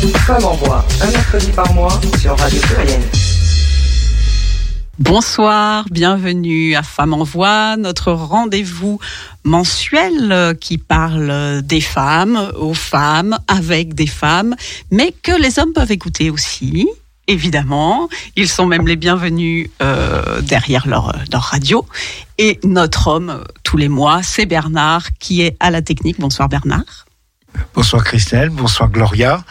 Femme 0.00 0.44
en 0.46 0.54
voix, 0.54 0.82
un 1.02 1.10
mercredi 1.10 1.50
par 1.52 1.74
mois 1.74 2.00
sur 2.18 2.34
Radio 2.38 2.58
Pluriel. 2.62 3.02
Bonsoir, 4.98 5.84
bienvenue 5.90 6.74
à 6.74 6.82
Femmes 6.82 7.12
en 7.12 7.22
Voix, 7.22 7.76
notre 7.76 8.12
rendez-vous 8.12 8.98
mensuel 9.44 10.56
qui 10.58 10.78
parle 10.78 11.60
des 11.62 11.82
femmes, 11.82 12.50
aux 12.58 12.72
femmes, 12.72 13.38
avec 13.46 13.94
des 13.94 14.06
femmes, 14.06 14.56
mais 14.90 15.12
que 15.22 15.32
les 15.32 15.58
hommes 15.58 15.74
peuvent 15.74 15.92
écouter 15.92 16.30
aussi. 16.30 16.88
Évidemment, 17.26 18.08
ils 18.36 18.48
sont 18.48 18.64
même 18.64 18.88
les 18.88 18.96
bienvenus 18.96 19.68
euh, 19.82 20.40
derrière 20.40 20.88
leur, 20.88 21.14
leur 21.30 21.42
radio. 21.42 21.84
Et 22.38 22.58
notre 22.64 23.08
homme, 23.08 23.44
tous 23.64 23.76
les 23.76 23.88
mois, 23.90 24.22
c'est 24.22 24.46
Bernard 24.46 25.08
qui 25.18 25.42
est 25.42 25.56
à 25.60 25.70
la 25.70 25.82
technique. 25.82 26.18
Bonsoir 26.18 26.48
Bernard. 26.48 27.04
Bonsoir 27.74 28.04
Christelle, 28.04 28.50
bonsoir 28.50 28.88
Gloria. 28.90 29.42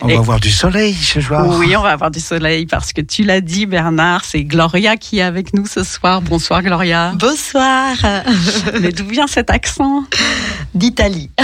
On 0.00 0.08
Et- 0.08 0.14
va 0.14 0.20
avoir 0.20 0.40
du 0.40 0.50
soleil 0.50 0.94
ce 0.94 1.20
soir. 1.20 1.44
Oui, 1.58 1.74
on 1.76 1.82
va 1.82 1.90
avoir 1.90 2.10
du 2.10 2.20
soleil 2.20 2.66
parce 2.66 2.92
que 2.92 3.00
tu 3.00 3.24
l'as 3.24 3.40
dit, 3.40 3.66
Bernard, 3.66 4.24
c'est 4.24 4.44
Gloria 4.44 4.96
qui 4.96 5.18
est 5.18 5.22
avec 5.22 5.54
nous 5.54 5.66
ce 5.66 5.82
soir. 5.82 6.22
Bonsoir, 6.22 6.62
Gloria. 6.62 7.12
Bonsoir 7.16 7.94
Mais 8.80 8.92
d'où 8.92 9.06
vient 9.06 9.26
cet 9.26 9.50
accent? 9.50 10.04
d'Italie. 10.74 11.30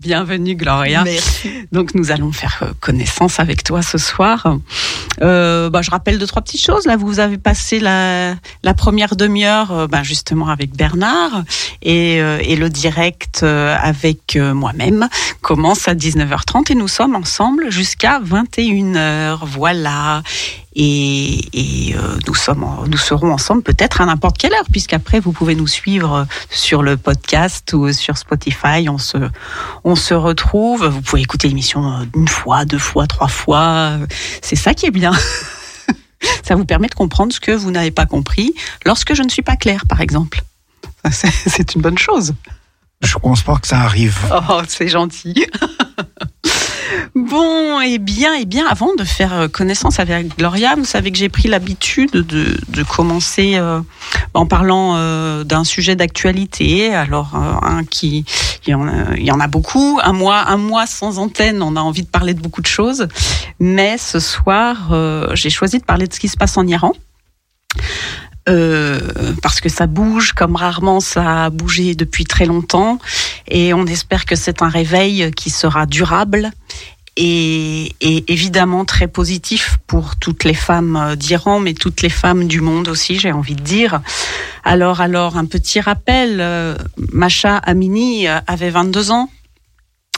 Bienvenue, 0.00 0.54
Gloria. 0.54 1.04
Merci. 1.04 1.50
Donc, 1.72 1.94
nous 1.94 2.10
allons 2.10 2.32
faire 2.32 2.60
euh, 2.62 2.72
connaissance 2.80 3.38
avec 3.38 3.62
toi 3.62 3.82
ce 3.82 3.98
soir. 3.98 4.56
Euh, 5.20 5.68
bah, 5.68 5.82
je 5.82 5.90
rappelle 5.90 6.18
deux, 6.18 6.26
trois 6.26 6.40
petites 6.40 6.64
choses. 6.64 6.86
Là, 6.86 6.96
vous 6.96 7.20
avez 7.20 7.36
passé 7.36 7.80
la, 7.80 8.34
la 8.62 8.72
première 8.72 9.14
demi-heure 9.14 9.70
euh, 9.72 9.86
bah, 9.86 10.02
justement 10.02 10.48
avec 10.48 10.74
Bernard 10.74 11.44
et, 11.82 12.22
euh, 12.22 12.38
et 12.42 12.56
le 12.56 12.70
direct 12.70 13.42
avec 13.42 14.38
moi-même 14.40 15.06
commence 15.42 15.86
à 15.86 15.94
19h30 15.94 16.72
et 16.72 16.74
nous 16.74 16.88
sommes 16.88 17.14
ensemble 17.14 17.70
jusqu'à 17.70 18.20
21h. 18.20 19.40
Voilà. 19.42 20.22
Et, 20.76 21.88
et, 21.88 21.96
euh, 21.96 22.16
nous, 22.26 22.34
sommes, 22.34 22.62
en- 22.62 22.86
nous 22.86 22.96
serons 22.96 23.32
ensemble 23.32 23.62
peut-être 23.62 24.00
à 24.00 24.06
n'importe 24.06 24.38
quelle 24.38 24.52
heure, 24.52 24.66
puisqu'après 24.70 25.18
vous 25.18 25.32
pouvez 25.32 25.54
nous 25.56 25.66
suivre 25.66 26.26
sur 26.48 26.82
le 26.82 26.96
podcast 26.96 27.72
ou 27.72 27.92
sur 27.92 28.16
Spotify. 28.16 28.88
On 28.88 28.98
se, 28.98 29.16
on 29.84 29.96
se 29.96 30.14
retrouve. 30.14 30.86
Vous 30.86 31.00
pouvez 31.02 31.22
écouter 31.22 31.48
l'émission 31.48 31.92
euh, 31.92 32.04
une 32.14 32.28
fois, 32.28 32.64
deux 32.64 32.78
fois, 32.78 33.06
trois 33.08 33.28
fois. 33.28 33.98
C'est 34.42 34.56
ça 34.56 34.72
qui 34.74 34.86
est 34.86 34.90
bien. 34.92 35.12
Ça 36.44 36.54
vous 36.54 36.66
permet 36.66 36.88
de 36.88 36.94
comprendre 36.94 37.32
ce 37.32 37.40
que 37.40 37.50
vous 37.52 37.70
n'avez 37.70 37.90
pas 37.90 38.04
compris 38.06 38.54
lorsque 38.84 39.14
je 39.14 39.22
ne 39.22 39.28
suis 39.30 39.40
pas 39.42 39.56
claire, 39.56 39.86
par 39.88 40.00
exemple. 40.02 40.42
C'est 41.10 41.30
c'est 41.46 41.74
une 41.74 41.80
bonne 41.80 41.96
chose. 41.98 42.34
Je 43.02 43.16
pense 43.16 43.40
pas 43.42 43.56
que 43.56 43.66
ça 43.66 43.80
arrive. 43.80 44.18
Oh, 44.50 44.60
c'est 44.68 44.88
gentil. 44.88 45.46
Bon, 47.14 47.80
et 47.80 47.98
bien, 47.98 48.34
et 48.34 48.44
bien, 48.44 48.66
avant 48.66 48.94
de 48.94 49.04
faire 49.04 49.32
euh, 49.34 49.48
connaissance 49.48 50.00
avec 50.00 50.36
Gloria, 50.36 50.74
vous 50.76 50.84
savez 50.84 51.10
que 51.10 51.18
j'ai 51.18 51.28
pris 51.28 51.48
l'habitude 51.48 52.10
de, 52.10 52.82
commencer 52.82 53.56
euh, 53.56 53.80
en 54.34 54.46
parlant 54.46 54.94
euh, 54.96 55.44
d'un 55.44 55.64
sujet 55.64 55.96
d'actualité. 55.96 56.94
Alors, 56.94 57.34
un 57.34 57.84
qui, 57.84 58.24
il 58.66 58.70
y, 58.70 58.74
en 58.74 58.88
a, 58.88 59.16
il 59.16 59.24
y 59.24 59.30
en 59.30 59.40
a 59.40 59.46
beaucoup. 59.46 60.00
Un 60.02 60.12
mois, 60.12 60.48
un 60.48 60.56
mois 60.56 60.86
sans 60.86 61.18
antenne, 61.18 61.62
on 61.62 61.76
a 61.76 61.80
envie 61.80 62.02
de 62.02 62.08
parler 62.08 62.34
de 62.34 62.40
beaucoup 62.40 62.62
de 62.62 62.66
choses. 62.66 63.08
Mais 63.58 63.98
ce 63.98 64.18
soir, 64.18 64.92
j'ai 65.34 65.50
choisi 65.50 65.78
de 65.78 65.84
parler 65.84 66.06
de 66.06 66.14
ce 66.14 66.20
qui 66.20 66.28
se 66.28 66.36
passe 66.36 66.56
en 66.56 66.66
Iran. 66.66 66.92
Euh, 68.48 69.34
parce 69.42 69.60
que 69.60 69.68
ça 69.68 69.86
bouge 69.86 70.32
comme 70.32 70.56
rarement 70.56 71.00
ça 71.00 71.44
a 71.44 71.50
bougé 71.50 71.94
depuis 71.94 72.24
très 72.24 72.46
longtemps 72.46 72.98
et 73.46 73.74
on 73.74 73.84
espère 73.84 74.24
que 74.24 74.34
c'est 74.34 74.62
un 74.62 74.70
réveil 74.70 75.30
qui 75.32 75.50
sera 75.50 75.84
durable 75.84 76.50
et, 77.18 77.94
et 78.00 78.32
évidemment 78.32 78.86
très 78.86 79.08
positif 79.08 79.76
pour 79.86 80.16
toutes 80.16 80.44
les 80.44 80.54
femmes 80.54 81.16
d'Iran, 81.16 81.60
mais 81.60 81.74
toutes 81.74 82.00
les 82.00 82.08
femmes 82.08 82.46
du 82.46 82.62
monde 82.62 82.88
aussi, 82.88 83.18
j'ai 83.18 83.30
envie 83.30 83.56
de 83.56 83.62
dire. 83.62 84.00
Alors, 84.64 85.02
alors, 85.02 85.36
un 85.36 85.44
petit 85.44 85.80
rappel, 85.80 86.38
euh, 86.40 86.76
Masha 87.12 87.58
Amini 87.58 88.26
avait 88.26 88.70
22 88.70 89.10
ans 89.10 89.28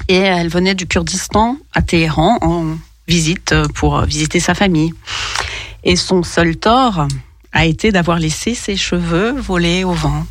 et 0.09 0.17
elle 0.17 0.49
venait 0.49 0.75
du 0.75 0.87
Kurdistan 0.87 1.57
à 1.75 1.83
Téhéran 1.83 2.39
en 2.41 2.77
visite 3.09 3.55
pour 3.75 4.03
visiter 4.03 4.39
sa 4.39 4.55
famille. 4.55 4.95
Et 5.85 5.97
son 5.97 6.23
seul 6.23 6.57
tort 6.57 7.09
a 7.53 7.65
été 7.65 7.93
d'avoir 7.93 8.19
laissé 8.19 8.55
ses 8.55 8.77
cheveux 8.77 9.33
voler 9.33 9.85
au 9.85 9.93
vent. 9.93 10.27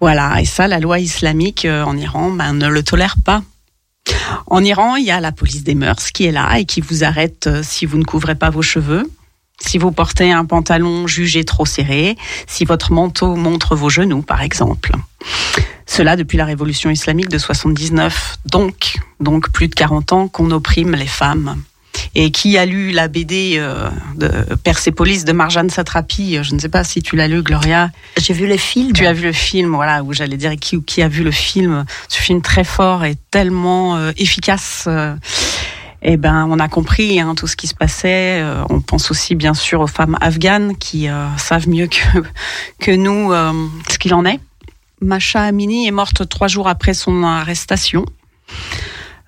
Voilà, 0.00 0.40
et 0.40 0.46
ça, 0.46 0.66
la 0.66 0.80
loi 0.80 0.98
islamique 0.98 1.66
euh, 1.66 1.84
en 1.84 1.96
Iran 1.96 2.30
ben, 2.30 2.54
ne 2.54 2.68
le 2.68 2.82
tolère 2.82 3.16
pas. 3.22 3.42
En 4.46 4.64
Iran, 4.64 4.96
il 4.96 5.04
y 5.04 5.10
a 5.10 5.20
la 5.20 5.30
police 5.30 5.62
des 5.62 5.74
mœurs 5.74 6.10
qui 6.12 6.24
est 6.24 6.32
là 6.32 6.58
et 6.58 6.64
qui 6.64 6.80
vous 6.80 7.04
arrête 7.04 7.46
euh, 7.46 7.62
si 7.62 7.84
vous 7.84 7.98
ne 7.98 8.04
couvrez 8.04 8.34
pas 8.34 8.48
vos 8.48 8.62
cheveux, 8.62 9.10
si 9.60 9.76
vous 9.76 9.92
portez 9.92 10.32
un 10.32 10.46
pantalon 10.46 11.06
jugé 11.06 11.44
trop 11.44 11.66
serré, 11.66 12.16
si 12.46 12.64
votre 12.64 12.92
manteau 12.92 13.36
montre 13.36 13.76
vos 13.76 13.90
genoux, 13.90 14.22
par 14.22 14.40
exemple. 14.40 14.92
Cela 15.84 16.16
depuis 16.16 16.38
la 16.38 16.46
révolution 16.46 16.88
islamique 16.88 17.28
de 17.28 17.36
79, 17.36 18.38
donc, 18.46 18.96
donc 19.18 19.50
plus 19.50 19.68
de 19.68 19.74
40 19.74 20.12
ans 20.12 20.28
qu'on 20.28 20.50
opprime 20.50 20.94
les 20.94 21.06
femmes. 21.06 21.62
Et 22.14 22.30
qui 22.30 22.58
a 22.58 22.66
lu 22.66 22.90
la 22.90 23.08
BD 23.08 23.54
euh, 23.56 23.88
de 24.16 24.28
Persépolis 24.56 25.24
de 25.24 25.32
Marjane 25.32 25.70
Satrapi 25.70 26.38
Je 26.42 26.54
ne 26.54 26.58
sais 26.58 26.68
pas 26.68 26.84
si 26.84 27.02
tu 27.02 27.16
l'as 27.16 27.28
lu, 27.28 27.42
Gloria. 27.42 27.90
J'ai 28.18 28.34
vu 28.34 28.46
le 28.46 28.56
film. 28.56 28.92
Tu 28.92 29.06
as 29.06 29.12
vu 29.12 29.24
le 29.24 29.32
film, 29.32 29.74
voilà, 29.74 30.02
où 30.02 30.12
j'allais 30.12 30.36
dire 30.36 30.52
qui, 30.60 30.82
qui 30.82 31.02
a 31.02 31.08
vu 31.08 31.22
le 31.22 31.30
film, 31.30 31.84
ce 32.08 32.18
film 32.20 32.42
très 32.42 32.64
fort 32.64 33.04
et 33.04 33.16
tellement 33.30 33.96
euh, 33.96 34.12
efficace. 34.16 34.84
euh, 34.86 35.14
eh 36.02 36.16
ben, 36.16 36.46
on 36.50 36.58
a 36.58 36.68
compris 36.68 37.20
hein, 37.20 37.34
tout 37.34 37.46
ce 37.46 37.56
qui 37.56 37.66
se 37.66 37.74
passait. 37.74 38.40
Euh, 38.40 38.62
on 38.70 38.80
pense 38.80 39.10
aussi, 39.10 39.34
bien 39.34 39.54
sûr, 39.54 39.80
aux 39.80 39.86
femmes 39.86 40.16
afghanes 40.20 40.76
qui 40.76 41.08
euh, 41.08 41.26
savent 41.36 41.68
mieux 41.68 41.88
que, 41.88 42.22
que 42.80 42.90
nous 42.90 43.32
euh, 43.32 43.52
ce 43.88 43.98
qu'il 43.98 44.14
en 44.14 44.24
est. 44.24 44.40
Masha 45.02 45.42
Amini 45.42 45.86
est 45.86 45.92
morte 45.92 46.28
trois 46.28 46.48
jours 46.48 46.68
après 46.68 46.94
son 46.94 47.22
arrestation. 47.22 48.04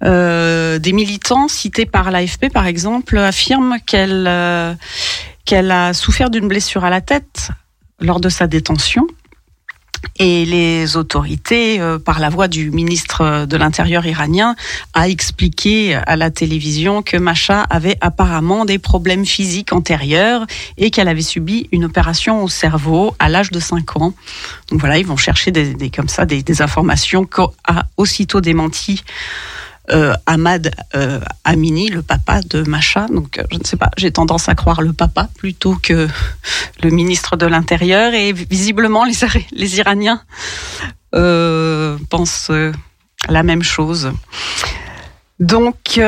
Euh, 0.04 0.78
des 0.78 0.92
militants 0.92 1.48
cités 1.48 1.86
par 1.86 2.10
l'AFP, 2.10 2.50
par 2.52 2.66
exemple, 2.66 3.18
affirment 3.18 3.76
qu'elle 3.86 4.26
euh, 4.26 4.74
qu'elle 5.44 5.70
a 5.70 5.92
souffert 5.94 6.30
d'une 6.30 6.48
blessure 6.48 6.84
à 6.84 6.90
la 6.90 7.00
tête 7.00 7.50
lors 8.00 8.20
de 8.20 8.28
sa 8.28 8.46
détention. 8.46 9.06
Et 10.18 10.44
les 10.44 10.96
autorités, 10.96 11.80
euh, 11.80 11.98
par 12.00 12.18
la 12.18 12.28
voix 12.28 12.48
du 12.48 12.72
ministre 12.72 13.46
de 13.46 13.56
l'Intérieur 13.56 14.04
iranien, 14.04 14.56
a 14.94 15.08
expliqué 15.08 15.94
à 15.94 16.16
la 16.16 16.30
télévision 16.32 17.02
que 17.02 17.16
Masha 17.16 17.62
avait 17.70 17.96
apparemment 18.00 18.64
des 18.64 18.80
problèmes 18.80 19.24
physiques 19.24 19.72
antérieurs 19.72 20.44
et 20.76 20.90
qu'elle 20.90 21.06
avait 21.08 21.22
subi 21.22 21.68
une 21.70 21.84
opération 21.84 22.42
au 22.42 22.48
cerveau 22.48 23.14
à 23.20 23.28
l'âge 23.28 23.52
de 23.52 23.60
5 23.60 23.96
ans. 23.96 24.12
Donc 24.70 24.80
voilà, 24.80 24.98
ils 24.98 25.06
vont 25.06 25.16
chercher 25.16 25.52
des, 25.52 25.74
des- 25.74 25.90
comme 25.90 26.08
ça 26.08 26.26
des, 26.26 26.42
des 26.42 26.62
informations 26.62 27.24
qu'a 27.24 27.46
aussitôt 27.96 28.40
démenti 28.40 29.04
euh, 29.92 30.14
Ahmad 30.26 30.74
euh, 30.94 31.20
Amini, 31.44 31.88
le 31.88 32.02
papa 32.02 32.40
de 32.42 32.62
Masha. 32.62 33.06
Donc, 33.08 33.38
euh, 33.38 33.44
je 33.52 33.58
ne 33.58 33.64
sais 33.64 33.76
pas, 33.76 33.90
j'ai 33.96 34.10
tendance 34.10 34.48
à 34.48 34.54
croire 34.54 34.82
le 34.82 34.92
papa 34.92 35.28
plutôt 35.38 35.76
que 35.82 36.08
le 36.82 36.90
ministre 36.90 37.36
de 37.36 37.46
l'Intérieur. 37.46 38.14
Et 38.14 38.32
visiblement, 38.32 39.04
les, 39.04 39.22
Ira- 39.24 39.46
les 39.52 39.78
Iraniens 39.78 40.22
pensent 42.08 42.50
la 43.28 43.42
même 43.42 43.62
chose. 43.62 44.12
Donc, 45.38 46.00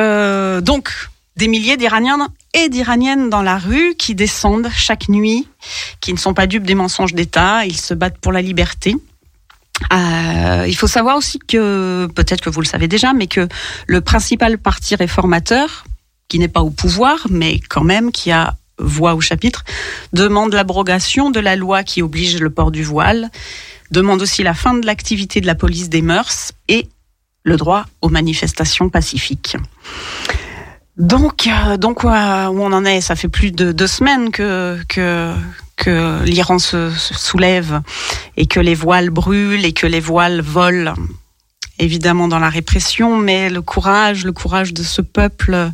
donc 0.63 0.91
des 1.37 1.49
milliers 1.49 1.77
d'Iraniens 1.77 2.29
et 2.55 2.69
d'Iraniennes 2.69 3.29
dans 3.29 3.43
la 3.43 3.59
rue 3.59 3.97
qui 3.97 4.15
descendent 4.15 4.71
chaque 4.73 5.09
nuit, 5.09 5.49
qui 6.01 6.13
ne 6.13 6.19
sont 6.19 6.33
pas 6.33 6.47
dupes 6.47 6.65
des 6.65 6.77
mensonges 6.77 7.13
d'État. 7.13 7.67
Ils 7.67 7.77
se 7.77 7.93
battent 7.93 8.19
pour 8.19 8.33
la 8.33 8.41
liberté. 8.41 8.97
Euh, 9.93 10.65
il 10.67 10.77
faut 10.77 10.87
savoir 10.87 11.17
aussi 11.17 11.39
que, 11.39 12.09
peut-être 12.15 12.41
que 12.41 12.51
vous 12.51 12.61
le 12.61 12.67
savez 12.67 12.89
déjà, 12.89 13.13
mais 13.13 13.27
que 13.27 13.49
le 13.87 14.01
principal 14.01 14.59
parti 14.59 14.95
réformateur, 14.95 15.85
qui 16.29 16.39
n'est 16.39 16.49
pas 16.49 16.63
au 16.63 16.71
pouvoir, 16.71 17.27
mais 17.31 17.61
quand 17.69 17.85
même 17.85 18.13
qui 18.13 18.31
a 18.31 18.57
voix 18.79 19.15
au 19.15 19.21
chapitre, 19.21 19.65
demande 20.13 20.55
l'abrogation 20.55 21.31
de 21.31 21.41
la 21.41 21.57
loi 21.57 21.83
qui 21.83 22.03
oblige 22.03 22.41
le 22.41 22.51
port 22.51 22.71
du 22.71 22.83
voile, 22.83 23.31
demande 23.91 24.23
aussi 24.23 24.43
la 24.43 24.55
fin 24.55 24.75
de 24.75 24.87
l'activité 24.87 25.41
de 25.41 25.47
la 25.47 25.55
police 25.55 25.89
des 25.89 26.03
mœurs 26.03 26.53
et 26.69 26.89
le 27.45 27.57
droit 27.57 27.85
aux 28.01 28.09
manifestations 28.09 28.89
pacifiques. 28.89 29.57
Donc, 30.97 31.47
euh, 31.47 31.77
donc 31.77 32.05
euh, 32.05 32.47
où 32.47 32.63
on 32.63 32.73
en 32.73 32.85
est 32.85 33.01
Ça 33.01 33.17
fait 33.17 33.29
plus 33.29 33.51
de 33.51 33.73
deux 33.73 33.87
semaines 33.87 34.31
que 34.31 34.79
que 34.89 35.35
que 35.77 36.23
l'Iran 36.25 36.59
se, 36.59 36.91
soulève 36.91 37.81
et 38.37 38.47
que 38.47 38.61
les 38.61 38.75
voiles 38.75 39.11
brûlent 39.11 39.65
et 39.65 39.73
que 39.73 39.87
les 39.87 40.01
voiles 40.01 40.41
volent. 40.41 40.95
Évidemment 41.81 42.29
dans 42.29 42.39
la 42.39 42.51
répression, 42.51 43.17
mais 43.17 43.51
le 43.51 43.61
courage, 43.61 44.25
le 44.25 44.33
courage 44.33 44.73
de 44.73 44.85
ce 44.85 45.03
peuple, 45.03 45.55
euh, 45.55 45.71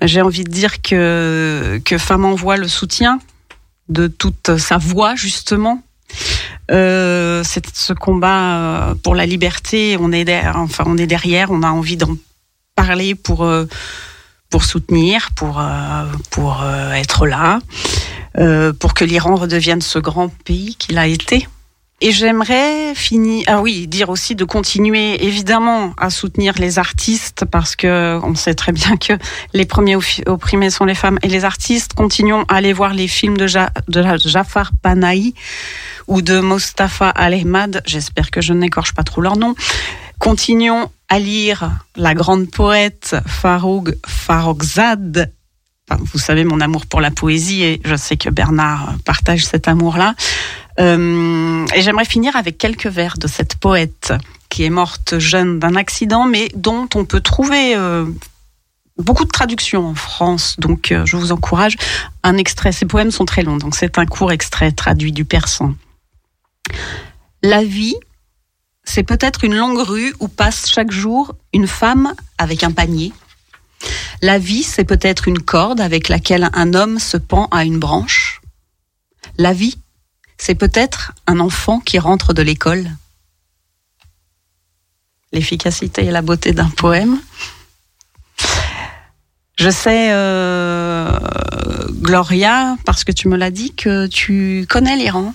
j'ai 0.00 0.22
envie 0.22 0.44
de 0.44 0.50
dire 0.50 0.80
que 0.80 1.78
que 1.84 1.98
Femme 1.98 2.24
envoie 2.24 2.56
le 2.56 2.68
soutien 2.68 3.18
de 3.90 4.06
toute 4.06 4.56
sa 4.56 4.78
voix 4.78 5.14
justement. 5.14 5.82
Euh, 6.70 7.44
ce 7.44 7.92
combat 7.92 8.56
euh, 8.56 8.94
pour 8.94 9.14
la 9.14 9.26
liberté. 9.26 9.96
On 10.00 10.10
est 10.12 10.24
derrière, 10.24 10.56
enfin 10.56 10.84
on 10.86 10.98
est 10.98 11.06
derrière. 11.06 11.50
On 11.50 11.62
a 11.62 11.70
envie 11.70 11.96
d'en 11.96 12.16
parler 12.74 13.14
pour 13.14 13.44
euh, 13.44 13.66
pour 14.50 14.64
soutenir, 14.64 15.30
pour, 15.34 15.60
pour 16.30 16.64
être 16.94 17.26
là, 17.26 17.58
euh, 18.38 18.72
pour 18.72 18.94
que 18.94 19.04
l'Iran 19.04 19.36
redevienne 19.36 19.80
ce 19.80 19.98
grand 19.98 20.28
pays 20.44 20.76
qu'il 20.76 20.98
a 20.98 21.06
été. 21.06 21.48
Et 22.02 22.12
j'aimerais 22.12 22.94
finir, 22.94 23.44
ah 23.46 23.62
oui, 23.62 23.86
dire 23.86 24.10
aussi 24.10 24.34
de 24.34 24.44
continuer 24.44 25.24
évidemment 25.24 25.94
à 25.96 26.10
soutenir 26.10 26.52
les 26.58 26.78
artistes 26.78 27.46
parce 27.50 27.74
que 27.74 28.20
on 28.22 28.34
sait 28.34 28.54
très 28.54 28.72
bien 28.72 28.98
que 28.98 29.14
les 29.54 29.64
premiers 29.64 29.96
opprimés 30.26 30.68
sont 30.68 30.84
les 30.84 30.94
femmes 30.94 31.18
et 31.22 31.28
les 31.28 31.46
artistes. 31.46 31.94
Continuons 31.94 32.44
à 32.48 32.56
aller 32.56 32.74
voir 32.74 32.92
les 32.92 33.08
films 33.08 33.38
de, 33.38 33.46
ja, 33.46 33.70
de 33.88 34.04
Jafar 34.18 34.72
Panahi 34.82 35.34
ou 36.06 36.20
de 36.20 36.38
Mostafa 36.38 37.08
Al-Ahmad. 37.08 37.82
J'espère 37.86 38.30
que 38.30 38.42
je 38.42 38.52
n'écorche 38.52 38.92
pas 38.92 39.02
trop 39.02 39.22
leur 39.22 39.38
nom. 39.38 39.54
Continuons 40.18 40.90
à 41.08 41.18
lire 41.18 41.70
la 41.96 42.12
grande 42.12 42.50
poète 42.50 43.16
Farouk 43.26 43.94
Farrokhzad. 44.06 45.32
Vous 45.88 46.18
savez 46.18 46.44
mon 46.44 46.60
amour 46.60 46.86
pour 46.86 47.00
la 47.00 47.12
poésie 47.12 47.62
et 47.62 47.80
je 47.84 47.94
sais 47.94 48.16
que 48.16 48.28
Bernard 48.28 48.94
partage 49.04 49.44
cet 49.44 49.68
amour-là. 49.68 50.14
Euh, 50.80 51.64
et 51.74 51.82
j'aimerais 51.82 52.04
finir 52.04 52.34
avec 52.34 52.58
quelques 52.58 52.86
vers 52.86 53.16
de 53.18 53.28
cette 53.28 53.56
poète 53.56 54.12
qui 54.48 54.64
est 54.64 54.70
morte 54.70 55.18
jeune 55.18 55.58
d'un 55.58 55.76
accident, 55.76 56.24
mais 56.24 56.48
dont 56.54 56.88
on 56.94 57.04
peut 57.04 57.20
trouver 57.20 57.76
euh, 57.76 58.04
beaucoup 58.98 59.24
de 59.24 59.30
traductions 59.30 59.86
en 59.86 59.94
France. 59.94 60.56
Donc 60.58 60.90
euh, 60.90 61.06
je 61.06 61.16
vous 61.16 61.30
encourage. 61.30 61.76
Un 62.24 62.36
extrait, 62.36 62.72
ces 62.72 62.86
poèmes 62.86 63.12
sont 63.12 63.24
très 63.24 63.42
longs, 63.42 63.56
donc 63.56 63.76
c'est 63.76 63.98
un 63.98 64.06
court 64.06 64.32
extrait 64.32 64.72
traduit 64.72 65.12
du 65.12 65.24
persan. 65.24 65.74
La 67.42 67.62
vie, 67.62 67.96
c'est 68.82 69.04
peut-être 69.04 69.44
une 69.44 69.54
longue 69.54 69.78
rue 69.78 70.14
où 70.18 70.26
passe 70.26 70.68
chaque 70.68 70.90
jour 70.90 71.34
une 71.52 71.68
femme 71.68 72.12
avec 72.38 72.64
un 72.64 72.72
panier. 72.72 73.12
La 74.22 74.38
vie, 74.38 74.62
c'est 74.62 74.84
peut-être 74.84 75.28
une 75.28 75.40
corde 75.40 75.80
avec 75.80 76.08
laquelle 76.08 76.48
un 76.52 76.74
homme 76.74 76.98
se 76.98 77.16
pend 77.16 77.46
à 77.50 77.64
une 77.64 77.78
branche. 77.78 78.40
La 79.38 79.52
vie, 79.52 79.78
c'est 80.38 80.54
peut-être 80.54 81.12
un 81.26 81.40
enfant 81.40 81.80
qui 81.80 81.98
rentre 81.98 82.32
de 82.32 82.42
l'école. 82.42 82.90
L'efficacité 85.32 86.04
et 86.04 86.10
la 86.10 86.22
beauté 86.22 86.52
d'un 86.52 86.70
poème. 86.70 87.20
Je 89.58 89.70
sais, 89.70 90.08
euh, 90.12 91.10
Gloria, 92.02 92.76
parce 92.84 93.04
que 93.04 93.12
tu 93.12 93.28
me 93.28 93.36
l'as 93.36 93.50
dit, 93.50 93.74
que 93.74 94.06
tu 94.06 94.66
connais 94.68 94.96
l'Iran. 94.96 95.34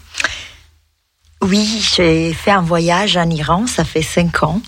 Oui, 1.42 1.84
j'ai 1.96 2.34
fait 2.34 2.52
un 2.52 2.62
voyage 2.62 3.18
en 3.18 3.30
Iran, 3.30 3.66
ça 3.66 3.84
fait 3.84 4.04
cinq 4.04 4.44
ans. 4.44 4.62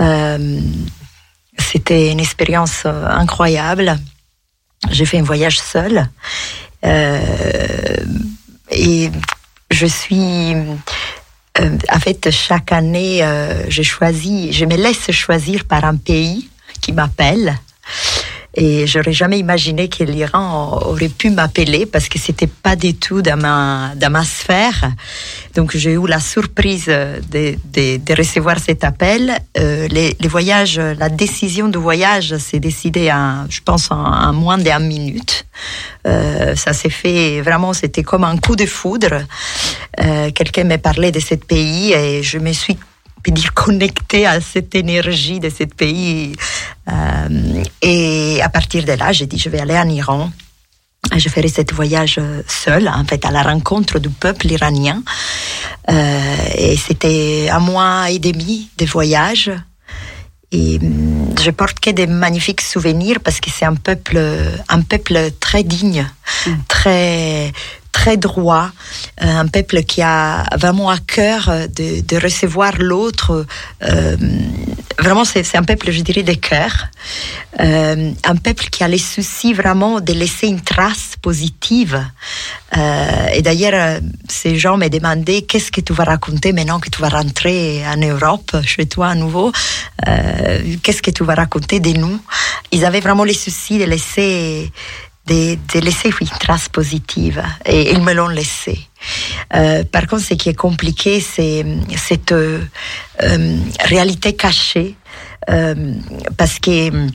Euh, 0.00 0.60
C'était 1.58 2.10
une 2.10 2.20
expérience 2.20 2.82
euh, 2.86 3.06
incroyable. 3.06 3.98
J'ai 4.90 5.04
fait 5.04 5.18
un 5.18 5.22
voyage 5.22 5.60
seul. 5.60 6.08
Euh, 6.84 7.96
et 8.70 9.10
je 9.70 9.86
suis 9.86 10.54
euh, 11.60 11.78
en 11.92 12.00
fait 12.00 12.30
chaque 12.30 12.72
année 12.72 13.22
euh, 13.22 13.68
je 13.68 13.82
choisis 13.82 14.52
je 14.52 14.64
me 14.64 14.74
laisse 14.76 15.10
choisir 15.12 15.64
par 15.64 15.84
un 15.84 15.96
pays 15.96 16.48
qui 16.80 16.92
m'appelle 16.92 17.54
et 18.54 18.86
j'aurais 18.86 19.12
jamais 19.12 19.38
imaginé 19.38 19.88
que 19.88 20.04
l'Iran 20.04 20.78
aurait 20.84 21.08
pu 21.08 21.30
m'appeler 21.30 21.86
parce 21.86 22.08
que 22.08 22.18
c'était 22.18 22.46
pas 22.46 22.76
du 22.76 22.94
tout 22.94 23.22
dans 23.22 23.38
ma, 23.38 23.92
dans 23.96 24.10
ma 24.10 24.24
sphère. 24.24 24.92
Donc 25.54 25.74
j'ai 25.74 25.92
eu 25.92 26.06
la 26.06 26.20
surprise 26.20 26.86
de, 26.86 27.56
de, 27.72 28.14
recevoir 28.14 28.58
cet 28.58 28.84
appel. 28.84 29.32
Euh, 29.58 29.88
les, 29.88 30.16
voyages, 30.28 30.78
la 30.78 31.08
décision 31.08 31.68
du 31.68 31.78
voyage 31.78 32.36
s'est 32.36 32.60
décidée 32.60 33.10
en, 33.10 33.46
je 33.48 33.60
pense, 33.62 33.90
en, 33.90 34.32
moins 34.34 34.58
d'une 34.58 34.86
minute. 34.86 35.46
Euh, 36.06 36.54
ça 36.54 36.72
s'est 36.72 36.90
fait 36.90 37.40
vraiment, 37.40 37.72
c'était 37.72 38.02
comme 38.02 38.24
un 38.24 38.36
coup 38.36 38.56
de 38.56 38.66
foudre. 38.66 39.24
Euh, 40.00 40.30
Quelqu'un 40.32 40.64
m'a 40.64 40.78
parlé 40.78 41.10
de 41.10 41.20
ce 41.20 41.36
pays 41.36 41.92
et 41.92 42.22
je 42.22 42.38
me 42.38 42.52
suis 42.52 42.76
peut 43.22 43.30
dire 43.30 43.54
connecté 43.54 44.26
à 44.26 44.40
cette 44.40 44.74
énergie 44.74 45.40
de 45.40 45.48
ce 45.48 45.64
pays. 45.64 46.34
Euh, 46.90 47.62
et 47.80 48.40
à 48.42 48.48
partir 48.48 48.84
de 48.84 48.92
là, 48.92 49.12
j'ai 49.12 49.26
dit 49.26 49.38
je 49.38 49.48
vais 49.48 49.60
aller 49.60 49.78
en 49.78 49.88
Iran. 49.88 50.30
Je 51.16 51.28
ferai 51.28 51.48
ce 51.48 51.62
voyage 51.74 52.20
seul, 52.46 52.88
en 52.88 53.04
fait, 53.04 53.24
à 53.24 53.30
la 53.32 53.42
rencontre 53.42 53.98
du 53.98 54.08
peuple 54.08 54.46
iranien. 54.52 55.02
Euh, 55.90 56.36
et 56.56 56.76
c'était 56.76 57.48
un 57.50 57.58
mois 57.58 58.10
et 58.10 58.20
demi 58.20 58.70
de 58.78 58.86
voyage. 58.86 59.50
Et 60.52 60.78
je 61.42 61.50
porte 61.50 61.80
que 61.80 61.90
des 61.90 62.06
magnifiques 62.06 62.60
souvenirs 62.60 63.18
parce 63.24 63.40
que 63.40 63.50
c'est 63.50 63.64
un 63.64 63.74
peuple, 63.74 64.20
un 64.68 64.82
peuple 64.82 65.30
très 65.40 65.64
digne, 65.64 66.06
mm. 66.46 66.50
très, 66.68 67.52
très 67.92 68.16
droit, 68.16 68.70
euh, 69.22 69.26
un 69.26 69.46
peuple 69.46 69.82
qui 69.84 70.02
a 70.02 70.44
vraiment 70.58 70.90
à 70.90 70.98
cœur 70.98 71.50
de, 71.76 72.00
de 72.00 72.16
recevoir 72.16 72.72
l'autre. 72.78 73.46
Euh, 73.84 74.16
vraiment, 74.98 75.24
c'est 75.24 75.56
un 75.56 75.62
peuple, 75.62 75.90
je 75.92 76.00
dirais, 76.00 76.22
de 76.22 76.32
cœur. 76.32 76.88
Euh, 77.60 78.10
un 78.24 78.36
peuple 78.36 78.64
qui 78.70 78.82
a 78.82 78.88
les 78.88 78.98
soucis 78.98 79.52
vraiment 79.52 80.00
de 80.00 80.12
laisser 80.12 80.48
une 80.48 80.62
trace 80.62 81.14
positive. 81.20 82.02
Euh, 82.76 83.26
et 83.34 83.42
d'ailleurs, 83.42 84.00
ces 84.28 84.56
gens 84.56 84.78
m'ont 84.78 84.88
demandé 84.88 85.42
qu'est-ce 85.42 85.70
que 85.70 85.82
tu 85.82 85.92
vas 85.92 86.04
raconter 86.04 86.52
maintenant 86.52 86.80
que 86.80 86.88
tu 86.88 87.00
vas 87.00 87.10
rentrer 87.10 87.84
en 87.86 87.98
Europe, 87.98 88.56
chez 88.64 88.86
toi 88.86 89.08
à 89.08 89.14
nouveau? 89.14 89.52
Euh, 90.08 90.76
qu'est-ce 90.82 91.02
que 91.02 91.10
tu 91.10 91.24
vas 91.24 91.34
raconter 91.34 91.78
de 91.78 91.90
nous? 91.90 92.18
Ils 92.72 92.84
avaient 92.84 93.00
vraiment 93.00 93.24
les 93.24 93.34
soucis 93.34 93.78
de 93.78 93.84
laisser 93.84 94.72
de, 95.26 95.54
de, 95.72 95.80
laisser 95.80 96.10
une 96.20 96.28
trace 96.28 96.68
positive 96.68 97.42
et 97.64 97.92
ils 97.92 98.02
me 98.02 98.12
l'ont 98.12 98.28
laissé. 98.28 98.78
Euh, 99.54 99.84
par 99.84 100.06
contre, 100.06 100.22
ce 100.22 100.34
qui 100.34 100.48
est 100.48 100.54
compliqué, 100.54 101.20
c'est 101.20 101.64
cette 101.96 102.32
euh, 102.32 102.60
réalité 103.84 104.34
cachée 104.34 104.96
euh, 105.50 105.94
parce 106.36 106.58
que 106.58 107.08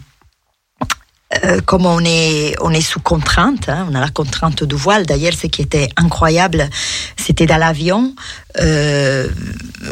euh, 1.44 1.59
comme 1.65 1.86
on 1.86 2.00
est, 2.06 2.56
on 2.62 2.71
est 2.71 2.81
sous 2.81 3.01
contrainte, 3.01 3.68
hein, 3.68 3.86
on 3.89 3.95
a 3.95 4.00
la 4.00 4.10
contrainte 4.10 4.63
du 4.63 4.75
voile. 4.75 5.06
D'ailleurs, 5.06 5.33
ce 5.33 5.48
qui 5.48 5.62
était 5.62 5.89
incroyable, 5.98 6.69
c'était 7.18 7.45
dans 7.45 7.57
l'avion. 7.57 8.15
Euh, 8.62 9.27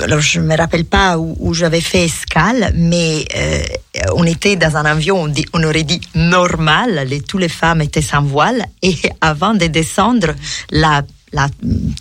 alors, 0.04 0.20
je 0.20 0.40
me 0.40 0.56
rappelle 0.56 0.86
pas 0.86 1.18
où, 1.18 1.54
j'avais 1.54 1.82
fait 1.82 2.06
escale, 2.06 2.72
mais 2.76 3.26
euh, 3.36 3.64
on 4.16 4.26
était 4.26 4.56
dans 4.56 4.76
un 4.78 4.86
avion, 4.86 5.24
on, 5.24 5.34
on 5.54 5.64
aurait 5.64 5.84
dit 5.84 6.02
normal. 6.16 7.06
Les, 7.08 7.22
toutes 7.22 7.42
les 7.42 7.50
femmes 7.50 7.82
étaient 7.82 8.02
sans 8.02 8.22
voile. 8.22 8.66
Et 8.82 8.96
avant 9.22 9.54
de 9.54 9.68
descendre, 9.68 10.34
la 10.72 11.04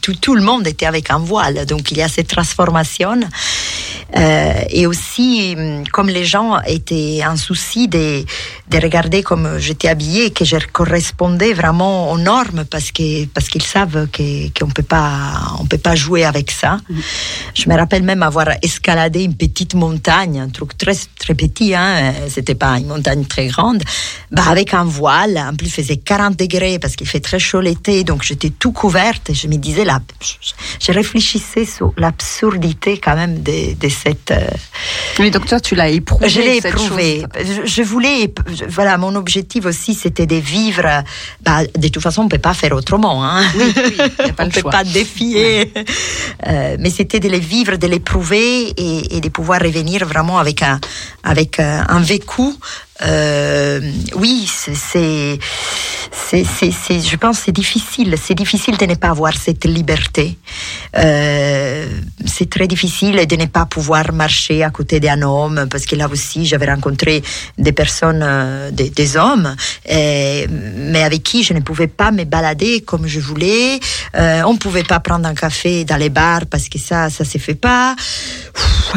Tout, 0.00 0.34
le 0.34 0.42
monde 0.42 0.66
était 0.66 0.86
avec 0.86 1.10
un 1.10 1.18
voile. 1.18 1.66
Donc 1.66 1.90
il 1.90 1.98
y 1.98 2.02
a 2.02 2.08
cette 2.08 2.28
transformation. 2.28 3.20
Euh, 4.16 4.52
et 4.70 4.86
aussi, 4.86 5.56
comme 5.92 6.08
les 6.08 6.24
gens 6.24 6.60
étaient 6.66 7.22
en 7.26 7.36
souci 7.36 7.88
de, 7.88 8.24
de 8.70 8.78
regarder 8.78 9.22
comme 9.22 9.58
j'étais 9.58 9.88
habillée, 9.88 10.30
que 10.30 10.44
je 10.44 10.56
correspondais 10.72 11.52
vraiment 11.52 12.12
aux 12.12 12.18
normes 12.18 12.64
parce 12.70 12.92
que 12.92 13.24
parce 13.26 13.48
qu'ils 13.48 13.62
savent 13.62 14.06
qu'on 14.56 14.68
peut 14.68 14.82
pas 14.82 15.40
peut 15.74 15.78
pas 15.78 15.96
jouer 15.96 16.24
avec 16.24 16.50
ça. 16.50 16.78
Je 17.54 17.68
me 17.68 17.76
rappelle 17.76 18.02
même 18.02 18.22
avoir 18.22 18.48
escaladé 18.62 19.24
une 19.24 19.34
petite 19.34 19.74
montagne, 19.74 20.40
un 20.40 20.48
truc 20.48 20.78
très 20.78 20.96
très 21.18 21.34
petit, 21.34 21.74
hein, 21.74 22.12
c'était 22.28 22.54
pas 22.54 22.78
une 22.78 22.86
montagne 22.86 23.24
très 23.24 23.46
grande, 23.48 23.82
bah 24.30 24.44
avec 24.48 24.74
un 24.74 24.84
voile. 24.84 25.36
En 25.38 25.54
plus, 25.54 25.66
il 25.66 25.72
faisait 25.72 25.96
40 25.96 26.38
degrés 26.38 26.78
parce 26.78 26.94
qu'il 26.96 27.08
fait 27.08 27.20
très 27.20 27.38
chaud 27.38 27.60
l'été, 27.60 28.04
donc 28.04 28.22
j'étais 28.22 28.50
tout 28.50 28.72
couverte 28.72 29.23
et 29.28 29.34
je 29.34 29.48
me 29.48 29.56
disais 29.56 29.84
là, 29.84 30.00
je 30.80 30.92
réfléchissais 30.92 31.64
sur 31.64 31.92
l'absurdité 31.96 32.98
quand 32.98 33.14
même 33.14 33.42
de, 33.42 33.74
de 33.74 33.88
cette. 33.88 34.30
Euh... 34.30 34.46
Oui, 35.18 35.30
donc 35.30 35.46
toi, 35.46 35.60
tu 35.60 35.74
l'as 35.74 35.88
éprouvé. 35.88 36.28
Je 36.28 36.40
l'ai 36.40 36.56
éprouvé. 36.56 37.24
Je, 37.38 37.66
je, 37.66 37.82
voulais, 37.82 38.32
voilà, 38.68 38.98
mon 38.98 39.14
objectif 39.14 39.64
aussi, 39.66 39.94
c'était 39.94 40.26
de 40.26 40.36
vivre. 40.36 41.02
Bah, 41.42 41.64
de 41.64 41.88
toute 41.88 42.02
façon, 42.02 42.22
on 42.22 42.28
peut 42.28 42.38
pas 42.38 42.54
faire 42.54 42.72
autrement. 42.72 43.24
Hein. 43.24 43.44
Oui, 43.56 43.72
oui, 43.76 43.96
y 43.96 44.30
a 44.30 44.32
pas 44.32 44.42
on 44.44 44.46
le 44.46 44.52
peut 44.52 44.60
choix. 44.60 44.70
pas 44.70 44.84
défier. 44.84 45.72
Ouais. 45.74 45.84
Euh, 46.46 46.76
mais 46.78 46.90
c'était 46.90 47.20
de 47.20 47.28
les 47.28 47.40
vivre, 47.40 47.76
de 47.76 47.86
l'éprouver 47.86 48.68
et, 48.76 49.16
et, 49.16 49.20
de 49.20 49.28
pouvoir 49.28 49.60
revenir 49.60 50.06
vraiment 50.06 50.38
avec 50.38 50.62
un, 50.62 50.78
avec 51.24 51.58
un, 51.58 51.84
un 51.88 52.00
vécu 52.00 52.42
euh, 53.02 53.80
oui, 54.14 54.48
c'est 54.48 54.74
c'est, 54.74 56.44
c'est, 56.44 57.00
je 57.00 57.16
pense 57.16 57.40
c'est 57.40 57.52
difficile. 57.52 58.14
C'est 58.22 58.34
difficile 58.34 58.76
de 58.76 58.86
ne 58.86 58.94
pas 58.94 59.08
avoir 59.08 59.34
cette 59.36 59.64
liberté. 59.64 60.38
Euh, 60.96 61.86
c'est 62.24 62.48
très 62.48 62.68
difficile 62.68 63.26
de 63.26 63.36
ne 63.36 63.46
pas 63.46 63.66
pouvoir 63.66 64.12
marcher 64.12 64.62
à 64.62 64.70
côté 64.70 65.00
d'un 65.00 65.22
homme, 65.22 65.66
parce 65.70 65.86
que 65.86 65.96
là 65.96 66.08
aussi, 66.08 66.46
j'avais 66.46 66.66
rencontré 66.66 67.22
des 67.58 67.72
personnes, 67.72 68.22
euh, 68.22 68.70
des, 68.70 69.16
hommes, 69.16 69.54
mais 69.88 71.02
avec 71.02 71.22
qui 71.22 71.42
je 71.42 71.52
ne 71.52 71.60
pouvais 71.60 71.88
pas 71.88 72.10
me 72.10 72.24
balader 72.24 72.82
comme 72.82 73.06
je 73.06 73.20
voulais. 73.20 73.80
Euh, 74.16 74.42
on 74.46 74.54
ne 74.54 74.58
pouvait 74.58 74.84
pas 74.84 75.00
prendre 75.00 75.26
un 75.26 75.34
café 75.34 75.84
dans 75.84 75.96
les 75.96 76.10
bars 76.10 76.46
parce 76.48 76.68
que 76.68 76.78
ça, 76.78 77.10
ça 77.10 77.24
se 77.24 77.38
fait 77.38 77.54
pas. 77.54 77.96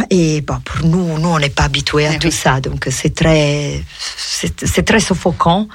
Et 0.09 0.41
bon, 0.41 0.59
pour 0.63 0.85
nous, 0.85 1.17
nous, 1.19 1.29
on 1.29 1.39
n'est 1.39 1.49
pas 1.49 1.63
habitués 1.63 2.07
à 2.07 2.16
Tout 2.19 2.31
ça, 2.31 2.59
donc 2.61 2.87
c'est 2.89 3.13
très, 3.13 3.81
c'est, 4.17 4.83
très 4.83 4.99
suffocant. 4.99 5.67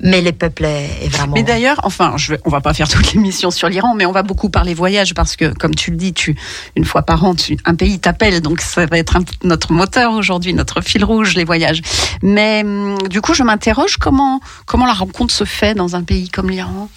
Mais 0.00 0.20
le 0.20 0.32
peuple 0.32 0.64
est, 0.64 1.08
vraiment. 1.08 1.34
Mais 1.34 1.42
d'ailleurs, 1.42 1.80
enfin, 1.84 2.14
je 2.16 2.32
vais, 2.32 2.40
on 2.44 2.50
va 2.50 2.60
pas 2.60 2.74
faire 2.74 2.88
toute 2.88 3.12
l'émission 3.12 3.50
sur 3.50 3.68
l'Iran, 3.68 3.94
mais 3.94 4.06
on 4.06 4.12
va 4.12 4.22
beaucoup 4.22 4.50
parler 4.50 4.74
voyage 4.74 5.14
parce 5.14 5.36
que, 5.36 5.52
comme 5.54 5.74
tu 5.74 5.90
le 5.90 5.96
dis, 5.96 6.12
tu 6.12 6.36
une 6.76 6.84
fois 6.84 7.02
par 7.02 7.24
an, 7.24 7.34
tu, 7.34 7.56
un 7.64 7.74
pays 7.74 7.98
t'appelle, 7.98 8.40
donc 8.40 8.60
ça 8.60 8.86
va 8.86 8.98
être 8.98 9.16
un- 9.16 9.24
notre 9.44 9.72
moteur 9.72 10.12
aujourd'hui, 10.12 10.54
notre 10.54 10.80
fil 10.80 11.04
rouge, 11.04 11.34
les 11.34 11.44
voyages. 11.44 11.80
Mais 12.22 12.62
hum, 12.64 12.96
du 13.08 13.20
coup, 13.20 13.34
je 13.34 13.42
m'interroge 13.42 13.96
comment 13.96 14.40
comment 14.66 14.86
la 14.86 14.94
rencontre 14.94 15.32
se 15.34 15.44
fait 15.44 15.74
dans 15.74 15.96
un 15.96 16.02
pays 16.02 16.28
comme 16.28 16.50
l'Iran? 16.50 16.88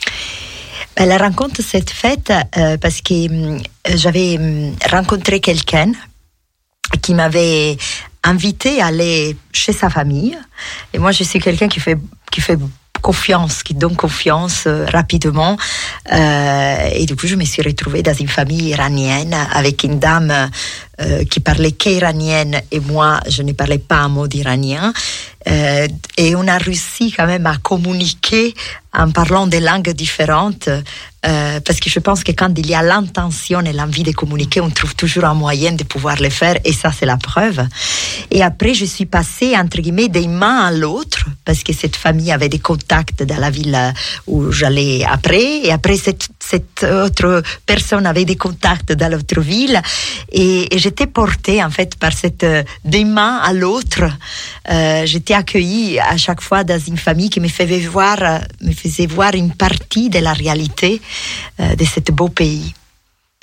Ben, 0.98 1.08
la 1.08 1.18
rencontre 1.18 1.62
s'est 1.62 1.86
faite 1.90 2.34
euh, 2.58 2.78
parce 2.78 3.02
que 3.02 3.30
hum, 3.30 3.62
j'avais 3.96 4.38
hum, 4.38 4.74
rencontré 4.92 5.40
quelqu'un 5.40 5.92
qui 7.02 7.14
m'avait 7.14 7.78
invité 8.24 8.82
à 8.82 8.88
aller 8.88 9.36
chez 9.52 9.74
sa 9.74 9.90
famille. 9.90 10.38
Et 10.94 11.00
moi, 11.00 11.12
je 11.12 11.24
suis 11.24 11.40
quelqu'un 11.40 11.68
qui 11.68 11.80
fait, 11.80 11.98
qui 12.32 12.42
fait 12.42 12.58
confiance, 13.02 13.64
qui 13.64 13.74
donne 13.74 13.96
confiance 13.96 14.66
euh, 14.68 14.86
rapidement. 14.86 15.58
Euh, 16.14 16.90
et 16.94 17.06
du 17.06 17.16
coup, 17.16 17.28
je 17.28 17.36
me 17.36 17.44
suis 17.44 17.62
retrouvée 17.62 18.04
dans 18.04 18.14
une 18.14 18.28
famille 18.28 18.70
iranienne 18.70 19.36
avec 19.54 19.84
une 19.84 20.00
dame 20.00 20.50
euh, 21.02 21.26
qui 21.26 21.40
parlait 21.40 21.72
qu'iranienne 21.72 22.62
et 22.72 22.80
moi, 22.80 23.20
je 23.28 23.42
ne 23.44 23.54
parlais 23.54 23.80
pas 23.80 23.98
un 23.98 24.10
mot 24.10 24.28
d'iranien. 24.28 24.94
Euh, 25.48 25.88
et 26.18 26.36
on 26.36 26.48
a 26.48 26.58
réussi 26.58 27.12
quand 27.12 27.26
même 27.26 27.48
à 27.48 27.58
communiquer 27.58 28.54
en 28.94 29.10
parlant 29.10 29.48
des 29.48 29.62
langues 29.62 29.92
différentes, 29.92 30.68
euh, 30.68 31.60
parce 31.62 31.80
que 31.80 31.90
je 31.90 32.00
pense 32.00 32.26
que 32.26 32.34
quand 32.34 32.52
il 32.58 32.70
y 32.70 32.76
a 32.76 32.82
l'intention 32.82 33.62
et 33.62 33.72
l'envie 33.72 34.04
de 34.04 34.12
communiquer, 34.12 34.60
on 34.60 34.70
trouve 34.70 34.96
toujours 34.96 35.24
un 35.24 35.34
moyen 35.34 35.72
de 35.72 35.86
pouvoir 35.86 36.22
le 36.22 36.30
faire, 36.30 36.58
et 36.66 36.74
ça 36.74 36.92
c'est 36.92 37.06
la 37.06 37.16
preuve. 37.16 37.66
Et 38.32 38.44
après, 38.44 38.74
je 38.74 38.84
suis 38.84 39.06
passée, 39.06 39.56
entre 39.56 39.80
guillemets, 39.80 40.10
des 40.10 40.28
mains 40.28 40.66
à 40.66 40.72
l'autre, 40.72 41.26
parce 41.46 41.64
que 41.64 41.72
cette 41.72 41.96
famille 41.96 42.34
avait 42.34 42.50
des 42.50 42.60
contacts 42.60 43.24
dans 43.24 43.38
la 43.38 43.50
ville 43.50 43.94
où 44.28 44.52
j'allais 44.52 45.06
après, 45.10 45.62
et 45.64 45.72
après, 45.72 45.96
cette, 45.96 46.28
cette 46.40 46.84
autre 46.84 47.42
personne 47.66 48.06
avait 48.06 48.26
des 48.26 48.36
contacts 48.36 48.92
dans 48.92 49.10
l'autre 49.10 49.40
ville, 49.40 49.82
et, 50.34 50.76
et 50.76 50.80
j'étais 50.92 51.08
portée, 51.08 51.64
en 51.64 51.70
fait, 51.70 51.96
par 51.96 52.12
cette 52.12 52.44
euh, 52.44 52.64
des 52.84 53.06
mains 53.06 53.38
à 53.38 53.54
l'autre. 53.54 54.04
Euh, 54.70 55.06
j'étais 55.06 55.34
accueillie 55.34 56.00
à 56.00 56.18
chaque 56.18 56.42
fois 56.42 56.64
dans 56.66 56.80
une 56.80 56.98
famille 56.98 57.30
qui 57.30 57.40
me 57.40 57.48
faisait 57.48 57.80
voir, 57.80 58.18
euh, 58.22 58.40
me 58.62 58.74
faisait 58.74 59.08
voir 59.08 59.34
une 59.34 59.54
partie 59.54 60.10
de 60.10 60.20
la 60.20 60.34
réalité 60.34 61.02
euh, 61.62 61.76
de 61.76 61.86
ce 61.86 62.00
beau 62.12 62.28
pays. 62.28 62.74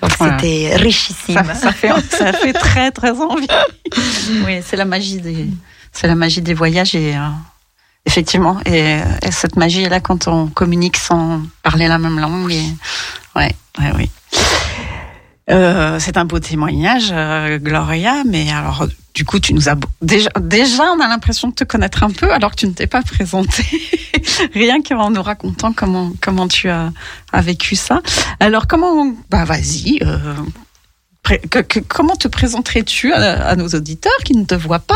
Donc 0.00 0.12
Voilà. 0.19 0.37
c'était 0.38 0.76
richissime. 0.76 1.43
Ça, 1.47 1.55
ça 1.55 1.73
fait 1.73 1.90
ça 2.11 2.33
fait 2.35 2.52
très 2.67 2.90
très 2.93 3.12
envie. 3.19 3.49
Oui, 4.45 4.61
c'est 4.64 4.76
la 4.76 4.85
magie 4.85 5.21
des 5.21 5.47
c'est 5.93 6.07
la 6.07 6.14
magie 6.14 6.43
des 6.43 6.55
voyages 6.55 6.95
et 6.95 7.17
euh, 7.17 7.26
effectivement 8.05 8.61
et, 8.67 8.99
et 9.26 9.33
cette 9.33 9.57
magie 9.57 9.83
est 9.85 9.88
là 9.88 10.00
quand 10.00 10.28
on 10.28 10.47
communique 10.49 10.99
sans 10.99 11.40
parler 11.62 11.88
la 11.88 11.99
même 11.99 12.21
langue 12.21 12.52
et 12.52 12.69
ouais 13.35 13.52
ouais 13.81 13.93
oui. 13.97 14.11
Euh, 15.50 15.99
c'est 15.99 16.19
un 16.19 16.26
beau 16.26 16.38
témoignage, 16.40 17.09
euh, 17.11 17.59
Gloria, 17.59 18.23
mais 18.26 18.50
alors 18.52 18.87
du 19.14 19.25
coup 19.25 19.40
tu 19.40 19.55
nous 19.55 19.69
as 19.71 19.76
déjà 20.02 20.28
déjà 20.38 20.85
on 20.93 21.00
a 21.00 21.09
l'impression 21.09 21.49
de 21.49 21.55
te 21.55 21.64
connaître 21.64 22.02
un 22.02 22.11
peu 22.11 22.31
alors 22.33 22.50
que 22.50 22.57
tu 22.57 22.67
ne 22.67 22.73
t'es 22.73 22.87
pas 22.87 23.00
présenté. 23.02 23.64
Rien 24.55 24.83
qu'en 24.83 25.11
nous 25.11 25.23
racontant 25.23 25.73
comment 25.73 26.12
comment 26.21 26.49
tu 26.49 26.69
as, 26.69 26.93
vécu 27.35 27.76
ça. 27.76 28.02
Alors 28.40 28.67
comment 28.67 29.14
bah 29.31 29.45
vas-y. 29.47 30.00
euh, 30.02 30.35
que- 31.50 31.61
que- 31.61 31.81
comment 31.81 32.17
te 32.17 32.28
présenterais-tu 32.28 33.12
à, 33.14 33.49
à 33.49 33.57
nos 33.57 33.69
auditeurs 33.69 34.19
qui 34.25 34.35
ne 34.37 34.45
te 34.45 34.55
voient 34.55 34.78
pas? 34.81 34.95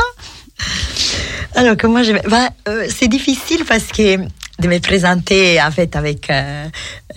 Alors 1.54 1.76
que 1.76 1.86
moi, 1.86 2.02
ben, 2.28 2.48
euh, 2.68 2.86
c'est 2.94 3.08
difficile 3.08 3.64
parce 3.66 3.86
que 3.86 4.18
de 4.62 4.68
me 4.68 4.78
présenter 4.80 5.60
en 5.60 5.70
fait 5.70 5.94
avec. 5.96 6.30
euh, 6.30 6.66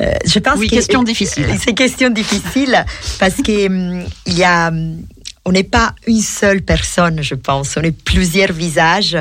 euh, 0.01 0.11
je 0.25 0.39
pense 0.39 0.57
Oui, 0.57 0.67
que 0.67 0.75
question 0.75 1.03
difficile. 1.11 1.45
C'est 1.63 1.73
question 1.73 2.09
difficile 2.09 2.83
parce 3.19 3.35
que 3.35 3.67
hum, 3.67 4.03
il 4.25 4.37
y 4.37 4.43
a. 4.43 4.71
On 5.47 5.51
n'est 5.51 5.63
pas 5.63 5.93
une 6.07 6.21
seule 6.21 6.63
personne, 6.63 7.21
je 7.21 7.35
pense. 7.35 7.77
On 7.77 7.81
est 7.83 7.91
plusieurs 7.91 8.51
visages. 8.51 9.15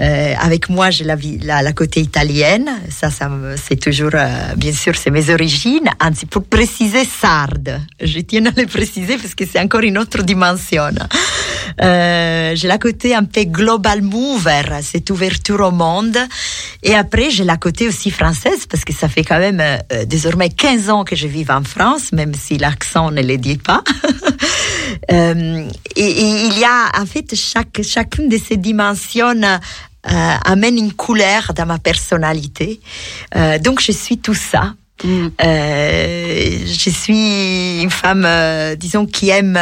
Euh, 0.00 0.34
avec 0.40 0.68
moi, 0.68 0.90
j'ai 0.90 1.04
la, 1.04 1.16
la, 1.42 1.62
la 1.62 1.72
côté 1.72 2.00
italienne. 2.00 2.68
Ça, 2.90 3.10
ça 3.10 3.30
c'est 3.56 3.76
toujours, 3.76 4.10
euh, 4.14 4.54
bien 4.56 4.72
sûr, 4.72 4.96
c'est 4.96 5.10
mes 5.10 5.30
origines. 5.32 5.88
Anzi, 6.00 6.26
pour 6.26 6.42
préciser, 6.42 7.04
sarde. 7.04 7.80
Je 8.00 8.18
tiens 8.20 8.44
à 8.46 8.60
le 8.60 8.66
préciser 8.66 9.16
parce 9.16 9.36
que 9.36 9.44
c'est 9.46 9.60
encore 9.60 9.82
une 9.82 9.98
autre 9.98 10.24
dimension. 10.24 10.90
Euh, 11.80 12.52
j'ai 12.56 12.66
la 12.66 12.78
côté 12.78 13.14
un 13.14 13.24
peu 13.24 13.44
global 13.44 14.02
mover, 14.02 14.64
cette 14.82 15.10
ouverture 15.10 15.60
au 15.60 15.70
monde. 15.70 16.18
Et 16.82 16.94
après, 16.94 17.30
j'ai 17.30 17.44
la 17.44 17.56
côté 17.56 17.86
aussi 17.86 18.10
française 18.10 18.66
parce 18.68 18.84
que 18.84 18.92
ça 18.92 19.08
fait 19.08 19.22
quand 19.22 19.38
même 19.38 19.60
euh, 19.60 20.04
désormais 20.06 20.48
15 20.48 20.90
ans 20.90 21.04
que 21.04 21.14
je 21.14 21.28
vis 21.28 21.48
en 21.50 21.62
France, 21.62 22.12
même 22.12 22.34
si 22.34 22.58
l'accent 22.58 23.12
ne 23.12 23.22
le 23.22 23.36
dit 23.38 23.58
pas. 23.58 23.84
Euh, 25.52 25.68
et, 25.96 26.10
et 26.10 26.46
il 26.46 26.58
y 26.58 26.64
a 26.64 27.00
en 27.00 27.06
fait 27.06 27.34
chaque, 27.34 27.82
chacune 27.82 28.28
de 28.28 28.38
ces 28.38 28.56
dimensions 28.56 29.42
euh, 30.10 30.34
amène 30.44 30.78
une 30.78 30.92
couleur 30.92 31.52
dans 31.54 31.64
ma 31.64 31.78
personnalité. 31.78 32.80
Euh, 33.36 33.60
donc 33.60 33.80
je 33.80 33.92
suis 33.92 34.18
tout 34.18 34.34
ça. 34.34 34.74
Mm. 35.04 35.28
Euh, 35.44 36.58
je 36.66 36.90
suis 36.90 37.82
une 37.82 37.90
femme, 37.90 38.26
disons, 38.76 39.06
qui 39.06 39.28
aime, 39.30 39.56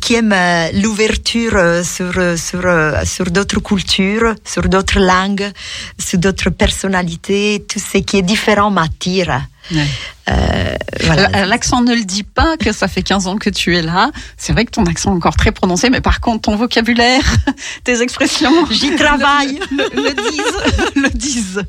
qui 0.00 0.14
aime 0.14 0.34
l'ouverture 0.80 1.84
sur 1.84 2.14
sur 2.38 2.62
sur 3.04 3.30
d'autres 3.32 3.60
cultures, 3.60 4.34
sur 4.44 4.62
d'autres 4.68 5.00
langues, 5.00 5.50
sur 5.98 6.18
d'autres 6.20 6.50
personnalités. 6.50 7.64
Tout 7.68 7.80
ce 7.80 7.98
qui 7.98 8.18
est 8.18 8.22
différent 8.22 8.70
m'attire. 8.70 9.42
Ouais. 9.70 9.86
Euh, 10.28 10.76
voilà. 11.04 11.46
L'accent 11.46 11.82
ne 11.82 11.94
le 11.94 12.04
dit 12.04 12.22
pas 12.24 12.56
que 12.56 12.72
ça 12.72 12.88
fait 12.88 13.02
15 13.02 13.26
ans 13.26 13.36
que 13.36 13.50
tu 13.50 13.76
es 13.76 13.82
là. 13.82 14.10
C'est 14.36 14.52
vrai 14.52 14.64
que 14.64 14.70
ton 14.70 14.84
accent 14.84 15.12
est 15.12 15.16
encore 15.16 15.36
très 15.36 15.52
prononcé, 15.52 15.88
mais 15.90 16.00
par 16.00 16.20
contre, 16.20 16.42
ton 16.42 16.56
vocabulaire, 16.56 17.22
tes 17.84 18.02
expressions. 18.02 18.66
J'y 18.70 18.94
travaille. 18.96 19.58
Le, 19.70 19.84
le 19.94 20.30
disent. 20.30 20.94
le 20.96 21.08
disent. 21.10 21.62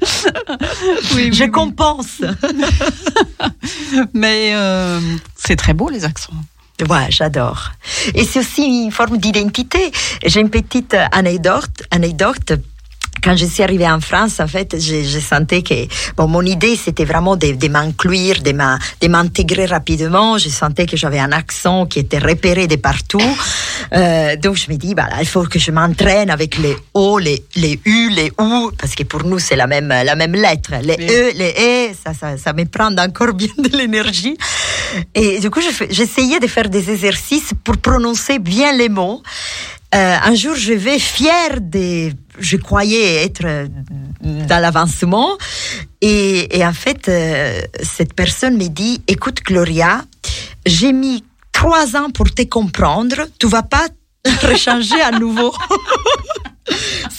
Oui, 1.15 1.29
Je 1.33 1.43
oui. 1.43 1.51
compense. 1.51 2.21
Mais 4.13 4.51
euh, 4.53 4.99
c'est 5.35 5.55
très 5.55 5.73
beau, 5.73 5.89
les 5.89 6.05
accents. 6.05 6.33
Ouais, 6.89 7.07
j'adore. 7.09 7.71
Et 8.15 8.25
c'est 8.25 8.39
aussi 8.39 8.63
une 8.63 8.91
forme 8.91 9.17
d'identité. 9.17 9.91
J'ai 10.25 10.39
une 10.41 10.49
petite 10.49 10.95
anecdote, 11.11 11.69
anecdote. 11.91 12.53
Quand 13.21 13.35
je 13.35 13.45
suis 13.45 13.63
arrivée 13.63 13.87
en 13.87 13.99
France, 13.99 14.39
en 14.39 14.47
fait, 14.47 14.75
je, 14.79 15.03
je 15.03 15.19
sentais 15.19 15.61
que 15.61 15.87
bon, 16.17 16.27
mon 16.27 16.41
idée 16.41 16.75
c'était 16.75 17.05
vraiment 17.05 17.35
de, 17.35 17.51
de 17.53 17.67
m'inclure, 17.67 18.41
de 18.41 19.07
m'intégrer 19.07 19.65
rapidement. 19.65 20.37
Je 20.37 20.49
sentais 20.49 20.85
que 20.85 20.97
j'avais 20.97 21.19
un 21.19 21.31
accent 21.31 21.85
qui 21.85 21.99
était 21.99 22.19
repéré 22.19 22.67
de 22.67 22.75
partout. 22.75 23.21
Euh, 23.93 24.35
donc 24.37 24.55
je 24.55 24.71
me 24.71 24.77
dis, 24.77 24.93
voilà, 24.93 25.17
il 25.21 25.27
faut 25.27 25.43
que 25.43 25.59
je 25.59 25.71
m'entraîne 25.71 26.29
avec 26.29 26.57
les 26.57 26.75
O, 26.93 27.17
les, 27.19 27.43
les 27.55 27.79
U, 27.85 28.09
les 28.09 28.31
OU, 28.39 28.71
parce 28.77 28.95
que 28.95 29.03
pour 29.03 29.23
nous 29.23 29.39
c'est 29.39 29.55
la 29.55 29.67
même, 29.67 29.89
la 29.89 30.15
même 30.15 30.33
lettre. 30.33 30.71
Les 30.81 30.95
Oui. 30.97 31.07
E, 31.09 31.31
les 31.35 31.53
E, 31.91 31.95
ça, 32.03 32.13
ça, 32.13 32.37
ça 32.37 32.53
me 32.53 32.65
prend 32.65 32.95
encore 32.97 33.33
bien 33.33 33.49
de 33.57 33.77
l'énergie. 33.77 34.37
Et 35.13 35.39
du 35.39 35.49
coup, 35.49 35.61
je 35.61 35.85
j'essayais 35.89 36.39
de 36.39 36.47
faire 36.47 36.69
des 36.69 36.89
exercices 36.91 37.51
pour 37.63 37.77
prononcer 37.77 38.39
bien 38.39 38.73
les 38.73 38.89
mots. 38.89 39.21
Euh, 39.93 40.17
un 40.23 40.33
jour, 40.33 40.55
je 40.55 40.73
vais 40.73 40.97
fière 40.97 41.61
de, 41.61 42.11
je 42.39 42.57
croyais 42.57 43.23
être 43.25 43.67
dans 44.21 44.59
l'avancement, 44.59 45.37
et, 46.01 46.57
et 46.57 46.65
en 46.65 46.73
fait, 46.73 47.07
euh, 47.09 47.61
cette 47.81 48.13
personne 48.13 48.57
me 48.57 48.67
dit, 48.69 49.01
écoute 49.07 49.43
Gloria, 49.43 50.03
j'ai 50.65 50.93
mis 50.93 51.23
trois 51.51 51.95
ans 51.95 52.09
pour 52.09 52.33
te 52.33 52.41
comprendre, 52.43 53.27
tu 53.39 53.47
vas 53.47 53.63
pas 53.63 53.85
rechanger 54.41 55.01
à 55.01 55.11
nouveau. 55.11 55.53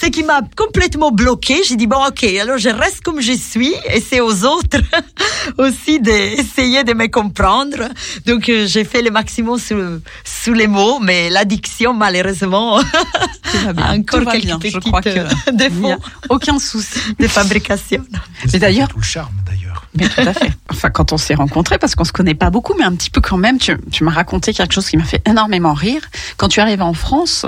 Ce 0.01 0.07
qui 0.07 0.23
m'a 0.23 0.41
complètement 0.55 1.11
bloqué. 1.11 1.61
J'ai 1.67 1.75
dit, 1.75 1.85
bon, 1.87 2.03
ok, 2.07 2.23
alors 2.41 2.57
je 2.57 2.69
reste 2.69 3.01
comme 3.01 3.21
je 3.21 3.33
suis 3.33 3.73
et 3.93 4.01
c'est 4.01 4.19
aux 4.19 4.43
autres 4.43 4.79
aussi 5.57 5.99
d'essayer 5.99 6.83
de 6.83 6.93
me 6.93 7.07
comprendre. 7.07 7.87
Donc, 8.25 8.49
euh, 8.49 8.65
j'ai 8.67 8.83
fait 8.83 9.01
le 9.03 9.11
maximum 9.11 9.59
sous, 9.59 10.01
sous 10.23 10.53
les 10.53 10.67
mots, 10.67 10.99
mais 10.99 11.29
l'addiction, 11.29 11.93
malheureusement, 11.93 12.79
a 12.79 13.93
encore 13.93 14.21
tout 14.21 14.25
quelques 14.31 14.45
bien. 14.45 14.59
petits 14.59 14.71
Je 14.71 14.79
crois 14.79 15.01
que 15.01 15.09
il 15.47 15.51
n'y 15.51 15.57
défauts 15.57 15.93
aucun 16.29 16.57
souci. 16.59 16.99
de 17.19 17.27
fabrication. 17.27 18.03
C'est 18.47 18.59
d'ailleurs- 18.59 18.89
tout 18.89 18.97
le 18.97 19.03
charme 19.03 19.33
d'ailleurs. 19.45 19.74
Mais 19.97 20.07
tout 20.09 20.21
à 20.21 20.33
fait. 20.33 20.51
Enfin, 20.71 20.89
quand 20.89 21.13
on 21.13 21.17
s'est 21.17 21.35
rencontrés, 21.35 21.77
parce 21.77 21.95
qu'on 21.95 22.03
se 22.03 22.11
connaît 22.11 22.35
pas 22.35 22.49
beaucoup, 22.49 22.73
mais 22.77 22.83
un 22.83 22.93
petit 22.93 23.09
peu 23.09 23.21
quand 23.21 23.37
même, 23.37 23.57
tu, 23.57 23.77
tu 23.91 24.03
m'as 24.03 24.11
raconté 24.11 24.53
quelque 24.53 24.73
chose 24.73 24.89
qui 24.89 24.97
m'a 24.97 25.03
fait 25.03 25.21
énormément 25.27 25.73
rire. 25.73 26.01
Quand 26.37 26.47
tu 26.47 26.59
arrives 26.59 26.81
en 26.81 26.93
France, 26.93 27.45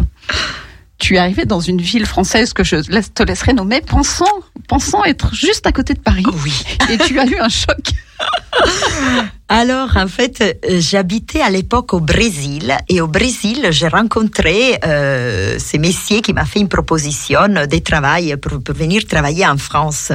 tu 0.97 1.15
es 1.15 1.17
arrivé 1.17 1.45
dans 1.45 1.59
une 1.59 1.81
ville 1.81 2.05
française 2.05 2.53
que 2.53 2.63
je 2.63 2.77
te 2.77 3.23
laisserai 3.23 3.53
nommer, 3.53 3.81
pensant, 3.81 4.25
pensant 4.67 5.03
être 5.03 5.33
juste 5.33 5.67
à 5.67 5.71
côté 5.71 5.93
de 5.93 5.99
Paris. 5.99 6.25
Oui. 6.43 6.53
Et 6.89 6.97
tu 6.97 7.19
as 7.19 7.25
eu 7.25 7.37
un 7.37 7.49
choc. 7.49 7.77
Alors, 9.49 9.95
en 9.95 10.07
fait, 10.07 10.41
euh, 10.41 10.79
j'habitais 10.79 11.41
à 11.41 11.49
l'époque 11.49 11.93
au 11.93 11.99
Brésil 11.99 12.75
et 12.89 12.99
au 12.99 13.07
Brésil, 13.07 13.67
j'ai 13.69 13.87
rencontré 13.87 14.77
euh, 14.83 15.57
ce 15.59 15.77
messier 15.77 16.21
qui 16.21 16.33
m'a 16.33 16.43
fait 16.43 16.59
une 16.59 16.67
proposition 16.67 17.47
de 17.47 17.77
travail 17.79 18.35
pour, 18.37 18.61
pour 18.61 18.75
venir 18.75 19.05
travailler 19.05 19.45
en 19.47 19.57
France. 19.57 20.11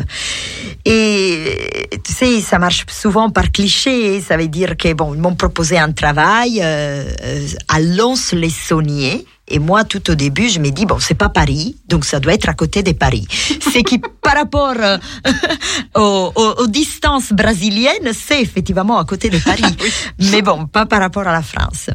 Et 0.85 1.89
tu 2.05 2.12
sais, 2.12 2.41
ça 2.41 2.59
marche 2.59 2.85
souvent 2.89 3.31
par 3.31 3.53
cliché. 3.53 4.21
Ça 4.21 4.37
veut 4.37 4.49
dire 4.49 4.77
que 4.77 4.93
bon, 4.93 5.15
ils 5.15 5.21
m'ont 5.21 5.37
proposé 5.37 5.79
un 5.79 5.93
travail 5.93 6.61
euh, 6.62 7.05
euh, 7.23 7.47
à 7.69 7.81
Lons-les-Sauniers. 7.81 9.25
Et 9.49 9.59
moi, 9.59 9.85
tout 9.85 10.09
au 10.11 10.15
début, 10.15 10.49
je 10.49 10.61
me 10.61 10.71
dis, 10.71 10.87
bon, 10.87 10.99
c'est 11.01 11.15
pas 11.15 11.29
Paris, 11.29 11.77
donc 11.89 12.05
ça 12.05 12.21
doit 12.21 12.33
être 12.33 12.49
à 12.49 12.55
côté 12.55 12.83
de 12.83 12.93
Paris. 12.93 13.27
C'est 13.73 13.83
qui, 13.83 13.99
par 14.23 14.35
rapport 14.35 14.75
euh, 14.79 14.99
aux, 15.97 16.33
aux- 16.35 16.63
aux 16.63 16.67
distances 16.69 17.33
brésiliennes, 17.33 18.13
c'est 18.15 18.41
effectivement 18.41 18.99
à 18.99 19.05
côté 19.05 19.29
de 19.31 19.39
Paris. 19.39 19.77
Mais 20.31 20.43
bon, 20.43 20.67
pas 20.67 20.87
par 20.87 21.01
rapport 21.01 21.27
à 21.27 21.33
la 21.33 21.43
France. 21.43 21.91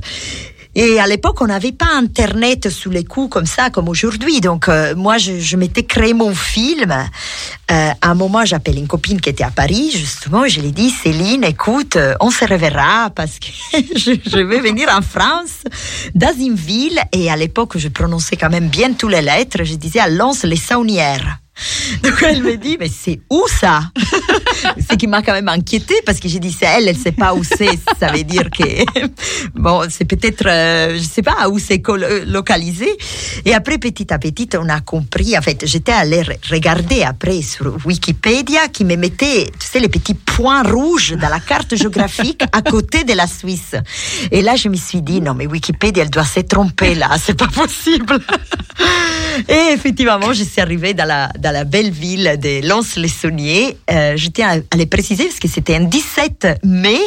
Et 0.79 0.99
à 0.99 1.07
l'époque, 1.07 1.41
on 1.41 1.47
n'avait 1.47 1.71
pas 1.71 1.87
Internet 1.95 2.69
sous 2.69 2.91
les 2.91 3.03
coups 3.03 3.31
comme 3.31 3.47
ça, 3.47 3.71
comme 3.71 3.89
aujourd'hui. 3.89 4.41
Donc, 4.41 4.69
euh, 4.69 4.93
moi, 4.95 5.17
je, 5.17 5.57
m'étais 5.57 5.81
créé 5.81 6.13
mon 6.13 6.35
film. 6.35 6.91
Euh, 6.91 7.89
à 7.99 8.07
un 8.07 8.13
moment, 8.13 8.45
j'appelle 8.45 8.77
une 8.77 8.87
copine 8.87 9.19
qui 9.19 9.29
était 9.29 9.43
à 9.43 9.49
Paris, 9.49 9.89
justement, 9.91 10.45
et 10.45 10.49
je 10.49 10.61
lui 10.61 10.71
dis, 10.71 10.91
Céline, 10.91 11.43
écoute, 11.43 11.95
euh, 11.95 12.13
on 12.19 12.29
se 12.29 12.45
reverra 12.45 13.09
parce 13.09 13.39
que 13.39 13.47
je, 13.95 14.19
je 14.23 14.37
vais 14.37 14.59
venir 14.59 14.87
en 14.95 15.01
France, 15.01 15.63
dans 16.13 16.37
une 16.37 16.53
ville. 16.53 16.99
Et 17.11 17.31
à 17.31 17.35
l'époque, 17.35 17.79
je 17.79 17.87
prononçais 17.87 18.35
quand 18.35 18.51
même 18.51 18.67
bien 18.67 18.93
toutes 18.93 19.13
les 19.13 19.23
lettres. 19.23 19.63
Je 19.63 19.73
disais 19.73 19.99
à 19.99 20.07
Lens-les-Saunières. 20.07 21.39
Donc 22.03 22.23
elle 22.23 22.43
me 22.43 22.55
dit, 22.57 22.77
mais 22.79 22.89
c'est 22.89 23.19
où 23.29 23.43
ça? 23.47 23.81
Ce 24.89 24.95
qui 24.95 25.07
m'a 25.07 25.21
quand 25.21 25.33
même 25.33 25.49
inquiété 25.49 25.95
parce 26.05 26.19
que 26.19 26.27
j'ai 26.27 26.39
dit, 26.39 26.55
c'est 26.57 26.65
elle, 26.65 26.87
elle 26.87 26.97
sait 26.97 27.11
pas 27.11 27.33
où 27.33 27.43
c'est. 27.43 27.79
Ça 27.99 28.11
veut 28.11 28.23
dire 28.23 28.49
que, 28.49 28.63
bon, 29.55 29.83
c'est 29.89 30.05
peut-être, 30.05 30.45
euh, 30.47 30.97
je 30.97 31.03
sais 31.03 31.21
pas 31.21 31.49
où 31.49 31.59
c'est 31.59 31.81
euh, 31.89 32.25
localisé. 32.25 32.89
Et 33.45 33.53
après, 33.53 33.77
petit 33.77 34.11
à 34.13 34.19
petit, 34.19 34.49
on 34.57 34.69
a 34.69 34.79
compris. 34.81 35.37
En 35.37 35.41
fait, 35.41 35.65
j'étais 35.65 35.91
allée 35.91 36.21
re- 36.21 36.37
regarder 36.51 37.03
après 37.03 37.41
sur 37.41 37.77
Wikipédia 37.85 38.67
qui 38.67 38.85
me 38.85 38.95
mettait, 38.95 39.45
tu 39.59 39.67
sais, 39.67 39.79
les 39.79 39.89
petits 39.89 40.13
points 40.15 40.63
rouges 40.63 41.13
dans 41.13 41.29
la 41.29 41.39
carte 41.39 41.75
géographique 41.75 42.43
à 42.51 42.61
côté 42.61 43.03
de 43.03 43.13
la 43.13 43.27
Suisse. 43.27 43.75
Et 44.31 44.41
là, 44.41 44.55
je 44.55 44.69
me 44.69 44.75
suis 44.75 45.01
dit, 45.01 45.21
non, 45.21 45.33
mais 45.33 45.47
Wikipédia, 45.47 46.03
elle 46.03 46.09
doit 46.09 46.25
se 46.25 46.41
tromper 46.41 46.95
là, 46.95 47.09
c'est 47.23 47.37
pas 47.37 47.47
possible. 47.47 48.19
Et 49.47 49.73
effectivement, 49.73 50.33
je 50.33 50.43
suis 50.43 50.61
arrivée 50.61 50.93
dans 50.93 51.05
la, 51.05 51.29
la 51.51 51.63
belle 51.63 51.91
ville 51.91 52.37
de 52.41 52.67
Lons-les-Sauniers. 52.67 53.77
Euh, 53.89 54.17
je 54.17 54.29
tiens 54.29 54.49
à, 54.49 54.75
à 54.75 54.77
le 54.77 54.85
préciser 54.85 55.25
parce 55.25 55.39
que 55.39 55.47
c'était 55.47 55.75
un 55.75 55.83
17 55.83 56.59
mai 56.63 56.99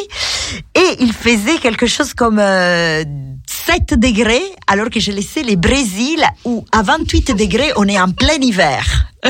et 0.75 0.95
il 0.99 1.13
faisait 1.13 1.57
quelque 1.61 1.87
chose 1.87 2.13
comme 2.13 2.39
euh, 2.39 3.03
7 3.47 3.99
degrés 3.99 4.41
alors 4.67 4.89
que 4.89 4.99
je 4.99 5.11
laissais 5.11 5.43
le 5.43 5.55
Brésil 5.55 6.23
où 6.45 6.65
à 6.71 6.81
28 6.83 7.35
degrés 7.35 7.71
on 7.75 7.87
est 7.87 7.99
en 7.99 8.11
plein 8.11 8.39
hiver. 8.41 9.07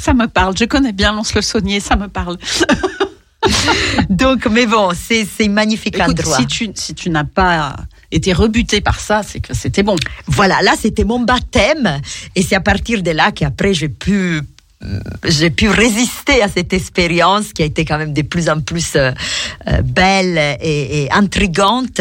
Ça 0.00 0.14
me 0.14 0.26
parle. 0.26 0.56
Je 0.56 0.64
connais 0.64 0.92
bien 0.92 1.12
Lons-le-Saunier, 1.12 1.80
ça 1.80 1.96
me 1.96 2.06
parle. 2.08 2.36
Donc, 4.10 4.46
mais 4.46 4.66
bon, 4.66 4.90
c'est 4.94 5.48
magnifique 5.48 5.96
Écoute, 5.96 6.20
endroit. 6.20 6.36
si 6.36 6.46
tu, 6.46 6.70
si 6.74 6.94
tu 6.94 7.10
n'as 7.10 7.24
pas 7.24 7.76
été 8.10 8.32
rebuté 8.32 8.80
par 8.80 9.00
ça, 9.00 9.22
c'est 9.22 9.40
que 9.40 9.54
c'était 9.54 9.82
bon. 9.82 9.96
Voilà, 10.26 10.62
là 10.62 10.72
c'était 10.78 11.04
mon 11.04 11.20
baptême 11.20 12.00
et 12.34 12.42
c'est 12.42 12.54
à 12.54 12.60
partir 12.60 13.02
de 13.02 13.10
là 13.10 13.32
qu'après 13.32 13.74
j'ai 13.74 13.88
pu 13.88 14.40
j'ai 15.24 15.50
pu 15.50 15.68
résister 15.68 16.42
à 16.42 16.48
cette 16.48 16.72
expérience 16.72 17.52
qui 17.52 17.62
a 17.62 17.64
été 17.64 17.84
quand 17.84 17.98
même 17.98 18.12
de 18.12 18.22
plus 18.22 18.48
en 18.48 18.60
plus 18.60 18.94
euh, 18.96 19.12
euh, 19.68 19.82
belle 19.82 20.38
et, 20.60 21.08
intrigante. 21.12 22.00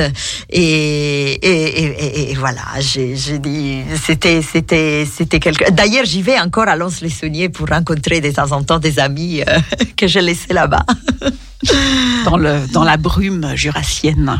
Et, 0.49 2.33
voilà 2.37 2.61
j'ai 2.79 3.39
dit 3.39 3.81
c'était 4.03 4.41
c'était 4.41 5.05
c'était 5.05 5.39
quelque 5.39 5.71
d'ailleurs 5.71 6.05
j'y 6.05 6.21
vais 6.21 6.39
encore 6.39 6.67
à 6.67 6.75
Lons-les-Sauniers 6.75 7.49
pour 7.49 7.67
rencontrer 7.67 8.21
de 8.21 8.29
temps 8.31 8.51
en 8.51 8.63
temps 8.63 8.79
des 8.79 8.99
amis 8.99 9.41
euh, 9.41 9.59
que 9.97 10.07
j'ai 10.07 10.21
laissés 10.21 10.53
là-bas 10.53 10.85
Dans, 12.25 12.37
le, 12.37 12.67
dans 12.73 12.83
la 12.83 12.97
brume 12.97 13.55
jurassienne. 13.55 14.39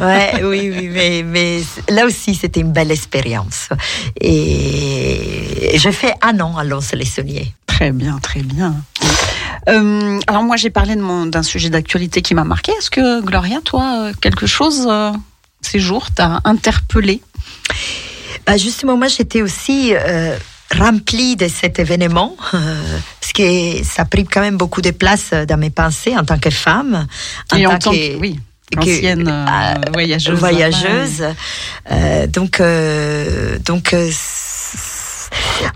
ouais, 0.00 0.42
oui, 0.42 0.72
oui, 0.74 0.88
mais, 0.88 1.22
mais 1.24 1.60
là 1.88 2.06
aussi, 2.06 2.34
c'était 2.34 2.60
une 2.60 2.72
belle 2.72 2.90
expérience. 2.90 3.68
Et 4.20 5.72
j'ai 5.74 5.92
fait 5.92 6.14
un 6.22 6.38
an 6.40 6.56
à 6.56 6.64
Lons-les-Sauniers. 6.64 7.52
Très 7.66 7.90
bien, 7.90 8.18
très 8.20 8.42
bien. 8.42 8.76
Euh, 9.68 10.20
alors 10.28 10.44
moi 10.44 10.56
j'ai 10.56 10.70
parlé 10.70 10.94
d'un 10.94 11.42
sujet 11.42 11.70
d'actualité 11.70 12.22
qui 12.22 12.34
m'a 12.34 12.44
marqué. 12.44 12.72
Est-ce 12.78 12.90
que 12.90 13.20
Gloria, 13.20 13.60
toi, 13.64 14.04
euh, 14.04 14.12
quelque 14.20 14.46
chose 14.46 14.86
euh, 14.88 15.10
ces 15.60 15.80
jours 15.80 16.10
t'a 16.12 16.40
interpellé 16.44 17.20
Bah 18.46 18.56
justement, 18.56 18.96
moi, 18.96 19.08
j'étais 19.08 19.42
aussi 19.42 19.92
euh, 19.94 20.36
remplie 20.74 21.36
de 21.36 21.48
cet 21.48 21.78
événement, 21.78 22.36
euh, 22.54 22.58
parce 23.20 23.32
que 23.32 23.84
ça 23.84 24.02
a 24.02 24.04
pris 24.04 24.24
quand 24.24 24.40
même 24.40 24.56
beaucoup 24.56 24.80
de 24.82 24.90
place 24.90 25.30
dans 25.46 25.56
mes 25.58 25.70
pensées 25.70 26.16
en 26.16 26.24
tant 26.24 26.38
que 26.38 26.50
femme. 26.50 27.06
Et 27.56 27.66
en 27.66 27.78
tant 27.78 27.90
que- 27.90 28.14
que, 28.14 28.18
oui, 28.18 28.40
que- 28.72 28.78
ancienne 28.80 29.28
euh, 29.28 29.46
euh, 29.46 29.74
voyageuse. 29.92 30.38
voyageuse. 30.38 31.24
Euh, 31.90 32.26
donc, 32.26 32.60
euh, 32.60 33.58
donc, 33.64 33.92
euh, 33.94 34.10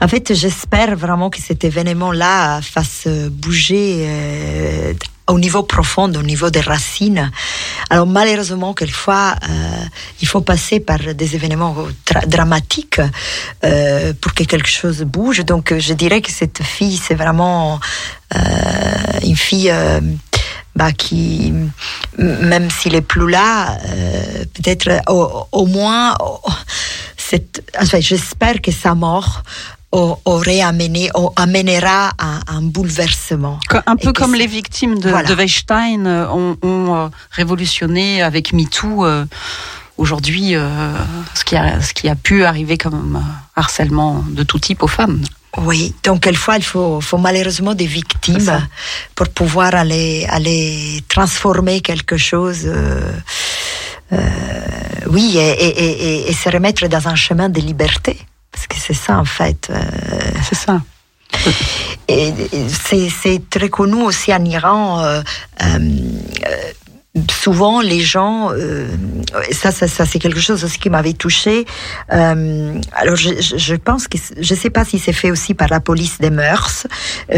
en 0.01 0.09
fait, 0.09 0.33
j'espère 0.35 0.97
vraiment 0.97 1.31
que 1.31 1.41
cet 1.41 1.65
événement-là 1.65 2.61
fasse 2.63 3.07
bouger 3.31 4.05
euh, 4.07 4.93
au 5.31 5.39
niveau 5.39 5.63
profond, 5.63 6.13
au 6.15 6.23
niveau 6.23 6.51
des 6.51 6.61
racines. 6.61 7.31
Alors 7.89 8.07
malheureusement, 8.07 8.75
quelquefois, 8.75 9.35
euh, 9.49 9.85
il 10.21 10.29
faut 10.29 10.41
passer 10.41 10.81
par 10.81 10.99
des 10.99 11.35
événements 11.35 11.75
dramatiques 12.27 13.01
euh, 13.65 14.13
pour 14.21 14.35
que 14.35 14.45
quelque 14.45 14.69
chose 14.69 15.03
bouge. 15.03 15.41
Donc, 15.45 15.75
je 15.77 15.95
dirais 15.95 16.21
que 16.21 16.31
cette 16.31 16.63
fille, 16.63 16.97
c'est 16.97 17.15
vraiment 17.15 17.81
euh, 18.35 18.39
une 19.23 19.37
fille. 19.37 19.71
euh, 19.71 20.01
bah, 20.77 20.93
qui, 20.93 21.53
même 22.17 22.71
s'il 22.71 22.95
est 22.95 23.03
plus 23.03 23.29
là, 23.29 23.77
peut-être 24.55 24.89
au, 25.09 25.67
moins, 25.67 26.17
j'espère 27.99 28.63
que 28.63 28.71
sa 28.71 28.95
mort 28.95 29.43
aurait 29.93 30.61
amené, 30.61 31.11
amènera 31.37 32.13
un, 32.19 32.41
un 32.47 32.63
bouleversement. 32.63 33.59
Un 33.87 33.97
peu 33.97 34.13
comme 34.13 34.35
les 34.35 34.47
victimes 34.47 34.99
de, 35.01 35.11
Voilà. 35.11 35.29
de 35.29 35.35
Weinstein 35.35 36.07
euh, 36.07 36.29
ont, 36.31 36.57
ont, 36.63 36.95
euh, 36.97 37.09
révolutionné 37.33 38.23
avec 38.23 38.53
MeToo 38.53 39.05
euh, 39.05 39.25
aujourd'hui 39.99 40.55
euh, 40.55 40.69
ce, 41.35 41.45
qui 41.45 41.57
a, 41.57 41.81
ce 41.81 41.93
qui 41.93 42.09
a 42.09 42.15
pu 42.15 42.45
arriver 42.45 42.79
comme 42.79 43.21
harcèlement 43.57 44.25
de 44.29 44.43
tout 44.45 44.59
type 44.61 44.83
aux 44.83 44.89
femmes. 44.89 45.23
Oui, 45.59 45.93
donc 46.05 46.21
quelquefois 46.21 46.57
il 46.57 46.63
faut, 46.63 47.01
faut 47.01 47.19
malheureusement 47.19 47.75
des 47.75 47.87
victimes 47.87 48.53
pour 49.17 49.29
pouvoir 49.31 49.75
aller, 49.75 50.25
aller 50.31 51.03
transformer 51.09 51.81
quelque 51.81 52.17
chose. 52.17 52.61
euh, 52.67 53.13
euh, 54.13 54.19
oui, 55.09 55.37
et, 55.37 55.41
et, 55.41 55.85
et, 55.85 55.91
et- 56.27 56.31
et 56.31 56.33
se 56.33 56.49
remettre 56.49 56.87
dans 56.87 57.09
un 57.09 57.17
chemin 57.17 57.49
de 57.49 57.61
liberté. 57.61 58.17
Parce 58.53 58.67
que 58.67 58.77
c'est 58.77 58.95
ça 58.95 59.19
en 59.19 59.25
fait. 59.25 59.69
euh, 59.71 59.81
C'est 60.49 60.57
ça. 60.57 60.81
Et, 62.09 62.29
et 62.53 62.67
c'est, 62.69 63.49
très 63.49 63.69
connu 63.69 64.03
aussi 64.03 64.35
en 64.35 64.45
Iran. 64.45 65.01
euh, 65.05 65.23
euh, 65.63 65.79
souvent, 67.31 67.81
les 67.81 68.01
gens, 68.01 68.51
euh, 68.53 68.89
ça, 69.53 69.71
ça, 69.71 69.87
ça, 69.89 70.07
c'est 70.07 70.19
quelque 70.19 70.41
chose 70.41 70.65
aussi 70.65 70.79
qui 70.79 70.91
m'avait 70.91 71.13
touché. 71.13 71.67
Alors, 72.09 73.17
je, 73.17 73.75
pense 73.77 74.09
que 74.09 74.19
je 74.41 74.55
sais 74.55 74.71
pas 74.71 74.85
si 74.85 74.99
c'est 74.99 75.13
fait 75.13 75.31
aussi 75.31 75.55
par 75.55 75.69
la 75.69 75.81
police 75.81 76.19
des 76.19 76.31
mœurs, 76.31 76.87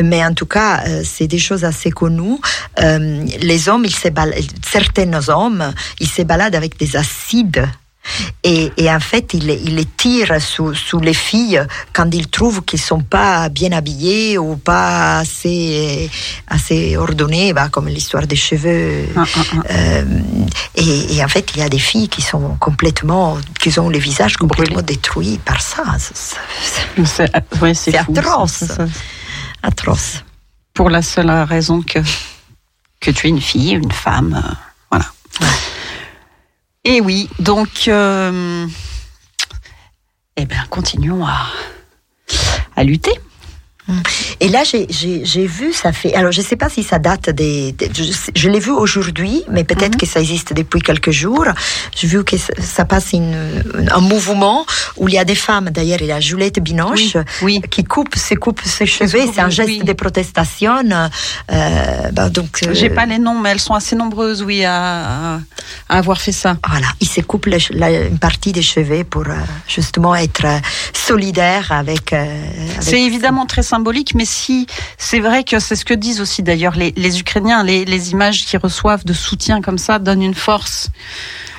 mais 0.02 0.24
en 0.24 0.32
tout 0.34 0.46
cas, 0.46 0.82
c'est 1.04 1.26
des 1.26 1.38
choses 1.38 1.64
assez 1.64 1.90
connues. 1.90 2.38
Les 2.78 3.68
hommes, 3.68 3.84
ils 3.84 3.94
se 3.94 4.08
baladent, 4.08 4.42
certains 4.66 5.28
hommes, 5.28 5.72
ils 6.00 6.08
se 6.08 6.22
baladent 6.22 6.54
avec 6.54 6.78
des 6.78 6.96
acides 6.96 7.66
Et, 8.42 8.72
et 8.76 8.90
en 8.90 8.98
fait, 8.98 9.32
il, 9.34 9.46
les- 9.46 9.60
il 9.64 9.76
les 9.76 9.84
tire 9.84 10.40
sous, 10.42 10.74
sous 10.74 10.98
les 10.98 11.14
filles 11.14 11.62
quand 11.92 12.12
il 12.12 12.26
trouve 12.28 12.62
qu'ils 12.64 12.80
sont 12.80 13.00
pas 13.00 13.48
bien 13.48 13.70
habillés 13.70 14.38
ou 14.38 14.56
pas 14.56 15.18
assez, 15.20 16.10
assez 16.48 16.96
ordonnés, 16.96 17.52
bah, 17.52 17.68
comme 17.70 17.86
l'histoire 17.88 18.26
des 18.26 18.34
cheveux. 18.36 19.06
Ah, 19.16 19.24
ah, 19.36 19.40
ah. 19.52 19.56
Euh, 19.70 20.04
et, 20.74 21.14
et 21.14 21.24
en 21.24 21.28
fait, 21.28 21.52
il 21.54 21.60
y 21.60 21.62
a 21.62 21.68
des 21.68 21.78
filles 21.78 22.08
qui 22.08 22.22
sont 22.22 22.56
complètement, 22.58 23.38
qui 23.60 23.78
ont 23.78 23.88
le 23.88 23.98
visage 23.98 24.36
complètement 24.36 24.82
détruit 24.82 25.38
par 25.44 25.60
ça. 25.62 25.84
C'est- 25.98 26.36
ouais, 27.62 27.74
atroce. 27.96 28.52
ça, 28.52 28.66
ça, 28.66 28.74
ça. 28.76 28.86
atroce. 29.62 30.24
Pour 30.74 30.90
la 30.90 31.02
seule 31.02 31.30
raison 31.30 31.82
que, 31.82 32.00
que 33.00 33.10
tu 33.12 33.26
es 33.28 33.30
une 33.30 33.40
fille, 33.40 33.72
une 33.74 33.92
femme. 33.92 34.42
euh, 34.44 34.54
voilà. 34.90 35.06
Et 36.84 37.00
oui, 37.00 37.28
donc, 37.38 37.86
euh, 37.86 38.66
eh 40.36 40.44
bien, 40.46 40.64
continuons 40.68 41.24
à, 41.24 41.46
à 42.74 42.82
lutter. 42.82 43.12
Et 44.40 44.48
là, 44.48 44.62
j'ai- 44.64 45.46
vu, 45.46 45.72
ça 45.72 45.92
fait. 45.92 46.14
Alors, 46.14 46.30
je 46.32 46.40
ne 46.40 46.46
sais 46.46 46.56
pas 46.56 46.68
si 46.68 46.82
ça 46.82 46.98
date 46.98 47.30
des. 47.30 47.72
des- 47.72 47.90
je 48.34 48.48
l'ai 48.48 48.60
vu 48.60 48.70
aujourd'hui, 48.70 49.42
mais 49.50 49.64
peut-être 49.64 49.94
Mhm. 49.94 50.00
que 50.00 50.06
ça 50.06 50.20
existe 50.20 50.52
depuis 50.52 50.80
quelques 50.80 51.10
jours. 51.10 51.46
J'ai 51.94 52.06
vu 52.06 52.22
que 52.24 52.36
ça, 52.36 52.52
ça 52.60 52.84
passe 52.84 53.12
une, 53.12 53.36
un 53.90 54.00
mouvement 54.00 54.64
où 54.96 55.08
il 55.08 55.14
y 55.14 55.18
a 55.18 55.24
des 55.24 55.34
femmes. 55.34 55.70
D'ailleurs, 55.70 55.98
il 56.00 56.06
y 56.06 56.12
a 56.12 56.20
Juliette 56.20 56.60
Binoche 56.60 57.16
Oui. 57.42 57.60
qui 57.70 57.82
coupe, 57.84 58.14
se 58.16 58.34
coupe 58.34 58.60
ses 58.64 58.86
cheveux. 58.86 59.20
C'est 59.34 59.40
un 59.40 59.50
geste 59.50 59.68
oui. 59.68 59.82
de 59.84 59.92
protestation. 59.94 60.78
Euh, 61.50 62.10
bah, 62.12 62.28
donc. 62.30 62.60
euh, 62.66 62.74
J'ai 62.74 62.90
pas 62.90 63.06
les 63.06 63.18
noms, 63.18 63.38
mais 63.40 63.50
elles 63.50 63.60
sont 63.60 63.74
assez 63.74 63.96
nombreuses, 63.96 64.42
oui, 64.42 64.64
à, 64.64 65.40
avoir 65.88 66.20
fait 66.20 66.32
ça. 66.32 66.56
Voilà, 66.68 66.86
il 67.00 67.08
se 67.08 67.20
coupe 67.20 67.46
le- 67.46 67.58
la- 67.70 67.90
une 68.06 68.18
partie 68.18 68.52
des 68.52 68.62
cheveux 68.62 69.04
pour 69.04 69.22
euh, 69.28 69.34
justement 69.68 70.14
être 70.14 70.44
euh, 70.44 70.58
solidaire 70.92 71.72
avec. 71.72 72.12
avec- 72.12 72.30
C'est 72.80 73.00
évidemment 73.02 73.46
très 73.46 73.62
symbolique, 73.72 74.14
mais 74.14 74.26
si 74.26 74.66
c'est 74.98 75.20
vrai 75.20 75.44
que 75.44 75.58
c'est 75.58 75.76
ce 75.76 75.84
que 75.84 75.94
disent 75.94 76.20
aussi 76.20 76.42
d'ailleurs 76.42 76.76
les, 76.82 76.92
les 76.96 77.12
Ukrainiens, 77.20 77.64
les, 77.64 77.84
les 77.86 78.02
images 78.14 78.44
qu'ils 78.46 78.58
reçoivent 78.60 79.04
de 79.04 79.14
soutien 79.14 79.62
comme 79.62 79.78
ça 79.78 79.98
donnent 79.98 80.22
une 80.32 80.34
force 80.48 80.90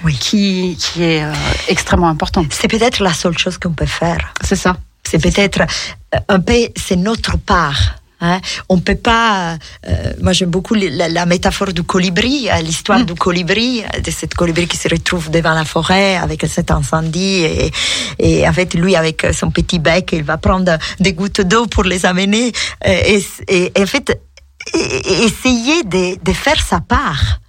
Oui. 0.04 0.16
qui, 0.26 0.78
qui 0.80 1.04
est 1.04 1.24
euh, 1.24 1.34
extrêmement 1.68 2.10
importante. 2.10 2.48
C'est 2.52 2.68
peut-être 2.68 3.00
la 3.02 3.14
seule 3.14 3.38
chose 3.38 3.58
qu'on 3.58 3.74
peut 3.74 3.88
faire. 4.02 4.22
C'est 4.44 4.56
ça. 4.66 4.78
C'est 5.10 5.22
peut-être 5.28 5.62
euh, 5.62 6.20
un 6.30 6.40
peu, 6.40 6.54
c'est 6.76 6.96
notre 7.10 7.38
part. 7.38 7.80
Hein. 8.26 8.40
On 8.70 8.80
peut 8.80 8.96
pas. 8.96 9.58
euh, 9.88 10.14
moi, 10.22 10.32
j'aime 10.34 10.50
beaucoup 10.50 10.74
la, 10.76 11.10
la 11.10 11.26
métaphore 11.26 11.72
du 11.74 11.84
colibri, 11.84 12.50
euh, 12.50 12.62
l'histoire 12.62 13.00
Mm. 13.00 13.06
du 13.12 13.16
colibri, 13.16 13.84
euh, 13.84 14.00
de 14.00 14.12
cette 14.20 14.34
colibri 14.34 14.66
qui 14.68 14.78
se 14.78 14.88
retrouve 14.88 15.30
devant 15.30 15.54
la 15.54 15.66
forêt 15.66 16.16
avec 16.16 16.46
cet 16.56 16.72
incendie 16.72 17.44
et, 17.44 17.72
et 18.20 18.48
en 18.48 18.54
fait, 18.54 18.74
lui 18.74 18.96
avec 18.96 19.18
son 19.40 19.52
petit 19.52 19.80
bec, 19.80 20.10
il 20.14 20.24
va 20.24 20.38
prendre 20.38 20.78
des 21.00 21.14
gouttes 21.14 21.42
d'eau 21.42 21.66
pour 21.68 21.84
les 21.84 22.06
amener 22.06 22.52
euh, 22.88 23.02
et, 23.14 23.26
et- 23.50 23.72
et 23.78 23.84
en 23.84 23.86
fait 23.86 24.08
et- 24.74 24.80
et 25.12 25.24
essayer 25.26 25.84
de, 25.84 26.04
de 26.24 26.34
faire 26.34 26.62
sa 26.66 26.80
part. 26.80 27.40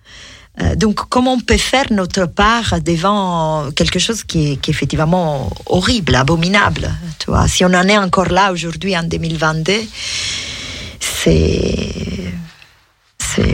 Euh, 0.62 0.76
donc, 0.76 0.96
comment 1.08 1.32
on 1.34 1.40
peut 1.40 1.56
faire 1.72 1.87
notre 1.90 2.26
part 2.26 2.80
devant 2.80 3.70
quelque 3.74 3.98
chose 3.98 4.22
qui 4.22 4.52
est, 4.52 4.56
qui 4.60 4.70
est 4.70 4.74
effectivement 4.74 5.50
horrible, 5.66 6.14
abominable 6.14 6.90
tu 7.18 7.26
vois 7.30 7.48
Si 7.48 7.64
on 7.64 7.74
en 7.74 7.87
est 7.88 7.98
encore 7.98 8.28
là 8.38 8.52
aujourd'hui 8.52 8.96
en 8.96 9.02
2022, 9.02 9.72
c'est. 11.04 12.32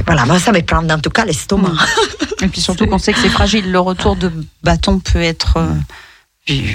Voilà, 0.05 0.27
moi 0.27 0.39
ça 0.39 0.53
me 0.53 0.61
prend 0.61 0.87
en 0.89 0.99
tout 0.99 1.11
cas 1.11 1.25
l'estomac. 1.25 1.73
Et 2.43 2.49
puis 2.49 2.61
surtout 2.61 2.87
qu'on 2.87 2.99
sait 2.99 3.13
que 3.13 3.21
c'est 3.21 3.29
fragile. 3.31 3.71
Le 3.71 3.81
retour 3.81 4.17
de 4.17 4.31
bâton 4.63 4.99
peut 4.99 5.21
être 5.23 5.57
euh, 5.59 5.69
vi- 6.47 6.67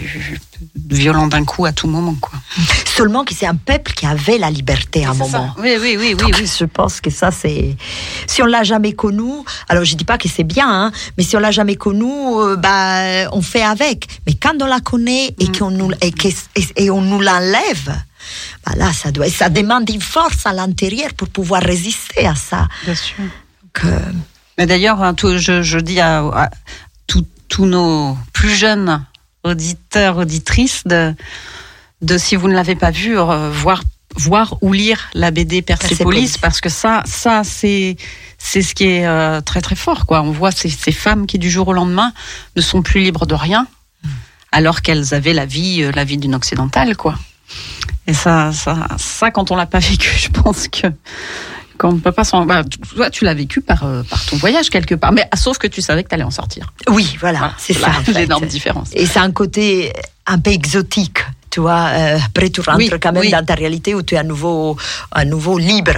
violent 0.90 1.28
d'un 1.28 1.44
coup 1.44 1.66
à 1.66 1.72
tout 1.72 1.88
moment, 1.88 2.16
quoi. 2.20 2.40
Seulement 2.86 3.24
que 3.26 3.34
c'est 3.36 3.46
un 3.48 3.56
peuple 3.56 3.94
qui 3.94 4.06
avait 4.08 4.38
la 4.40 4.50
liberté 4.50 5.06
à 5.06 5.12
un 5.12 5.14
moment. 5.14 5.54
ça. 5.56 5.62
Oui, 5.62 5.76
oui, 5.82 5.98
oui, 6.00 6.04
oui, 6.14 6.16
Donc, 6.16 6.36
oui. 6.40 6.50
Je 6.60 6.66
pense 6.66 7.00
que 7.02 7.10
ça, 7.12 7.30
c'est. 7.32 7.76
Si 8.28 8.42
on 8.42 8.46
l'a 8.46 8.64
jamais 8.64 8.94
connu, 8.94 9.32
alors 9.70 9.84
je 9.86 9.96
dis 9.96 10.06
pas 10.06 10.18
que 10.18 10.30
c'est 10.30 10.44
bien, 10.44 10.68
hein, 10.70 10.92
mais 11.18 11.24
si 11.24 11.36
on 11.36 11.40
l'a 11.40 11.52
jamais 11.52 11.76
connu, 11.76 12.06
euh, 12.12 12.56
bah, 12.56 13.30
on 13.34 13.42
fait 13.42 13.64
avec. 13.64 14.08
Mais 14.26 14.34
quand 14.34 14.54
on 14.62 14.66
la 14.68 14.80
connaît 14.80 15.36
et 15.40 15.48
Mm. 15.48 15.52
qu'on 15.58 15.72
nous 15.72 15.92
et, 16.02 16.14
et- 16.56 16.84
et 16.86 16.90
on 16.92 17.02
nous 17.02 17.20
l'enlève, 17.22 17.96
bah 18.66 18.74
là, 18.76 18.92
ça 18.94 19.12
doit, 19.12 19.30
ça 19.30 19.50
demande 19.50 19.90
une 19.90 20.02
force 20.02 20.46
à 20.46 20.54
l'intérieur 20.54 21.14
pour 21.14 21.30
pouvoir 21.30 21.62
résister 21.62 22.26
à 22.28 22.36
ça. 22.36 22.68
Bien 22.84 22.96
sûr. 22.96 23.24
Que, 23.74 23.88
Mais 24.58 24.66
d'ailleurs, 24.66 25.02
hein, 25.04 25.14
tout- 25.14 25.38
je, 25.38 25.62
je 25.62 25.80
dis 25.80 26.00
à, 26.00 26.20
à 26.20 26.50
tous- 27.08 27.26
tous 27.50 27.66
nos 27.66 28.18
plus 28.34 28.56
jeunes 28.56 29.04
auditeurs, 29.44 30.18
auditrices, 30.18 30.84
de, 30.86 31.14
de 32.02 32.18
si 32.18 32.36
vous 32.36 32.48
ne 32.48 32.54
l'avez 32.54 32.76
pas 32.76 32.92
vu, 32.92 33.18
euh, 33.20 33.50
voir, 33.52 33.84
voir 34.16 34.58
ou 34.62 34.74
lire 34.74 35.10
la 35.14 35.30
BD 35.32 35.62
Persépolis, 35.62 35.98
Persépolis. 35.98 36.38
parce 36.40 36.62
que 36.62 36.70
ça, 36.70 37.04
ça 37.06 37.44
c'est 37.44 37.98
c'est 38.38 38.62
ce 38.62 38.74
qui 38.76 38.86
est 38.86 39.06
euh, 39.08 39.42
très 39.42 39.62
très 39.62 39.76
fort. 39.76 40.06
Quoi. 40.06 40.22
On 40.22 40.32
voit 40.32 40.52
ces, 40.52 40.70
ces 40.70 40.92
femmes 40.92 41.26
qui 41.28 41.38
du 41.40 41.50
jour 41.50 41.68
au 41.68 41.74
lendemain 41.74 42.12
ne 42.56 42.62
sont 42.62 42.82
plus 42.82 43.02
libres 43.02 43.26
de 43.26 43.34
rien, 43.36 43.68
alors 44.52 44.82
qu'elles 44.82 45.14
avaient 45.14 45.34
la 45.34 45.46
vie, 45.46 45.84
euh, 45.84 45.92
la 45.94 46.04
vie 46.06 46.18
d'une 46.18 46.36
occidentale, 46.36 46.96
quoi. 46.96 47.16
Et 48.08 48.14
ça, 48.14 48.52
ça, 48.52 48.88
ça, 48.98 49.32
quand 49.32 49.52
on 49.52 49.56
l'a 49.56 49.66
pas 49.66 49.80
vécu, 49.80 50.10
je 50.18 50.30
pense 50.30 50.68
que 50.68 50.88
qu'on 51.78 51.92
ne 51.94 52.00
peut 52.00 52.12
pas 52.14 52.24
s'en. 52.24 52.46
Bah, 52.46 52.64
toi, 52.96 53.10
tu 53.10 53.26
l'as 53.26 53.34
vécu 53.34 53.60
par, 53.62 53.84
euh, 53.84 54.02
par 54.04 54.24
ton 54.26 54.38
voyage 54.38 54.70
quelque 54.70 54.96
part, 54.96 55.12
mais 55.12 55.28
sauf 55.36 55.58
que 55.58 55.68
tu 55.68 55.82
savais 55.82 56.04
que 56.04 56.10
tu 56.10 56.16
allais 56.16 56.24
en 56.24 56.32
sortir. 56.32 56.72
oui, 56.90 57.18
voilà, 57.20 57.40
Voilà, 57.40 57.54
c'est 57.58 57.74
ça. 57.74 57.92
L'énorme 58.14 58.46
différence. 58.58 58.90
Et 58.94 59.06
c'est 59.06 59.20
un 59.20 59.32
côté 59.32 59.92
un 60.26 60.40
peu 60.40 60.52
exotique, 60.52 61.20
tu 61.50 61.60
vois. 61.60 61.88
euh, 61.94 62.18
après, 62.26 62.50
tu 62.50 62.62
rentres 62.62 62.78
Oui, 62.78 62.90
quand 63.02 63.12
même 63.12 63.22
oui. 63.24 63.32
dans 63.32 63.44
ta 63.44 63.56
réalité 63.56 63.94
où 63.94 64.04
tu 64.04 64.16
es 64.16 64.18
à 64.18 64.24
nouveau, 64.24 64.78
à 65.12 65.26
nouveau 65.26 65.58
libre. 65.58 65.98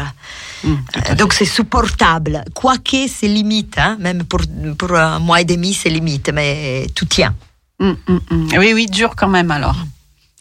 Euh, 0.66 1.14
Donc 1.16 1.34
c'est 1.34 1.46
supportable, 1.46 2.44
quoique 2.56 3.08
c'est 3.08 3.28
limite, 3.28 3.78
hein, 3.78 3.96
même 4.00 4.24
pour, 4.24 4.42
pour 4.80 4.92
un 4.98 5.20
mois 5.20 5.42
et 5.42 5.46
demi 5.46 5.74
c'est 5.76 5.90
limite, 5.90 6.32
mais 6.34 6.88
tout 6.96 7.06
tient. 7.06 7.36
Hum, 7.80 7.96
hum. 8.08 8.48
Oui, 8.58 8.74
oui, 8.74 8.88
dur 8.88 9.14
quand 9.16 9.28
même 9.28 9.52
alors. 9.52 9.76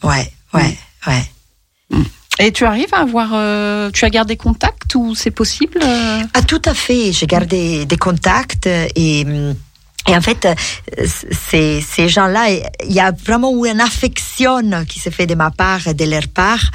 Ouais, 0.02 0.32
ouais, 0.54 0.78
ouais. 1.06 1.24
Et 2.38 2.52
tu 2.52 2.64
arrives 2.64 2.92
à 2.92 2.98
avoir. 3.00 3.30
euh, 3.32 3.90
tu 3.92 4.04
as 4.04 4.10
gardé 4.10 4.36
contact 4.36 4.94
ou 4.94 5.14
c'est 5.14 5.30
possible 5.30 5.78
euh 5.82 6.20
Ah, 6.34 6.42
tout 6.42 6.60
à 6.66 6.74
fait, 6.74 7.12
j'ai 7.12 7.26
gardé 7.26 7.86
des 7.86 7.96
contacts 7.96 8.66
et, 8.66 9.20
et 10.08 10.14
en 10.14 10.20
fait, 10.20 10.46
ces, 11.50 11.80
ces 11.80 12.08
gens-là, 12.08 12.44
il 12.84 12.92
y 12.92 13.00
a 13.00 13.10
vraiment 13.10 13.52
une 13.64 13.80
affection 13.80 14.60
qui 14.86 14.98
se 15.00 15.08
fait 15.10 15.26
de 15.26 15.34
ma 15.34 15.50
part 15.50 15.88
et 15.88 15.94
de 15.94 16.04
leur 16.04 16.28
part 16.28 16.70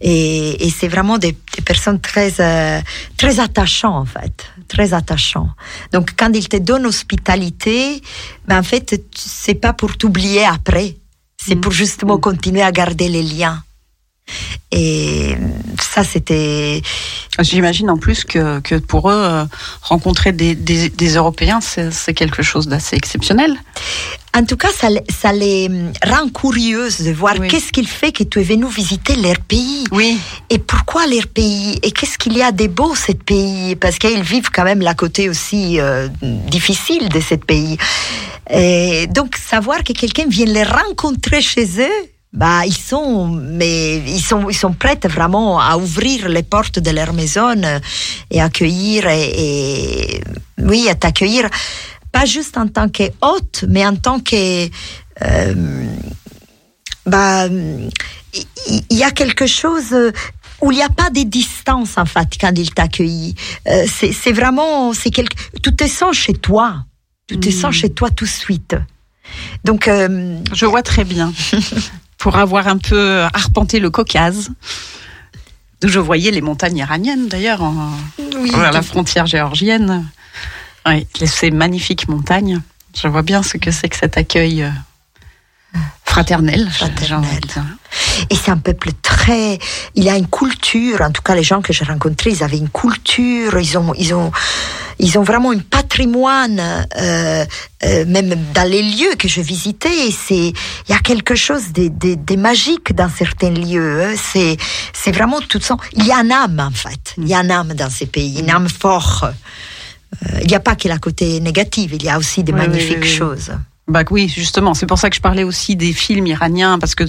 et, 0.00 0.66
et 0.66 0.70
c'est 0.70 0.88
vraiment 0.88 1.16
des, 1.18 1.32
des 1.32 1.62
personnes 1.64 2.00
très, 2.00 2.32
euh, 2.40 2.80
très 3.16 3.38
attachantes 3.40 3.94
en 3.94 4.04
fait, 4.06 4.44
très 4.68 4.92
attachants. 4.94 5.48
Donc 5.92 6.10
quand 6.16 6.30
ils 6.34 6.48
te 6.48 6.56
donnent 6.56 6.86
hospitalité, 6.86 8.02
ben, 8.48 8.58
en 8.58 8.62
fait, 8.64 9.00
c'est 9.16 9.54
pas 9.54 9.72
pour 9.72 9.96
t'oublier 9.96 10.44
après, 10.44 10.96
c'est 11.40 11.54
Mhm. 11.54 11.60
pour 11.60 11.72
justement 11.72 12.18
continuer 12.18 12.62
à 12.62 12.72
garder 12.72 13.08
les 13.08 13.22
liens. 13.22 13.62
Et 14.72 15.36
ça, 15.80 16.02
c'était 16.02 16.82
J'imagine 17.40 17.90
en 17.90 17.96
plus 17.96 18.24
que, 18.24 18.60
que 18.60 18.76
pour 18.76 19.10
eux, 19.10 19.14
euh, 19.14 19.44
rencontrer 19.82 20.32
des, 20.32 20.54
des, 20.54 20.88
des 20.88 21.14
Européens, 21.16 21.60
c'est 21.60 22.14
quelque 22.14 22.42
chose 22.42 22.66
d'assez 22.68 22.96
exceptionnel. 22.96 23.56
En 24.36 24.44
tout 24.44 24.56
cas, 24.56 24.68
ça, 24.76 24.88
les- 24.90 25.02
ça 25.20 25.32
les 25.32 25.68
rend 26.04 26.28
curieuses 26.28 27.02
de 27.02 27.12
voir 27.12 27.34
Oui. 27.38 27.48
qu'est-ce 27.48 27.72
qu'il 27.72 27.86
fait 27.88 28.10
que 28.12 28.24
tu 28.24 28.40
es 28.40 28.44
venu 28.44 28.66
visiter 28.68 29.14
leur 29.16 29.38
pays. 29.40 29.84
Oui. 29.92 30.18
Et 30.50 30.58
pourquoi 30.58 31.06
leur 31.06 31.26
pays? 31.28 31.78
Et 31.82 31.90
qu'est-ce 31.92 32.18
qu'il 32.18 32.36
y 32.36 32.42
a 32.42 32.50
de 32.50 32.66
beau, 32.68 32.94
ce 32.96 33.12
pays? 33.12 33.76
Parce 33.76 33.98
qu'ils 33.98 34.22
vivent 34.22 34.50
quand 34.52 34.64
même 34.64 34.80
la 34.80 34.94
côté 34.94 35.28
aussi 35.28 35.78
euh, 35.80 36.08
difficile 36.22 37.08
de 37.08 37.20
ce 37.20 37.34
pays. 37.36 37.76
Et 38.50 39.06
donc, 39.08 39.36
savoir 39.36 39.82
que 39.84 39.92
quelqu'un 39.92 40.26
vient 40.28 40.46
les 40.46 40.64
rencontrer 40.64 41.40
chez 41.42 41.66
eux, 41.80 42.08
bah, 42.34 42.66
ils 42.66 42.76
sont, 42.76 43.28
mais 43.28 43.98
ils 44.06 44.20
sont, 44.20 44.50
ils 44.50 44.56
sont 44.56 44.72
prêts 44.74 44.98
vraiment 45.04 45.60
à 45.60 45.76
ouvrir 45.76 46.28
les 46.28 46.42
portes 46.42 46.80
de 46.80 46.90
leur 46.90 47.12
maison 47.12 47.54
euh, 47.62 47.78
et 48.30 48.40
accueillir 48.40 49.06
et, 49.06 49.30
et 50.16 50.20
oui, 50.58 50.88
à 50.90 50.96
t'accueillir, 50.96 51.48
pas 52.10 52.24
juste 52.26 52.56
en 52.58 52.66
tant 52.68 52.88
que 52.88 53.04
hôte, 53.22 53.64
mais 53.68 53.86
en 53.86 53.96
tant 53.96 54.18
que, 54.20 54.68
euh, 55.22 55.86
bah, 57.06 57.46
il 57.48 58.96
y 58.98 59.04
a 59.04 59.10
quelque 59.12 59.46
chose 59.46 59.94
où 60.60 60.72
il 60.72 60.76
n'y 60.76 60.82
a 60.82 60.88
pas 60.88 61.10
de 61.10 61.22
distance 61.22 61.98
en 61.98 62.06
fait 62.06 62.28
quand 62.40 62.52
il 62.56 62.70
t'accueille. 62.72 63.34
Euh, 63.68 63.84
c'est 63.88 64.32
vraiment, 64.32 64.92
c'est 64.92 65.10
quelque, 65.10 65.36
tu 65.62 65.74
te 65.74 65.86
sens 65.86 66.16
chez 66.16 66.32
toi, 66.34 66.84
tu 67.28 67.38
te 67.38 67.48
Mm. 67.48 67.52
sens 67.52 67.74
chez 67.74 67.90
toi 67.90 68.10
tout 68.10 68.24
de 68.24 68.30
suite. 68.30 68.74
Donc 69.64 69.86
euh, 69.88 70.38
Je 70.52 70.66
vois 70.66 70.82
très 70.82 71.04
bien. 71.04 71.32
Pour 72.24 72.38
avoir 72.38 72.68
un 72.68 72.78
peu 72.78 73.20
arpenté 73.34 73.80
le 73.80 73.90
Caucase, 73.90 74.50
d'où 75.82 75.88
je 75.88 76.00
voyais 76.00 76.30
les 76.30 76.40
montagnes 76.40 76.78
iraniennes 76.78 77.28
d'ailleurs, 77.28 77.60
oui, 78.38 78.50
à 78.54 78.70
la 78.70 78.80
frontière 78.80 79.26
géorgienne. 79.26 80.06
Oui, 80.86 81.06
ces 81.26 81.50
magnifiques 81.50 82.08
montagnes. 82.08 82.62
Je 82.96 83.08
vois 83.08 83.20
bien 83.20 83.42
ce 83.42 83.58
que 83.58 83.70
c'est 83.70 83.90
que 83.90 83.96
cet 83.96 84.16
accueil 84.16 84.62
euh, 84.62 84.70
Fraternel, 86.14 86.68
Fraternel. 86.70 87.40
Et 88.30 88.36
c'est 88.36 88.52
un 88.52 88.58
peuple 88.58 88.90
très. 89.02 89.58
Il 89.96 90.08
a 90.08 90.16
une 90.16 90.28
culture. 90.28 91.00
En 91.00 91.10
tout 91.10 91.22
cas, 91.22 91.34
les 91.34 91.42
gens 91.42 91.60
que 91.60 91.72
j'ai 91.72 91.84
rencontrés, 91.84 92.30
ils 92.30 92.42
avaient 92.44 92.58
une 92.58 92.68
culture. 92.68 93.58
Ils 93.58 93.76
ont, 93.76 93.92
ils 93.98 94.14
ont, 94.14 94.30
ils 95.00 95.18
ont 95.18 95.24
vraiment 95.24 95.50
un 95.50 95.58
patrimoine, 95.58 96.60
euh, 96.60 97.44
euh, 97.84 98.04
même 98.06 98.32
dans 98.54 98.68
les 98.70 98.82
lieux 98.82 99.16
que 99.18 99.26
je 99.26 99.40
visitais. 99.40 100.10
C'est, 100.12 100.52
il 100.86 100.90
y 100.90 100.94
a 100.94 101.00
quelque 101.00 101.34
chose 101.34 101.72
de, 101.72 101.88
de, 101.88 102.14
de 102.14 102.36
magique 102.36 102.94
dans 102.94 103.10
certains 103.10 103.50
lieux. 103.50 104.02
hein. 104.04 104.14
C'est, 104.16 104.56
c'est 104.92 105.10
vraiment 105.12 105.40
tout 105.40 105.60
ça. 105.60 105.76
Il 105.94 106.06
y 106.06 106.12
a 106.12 106.18
une 106.22 106.30
âme 106.30 106.60
en 106.60 106.70
fait. 106.70 107.14
Il 107.18 107.26
y 107.26 107.34
a 107.34 107.40
une 107.40 107.50
âme 107.50 107.74
dans 107.74 107.90
ces 107.90 108.06
pays, 108.06 108.38
une 108.38 108.50
âme 108.50 108.68
forte. 108.68 109.24
Euh, 109.24 110.38
il 110.42 110.46
n'y 110.46 110.54
a 110.54 110.60
pas 110.60 110.76
que 110.76 110.86
la 110.86 110.98
côté 110.98 111.40
négative. 111.40 111.90
Il 111.94 112.04
y 112.04 112.08
a 112.08 112.18
aussi 112.18 112.44
des 112.44 112.52
oui, 112.52 112.60
magnifiques 112.60 112.98
oui, 113.02 113.08
oui. 113.10 113.16
choses. 113.16 113.50
Bah 113.86 114.02
oui, 114.10 114.28
justement, 114.28 114.74
c'est 114.74 114.86
pour 114.86 114.98
ça 114.98 115.10
que 115.10 115.16
je 115.16 115.20
parlais 115.20 115.44
aussi 115.44 115.76
des 115.76 115.92
films 115.92 116.26
iraniens 116.26 116.78
parce 116.78 116.94
que 116.94 117.04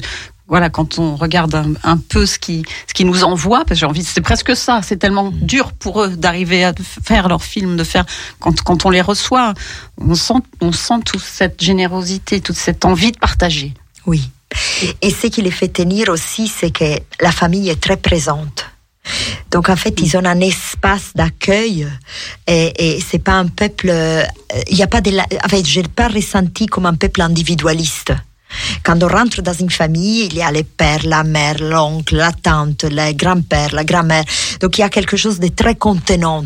voilà, 0.47 0.69
quand 0.69 0.99
on 0.99 1.15
regarde 1.15 1.55
un, 1.55 1.73
un 1.83 1.97
peu 1.97 2.25
ce 2.25 2.38
qui 2.38 2.63
ce 2.88 2.93
qui 2.93 3.05
nous 3.05 3.23
envoie, 3.23 3.59
parce 3.59 3.69
que 3.71 3.75
j'ai 3.75 3.85
envie, 3.85 4.03
c'est 4.03 4.21
presque 4.21 4.55
ça, 4.55 4.81
c'est 4.83 4.97
tellement 4.97 5.31
dur 5.31 5.71
pour 5.73 6.03
eux 6.03 6.09
d'arriver 6.09 6.63
à 6.63 6.73
faire 7.03 7.27
leurs 7.27 7.43
films, 7.43 7.77
de 7.77 7.83
faire 7.83 8.05
quand 8.39 8.61
quand 8.61 8.85
on 8.85 8.89
les 8.89 9.01
reçoit, 9.01 9.53
on 9.97 10.13
sent 10.15 10.33
on 10.61 10.71
sent 10.71 11.01
toute 11.05 11.23
cette 11.23 11.63
générosité, 11.63 12.41
toute 12.41 12.57
cette 12.57 12.85
envie 12.85 13.11
de 13.11 13.17
partager. 13.17 13.73
Oui. 14.05 14.29
Et 15.01 15.09
ce 15.09 15.27
qui 15.27 15.41
les 15.41 15.51
fait 15.51 15.67
tenir 15.67 16.09
aussi, 16.09 16.47
c'est 16.47 16.71
que 16.71 16.99
la 17.19 17.31
famille 17.31 17.69
est 17.69 17.81
très 17.81 17.97
présente. 17.97 18.65
Donc 19.51 19.69
en 19.69 19.75
fait, 19.75 19.99
ils 20.01 20.15
ont 20.17 20.25
un 20.25 20.39
espace 20.41 21.11
d'accueil 21.15 21.87
et, 22.47 22.99
c'est 23.07 23.19
pas 23.19 23.33
un 23.33 23.47
peuple. 23.47 23.87
euh, 23.89 24.23
Il 24.69 24.77
y 24.77 24.83
a 24.83 24.87
pas 24.87 25.01
de. 25.01 25.11
la- 25.11 25.27
En 25.43 25.49
fait, 25.49 25.65
je 25.65 25.81
pas 25.81 26.07
ressenti 26.07 26.65
comme 26.65 26.85
un 26.85 26.95
peuple 26.95 27.21
individualiste. 27.21 28.13
Quand 28.83 29.01
on 29.03 29.07
rentre 29.07 29.41
dans 29.41 29.53
une 29.53 29.69
famille, 29.71 30.27
il 30.27 30.35
y 30.35 30.41
a 30.41 30.49
les 30.51 30.63
pères, 30.63 31.05
la 31.05 31.23
mère, 31.23 31.57
l'oncle, 31.59 32.15
la 32.15 32.31
tante, 32.31 32.85
le 32.89 33.11
grand-père, 33.13 33.73
la 33.73 33.83
grand-mère. 33.83 34.23
Donc 34.61 34.77
il 34.77 34.81
y 34.81 34.83
a 34.83 34.89
quelque 34.89 35.17
chose 35.17 35.39
de 35.39 35.49
très 35.49 35.75
contenant. 35.75 36.43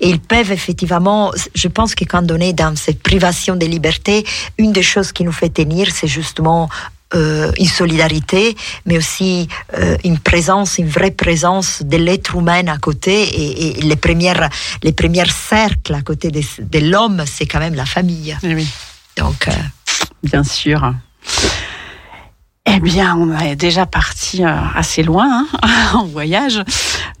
Et 0.00 0.08
ils 0.08 0.20
peuvent 0.20 0.52
effectivement, 0.52 1.32
je 1.54 1.68
pense 1.68 1.94
que 1.94 2.04
quand 2.04 2.30
on 2.30 2.40
est 2.40 2.54
dans 2.54 2.74
cette 2.76 3.02
privation 3.02 3.56
de 3.56 3.66
liberté, 3.66 4.24
une 4.58 4.72
des 4.72 4.82
choses 4.82 5.12
qui 5.12 5.22
nous 5.24 5.32
fait 5.32 5.50
tenir, 5.50 5.88
c'est 5.92 6.06
justement 6.08 6.70
euh, 7.14 7.52
une 7.58 7.66
solidarité, 7.66 8.56
mais 8.86 8.96
aussi 8.96 9.48
euh, 9.78 9.96
une 10.04 10.18
présence, 10.18 10.78
une 10.78 10.88
vraie 10.88 11.10
présence 11.10 11.82
de 11.82 11.96
l'être 11.96 12.34
humain 12.36 12.66
à 12.68 12.78
côté. 12.78 13.22
Et, 13.22 13.78
et 13.78 13.82
les 13.82 13.96
premières, 13.96 14.48
les 14.82 14.92
premiers 14.92 15.30
cercles 15.30 15.94
à 15.94 16.02
côté 16.02 16.30
de, 16.30 16.40
de 16.60 16.78
l'homme, 16.78 17.22
c'est 17.26 17.46
quand 17.46 17.60
même 17.60 17.74
la 17.74 17.86
famille. 17.86 18.36
Eh 18.42 18.54
oui. 18.54 18.68
Donc, 19.16 19.48
euh, 19.48 19.52
Bien 20.24 20.42
sûr. 20.42 20.94
Eh 22.66 22.80
bien, 22.80 23.14
on 23.14 23.38
est 23.38 23.56
déjà 23.56 23.84
parti 23.84 24.42
assez 24.42 25.02
loin 25.02 25.46
hein, 25.62 25.80
en 25.94 26.06
voyage. 26.06 26.62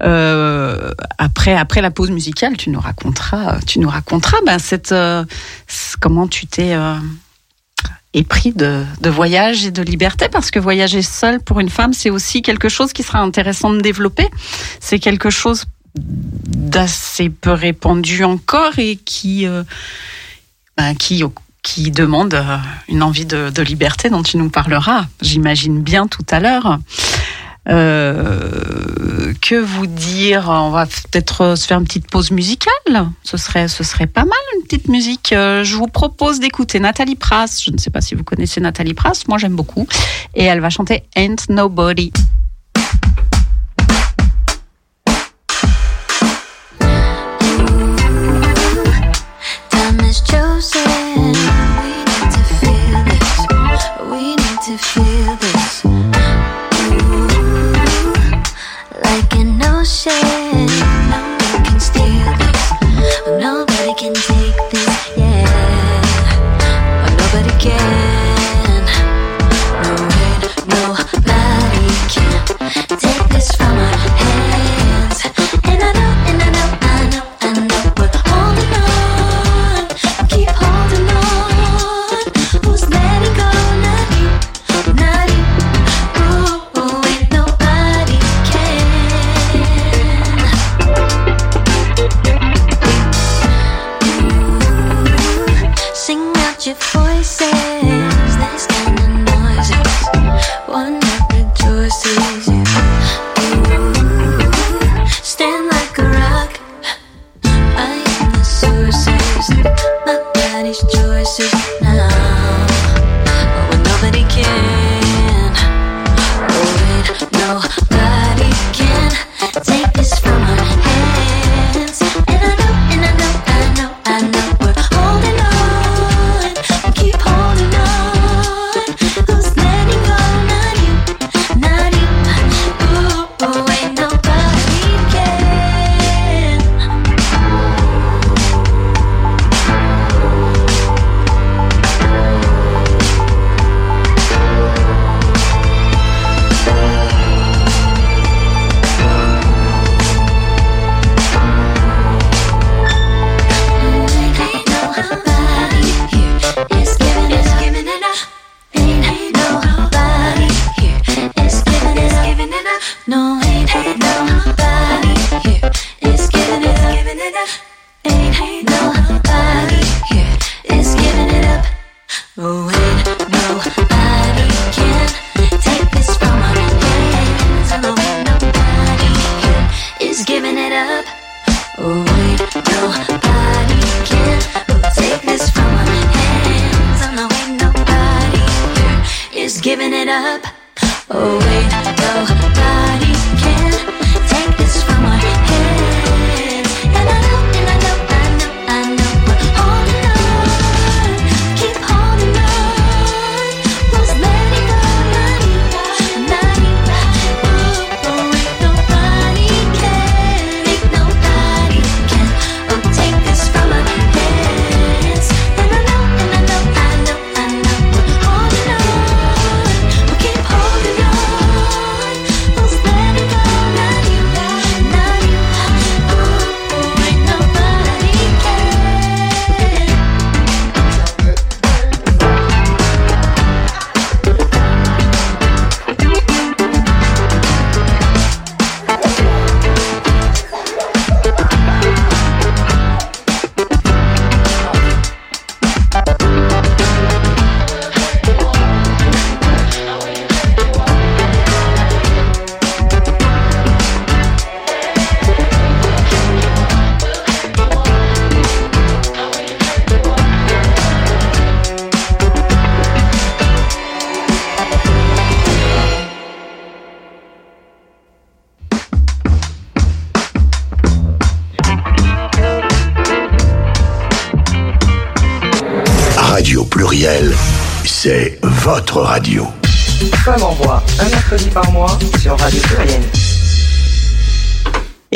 Euh, 0.02 0.90
après, 1.18 1.54
après 1.54 1.82
la 1.82 1.90
pause 1.90 2.10
musicale, 2.10 2.56
tu 2.56 2.70
nous 2.70 2.80
raconteras, 2.80 3.58
tu 3.66 3.78
nous 3.78 3.90
raconteras 3.90 4.38
ben, 4.46 4.58
cette, 4.58 4.92
euh, 4.92 5.22
comment 6.00 6.26
tu 6.26 6.46
t'es 6.46 6.72
euh, 6.72 6.96
épris 8.14 8.52
de, 8.52 8.84
de 9.00 9.10
voyage 9.10 9.66
et 9.66 9.70
de 9.70 9.82
liberté, 9.82 10.28
parce 10.30 10.50
que 10.50 10.58
voyager 10.58 11.02
seul 11.02 11.40
pour 11.40 11.60
une 11.60 11.68
femme, 11.68 11.92
c'est 11.92 12.10
aussi 12.10 12.40
quelque 12.40 12.68
chose 12.68 12.92
qui 12.92 13.02
sera 13.02 13.18
intéressant 13.18 13.70
de 13.70 13.80
développer. 13.80 14.28
C'est 14.80 14.98
quelque 14.98 15.30
chose 15.30 15.66
d'assez 15.94 17.28
peu 17.28 17.52
répandu 17.52 18.24
encore 18.24 18.78
et 18.78 18.96
qui, 18.96 19.46
euh, 19.46 19.62
ben, 20.76 20.94
qui 20.94 21.90
demande 21.90 22.34
euh, 22.34 22.56
une 22.88 23.02
envie 23.02 23.26
de, 23.26 23.50
de 23.50 23.62
liberté 23.62 24.10
dont 24.10 24.22
tu 24.22 24.36
nous 24.36 24.50
parleras, 24.50 25.06
j'imagine 25.20 25.82
bien 25.82 26.06
tout 26.06 26.26
à 26.30 26.40
l'heure. 26.40 26.78
Euh, 27.68 29.32
que 29.40 29.54
vous 29.54 29.86
dire? 29.86 30.46
On 30.48 30.70
va 30.70 30.86
peut-être 30.86 31.56
se 31.56 31.66
faire 31.66 31.78
une 31.78 31.84
petite 31.84 32.10
pause 32.10 32.30
musicale. 32.30 33.08
Ce 33.22 33.36
serait, 33.36 33.68
ce 33.68 33.84
serait 33.84 34.06
pas 34.06 34.24
mal 34.24 34.38
une 34.56 34.62
petite 34.62 34.88
musique. 34.88 35.32
Euh, 35.32 35.64
je 35.64 35.76
vous 35.76 35.86
propose 35.86 36.40
d'écouter 36.40 36.80
Nathalie 36.80 37.16
Prass. 37.16 37.62
Je 37.62 37.70
ne 37.70 37.78
sais 37.78 37.90
pas 37.90 38.00
si 38.00 38.14
vous 38.14 38.24
connaissez 38.24 38.60
Nathalie 38.60 38.94
Prass. 38.94 39.26
Moi, 39.28 39.38
j'aime 39.38 39.56
beaucoup. 39.56 39.86
Et 40.34 40.44
elle 40.44 40.60
va 40.60 40.70
chanter 40.70 41.04
Ain't 41.16 41.48
Nobody. 41.48 42.12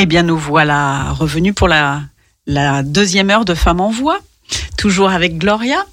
Bien, 0.08 0.22
nous 0.22 0.38
voilà 0.38 1.12
revenus 1.12 1.54
pour 1.54 1.68
la, 1.68 2.00
la 2.46 2.82
deuxième 2.82 3.30
heure 3.30 3.44
de 3.44 3.54
Femmes 3.54 3.80
en 3.80 3.90
Voix, 3.90 4.18
toujours 4.76 5.10
avec 5.10 5.38
Gloria, 5.38 5.84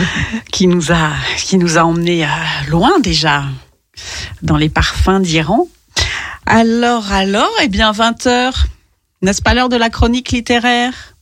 qui 0.52 0.66
nous 0.66 0.92
a, 0.92 1.10
qui 1.38 1.56
nous 1.56 1.78
a 1.78 1.82
emmenés 1.82 2.24
euh, 2.24 2.28
loin 2.68 3.00
déjà, 3.00 3.44
dans 4.42 4.58
les 4.58 4.68
parfums 4.68 5.20
d'Iran. 5.20 5.66
Alors, 6.44 7.12
alors, 7.12 7.50
eh 7.62 7.68
bien, 7.68 7.92
20 7.92 8.26
heures, 8.26 8.66
n'est-ce 9.22 9.40
pas 9.40 9.54
l'heure 9.54 9.70
de 9.70 9.76
la 9.76 9.88
chronique 9.88 10.30
littéraire? 10.32 11.14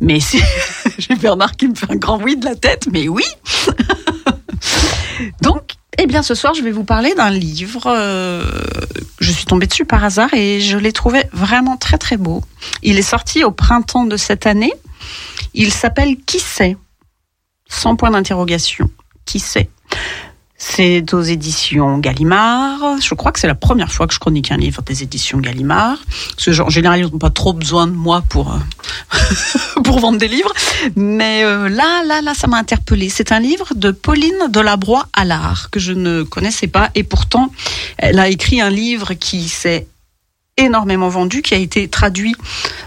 Mais 0.00 0.20
si, 0.20 0.40
j'ai 0.98 1.16
Bernard 1.16 1.56
qui 1.56 1.66
me 1.66 1.74
fait 1.74 1.90
un 1.90 1.96
grand 1.96 2.22
oui 2.22 2.36
de 2.36 2.44
la 2.44 2.54
tête, 2.54 2.86
mais 2.92 3.08
oui. 3.08 3.24
Donc, 5.42 5.63
eh 5.98 6.06
bien, 6.06 6.22
ce 6.22 6.34
soir, 6.34 6.54
je 6.54 6.62
vais 6.62 6.70
vous 6.70 6.84
parler 6.84 7.14
d'un 7.14 7.30
livre. 7.30 7.86
euh, 7.86 8.44
je 9.20 9.30
suis 9.30 9.46
tombée 9.46 9.66
dessus 9.66 9.84
par 9.84 10.04
hasard 10.04 10.32
et 10.34 10.60
je 10.60 10.76
l'ai 10.76 10.92
trouvé 10.92 11.24
vraiment 11.32 11.76
très 11.76 11.98
très 11.98 12.16
beau. 12.16 12.42
Il 12.82 12.98
est 12.98 13.02
sorti 13.02 13.44
au 13.44 13.50
printemps 13.50 14.04
de 14.04 14.16
cette 14.16 14.46
année. 14.46 14.72
Il 15.54 15.72
s'appelle 15.72 16.16
Qui 16.26 16.40
sait? 16.40 16.76
Sans 17.68 17.96
point 17.96 18.10
d'interrogation. 18.10 18.90
Qui 19.24 19.38
sait? 19.40 19.68
C'est 20.56 21.12
aux 21.12 21.22
éditions 21.22 21.98
Gallimard. 21.98 23.00
Je 23.00 23.14
crois 23.14 23.32
que 23.32 23.40
c'est 23.40 23.48
la 23.48 23.56
première 23.56 23.92
fois 23.92 24.06
que 24.06 24.14
je 24.14 24.20
chronique 24.20 24.52
un 24.52 24.56
livre 24.56 24.82
des 24.82 25.02
éditions 25.02 25.38
Gallimard. 25.38 25.98
Que, 26.42 26.52
genre, 26.52 26.68
en 26.68 26.70
général, 26.70 27.00
ils 27.00 27.02
n'ont 27.02 27.18
pas 27.18 27.30
trop 27.30 27.52
besoin 27.52 27.86
de 27.86 27.92
moi 27.92 28.22
pour, 28.28 28.52
euh, 28.52 29.18
pour 29.84 29.98
vendre 29.98 30.18
des 30.18 30.28
livres. 30.28 30.52
Mais 30.94 31.44
euh, 31.44 31.68
là, 31.68 32.04
là, 32.04 32.22
là, 32.22 32.34
ça 32.34 32.46
m'a 32.46 32.58
interpellée. 32.58 33.08
C'est 33.08 33.32
un 33.32 33.40
livre 33.40 33.74
de 33.74 33.90
Pauline 33.90 34.48
Delabroix 34.48 35.08
Allard 35.12 35.70
que 35.70 35.80
je 35.80 35.92
ne 35.92 36.22
connaissais 36.22 36.68
pas. 36.68 36.90
Et 36.94 37.02
pourtant, 37.02 37.50
elle 37.98 38.18
a 38.20 38.28
écrit 38.28 38.60
un 38.60 38.70
livre 38.70 39.14
qui 39.14 39.48
s'est 39.48 39.88
énormément 40.56 41.08
vendu, 41.08 41.42
qui 41.42 41.54
a 41.54 41.58
été 41.58 41.88
traduit 41.88 42.36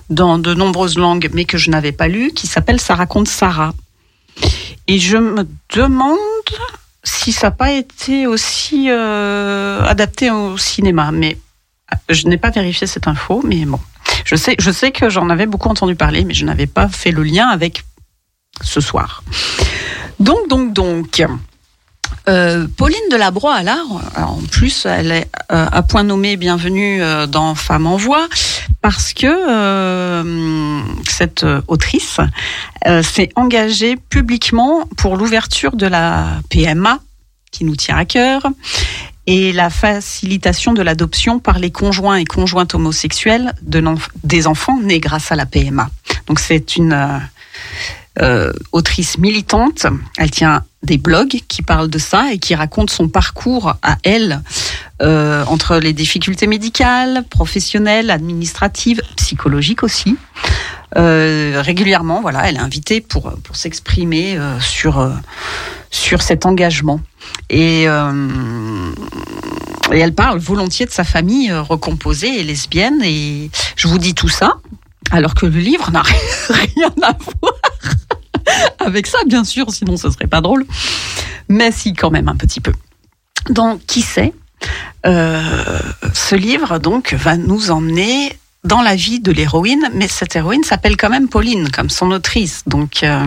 dans 0.09 0.39
de 0.39 0.53
nombreuses 0.53 0.97
langues, 0.97 1.29
mais 1.33 1.43
que 1.43 1.57
je 1.57 1.69
n'avais 1.69 1.91
pas 1.91 2.07
lu, 2.07 2.31
qui 2.31 2.47
s'appelle 2.47 2.79
Ça 2.79 2.95
raconte 2.95 3.27
Sarah. 3.27 3.73
Et 4.87 4.99
je 4.99 5.17
me 5.17 5.45
demande 5.75 6.17
si 7.07 7.31
ça 7.31 7.47
n'a 7.47 7.51
pas 7.51 7.71
été 7.71 8.27
aussi 8.27 8.87
euh, 8.89 9.81
adapté 9.83 10.29
au 10.29 10.57
cinéma. 10.57 11.11
Mais 11.11 11.37
je 12.09 12.27
n'ai 12.27 12.37
pas 12.37 12.49
vérifié 12.49 12.85
cette 12.85 13.07
info, 13.07 13.41
mais 13.45 13.65
bon. 13.65 13.79
Je 14.25 14.35
sais, 14.35 14.55
je 14.59 14.71
sais 14.71 14.91
que 14.91 15.09
j'en 15.09 15.29
avais 15.29 15.45
beaucoup 15.45 15.69
entendu 15.69 15.95
parler, 15.95 16.25
mais 16.25 16.33
je 16.33 16.43
n'avais 16.43 16.67
pas 16.67 16.89
fait 16.89 17.11
le 17.11 17.23
lien 17.23 17.47
avec 17.47 17.85
ce 18.61 18.81
soir. 18.81 19.23
Donc, 20.19 20.49
donc, 20.49 20.73
donc. 20.73 21.23
Euh, 22.27 22.67
Pauline 22.75 22.97
Delabroix 23.09 23.59
euh, 23.65 24.21
en 24.21 24.41
plus, 24.51 24.85
elle 24.85 25.11
est 25.11 25.29
euh, 25.51 25.65
à 25.71 25.81
point 25.81 26.03
nommé 26.03 26.35
bienvenue 26.35 27.01
euh, 27.01 27.25
dans 27.25 27.55
Femmes 27.55 27.87
en 27.87 27.95
Voix 27.95 28.27
parce 28.81 29.13
que 29.13 29.27
cette 31.05 31.45
autrice 31.67 32.19
s'est 33.01 33.29
engagée 33.35 33.97
publiquement 33.97 34.85
pour 34.97 35.17
l'ouverture 35.17 35.75
de 35.75 35.87
la 35.87 36.39
PMA 36.49 36.99
qui 37.51 37.65
nous 37.65 37.75
tient 37.75 37.97
à 37.97 38.05
cœur 38.05 38.43
et 39.25 39.51
la 39.51 39.69
facilitation 39.69 40.73
de 40.73 40.81
l'adoption 40.81 41.39
par 41.39 41.59
les 41.59 41.71
conjoints 41.71 42.15
et 42.15 42.23
conjointes 42.23 42.75
homosexuels 42.75 43.53
des 43.61 44.47
enfants 44.47 44.79
nés 44.79 44.99
grâce 44.99 45.31
à 45.31 45.35
la 45.35 45.45
PMA. 45.45 45.89
Donc 46.27 46.39
c'est 46.39 46.77
une 46.77 47.19
euh, 48.19 48.51
autrice 48.71 49.19
militante. 49.19 49.85
Elle 50.17 50.31
tient 50.31 50.63
des 50.81 50.97
blogs 50.97 51.39
qui 51.47 51.61
parlent 51.61 51.89
de 51.89 51.99
ça 51.99 52.31
et 52.31 52.39
qui 52.39 52.55
racontent 52.55 52.91
son 52.91 53.09
parcours 53.09 53.75
à 53.83 53.97
elle 54.03 54.41
euh, 55.03 55.45
entre 55.45 55.77
les 55.77 55.93
difficultés 55.93 56.47
médicales, 56.47 57.25
professionnelles, 57.29 58.09
administratives, 58.09 59.01
psychologiques 59.17 59.83
aussi. 59.83 60.17
Euh, 60.97 61.61
régulièrement, 61.63 62.21
voilà, 62.21 62.49
elle 62.49 62.55
est 62.55 62.59
invitée 62.59 63.01
pour 63.01 63.33
pour 63.43 63.55
s'exprimer 63.55 64.39
sur 64.61 65.11
sur 65.91 66.21
cet 66.23 66.45
engagement 66.45 67.01
et 67.49 67.83
et 69.91 69.99
elle 69.99 70.13
parle 70.15 70.39
volontiers 70.39 70.85
de 70.85 70.91
sa 70.91 71.03
famille 71.03 71.53
recomposée 71.53 72.39
et 72.39 72.43
lesbienne 72.43 73.01
et 73.03 73.51
je 73.75 73.87
vous 73.87 73.99
dis 73.99 74.15
tout 74.15 74.29
ça 74.29 74.57
alors 75.11 75.35
que 75.35 75.45
le 75.45 75.59
livre 75.59 75.91
n'a 75.91 76.01
rien 76.49 76.91
à 77.03 77.15
voir 77.41 77.53
avec 78.79 79.07
ça, 79.07 79.19
bien 79.25 79.43
sûr, 79.43 79.71
sinon 79.71 79.97
ce 79.97 80.09
serait 80.09 80.27
pas 80.27 80.41
drôle. 80.41 80.65
Mais 81.49 81.71
si, 81.71 81.93
quand 81.93 82.11
même, 82.11 82.27
un 82.27 82.35
petit 82.35 82.61
peu. 82.61 82.73
Donc, 83.49 83.85
qui 83.85 84.01
sait 84.01 84.33
euh, 85.05 85.79
Ce 86.13 86.35
livre, 86.35 86.79
donc, 86.79 87.13
va 87.13 87.37
nous 87.37 87.71
emmener 87.71 88.37
dans 88.63 88.81
la 88.81 88.95
vie 88.95 89.19
de 89.19 89.31
l'héroïne, 89.31 89.89
mais 89.93 90.07
cette 90.07 90.35
héroïne 90.35 90.63
s'appelle 90.63 90.97
quand 90.97 91.09
même 91.09 91.29
Pauline, 91.29 91.69
comme 91.71 91.89
son 91.89 92.11
autrice. 92.11 92.63
Donc, 92.67 93.03
euh, 93.03 93.25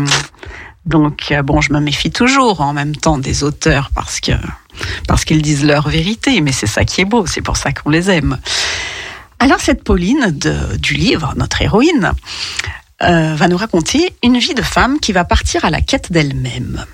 donc, 0.85 1.29
euh, 1.31 1.43
bon, 1.43 1.61
je 1.61 1.73
me 1.73 1.81
méfie 1.81 2.11
toujours 2.11 2.61
en 2.61 2.73
même 2.73 2.97
temps 2.97 3.19
des 3.19 3.45
auteurs 3.45 3.91
parce 3.95 4.21
que 4.21 4.33
parce 5.07 5.25
qu'ils 5.25 5.43
disent 5.43 5.65
leur 5.65 5.89
vérité, 5.89 6.41
mais 6.41 6.53
c'est 6.53 6.67
ça 6.67 6.85
qui 6.85 7.03
est 7.03 7.05
beau, 7.05 7.27
c'est 7.27 7.43
pour 7.43 7.57
ça 7.57 7.73
qu'on 7.73 7.91
les 7.91 8.11
aime. 8.11 8.39
Alors 9.39 9.61
cette 9.61 9.85
Pauline 9.85 10.39
du 10.79 10.95
livre, 10.95 11.35
notre 11.37 11.63
héroïne, 11.63 12.13
euh, 13.03 13.35
va 13.35 13.49
nous 13.49 13.57
raconter 13.57 14.15
une 14.23 14.39
vie 14.39 14.55
de 14.55 14.63
femme 14.63 15.01
qui 15.01 15.13
va 15.13 15.25
partir 15.25 15.65
à 15.65 15.71
la 15.71 15.81
quête 15.81 16.13
d'elle-même. 16.13 16.85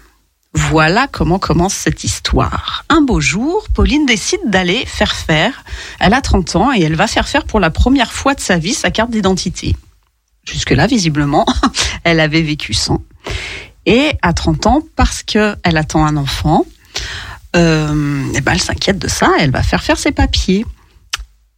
Voilà 0.54 1.06
comment 1.06 1.38
commence 1.38 1.74
cette 1.74 2.04
histoire. 2.04 2.84
Un 2.88 3.02
beau 3.02 3.20
jour, 3.20 3.66
Pauline 3.74 4.06
décide 4.06 4.40
d'aller 4.46 4.86
faire 4.86 5.14
faire. 5.14 5.64
Elle 6.00 6.14
a 6.14 6.22
30 6.22 6.56
ans 6.56 6.72
et 6.72 6.80
elle 6.80 6.94
va 6.94 7.06
faire 7.06 7.28
faire 7.28 7.44
pour 7.44 7.60
la 7.60 7.70
première 7.70 8.12
fois 8.12 8.34
de 8.34 8.40
sa 8.40 8.56
vie 8.56 8.72
sa 8.72 8.90
carte 8.90 9.10
d'identité. 9.10 9.76
Jusque-là, 10.44 10.86
visiblement, 10.86 11.44
elle 12.04 12.20
avait 12.20 12.42
vécu 12.42 12.72
sans. 12.72 13.02
Et 13.84 14.12
à 14.22 14.32
30 14.32 14.66
ans, 14.66 14.82
parce 14.96 15.22
qu'elle 15.22 15.76
attend 15.76 16.06
un 16.06 16.16
enfant, 16.16 16.64
euh, 17.54 18.24
eh 18.34 18.40
ben 18.40 18.52
elle 18.52 18.62
s'inquiète 18.62 18.98
de 18.98 19.08
ça, 19.08 19.32
elle 19.38 19.50
va 19.50 19.62
faire 19.62 19.82
faire 19.82 19.98
ses 19.98 20.12
papiers. 20.12 20.64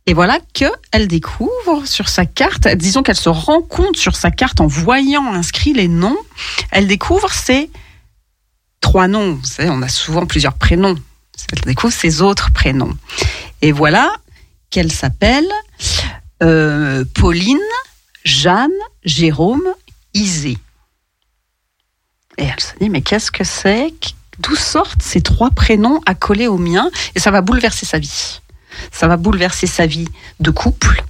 Et 0.08 0.14
voilà 0.14 0.38
que 0.54 0.64
elle 0.90 1.06
découvre 1.06 1.84
sur 1.84 2.08
sa 2.08 2.24
carte, 2.24 2.66
disons 2.66 3.02
qu'elle 3.02 3.14
se 3.14 3.28
rend 3.28 3.60
compte 3.60 3.98
sur 3.98 4.16
sa 4.16 4.30
carte 4.30 4.58
en 4.58 4.66
voyant 4.66 5.34
inscrits 5.34 5.74
les 5.74 5.86
noms, 5.86 6.16
elle 6.70 6.86
découvre 6.86 7.30
ses 7.30 7.70
trois 8.80 9.06
noms. 9.06 9.38
On 9.58 9.82
a 9.82 9.88
souvent 9.88 10.24
plusieurs 10.24 10.54
prénoms. 10.54 10.94
Elle 11.52 11.60
découvre 11.60 11.92
ses 11.92 12.22
autres 12.22 12.50
prénoms. 12.54 12.96
Et 13.60 13.70
voilà 13.70 14.10
qu'elle 14.70 14.90
s'appelle 14.90 15.46
euh, 16.42 17.04
Pauline, 17.14 17.58
Jeanne, 18.24 18.70
Jérôme, 19.04 19.74
Isée. 20.14 20.56
Et 22.38 22.44
elle 22.44 22.60
se 22.60 22.72
dit, 22.80 22.88
mais 22.88 23.02
qu'est-ce 23.02 23.30
que 23.30 23.44
c'est? 23.44 23.92
D'où 24.38 24.56
sortent 24.56 25.02
ces 25.02 25.20
trois 25.20 25.50
prénoms 25.50 26.00
accolés 26.06 26.46
aux 26.46 26.56
miens 26.56 26.90
Et 27.14 27.20
ça 27.20 27.30
va 27.30 27.42
bouleverser 27.42 27.84
sa 27.84 27.98
vie 27.98 28.40
ça 28.92 29.08
va 29.08 29.16
bouleverser 29.16 29.66
sa 29.66 29.86
vie 29.86 30.08
de 30.40 30.50
couple, 30.50 31.02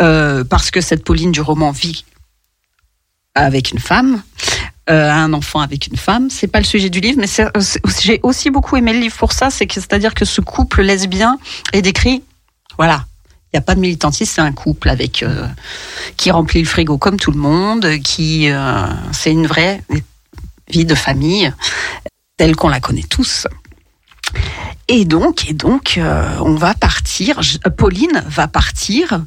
euh, 0.00 0.44
parce 0.44 0.70
que 0.70 0.80
cette 0.80 1.04
Pauline 1.04 1.32
du 1.32 1.40
roman 1.40 1.70
vit 1.70 2.04
avec 3.34 3.70
une 3.72 3.78
femme, 3.78 4.22
euh, 4.90 5.10
un 5.10 5.32
enfant 5.32 5.60
avec 5.60 5.86
une 5.86 5.96
femme. 5.96 6.28
C'est 6.28 6.48
pas 6.48 6.58
le 6.58 6.64
sujet 6.64 6.90
du 6.90 7.00
livre, 7.00 7.20
mais 7.20 7.28
j'ai 8.00 8.20
aussi 8.22 8.50
beaucoup 8.50 8.76
aimé 8.76 8.92
le 8.92 8.98
livre 8.98 9.16
pour 9.16 9.32
ça. 9.32 9.48
C'est 9.50 9.66
que 9.66 9.74
c'est-à-dire 9.74 10.12
que 10.14 10.24
ce 10.24 10.40
couple 10.40 10.82
lesbien 10.82 11.38
est 11.72 11.82
décrit, 11.82 12.22
voilà. 12.76 13.06
Il 13.52 13.56
n'y 13.56 13.58
a 13.58 13.62
pas 13.62 13.74
de 13.74 13.80
militantisme, 13.80 14.32
c'est 14.34 14.40
un 14.40 14.52
couple 14.52 14.88
avec 14.88 15.22
euh, 15.22 15.46
qui 16.16 16.30
remplit 16.30 16.60
le 16.60 16.66
frigo 16.66 16.96
comme 16.96 17.18
tout 17.18 17.30
le 17.30 17.38
monde, 17.38 17.98
qui 18.02 18.50
euh, 18.50 18.86
c'est 19.12 19.30
une 19.30 19.46
vraie 19.46 19.84
vie 20.68 20.86
de 20.86 20.94
famille 20.94 21.52
telle 22.38 22.56
qu'on 22.56 22.70
la 22.70 22.80
connaît 22.80 23.04
tous. 23.08 23.46
Et 24.88 25.04
donc, 25.04 25.48
et 25.48 25.52
donc, 25.54 25.96
euh, 25.98 26.36
on 26.40 26.54
va 26.54 26.74
partir. 26.74 27.40
J- 27.42 27.58
Pauline 27.76 28.22
va 28.26 28.48
partir 28.48 29.24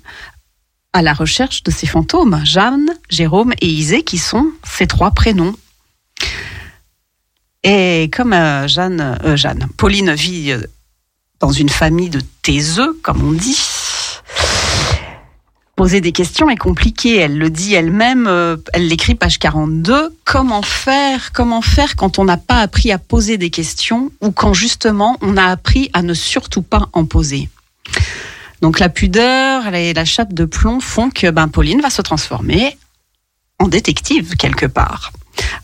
à 0.93 1.01
la 1.01 1.13
recherche 1.13 1.63
de 1.63 1.71
ces 1.71 1.87
fantômes, 1.87 2.41
Jeanne, 2.45 2.89
Jérôme 3.09 3.53
et 3.61 3.67
Isée, 3.67 4.03
qui 4.03 4.17
sont 4.17 4.51
ses 4.63 4.87
trois 4.87 5.11
prénoms. 5.11 5.55
Et 7.63 8.09
comme 8.15 8.33
euh, 8.33 8.67
Jeanne, 8.67 9.17
euh, 9.23 9.35
Jeanne, 9.35 9.67
Pauline 9.77 10.13
vit 10.13 10.51
euh, 10.51 10.61
dans 11.39 11.51
une 11.51 11.69
famille 11.69 12.09
de 12.09 12.21
taiseux, 12.41 12.97
comme 13.01 13.23
on 13.27 13.31
dit. 13.31 13.57
Poser 15.75 15.99
des 15.99 16.13
questions 16.13 16.49
est 16.49 16.55
compliqué. 16.55 17.17
Elle 17.17 17.37
le 17.37 17.49
dit 17.49 17.73
elle-même. 17.73 18.27
euh, 18.27 18.55
elle 18.73 18.87
l'écrit 18.87 19.15
page 19.15 19.39
42. 19.39 20.15
Comment 20.23 20.61
faire 20.61 21.33
Comment 21.33 21.61
faire 21.61 21.97
quand 21.97 22.17
on 22.17 22.23
n'a 22.23 22.37
pas 22.37 22.61
appris 22.61 22.91
à 22.93 22.97
poser 22.97 23.37
des 23.37 23.49
questions 23.49 24.11
ou 24.21 24.31
quand 24.31 24.53
justement 24.53 25.17
on 25.21 25.35
a 25.35 25.43
appris 25.43 25.89
à 25.93 26.01
ne 26.01 26.13
surtout 26.13 26.61
pas 26.61 26.87
en 26.93 27.05
poser? 27.05 27.49
Donc 28.61 28.79
la 28.79 28.87
pudeur 28.87 29.73
et 29.75 29.93
la 29.93 30.05
chape 30.05 30.33
de 30.33 30.45
plomb 30.45 30.79
font 30.79 31.09
que 31.09 31.29
ben, 31.29 31.49
Pauline 31.49 31.81
va 31.81 31.89
se 31.89 32.01
transformer 32.01 32.77
en 33.59 33.67
détective 33.67 34.35
quelque 34.37 34.65
part. 34.65 35.11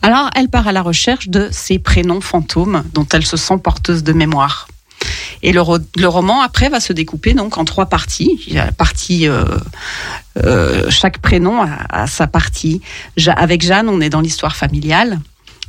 Alors, 0.02 0.30
elle 0.36 0.50
part 0.50 0.68
à 0.68 0.72
la 0.74 0.82
recherche 0.82 1.30
de 1.30 1.48
ces 1.52 1.80
prénoms 1.80 2.22
fantômes 2.22 2.84
dont 2.94 3.08
elle 3.14 3.26
se 3.26 3.38
sent 3.38 3.58
porteuse 3.64 4.04
de 4.04 4.12
mémoire. 4.14 4.68
Et 5.44 5.52
le, 5.54 5.62
ro- 5.62 5.80
le 5.98 6.08
roman, 6.08 6.42
après, 6.42 6.70
va 6.70 6.80
se 6.80 6.94
découper 6.94 7.34
donc 7.34 7.58
en 7.58 7.66
trois 7.66 7.88
parties. 7.88 8.56
Euh, 9.28 9.46
euh, 10.44 10.90
chaque 10.90 11.18
prénom 11.20 11.62
a, 11.90 12.08
sa 12.08 12.28
partie. 12.28 12.82
Avec 13.36 13.62
Jeanne, 13.64 13.90
on 13.90 14.02
est 14.02 14.10
dans 14.10 14.22
l'histoire 14.22 14.56
familiale. 14.56 15.20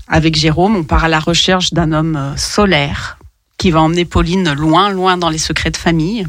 Avec 0.09 0.37
Jérôme, 0.37 0.76
on 0.76 0.85
part 0.85 1.05
à 1.05 1.09
la 1.09 1.20
recherche 1.20 1.72
d'un 1.72 1.93
homme 1.93 2.16
euh, 2.16 2.37
solaire 2.37 3.18
qui 3.57 3.70
va 3.70 3.80
emmener 3.80 4.05
Pauline 4.05 4.53
loin, 4.53 4.91
loin 4.91 5.16
dans 5.16 5.30
les 5.30 5.39
secrets 5.39 5.70
de 5.70 5.76
famille. 5.76 6.26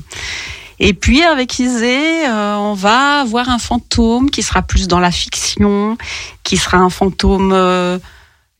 Et 0.80 0.94
puis 0.94 1.22
avec 1.24 1.60
Isée, 1.60 2.28
on 2.28 2.74
va 2.74 3.22
avoir 3.22 3.50
un 3.50 3.60
fantôme 3.60 4.30
qui 4.30 4.44
sera 4.44 4.62
plus 4.62 4.88
dans 4.88 5.00
la 5.00 5.12
fiction, 5.12 5.98
qui 6.44 6.58
sera 6.58 6.78
un 6.78 6.90
fantôme 6.90 7.54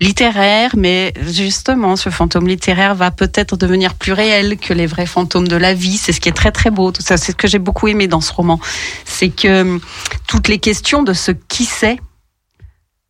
littéraire, 0.04 0.72
mais 0.78 1.14
justement, 1.26 1.96
ce 1.96 2.10
fantôme 2.10 2.48
littéraire 2.48 2.94
va 2.94 3.10
peut-être 3.10 3.58
devenir 3.58 3.96
plus 3.96 4.14
réel 4.14 4.58
que 4.58 4.74
les 4.74 4.86
vrais 4.86 5.06
fantômes 5.06 5.48
de 5.48 5.56
la 5.56 5.74
vie. 5.74 5.98
C'est 5.98 6.12
ce 6.12 6.20
qui 6.20 6.30
est 6.30 6.34
très 6.34 6.52
très 6.52 6.70
beau. 6.70 6.92
Tout 6.92 7.02
ça, 7.02 7.18
c'est 7.18 7.32
ce 7.32 7.38
que 7.38 7.48
j'ai 7.48 7.60
beaucoup 7.60 7.88
aimé 7.88 8.08
dans 8.08 8.22
ce 8.22 8.34
roman, 8.34 8.60
c'est 9.06 9.30
que 9.30 9.62
hum, 9.62 9.80
toutes 10.28 10.48
les 10.48 10.60
questions 10.60 11.04
de 11.04 11.14
ce 11.14 11.32
qui 11.32 11.66
c'est 11.66 12.00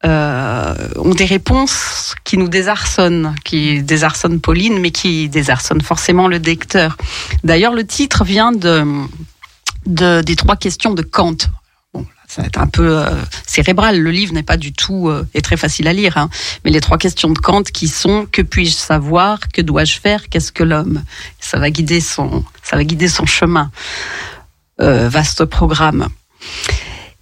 euh, 0.05 0.75
ont 0.97 1.15
des 1.15 1.25
réponses 1.25 2.13
qui 2.25 2.37
nous 2.37 2.49
désarçonnent, 2.49 3.35
qui 3.45 3.81
désarçonnent 3.81 4.41
Pauline, 4.41 4.77
mais 4.79 4.91
qui 4.91 5.29
désarçonnent 5.29 5.81
forcément 5.81 6.27
le 6.27 6.37
lecteur. 6.37 6.97
D'ailleurs, 7.43 7.73
le 7.73 7.85
titre 7.85 8.23
vient 8.23 8.51
de, 8.51 8.83
de 9.85 10.21
des 10.21 10.35
trois 10.35 10.57
questions 10.57 10.93
de 10.93 11.01
Kant. 11.01 11.37
Ça 12.33 12.41
va 12.41 12.47
être 12.47 12.57
un 12.57 12.65
peu 12.65 12.97
euh, 12.97 13.11
cérébral. 13.45 13.99
Le 13.99 14.09
livre 14.09 14.33
n'est 14.33 14.41
pas 14.41 14.57
du 14.57 14.73
tout 14.73 15.07
euh, 15.07 15.23
est 15.35 15.43
très 15.43 15.55
facile 15.55 15.87
à 15.87 15.93
lire, 15.93 16.17
hein. 16.17 16.31
mais 16.65 16.71
les 16.71 16.81
trois 16.81 16.97
questions 16.97 17.29
de 17.29 17.37
Kant 17.37 17.61
qui 17.61 17.87
sont 17.87 18.25
que 18.31 18.41
puis-je 18.41 18.73
savoir, 18.73 19.37
que 19.53 19.61
dois-je 19.61 19.99
faire, 19.99 20.29
qu'est-ce 20.29 20.51
que 20.51 20.63
l'homme? 20.63 21.03
Ça 21.39 21.59
va 21.59 21.69
guider 21.69 22.01
son 22.01 22.43
ça 22.63 22.75
va 22.75 22.83
guider 22.85 23.07
son 23.07 23.27
chemin. 23.27 23.69
Euh, 24.81 25.09
vaste 25.09 25.45
programme. 25.45 26.07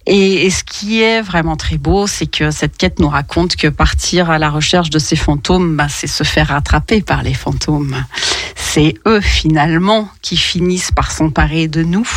Et, 0.06 0.50
ce 0.50 0.64
qui 0.64 1.00
est 1.00 1.22
vraiment 1.22 1.56
très 1.56 1.78
beau, 1.78 2.06
c'est 2.06 2.26
que 2.26 2.50
cette 2.50 2.76
quête 2.76 2.98
nous 2.98 3.08
raconte 3.08 3.54
que 3.56 3.68
partir 3.68 4.30
à 4.30 4.38
la 4.38 4.50
recherche 4.50 4.90
de 4.90 4.98
ces 4.98 5.14
fantômes, 5.14 5.76
bah, 5.76 5.88
c'est 5.88 6.08
se 6.08 6.24
faire 6.24 6.48
rattraper 6.48 7.02
par 7.02 7.22
les 7.22 7.34
fantômes. 7.34 8.04
C'est 8.56 8.94
eux 9.06 9.20
finalement 9.20 10.08
qui 10.20 10.36
finissent 10.36 10.90
par 10.90 11.12
s'emparer 11.12 11.68
de 11.68 11.82
nous. 11.84 12.08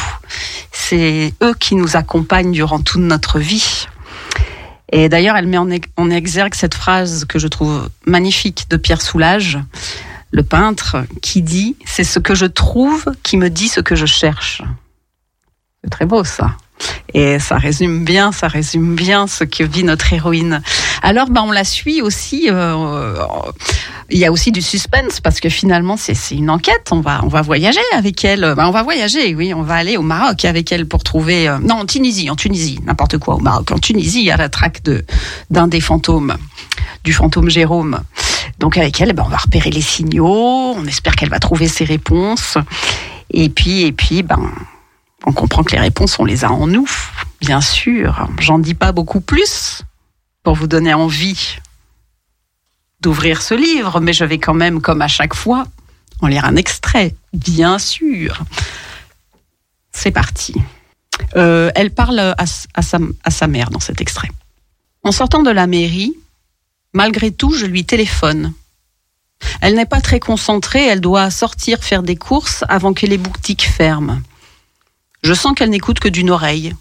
C'est 0.72 1.34
eux 1.44 1.54
qui 1.60 1.76
nous 1.76 1.96
accompagnent 1.96 2.52
durant 2.52 2.80
toute 2.80 3.02
notre 3.02 3.40
vie. 3.40 3.86
Et 4.92 5.10
d'ailleurs, 5.10 5.36
elle 5.36 5.48
met 5.48 5.58
en 5.58 6.10
exergue 6.10 6.56
cette 6.56 6.76
phrase 6.76 7.26
que 7.26 7.38
je 7.38 7.48
trouve 7.48 7.90
magnifique 8.06 8.68
de 8.70 8.78
Pierre 8.78 9.02
Soulages, 9.02 9.60
le 10.32 10.44
peintre, 10.44 11.06
qui 11.22 11.42
dit 11.42 11.76
C'est 11.86 12.04
ce 12.04 12.20
que 12.20 12.36
je 12.36 12.46
trouve 12.46 13.06
qui 13.24 13.38
me 13.38 13.50
dit 13.50 13.68
ce 13.68 13.80
que 13.80 13.96
je 13.96 14.06
cherche. 14.06 14.62
C'est 15.84 15.90
très 15.90 16.06
beau 16.06 16.24
ça. 16.24 16.56
Et 17.14 17.40
ça 17.40 17.58
résume 17.58 18.04
bien, 18.04 18.32
ça 18.32 18.48
résume 18.48 18.96
bien 18.96 19.28
ce 19.28 19.44
que 19.46 19.64
vit 19.64 19.84
notre 19.84 20.12
héroïne. 20.12 20.62
Alors, 21.02 21.30
ben, 21.30 21.44
on 21.46 21.52
la 21.52 21.64
suit 21.64 22.02
aussi. 22.02 22.48
euh, 22.50 23.16
il 24.10 24.20
y 24.20 24.26
a 24.26 24.32
aussi 24.32 24.52
du 24.52 24.62
suspense 24.62 25.20
parce 25.22 25.40
que 25.40 25.50
finalement, 25.50 25.98
c'est 25.98 26.14
une 26.32 26.50
enquête. 26.50 26.90
On 26.92 27.00
va, 27.00 27.22
on 27.24 27.28
va 27.28 27.42
voyager 27.42 27.80
avec 27.94 28.24
elle. 28.26 28.54
Ben, 28.58 28.68
on 28.68 28.72
va 28.72 28.84
voyager, 28.84 29.34
oui. 29.34 29.54
On 29.54 29.62
va 29.62 29.76
aller 29.76 29.98
au 29.98 30.02
Maroc 30.02 30.44
avec 30.46 30.72
elle 30.72 30.88
pour 30.88 31.04
trouver. 31.04 31.48
euh, 31.48 31.58
non, 31.60 31.76
en 31.76 31.86
Tunisie, 31.86 32.30
en 32.30 32.36
Tunisie, 32.36 32.80
n'importe 32.86 33.18
quoi 33.18 33.36
au 33.36 33.40
Maroc. 33.40 33.72
En 33.72 33.80
Tunisie, 33.80 34.30
à 34.30 34.38
la 34.38 34.50
traque 34.50 34.82
d'un 35.50 35.68
des 35.68 35.80
fantômes, 35.82 36.36
du 37.04 37.14
fantôme 37.14 37.50
Jérôme. 37.50 38.02
Donc 38.60 38.78
avec 38.78 39.00
elle, 39.00 39.14
ben, 39.14 39.24
on 39.26 39.30
va 39.30 39.38
repérer 39.38 39.70
les 39.70 39.82
signaux. 39.82 40.74
On 40.78 40.86
espère 40.86 41.16
qu'elle 41.16 41.30
va 41.30 41.40
trouver 41.40 41.68
ses 41.68 41.86
réponses. 41.86 42.58
Et 43.32 43.50
puis, 43.50 43.84
et 43.84 43.92
puis, 43.92 44.22
ben, 44.22 44.52
on 45.26 45.34
comprend 45.34 45.64
que 45.64 45.72
les 45.72 45.82
réponses, 45.82 46.20
on 46.20 46.26
les 46.26 46.46
a 46.46 46.52
en 46.52 46.68
nous, 46.68 46.88
bien 47.42 47.62
sûr. 47.62 48.28
J'en 48.40 48.60
dis 48.60 48.76
pas 48.76 48.92
beaucoup 48.92 49.22
plus 49.22 49.82
pour 50.44 50.56
vous 50.56 50.68
donner 50.68 50.94
envie 50.94 51.58
d'ouvrir 53.02 53.42
ce 53.42 53.54
livre, 53.54 54.00
mais 54.00 54.14
je 54.14 54.24
vais 54.24 54.38
quand 54.38 54.54
même, 54.54 54.82
comme 54.82 55.02
à 55.02 55.08
chaque 55.08 55.34
fois, 55.34 55.66
en 56.22 56.28
lire 56.28 56.46
un 56.46 56.56
extrait, 56.56 57.16
bien 57.34 57.80
sûr. 57.80 58.44
C'est 59.92 60.12
parti. 60.12 60.56
Euh, 61.36 61.72
elle 61.76 61.92
parle 61.92 62.20
à, 62.20 62.46
sa 62.46 63.48
mère 63.48 63.70
dans 63.70 63.80
cet 63.80 64.02
extrait. 64.02 64.30
En 65.04 65.12
sortant 65.12 65.44
de 65.44 65.52
la 65.52 65.68
mairie, 65.68 66.14
malgré 66.94 67.32
tout, 67.32 67.54
je 67.54 67.66
lui 67.66 67.86
téléphone. 67.86 68.54
Elle 69.62 69.76
n'est 69.76 69.86
pas 69.86 70.02
très 70.02 70.20
concentrée, 70.20 70.86
elle 70.86 71.02
doit 71.02 71.30
sortir 71.30 71.84
faire 71.84 72.04
des 72.04 72.16
courses 72.16 72.64
avant 72.70 72.94
que 72.94 73.06
les 73.06 73.18
boutiques 73.18 73.68
ferment. 73.68 74.22
Je 75.26 75.34
sens 75.34 75.56
qu'elle 75.56 75.72
n'écoute 75.72 76.00
que 76.00 76.08
d'une 76.08 76.30
oreille. 76.30 76.76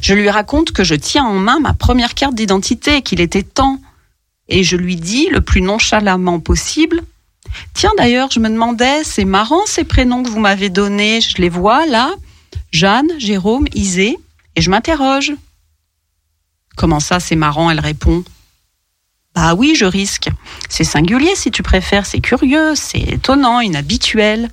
Je 0.00 0.14
lui 0.14 0.30
raconte 0.30 0.70
que 0.70 0.84
je 0.84 0.94
tiens 0.94 1.24
en 1.24 1.34
main 1.34 1.58
ma 1.58 1.74
première 1.74 2.14
carte 2.14 2.36
d'identité, 2.36 3.02
qu'il 3.02 3.20
était 3.20 3.42
temps. 3.42 3.80
Et 4.48 4.62
je 4.62 4.76
lui 4.76 4.94
dis 4.94 5.28
le 5.28 5.40
plus 5.40 5.60
nonchalamment 5.60 6.38
possible 6.38 7.02
Tiens, 7.74 7.90
d'ailleurs, 7.98 8.30
je 8.30 8.38
me 8.38 8.48
demandais, 8.48 9.02
c'est 9.02 9.24
marrant 9.24 9.66
ces 9.66 9.82
prénoms 9.82 10.22
que 10.22 10.28
vous 10.28 10.38
m'avez 10.38 10.68
donnés, 10.68 11.20
je 11.20 11.38
les 11.38 11.48
vois 11.48 11.84
là 11.84 12.14
Jeanne, 12.70 13.10
Jérôme, 13.18 13.66
Isée, 13.74 14.16
et 14.54 14.60
je 14.60 14.70
m'interroge. 14.70 15.32
Comment 16.76 17.00
ça, 17.00 17.18
c'est 17.18 17.34
marrant 17.34 17.70
Elle 17.70 17.80
répond 17.80 18.22
Bah 19.34 19.54
oui, 19.54 19.74
je 19.76 19.84
risque. 19.84 20.28
C'est 20.68 20.84
singulier 20.84 21.34
si 21.34 21.50
tu 21.50 21.64
préfères, 21.64 22.06
c'est 22.06 22.20
curieux, 22.20 22.76
c'est 22.76 23.00
étonnant, 23.00 23.58
inhabituel. 23.58 24.48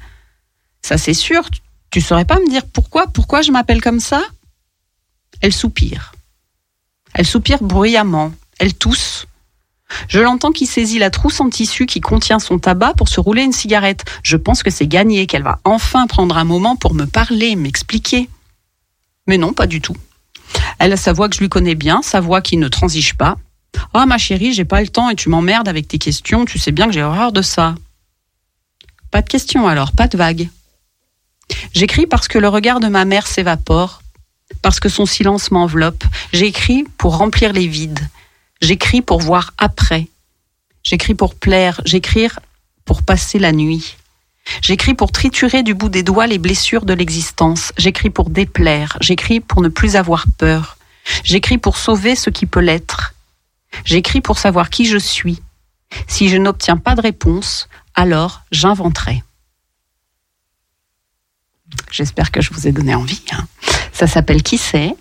Ça, 0.82 0.97
c'est 0.97 1.14
sûr, 1.14 1.47
tu 1.96 2.02
saurais 2.02 2.26
pas 2.26 2.41
me 2.41 2.50
dire 2.50 2.64
pourquoi, 2.66 3.08
pourquoi 3.08 3.41
je 3.41 3.54
m'appelle 3.54 3.80
comme 3.80 4.02
ça? 4.02 4.22
Elle 5.39 5.54
soupire. 5.54 6.12
Elle 7.14 7.26
soupire 7.26 7.64
bruyamment. 7.64 8.34
Elle 8.60 8.74
tousse. 8.74 9.28
Je 10.10 10.20
l'entends 10.20 10.52
qui 10.52 10.66
saisit 10.66 11.00
la 11.00 11.10
trousse 11.10 11.39
en 11.39 11.50
tissu 11.50 11.86
qui 11.86 12.02
contient 12.02 12.39
son 12.39 12.60
tabac 12.60 12.96
pour 12.96 13.08
se 13.08 13.22
rouler 13.22 13.43
une 13.43 13.54
cigarette. 13.54 14.04
Je 14.24 14.36
pense 14.36 14.62
que 14.62 14.70
c'est 14.70 14.88
gagné, 14.88 15.26
qu'elle 15.26 15.43
va 15.43 15.62
enfin 15.64 16.06
prendre 16.06 16.38
un 16.38 16.43
moment 16.43 16.76
pour 16.76 16.93
me 16.93 17.06
parler, 17.06 17.56
m'expliquer. 17.56 18.30
Mais 19.26 19.38
non, 19.38 19.54
pas 19.54 19.66
du 19.66 19.80
tout. 19.80 19.96
Elle 20.80 20.91
a 20.91 20.98
sa 20.98 21.14
voix 21.14 21.30
que 21.30 21.36
je 21.36 21.39
lui 21.39 21.48
connais 21.48 21.76
bien, 21.76 22.02
sa 22.02 22.20
voix 22.20 22.41
qui 22.41 22.58
ne 22.58 22.68
transige 22.68 23.16
pas. 23.16 23.38
Ah, 23.93 24.06
ma 24.06 24.18
chérie, 24.18 24.52
j'ai 24.52 24.66
pas 24.66 24.82
le 24.82 24.89
temps 24.89 25.10
et 25.10 25.16
tu 25.16 25.30
m'emmerdes 25.30 25.70
avec 25.70 25.88
tes 25.88 25.98
questions, 25.98 26.43
tu 26.43 26.60
sais 26.60 26.74
bien 26.74 26.88
que 26.88 26.91
j'ai 26.91 27.04
horreur 27.04 27.32
de 27.32 27.41
ça. 27.41 27.74
Pas 29.12 29.22
de 29.22 29.30
questions 29.30 29.66
alors, 29.66 29.93
pas 29.93 30.10
de 30.10 30.18
vagues. 30.18 30.50
J'écris 31.74 32.08
parce 32.08 32.28
que 32.28 32.38
le 32.38 32.47
regard 32.47 32.80
de 32.80 32.88
ma 32.88 33.06
mère 33.06 33.28
s'évapore, 33.28 34.01
parce 34.62 34.80
que 34.80 34.89
son 34.89 35.06
silence 35.06 35.51
m'enveloppe. 35.51 36.03
J'écris 36.34 36.86
pour 36.97 37.18
remplir 37.18 37.53
les 37.53 37.68
vides. 37.68 38.08
J'écris 38.62 39.01
pour 39.01 39.20
voir 39.20 39.53
après. 39.58 40.08
J'écris 40.84 41.16
pour 41.16 41.36
plaire. 41.36 41.82
J'écris 41.86 42.28
pour 42.86 43.03
passer 43.03 43.39
la 43.39 43.51
nuit. 43.51 43.97
J'écris 44.62 44.93
pour 44.93 45.12
triturer 45.12 45.64
du 45.64 45.74
bout 45.74 45.89
des 45.89 46.03
doigts 46.03 46.28
les 46.28 46.38
blessures 46.38 46.86
de 46.86 46.93
l'existence. 46.93 47.74
J'écris 47.78 48.12
pour 48.12 48.30
déplaire. 48.30 48.97
J'écris 49.01 49.39
pour 49.39 49.62
ne 49.62 49.70
plus 49.70 49.95
avoir 49.95 50.26
peur. 50.38 50.78
J'écris 51.24 51.58
pour 51.58 51.78
sauver 51.78 52.16
ce 52.16 52.30
qui 52.30 52.45
peut 52.45 52.60
l'être. 52.60 53.14
J'écris 53.84 54.22
pour 54.22 54.38
savoir 54.38 54.70
qui 54.70 54.86
je 54.86 54.97
suis. 54.97 55.41
Si 56.08 56.30
je 56.30 56.38
n'obtiens 56.38 56.78
pas 56.78 56.95
de 56.95 57.01
réponse, 57.01 57.68
alors 57.93 58.41
j'inventerai. 58.51 59.24
J'espère 61.92 62.32
que 62.32 62.42
je 62.42 62.54
vous 62.54 62.68
ai 62.68 62.72
donné 62.72 62.96
envie. 62.96 63.22
hein. 63.32 63.46
Ça 63.94 64.08
s'appelle 64.08 64.44
Qui 64.44 64.58
c'est? 64.58 64.96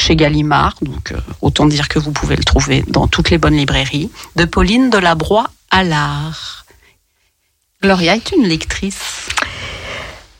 Chez 0.00 0.14
Gallimard, 0.14 0.76
donc 0.80 1.10
euh, 1.10 1.18
autant 1.42 1.66
dire 1.66 1.88
que 1.88 1.98
vous 1.98 2.12
pouvez 2.12 2.36
le 2.36 2.44
trouver 2.44 2.84
dans 2.86 3.08
toutes 3.08 3.30
les 3.30 3.38
bonnes 3.38 3.56
librairies, 3.56 4.10
de 4.36 4.44
Pauline 4.44 4.90
Delabroix 4.90 5.50
à 5.70 5.82
l'art. 5.82 6.64
Gloria 7.82 8.14
est 8.16 8.30
une 8.32 8.46
lectrice. 8.46 9.28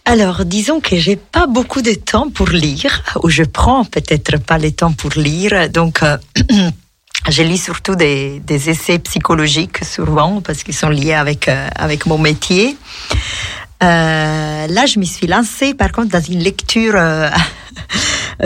Alors, 0.04 0.44
disons 0.44 0.80
que 0.80 0.96
j'ai 0.96 1.16
pas 1.16 1.46
beaucoup 1.46 1.82
de 1.82 1.92
temps 1.92 2.30
pour 2.30 2.48
lire, 2.48 3.02
ou 3.22 3.28
je 3.28 3.42
prends 3.42 3.84
peut-être 3.84 4.38
pas 4.38 4.58
le 4.58 4.72
temps 4.72 4.92
pour 4.92 5.10
lire, 5.16 5.68
donc 5.68 6.02
euh, 6.02 6.16
je 7.28 7.42
lis 7.42 7.58
surtout 7.58 7.94
des, 7.94 8.40
essais 8.48 8.98
psychologiques 9.00 9.84
souvent 9.84 10.40
parce 10.40 10.62
qu'ils 10.62 10.74
sont 10.74 10.88
liés 10.88 11.12
avec 11.12 11.48
euh, 11.48 11.68
avec 11.76 12.06
mon 12.06 12.16
métier. 12.16 12.76
Euh, 13.82 14.66
là, 14.66 14.86
je 14.86 14.98
me 14.98 15.04
suis 15.04 15.26
lancée 15.26 15.74
par 15.74 15.92
contre 15.92 16.08
dans 16.08 16.20
une 16.20 16.40
lecture 16.40 16.94
euh, 16.96 17.30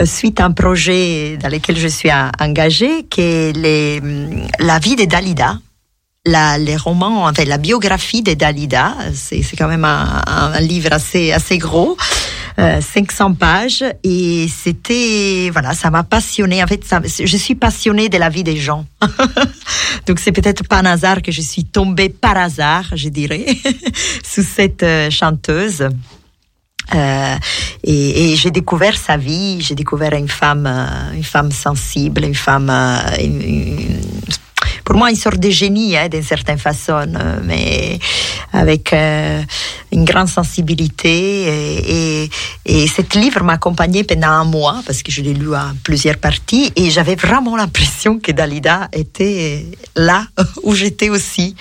suite 0.05 0.39
à 0.39 0.45
un 0.45 0.51
projet 0.51 1.37
dans 1.37 1.49
lequel 1.49 1.77
je 1.77 1.87
suis 1.87 2.09
euh, 2.09 2.29
engagée, 2.39 3.05
qui 3.09 3.21
est 3.21 3.57
les, 3.57 4.01
la 4.59 4.79
vie 4.79 4.95
de 4.95 5.05
Dalida 5.05 5.57
la, 6.25 6.57
les 6.57 6.77
romans, 6.77 7.25
enfin 7.25 7.43
la 7.43 7.57
biographie 7.57 8.21
de 8.21 8.33
Dalida, 8.33 8.95
c'est 9.13 9.41
c'est 9.41 9.57
quand 9.57 9.67
même 9.67 9.83
un, 9.83 10.23
un 10.25 10.59
livre 10.61 10.93
assez 10.93 11.33
assez 11.33 11.57
gros. 11.57 11.97
Euh, 12.59 12.81
500 12.81 13.33
pages 13.33 13.83
et 14.03 14.47
c'était 14.47 15.49
voilà, 15.51 15.73
ça 15.73 15.89
m'a 15.89 16.03
passionné. 16.03 16.63
En 16.63 16.67
fait, 16.67 16.83
ça, 16.83 17.01
je 17.03 17.37
suis 17.37 17.55
passionnée 17.55 18.09
de 18.09 18.17
la 18.17 18.29
vie 18.29 18.43
des 18.43 18.57
gens. 18.57 18.85
Donc 20.07 20.19
c'est 20.19 20.31
peut-être 20.31 20.67
pas 20.67 20.79
hasard 20.79 21.21
que 21.21 21.31
je 21.31 21.41
suis 21.41 21.65
tombée 21.65 22.09
par 22.09 22.37
hasard, 22.37 22.85
je 22.93 23.09
dirais, 23.09 23.45
sous 24.23 24.43
cette 24.43 24.83
euh, 24.83 25.09
chanteuse. 25.09 25.87
Euh, 26.93 27.35
et, 27.83 28.35
j'ai 28.35 28.51
découvert 28.51 28.97
sa 28.97 29.17
vie, 29.17 29.61
j'ai 29.61 29.75
découvert 29.75 30.13
une 30.13 30.27
femme, 30.27 30.67
euh, 30.67 31.15
une 31.15 31.23
femme 31.23 31.51
sensible, 31.51 32.23
une 32.23 32.35
femme, 32.35 32.69
euh, 32.69 33.17
pour 34.83 34.95
moi, 34.95 35.09
une 35.09 35.15
sorte 35.15 35.39
de 35.39 35.49
génie, 35.49 35.95
hein, 35.97 36.09
d'une 36.09 36.23
certaine 36.23 36.57
façon, 36.57 36.93
euh, 36.93 37.39
mais 37.43 37.99
avec 38.51 38.93
euh, 38.93 39.41
une 39.91 40.05
grande 40.05 40.27
sensibilité. 40.27 41.09
Et, 41.09 42.23
et, 42.23 42.29
et 42.65 42.87
cet 42.87 43.15
livre 43.15 43.43
m'a 43.43 43.53
accompagné 43.53 44.03
pendant 44.03 44.27
un 44.27 44.43
mois, 44.43 44.81
parce 44.85 45.03
que 45.03 45.11
je 45.11 45.21
l'ai 45.21 45.33
lu 45.33 45.53
à 45.55 45.73
plusieurs 45.83 46.17
parties, 46.17 46.71
et 46.75 46.89
j'avais 46.89 47.15
vraiment 47.15 47.55
l'impression 47.55 48.19
que 48.19 48.31
Dalida 48.31 48.89
était 48.93 49.65
là 49.95 50.25
où 50.63 50.75
j'étais 50.75 51.09
aussi. 51.09 51.55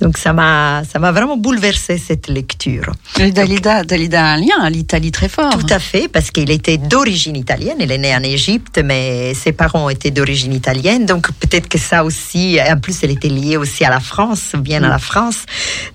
Donc 0.00 0.18
ça 0.18 0.32
m'a, 0.32 0.82
ça 0.90 0.98
m'a 0.98 1.12
vraiment 1.12 1.36
bouleversé 1.36 1.98
cette 1.98 2.28
lecture. 2.28 2.92
Et 3.18 3.32
Dalida, 3.32 3.84
Dalida 3.84 4.24
a 4.24 4.28
un 4.34 4.36
lien 4.36 4.60
à 4.60 4.70
l'Italie 4.70 5.12
très 5.12 5.28
fort. 5.28 5.56
Tout 5.58 5.66
à 5.72 5.78
fait, 5.78 6.08
parce 6.08 6.30
qu'il 6.30 6.50
était 6.50 6.78
d'origine 6.78 7.36
italienne. 7.36 7.76
Il 7.80 7.90
est 7.92 7.98
né 7.98 8.14
en 8.14 8.22
Égypte, 8.22 8.80
mais 8.84 9.34
ses 9.34 9.52
parents 9.52 9.88
étaient 9.88 10.10
d'origine 10.10 10.52
italienne. 10.52 11.06
Donc 11.06 11.30
peut-être 11.32 11.68
que 11.68 11.78
ça 11.78 12.04
aussi, 12.04 12.49
en 12.58 12.78
plus, 12.78 13.02
elle 13.02 13.10
était 13.10 13.28
liée 13.28 13.56
aussi 13.56 13.84
à 13.84 13.90
la 13.90 14.00
France, 14.00 14.52
bien 14.56 14.82
à 14.82 14.88
la 14.88 14.98
France. 14.98 15.44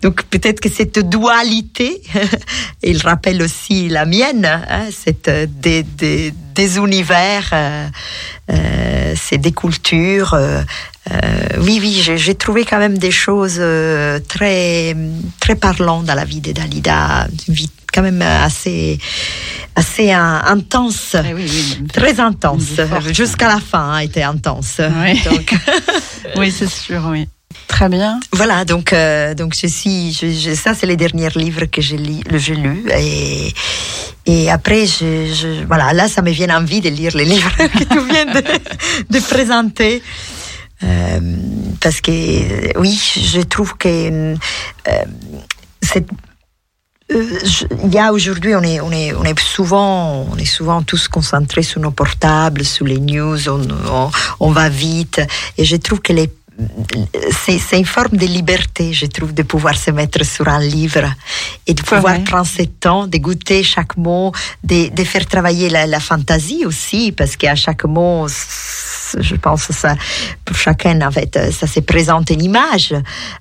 Donc 0.02 0.24
peut-être 0.24 0.60
que 0.60 0.70
cette 0.70 1.00
dualité, 1.00 2.02
il 2.84 3.02
rappelle 3.02 3.42
aussi 3.42 3.90
la 3.90 4.06
mienne, 4.06 4.46
hein, 4.46 4.86
cette 4.92 5.28
euh, 5.28 5.48
des, 5.50 5.84
des, 5.84 6.34
des 6.56 6.78
univers, 6.78 7.50
euh, 7.54 7.88
euh, 8.52 9.14
c'est 9.16 9.38
des 9.38 9.52
cultures. 9.52 10.34
euh, 10.34 10.64
oui, 11.60 11.80
oui, 11.82 12.02
j'ai 12.16 12.36
trouvé 12.36 12.66
quand 12.66 12.80
même 12.80 12.98
des 12.98 13.12
choses 13.12 13.62
très, 14.28 14.96
très 15.40 15.56
parlantes 15.56 16.06
dans 16.06 16.16
la 16.16 16.26
vie 16.26 16.42
de 16.42 16.52
Dalida, 16.52 17.28
une 17.48 17.54
vie 17.54 17.70
quand 17.96 18.02
même 18.02 18.22
assez, 18.22 19.00
assez 19.76 20.12
intense. 20.12 21.16
Eh 21.26 21.34
oui, 21.34 21.46
oui. 21.50 21.88
Très 21.94 22.20
intense, 22.20 22.64
jusqu'à 23.14 23.48
la 23.48 23.60
fin 23.62 23.94
a 23.94 24.04
été 24.04 24.22
intense. 24.24 24.82
Oui. 26.38 26.52
C'est 26.52 26.70
sûr, 26.70 27.02
oui. 27.10 27.28
Très 27.68 27.88
bien. 27.88 28.20
voilà, 28.34 28.66
donc, 28.66 28.92
euh, 28.94 29.34
donc 29.34 29.56
je 29.60 29.68
suis, 29.68 30.12
je, 30.12 30.28
je- 30.30 30.54
ça 30.56 30.74
c'est 30.74 30.86
les 30.86 30.98
derniers 30.98 31.30
livres 31.36 31.66
que 31.66 31.82
j'ai 31.82 31.98
lus 31.98 32.84
et, 32.98 33.54
et 34.26 34.52
après, 34.52 34.86
je, 34.86 35.32
je- 35.34 35.64
voilà, 35.66 35.94
là 35.94 36.08
ça 36.10 36.22
me 36.22 36.32
vient 36.32 36.50
envie 36.56 36.82
de 36.82 36.90
lire 36.90 37.16
les 37.16 37.26
livres 37.34 37.56
que 37.58 37.84
tu 37.86 38.00
viens 38.12 38.26
de, 38.26 38.42
de 39.10 39.20
présenter. 39.20 40.04
Euh, 40.84 41.20
parce 41.80 42.02
que 42.02 42.78
oui, 42.80 43.00
je 43.34 43.42
trouve 43.42 43.76
que 43.78 43.88
euh, 44.36 44.36
cette 45.82 46.10
il 47.10 47.94
y 47.94 48.00
a 48.00 48.12
aujourd'hui, 48.12 48.56
on 48.56 48.64
est, 48.64 48.82
on 48.82 48.92
est, 48.92 49.14
on 49.14 49.24
est 49.24 49.40
souvent, 49.40 50.28
on 50.32 50.38
est 50.38 50.46
souvent 50.46 50.82
tous 50.82 51.08
concentrés 51.08 51.62
sur 51.62 51.80
nos 51.80 51.92
portables, 51.92 52.66
sur 52.66 52.86
les 52.86 53.00
news, 53.00 53.48
on, 53.48 53.62
on, 53.92 54.12
on 54.40 54.52
va 54.52 54.70
vite, 54.70 55.22
et 55.58 55.66
je 55.66 55.76
trouve 55.76 56.02
que 56.02 56.14
les 56.14 56.32
c'est 57.32 57.60
c'est 57.60 57.78
une 57.78 57.86
forme 57.86 58.16
de 58.16 58.26
liberté, 58.26 58.94
je 58.94 59.08
trouve, 59.08 59.34
de 59.34 59.44
pouvoir 59.44 59.76
se 59.76 59.92
mettre 59.92 60.26
sur 60.26 60.48
un 60.48 60.62
livre 60.62 61.04
et 61.68 61.74
de 61.74 61.82
pouvoir 61.82 62.24
prendre 62.24 62.48
ce 62.48 62.64
temps, 62.64 63.08
de 63.08 63.18
goûter 63.18 63.62
chaque 63.62 63.98
mot, 63.98 64.32
de, 64.64 64.88
de 64.90 65.04
faire 65.04 65.26
travailler 65.26 65.70
la, 65.70 65.86
la 65.86 66.00
fantaisie 66.00 66.66
aussi, 66.66 67.12
parce 67.12 67.36
qu'à 67.36 67.56
chaque 67.56 67.84
mot, 67.84 68.28
je 69.20 69.36
pense 69.36 69.68
que 69.68 69.74
ça, 69.74 69.96
pour 70.44 70.56
chacun, 70.56 71.02
en 71.02 71.12
fait, 71.12 71.52
ça 71.52 71.68
se 71.68 71.80
présente 71.80 72.30
une 72.30 72.44
image. 72.44 72.94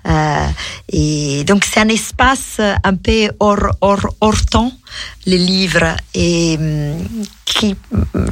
Euh, 0.07 0.47
et 0.91 1.45
donc, 1.45 1.65
c'est 1.65 1.81
un 1.81 1.89
espace 1.89 2.61
un 2.61 2.97
peu 2.97 3.31
hors, 3.41 3.71
hors, 3.81 4.15
hors 4.21 4.45
temps, 4.47 4.73
les 5.27 5.39
livres, 5.39 5.97
et 6.15 6.57
hum, 6.59 7.27
qui, 7.45 7.77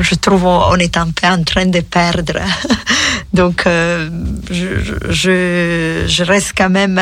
je 0.01 0.15
trouve, 0.17 0.45
on 0.45 0.77
est 0.77 0.97
un 0.97 1.11
peu 1.11 1.27
en 1.27 1.43
train 1.45 1.67
de 1.67 1.81
perdre. 1.81 2.39
donc, 3.33 3.67
euh, 3.67 4.09
je, 4.51 6.05
je, 6.07 6.23
reste 6.23 6.53
quand 6.57 6.71
même 6.71 7.01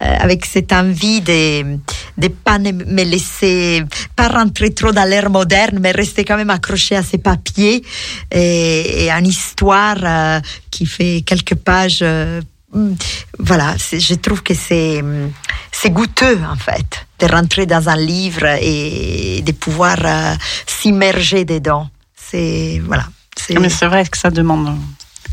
avec 0.00 0.44
cette 0.44 0.72
envie 0.72 1.20
de 1.20 1.78
de 2.16 2.28
pas 2.28 2.58
ne- 2.58 2.72
me 2.72 3.02
laisser 3.04 3.82
pas 4.16 4.28
rentrer 4.28 4.72
trop 4.74 4.92
dans 4.92 5.08
l'ère 5.08 5.30
moderne 5.30 5.78
mais 5.80 5.90
rester 5.92 6.24
quand 6.24 6.36
même 6.36 6.50
accroché 6.50 6.96
à 6.96 7.02
ces 7.02 7.18
papiers 7.18 7.82
et, 8.30 9.10
à 9.10 9.18
une 9.18 9.26
histoire 9.26 9.96
euh, 10.02 10.40
qui 10.70 10.86
fait 10.86 11.22
quelques 11.24 11.54
pages 11.54 12.00
euh, 12.02 12.40
mm, 12.72 12.94
voilà. 13.38 13.74
Je 13.92 14.14
trouve 14.14 14.42
que 14.42 14.54
c'est 14.54 15.02
mm, 15.02 15.30
c'est 15.72 15.90
goûteux 15.90 16.40
en 16.44 16.56
fait 16.56 17.06
de 17.20 17.26
rentrer 17.26 17.66
dans 17.66 17.88
un 17.88 17.96
livre 17.96 18.44
et 18.60 19.42
de 19.42 19.52
pouvoir 19.52 19.96
euh, 20.04 20.34
s'immerger 20.66 21.44
dedans. 21.44 21.88
C'est 22.16 22.80
voilà. 22.84 23.06
C'est 23.36 23.58
Mais 23.58 23.68
c'est 23.68 23.86
vrai 23.86 24.04
que 24.06 24.16
ça 24.18 24.30
demande, 24.30 24.76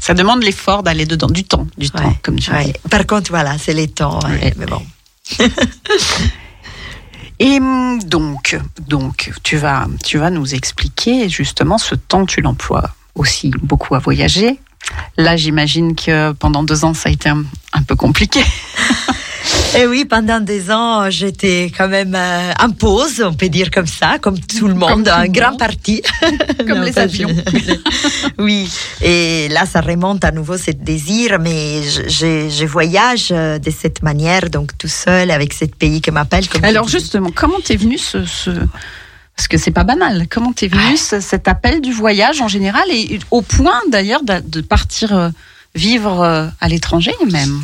ça 0.01 0.15
demande 0.15 0.41
l'effort 0.41 0.81
d'aller 0.81 1.05
dedans, 1.05 1.27
du 1.27 1.43
temps, 1.43 1.67
du 1.77 1.91
temps, 1.91 2.15
comme 2.23 2.39
tu 2.39 2.51
ouais. 2.51 2.65
dis. 2.65 2.73
Par 2.89 3.05
contre, 3.05 3.29
voilà, 3.29 3.57
c'est 3.59 3.73
les 3.73 3.87
temps. 3.87 4.19
ouais. 4.27 4.51
Mais 4.57 4.65
bon. 4.65 4.81
Et 7.39 7.59
donc, 8.05 8.59
donc, 8.87 9.31
tu 9.43 9.57
vas, 9.57 9.87
tu 10.03 10.17
vas 10.17 10.31
nous 10.31 10.55
expliquer 10.55 11.29
justement 11.29 11.77
ce 11.77 11.93
temps 11.95 12.25
tu 12.25 12.41
l'emploies 12.41 12.89
aussi 13.13 13.51
beaucoup 13.61 13.93
à 13.93 13.99
voyager. 13.99 14.59
Là, 15.17 15.37
j'imagine 15.37 15.95
que 15.95 16.31
pendant 16.31 16.63
deux 16.63 16.83
ans, 16.83 16.95
ça 16.95 17.09
a 17.09 17.11
été 17.11 17.29
un, 17.29 17.43
un 17.73 17.83
peu 17.83 17.95
compliqué. 17.95 18.41
Et 19.77 19.87
oui, 19.87 20.05
pendant 20.05 20.39
des 20.41 20.69
ans, 20.69 21.09
j'étais 21.09 21.71
quand 21.75 21.87
même 21.87 22.13
euh, 22.15 22.51
en 22.59 22.71
pause, 22.71 23.23
on 23.25 23.33
peut 23.33 23.47
dire 23.49 23.71
comme 23.71 23.87
ça, 23.87 24.17
comme 24.19 24.37
tout 24.39 24.67
le 24.67 24.73
monde, 24.73 25.07
un 25.07 25.27
grand 25.27 25.55
parti. 25.57 26.01
Comme 26.67 26.81
les 26.83 26.97
avions. 26.99 27.29
oui, 28.37 28.69
et 29.01 29.47
là, 29.49 29.65
ça 29.65 29.81
remonte 29.81 30.23
à 30.23 30.31
nouveau 30.31 30.57
ce 30.57 30.71
désir, 30.71 31.39
mais 31.39 31.81
je, 31.83 32.65
voyage 32.65 33.29
euh, 33.31 33.57
de 33.59 33.71
cette 33.71 34.03
manière, 34.03 34.49
donc 34.49 34.77
tout 34.77 34.87
seul, 34.87 35.31
avec 35.31 35.53
ce 35.53 35.65
pays 35.65 36.01
qui 36.01 36.11
m'appelle. 36.11 36.43
Alors 36.63 36.87
justement, 36.87 37.29
comment 37.33 37.59
t'es 37.63 37.75
venu 37.77 37.97
ce, 37.97 38.25
ce- 38.25 38.51
parce 39.35 39.47
que 39.47 39.57
c'est 39.57 39.71
pas 39.71 39.83
banal. 39.83 40.27
Comment 40.29 40.53
t'es 40.53 40.67
venu 40.67 40.97
ce- 40.97 41.19
cet 41.19 41.47
appel 41.47 41.81
du 41.81 41.91
voyage 41.93 42.41
en 42.41 42.47
général 42.47 42.83
et 42.91 43.19
au 43.31 43.41
point 43.41 43.79
d'ailleurs 43.89 44.23
de, 44.23 44.35
de 44.45 44.61
partir 44.61 45.15
euh, 45.17 45.29
vivre 45.73 46.21
euh, 46.21 46.47
à 46.59 46.67
l'étranger 46.67 47.13
même, 47.31 47.61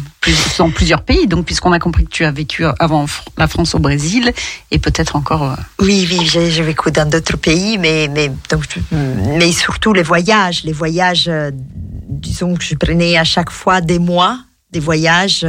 dans 0.58 0.70
plusieurs 0.72 1.01
pays. 1.01 1.28
Donc 1.28 1.45
puisqu'on 1.45 1.72
a 1.72 1.80
compris 1.80 2.05
que 2.05 2.10
tu 2.10 2.24
as 2.26 2.32
vécu 2.32 2.64
avant 2.80 3.05
la 3.38 3.47
France 3.47 3.76
au 3.76 3.80
Brésil 3.80 4.32
et 4.72 4.80
peut-être 4.80 5.16
encore. 5.16 5.43
euh, 5.43 5.55
Oui, 5.80 6.08
oui, 6.10 6.26
j'ai 6.26 6.62
vécu 6.62 6.91
dans 6.91 7.10
d'autres 7.10 7.38
pays, 7.38 7.78
mais, 7.78 8.10
mais, 8.10 9.51
surtout 9.51 9.93
les 9.93 10.03
voyages. 10.03 10.64
Les 10.64 10.74
voyages, 10.74 11.26
euh, 11.28 11.51
disons 11.53 12.55
que 12.55 12.64
je 12.64 12.76
prenais 12.76 13.18
à 13.18 13.24
chaque 13.24 13.51
fois 13.51 13.82
des 13.82 13.99
mois 13.99 14.39
des 14.70 14.82
voyages. 14.82 15.45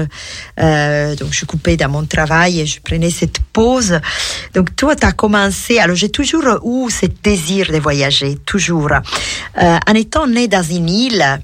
Euh, 0.60 1.16
donc, 1.16 1.32
je 1.32 1.44
coupais 1.44 1.76
dans 1.76 1.88
mon 1.88 2.04
travail 2.06 2.60
et 2.60 2.66
je 2.66 2.80
prenais 2.80 3.10
cette 3.10 3.40
pause. 3.52 3.98
Donc, 4.54 4.76
toi, 4.76 4.94
tu 4.94 5.04
as 5.04 5.10
commencé. 5.10 5.80
Alors, 5.80 5.96
j'ai 5.96 6.08
toujours 6.08 6.44
eu 6.64 6.88
ce 6.88 7.06
désir 7.24 7.66
de 7.72 7.78
voyager, 7.78 8.36
toujours. 8.46 8.92
En 9.56 9.94
étant 9.94 10.28
née 10.28 10.46
dans 10.46 10.62
une 10.62 10.88
île, 10.88 11.40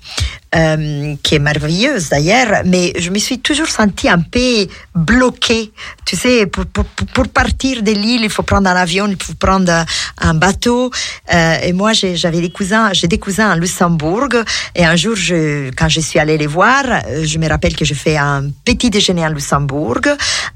euh, 0.54 1.14
qui 1.22 1.34
est 1.34 1.38
merveilleuse 1.38 2.08
d'ailleurs, 2.10 2.62
mais 2.64 2.92
je 2.98 3.10
me 3.10 3.18
suis 3.18 3.38
toujours 3.40 3.68
sentie 3.68 4.08
un 4.08 4.20
peu 4.20 4.66
bloquée. 4.94 5.72
Tu 6.04 6.16
sais, 6.16 6.46
pour, 6.46 6.66
pour, 6.66 6.84
pour 6.84 7.28
partir 7.28 7.82
de 7.82 7.92
l'île, 7.92 8.22
il 8.22 8.30
faut 8.30 8.42
prendre 8.42 8.68
un 8.68 8.76
avion, 8.76 9.06
il 9.08 9.20
faut 9.22 9.34
prendre 9.34 9.84
un 10.18 10.34
bateau. 10.34 10.90
Euh, 11.32 11.56
et 11.62 11.72
moi, 11.72 11.92
j'ai- 11.92 12.16
j'avais 12.16 12.40
des 12.40 12.50
cousins, 12.50 12.92
j'ai 12.92 13.08
des 13.08 13.18
cousins 13.18 13.50
à 13.50 13.56
Luxembourg. 13.56 14.28
Et 14.74 14.84
un 14.84 14.96
jour, 14.96 15.16
je, 15.16 15.70
quand 15.76 15.88
je 15.88 16.00
suis 16.00 16.18
allée 16.18 16.38
les 16.38 16.46
voir, 16.46 16.84
euh, 16.86 17.24
je 17.24 17.38
me 17.38 17.48
rappelle 17.48 17.74
que 17.76 17.84
je 17.84 17.94
fais 17.94 18.16
un 18.16 18.44
petit 18.64 18.90
déjeuner 18.90 19.24
à 19.24 19.30
Luxembourg, 19.30 20.00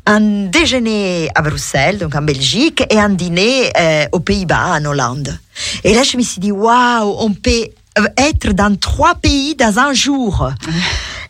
un 0.07 0.21
déjeuner 0.47 1.29
à 1.35 1.43
Bruxelles, 1.43 1.99
donc 1.99 2.15
en 2.15 2.23
Belgique, 2.23 2.85
et 2.91 2.99
un 2.99 3.11
dîner 3.11 3.71
euh, 3.79 4.05
aux 4.13 4.21
Pays-Bas, 4.21 4.79
en 4.79 4.85
Hollande. 4.85 5.39
Et 5.83 5.93
là, 5.95 6.03
je 6.05 6.17
me 6.17 6.23
suis 6.23 6.41
dit, 6.41 6.53
waouh, 6.53 7.17
on 7.19 7.33
peut 7.33 7.67
être 8.17 8.53
dans 8.53 8.75
trois 8.77 9.15
pays 9.15 9.55
dans 9.55 9.79
un 9.79 9.93
jour. 9.93 10.51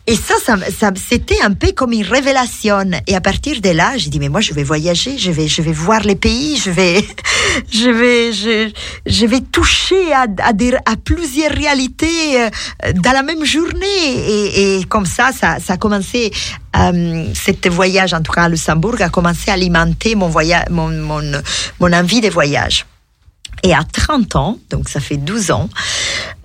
Et 0.09 0.15
ça, 0.15 0.33
c'était 0.95 1.39
un 1.43 1.53
peu 1.53 1.71
comme 1.71 1.93
une 1.93 2.01
révélation. 2.01 2.89
Et 3.05 3.15
à 3.15 3.21
partir 3.21 3.61
de 3.61 3.69
là, 3.69 3.95
j'ai 3.95 4.09
dit, 4.09 4.19
mais 4.19 4.29
moi, 4.29 4.41
je 4.41 4.55
vais 4.55 4.63
voyager, 4.63 5.19
je 5.19 5.29
vais, 5.29 5.47
je 5.47 5.61
vais 5.61 5.71
voir 5.71 5.99
les 5.99 6.15
pays, 6.15 6.57
je 6.57 6.71
vais, 6.71 7.05
je 7.71 7.89
vais, 7.91 8.33
je, 9.05 9.25
vais 9.27 9.41
toucher 9.41 10.11
à, 10.11 10.23
à, 10.23 10.95
plusieurs 10.95 11.51
réalités 11.51 12.41
euh, 12.41 12.49
dans 12.95 13.11
la 13.11 13.21
même 13.21 13.45
journée. 13.45 14.07
Et, 14.07 14.79
et 14.79 14.83
comme 14.85 15.05
ça, 15.05 15.29
ça, 15.31 15.57
ça 15.59 15.73
a 15.73 15.77
commencé, 15.77 16.31
euh, 16.75 17.25
cet 17.35 17.67
voyage, 17.67 18.15
en 18.15 18.21
tout 18.23 18.31
cas 18.31 18.45
à 18.45 18.49
Luxembourg, 18.49 18.95
a 19.01 19.09
commencé 19.09 19.51
à 19.51 19.53
alimenter 19.53 20.15
mon 20.15 20.27
voyage, 20.27 20.65
mon, 20.71 20.89
mon, 20.89 21.21
mon 21.79 21.93
envie 21.93 22.21
de 22.21 22.29
voyage. 22.29 22.87
Et 23.63 23.73
à 23.73 23.83
30 23.83 24.35
ans, 24.35 24.57
donc 24.69 24.87
ça 24.89 24.99
fait 24.99 25.17
12 25.17 25.51
ans, 25.51 25.69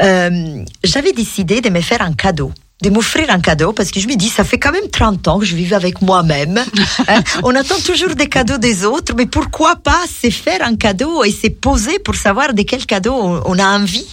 euh, 0.03 0.65
j'avais 0.83 1.13
décidé 1.13 1.61
de 1.61 1.71
me 1.71 1.81
faire 1.81 2.03
un 2.03 2.13
cadeau 2.13 2.53
de 2.83 2.91
m'offrir 2.91 3.31
un 3.31 3.41
cadeau 3.41 3.73
parce 3.73 3.91
que 3.91 3.99
je 4.01 4.07
me 4.09 4.15
dis 4.15 4.29
ça 4.29 4.45
fait 4.45 4.59
quand 4.59 4.73
même 4.73 4.91
30 4.91 5.27
ans 5.29 5.39
que 5.39 5.47
je 5.47 5.55
vivais 5.57 5.77
avec 5.77 6.03
moi-même. 6.03 6.63
Hein, 7.09 7.23
on 7.43 7.55
attend 7.55 7.79
toujours 7.85 8.15
des 8.15 8.29
cadeaux 8.29 8.59
des 8.59 8.85
autres, 8.85 9.15
mais 9.17 9.27
pourquoi 9.27 9.77
pas 9.77 10.03
se 10.23 10.29
faire 10.31 10.61
un 10.63 10.77
cadeau 10.77 11.23
et 11.25 11.31
se 11.31 11.49
poser 11.49 11.99
pour 11.99 12.15
savoir 12.15 12.53
de 12.53 12.63
quel 12.63 12.85
cadeau 12.87 13.15
on, 13.15 13.59
a 13.59 13.67
envie. 13.79 14.07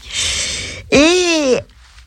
Et 0.91 1.57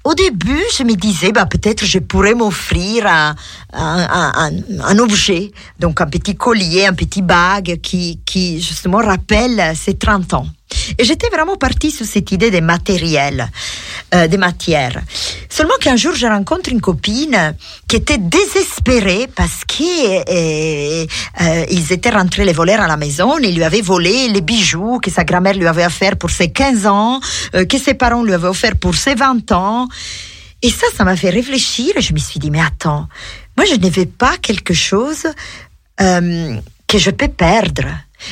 au 0.04 0.14
début, 0.14 0.62
je 0.76 0.84
me 0.84 0.94
disais, 0.94 1.32
bah, 1.32 1.46
peut-être 1.46 1.84
je 1.84 1.98
pourrais 1.98 2.34
m'offrir 2.34 3.06
un, 3.06 3.34
un, 3.72 4.06
un, 4.10 4.32
un- 4.48 4.80
un 4.82 4.98
objet, 4.98 5.52
donc 5.80 6.00
un 6.00 6.06
petit 6.06 6.34
collier, 6.36 6.86
un 6.86 6.92
petit 6.94 7.22
bague 7.22 7.80
qui, 7.82 8.20
qui 8.26 8.60
justement 8.60 8.98
rappelle 8.98 9.74
ces 9.76 9.94
30 9.94 10.34
ans. 10.34 10.46
Et 10.98 11.04
j'étais 11.04 11.28
vraiment 11.28 11.56
partie 11.56 11.90
sur 11.90 12.06
cette 12.06 12.32
idée 12.32 12.50
des 12.50 12.60
matériels, 12.60 13.50
euh, 14.14 14.28
des 14.28 14.38
matières. 14.38 15.00
Seulement 15.48 15.74
qu'un 15.80 15.96
jour, 15.96 16.14
je 16.14 16.26
rencontre 16.26 16.70
une 16.70 16.80
copine 16.80 17.54
qui 17.86 17.96
était 17.96 18.18
désespérée 18.18 19.28
parce 19.34 19.64
que 19.64 19.84
euh, 19.84 21.06
euh, 21.40 21.64
étaient 21.90 22.10
rentrés 22.10 22.44
les 22.44 22.52
voleurs 22.52 22.80
à 22.80 22.88
la 22.88 22.96
maison, 22.96 23.38
ils 23.38 23.54
lui 23.54 23.62
avaient 23.62 23.80
volé 23.80 24.28
les 24.28 24.40
bijoux 24.40 24.98
que 24.98 25.10
sa 25.10 25.24
grand-mère 25.24 25.54
lui 25.54 25.66
avait 25.66 25.86
offert 25.86 26.16
pour 26.16 26.30
ses 26.30 26.50
15 26.50 26.86
ans, 26.86 27.20
euh, 27.54 27.64
que 27.66 27.78
ses 27.78 27.94
parents 27.94 28.24
lui 28.24 28.32
avaient 28.32 28.48
offert 28.48 28.76
pour 28.76 28.94
ses 28.94 29.14
20 29.14 29.52
ans. 29.52 29.86
Et 30.62 30.70
ça, 30.70 30.86
ça 30.96 31.04
m'a 31.04 31.16
fait 31.16 31.30
réfléchir 31.30 31.92
et 31.96 32.00
je 32.00 32.12
me 32.14 32.18
suis 32.18 32.40
dit, 32.40 32.50
mais 32.50 32.60
attends, 32.60 33.06
moi 33.56 33.66
je 33.66 33.74
ne 33.74 34.04
pas 34.06 34.36
quelque 34.38 34.74
chose 34.74 35.26
que 35.96 36.98
je 36.98 37.10
peux 37.10 37.28
perdre. 37.28 37.84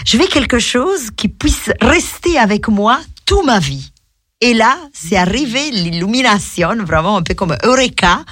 Je 0.05 0.19
veux 0.19 0.27
quelque 0.27 0.59
chose 0.59 1.11
qui 1.17 1.29
puisse 1.29 1.71
rester 1.81 2.39
avec 2.39 2.69
moi 2.69 3.01
toute 3.27 3.45
ma 3.45 3.59
vie. 3.59 3.93
Et 4.41 4.55
là, 4.55 4.77
c'est 4.93 5.17
arrivé 5.17 5.71
l'illumination, 5.71 6.75
vraiment 6.85 7.17
un 7.17 7.23
peu 7.23 7.35
comme 7.35 7.57
Eureka, 7.65 8.25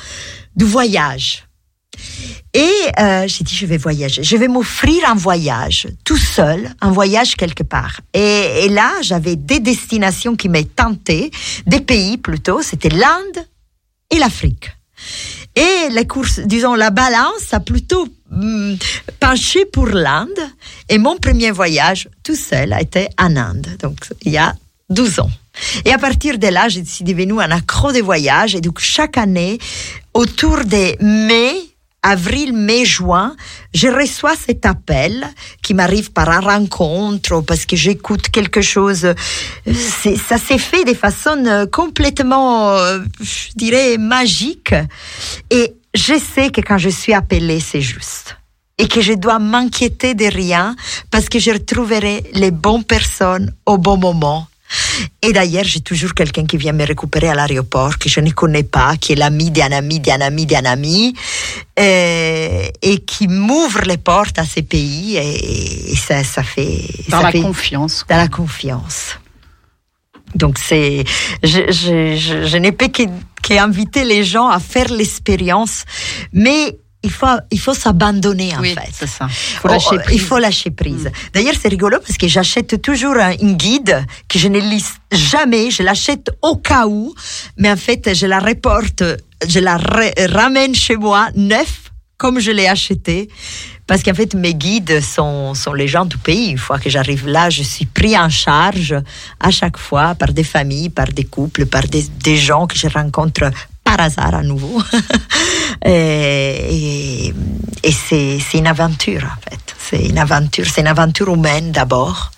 du 0.57 0.65
voyage. 0.65 1.45
Et 2.53 2.73
euh, 2.99 3.29
j'ai 3.29 3.45
dit, 3.45 3.55
je 3.55 3.67
vais 3.67 3.77
voyager. 3.77 4.25
Je 4.25 4.37
vais 4.37 4.49
m'offrir 4.49 5.09
un 5.09 5.15
voyage, 5.15 5.87
tout 6.05 6.17
seul, 6.17 6.69
un 6.81 6.91
voyage 6.91 7.37
quelque 7.37 7.63
part. 7.63 8.01
Et, 8.13 8.65
et 8.65 8.69
là, 8.69 8.91
j'avais 9.03 9.37
des 9.37 9.61
destinations 9.61 10.35
qui 10.35 10.49
m'aient 10.49 10.65
tenté, 10.65 11.31
des 11.67 11.81
pays 11.81 12.17
plutôt. 12.19 12.61
C'était 12.61 12.89
l'Inde 12.89 13.47
et 14.11 14.19
l'Afrique. 14.19 14.71
Et 15.57 15.89
la 15.91 16.05
course, 16.05 16.41
disons, 16.41 16.75
la 16.75 16.91
balance 16.91 17.53
a 17.53 17.61
plutôt 17.61 18.07
hum, 18.31 18.77
penché 19.19 19.65
pour 19.65 19.87
l'Inde. 19.87 20.29
Et 20.89 20.99
mon 20.99 21.17
premier 21.17 21.51
voyage, 21.51 22.09
tout 22.23 22.37
seul, 22.37 22.73
a 22.73 22.81
été 22.81 23.09
en 23.19 23.37
Inde. 23.37 23.67
Donc, 23.81 23.99
il 24.23 24.33
y 24.33 24.39
a 24.39 24.55
12 24.91 25.21
ans. 25.21 25.31
Et 25.85 25.93
à 25.93 25.99
partir 25.99 26.39
de 26.39 26.47
là, 26.47 26.69
je 26.69 26.81
suis 26.81 27.05
devenue 27.05 27.41
un 27.41 27.51
accro 27.51 27.93
des 27.93 28.01
voyages. 28.01 28.55
Et 28.55 28.61
donc, 28.61 28.79
chaque 28.79 29.19
année, 29.19 29.59
autour 30.15 30.65
des 30.65 30.97
mai, 31.01 31.55
avril, 32.03 32.53
mai, 32.53 32.85
juin, 32.85 33.37
je 33.75 33.89
reçois 33.89 34.35
cet 34.35 34.67
appel 34.67 35.27
qui 35.63 35.75
m'arrive 35.75 36.13
par 36.13 36.29
un 36.31 36.41
rencontre 36.41 37.41
parce 37.43 37.67
que 37.67 37.77
j'écoute 37.77 38.29
quelque 38.31 38.63
chose. 38.63 39.15
Ça 39.67 40.39
s'est 40.39 40.59
fait 40.59 40.85
de 40.85 40.95
façon 40.95 41.45
euh, 41.47 41.67
complètement, 41.67 42.73
euh, 42.73 43.01
je 43.21 43.51
dirais, 43.55 43.99
magique. 43.99 44.75
Et 45.51 45.75
je 45.95 46.19
sais 46.19 46.51
que 46.51 46.61
quand 46.61 46.79
je 46.79 46.89
suis 46.89 47.13
appelée, 47.13 47.61
c'est 47.61 47.83
juste. 47.83 48.37
Et 48.79 48.89
que 48.89 49.03
je 49.03 49.13
dois 49.13 49.39
m'inquiéter 49.39 50.15
de 50.15 50.25
rien 50.25 50.75
parce 51.11 51.29
que 51.29 51.39
je 51.39 51.51
retrouverai 51.51 52.25
les 52.33 52.51
bonnes 52.51 52.85
personnes 52.85 53.53
au 53.67 53.77
bon 53.77 53.99
moment. 53.99 54.47
Et 55.23 55.33
d'ailleurs, 55.33 55.65
j'ai 55.65 55.81
toujours 55.81 56.15
quelqu'un 56.15 56.47
qui 56.47 56.57
vient 56.57 56.73
me 56.73 56.87
récupérer 56.87 57.29
à 57.29 57.35
l'aéroport, 57.35 57.99
que 57.99 58.09
je 58.09 58.21
ne 58.21 58.31
connais 58.31 58.63
pas, 58.63 58.97
qui 58.97 59.13
est 59.13 59.17
l'ami 59.17 59.51
d'un 59.51 59.73
ami, 59.73 60.01
d'un 60.01 60.21
ami, 60.21 60.47
d'un 60.47 60.65
ami, 60.65 61.15
et, 61.81 62.73
et 62.83 62.99
qui 62.99 63.27
m'ouvre 63.29 63.83
les 63.83 63.97
portes 63.97 64.39
à 64.39 64.45
ces 64.45 64.63
pays. 64.63 65.17
Et, 65.17 65.93
et 65.93 65.97
ça, 65.97 66.23
ça 66.25 66.43
fait... 66.43 66.81
Dans 67.09 67.19
ça 67.19 67.23
la 67.25 67.33
fait- 67.33 67.41
confiance. 67.43 68.05
dans 68.09 68.17
la 68.17 68.29
confiance. 68.29 69.19
Donc 70.35 70.59
c'est, 70.59 71.05
je, 71.43 71.73
je, 71.73 72.15
je, 72.17 72.47
je 72.47 72.57
n'ai 72.57 72.71
pas 72.71 72.87
qu'inviter 73.43 74.05
les 74.05 74.23
gens 74.23 74.49
à 74.49 74.61
faire 74.61 74.89
l'expérience, 74.89 75.85
mais 76.33 76.79
il 77.03 77.11
faut, 77.11 77.27
il 77.51 77.59
faut 77.59 77.73
s'abandonner 77.75 78.55
en 78.57 78.61
Oui, 78.61 78.75
fait. 78.75 78.91
c'est 78.93 79.07
ça. 79.09 79.27
Faut 79.29 79.69
Oh. 79.71 79.97
Il 80.13 80.21
faut 80.21 80.39
lâcher 80.39 80.71
prise. 80.71 81.11
D'ailleurs, 81.33 81.55
c'est 81.61 81.69
rigolo 81.69 81.99
parce 81.99 82.19
que 82.19 82.29
j'achète 82.29 82.83
toujours 82.83 83.17
un, 83.17 83.33
une 83.41 83.55
guide 83.57 84.05
que 84.29 84.39
je 84.39 84.49
ne 84.49 84.59
lis 84.61 84.85
jamais. 85.13 85.71
Je 85.71 85.83
l'achète 85.83 86.31
au 86.43 86.57
cas 86.57 86.87
où, 86.87 87.15
mais 87.57 87.71
en 87.71 87.77
fait, 87.77 88.15
je 88.15 88.27
la 88.27 88.39
reporte, 88.41 89.03
je 89.49 89.61
la 89.61 89.77
ra- 89.79 90.15
ramène 90.29 90.75
chez 90.75 90.97
moi 90.97 91.29
neuf 91.37 91.91
comme 92.19 92.39
je 92.39 92.51
l'ai 92.51 92.67
acheté. 92.69 93.29
Parce 93.87 94.03
qu'en 94.05 94.15
fait, 94.15 94.35
mes 94.35 94.55
guides 94.55 95.01
sont, 95.01 95.55
sont 95.55 95.73
les 95.73 95.89
gens 95.89 96.05
du 96.05 96.19
pays. 96.19 96.51
Une 96.51 96.59
fois 96.59 96.79
que 96.79 96.89
j'arrive 96.91 97.27
là, 97.27 97.49
je 97.51 97.63
suis 97.63 97.87
pris 97.87 98.17
en 98.17 98.29
charge 98.29 98.95
à 99.41 99.51
chaque 99.51 99.79
fois 99.79 100.15
par 100.15 100.33
des 100.33 100.45
familles, 100.45 100.91
par 100.91 101.07
des 101.09 101.25
couples, 101.25 101.65
par 101.67 101.89
des, 101.89 102.05
des 102.23 102.37
gens 102.37 102.67
que 102.69 102.77
je 102.77 102.87
rencontre 102.89 103.51
par 103.97 104.07
hasard 104.07 104.35
à 104.35 104.43
nouveau. 104.43 104.83
et 105.85 107.33
et, 107.83 107.93
c'est, 107.93 108.59
une 108.59 108.67
aventure, 108.67 109.25
en 109.25 109.51
fait. 109.51 109.59
C'est 109.79 110.05
une 110.05 110.19
aventure, 110.19 110.67
c'est 110.67 110.83
une 110.83 110.87
aventure 110.87 111.33
humaine 111.33 111.73
d'abord. 111.73 112.31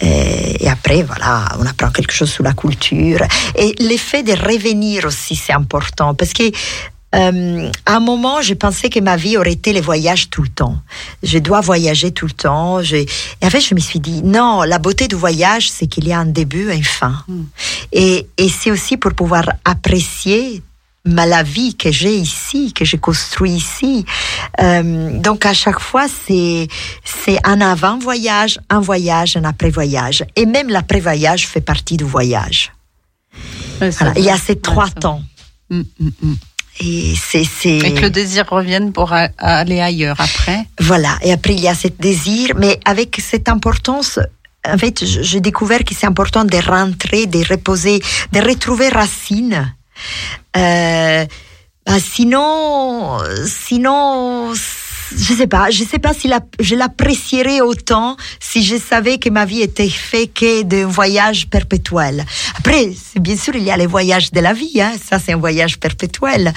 Et, 0.00 0.64
et 0.64 0.68
après, 0.68 1.02
voilà, 1.02 1.44
on 1.58 1.66
apprend 1.66 1.90
quelque 1.90 2.12
chose 2.12 2.30
sur 2.30 2.44
la 2.44 2.52
culture. 2.52 3.20
Et 3.56 3.74
l'effet 3.80 4.22
de 4.22 4.32
revenir 4.32 5.04
aussi, 5.06 5.34
c'est 5.34 5.52
important. 5.52 6.14
Parce 6.14 6.32
que 6.32 6.44
euh, 7.14 7.70
à 7.86 7.96
un 7.96 8.00
moment, 8.00 8.40
je 8.40 8.54
pensais 8.54 8.88
que 8.88 9.00
ma 9.00 9.16
vie 9.16 9.36
aurait 9.36 9.52
été 9.52 9.72
les 9.72 9.80
voyages 9.80 10.30
tout 10.30 10.42
le 10.42 10.48
temps. 10.48 10.76
Je 11.22 11.38
dois 11.38 11.60
voyager 11.60 12.12
tout 12.12 12.26
le 12.26 12.32
temps. 12.32 12.82
Je... 12.82 12.96
Et 12.96 13.06
en 13.42 13.50
fait, 13.50 13.60
je 13.60 13.74
me 13.74 13.80
suis 13.80 13.98
dit, 13.98 14.22
non, 14.22 14.62
la 14.62 14.78
beauté 14.78 15.08
du 15.08 15.16
voyage, 15.16 15.70
c'est 15.70 15.86
qu'il 15.86 16.06
y 16.06 16.12
a 16.12 16.20
un 16.20 16.26
début 16.26 16.70
et 16.70 16.76
une 16.76 16.84
fin. 16.84 17.24
Et, 17.92 18.28
et 18.36 18.48
c'est 18.48 18.70
aussi 18.70 18.96
pour 18.96 19.12
pouvoir 19.14 19.44
apprécier 19.64 20.62
ma, 21.10 21.26
la 21.26 21.42
vie 21.42 21.76
que 21.76 21.90
j'ai 21.90 22.14
ici, 22.16 22.72
que 22.72 22.84
j'ai 22.84 22.98
construit 22.98 23.52
ici. 23.52 24.04
Euh, 24.60 25.18
donc 25.20 25.44
à 25.46 25.52
chaque 25.54 25.80
fois, 25.80 26.06
c'est 26.08 26.68
c'est 27.04 27.38
un 27.44 27.60
avant-voyage, 27.60 28.58
un 28.70 28.80
voyage, 28.80 29.36
un 29.36 29.44
après-voyage. 29.44 30.24
Et 30.36 30.46
même 30.46 30.68
l'après-voyage 30.68 31.46
fait 31.46 31.60
partie 31.60 31.96
du 31.96 32.04
voyage. 32.04 32.72
Ouais, 33.80 33.90
c'est 33.92 33.98
Voilà. 34.04 34.12
Il 34.18 34.24
y 34.24 34.30
a 34.30 34.36
ces 34.36 34.56
trois 34.56 34.86
Ouais, 34.86 35.00
temps. 35.00 35.22
Mm, 35.70 35.80
mm, 36.00 36.08
mm. 36.22 36.34
Et 36.82 37.14
c'est 37.14 37.44
c'est 37.44 37.76
Et 37.78 37.94
que 37.94 38.00
le 38.00 38.10
désir 38.10 38.46
revienne 38.48 38.92
pour 38.92 39.12
a- 39.12 39.28
aller 39.38 39.80
ailleurs 39.80 40.18
après. 40.18 40.64
Voilà, 40.80 41.18
et 41.22 41.32
après 41.32 41.52
il 41.54 41.60
y 41.60 41.68
a 41.68 41.74
ce 41.74 41.88
désir, 41.88 42.52
mais 42.56 42.80
avec 42.86 43.20
cette 43.20 43.48
importance, 43.50 44.18
en 44.66 44.78
fait, 44.78 45.04
j'ai 45.04 45.40
découvert 45.40 45.84
que 45.84 45.94
c'est 45.94 46.06
important 46.06 46.44
de 46.44 46.56
rentrer, 46.56 47.26
de 47.26 47.40
reposer, 47.48 48.00
de 48.32 48.40
retrouver 48.40 48.88
racine. 48.88 49.74
Euh, 50.56 51.26
bah, 51.86 51.98
sinon, 51.98 53.18
sinon, 53.46 54.52
je 55.16 55.34
sais 55.34 55.46
pas, 55.46 55.70
je 55.70 55.82
sais 55.84 55.98
pas 55.98 56.14
si 56.14 56.28
la, 56.28 56.40
je 56.60 56.74
l'apprécierais 56.74 57.60
autant 57.60 58.16
si 58.38 58.62
je 58.62 58.76
savais 58.76 59.18
que 59.18 59.28
ma 59.28 59.44
vie 59.44 59.60
était 59.60 59.88
faite 59.88 60.34
que 60.34 60.62
d'un 60.62 60.86
voyage 60.86 61.48
perpétuel. 61.48 62.24
Après, 62.56 62.90
bien 63.16 63.36
sûr, 63.36 63.56
il 63.56 63.62
y 63.62 63.70
a 63.70 63.76
les 63.76 63.86
voyages 63.86 64.30
de 64.30 64.40
la 64.40 64.52
vie, 64.52 64.80
hein. 64.80 64.92
Ça, 65.02 65.18
c'est 65.18 65.32
un 65.32 65.38
voyage 65.38 65.78
perpétuel. 65.78 66.52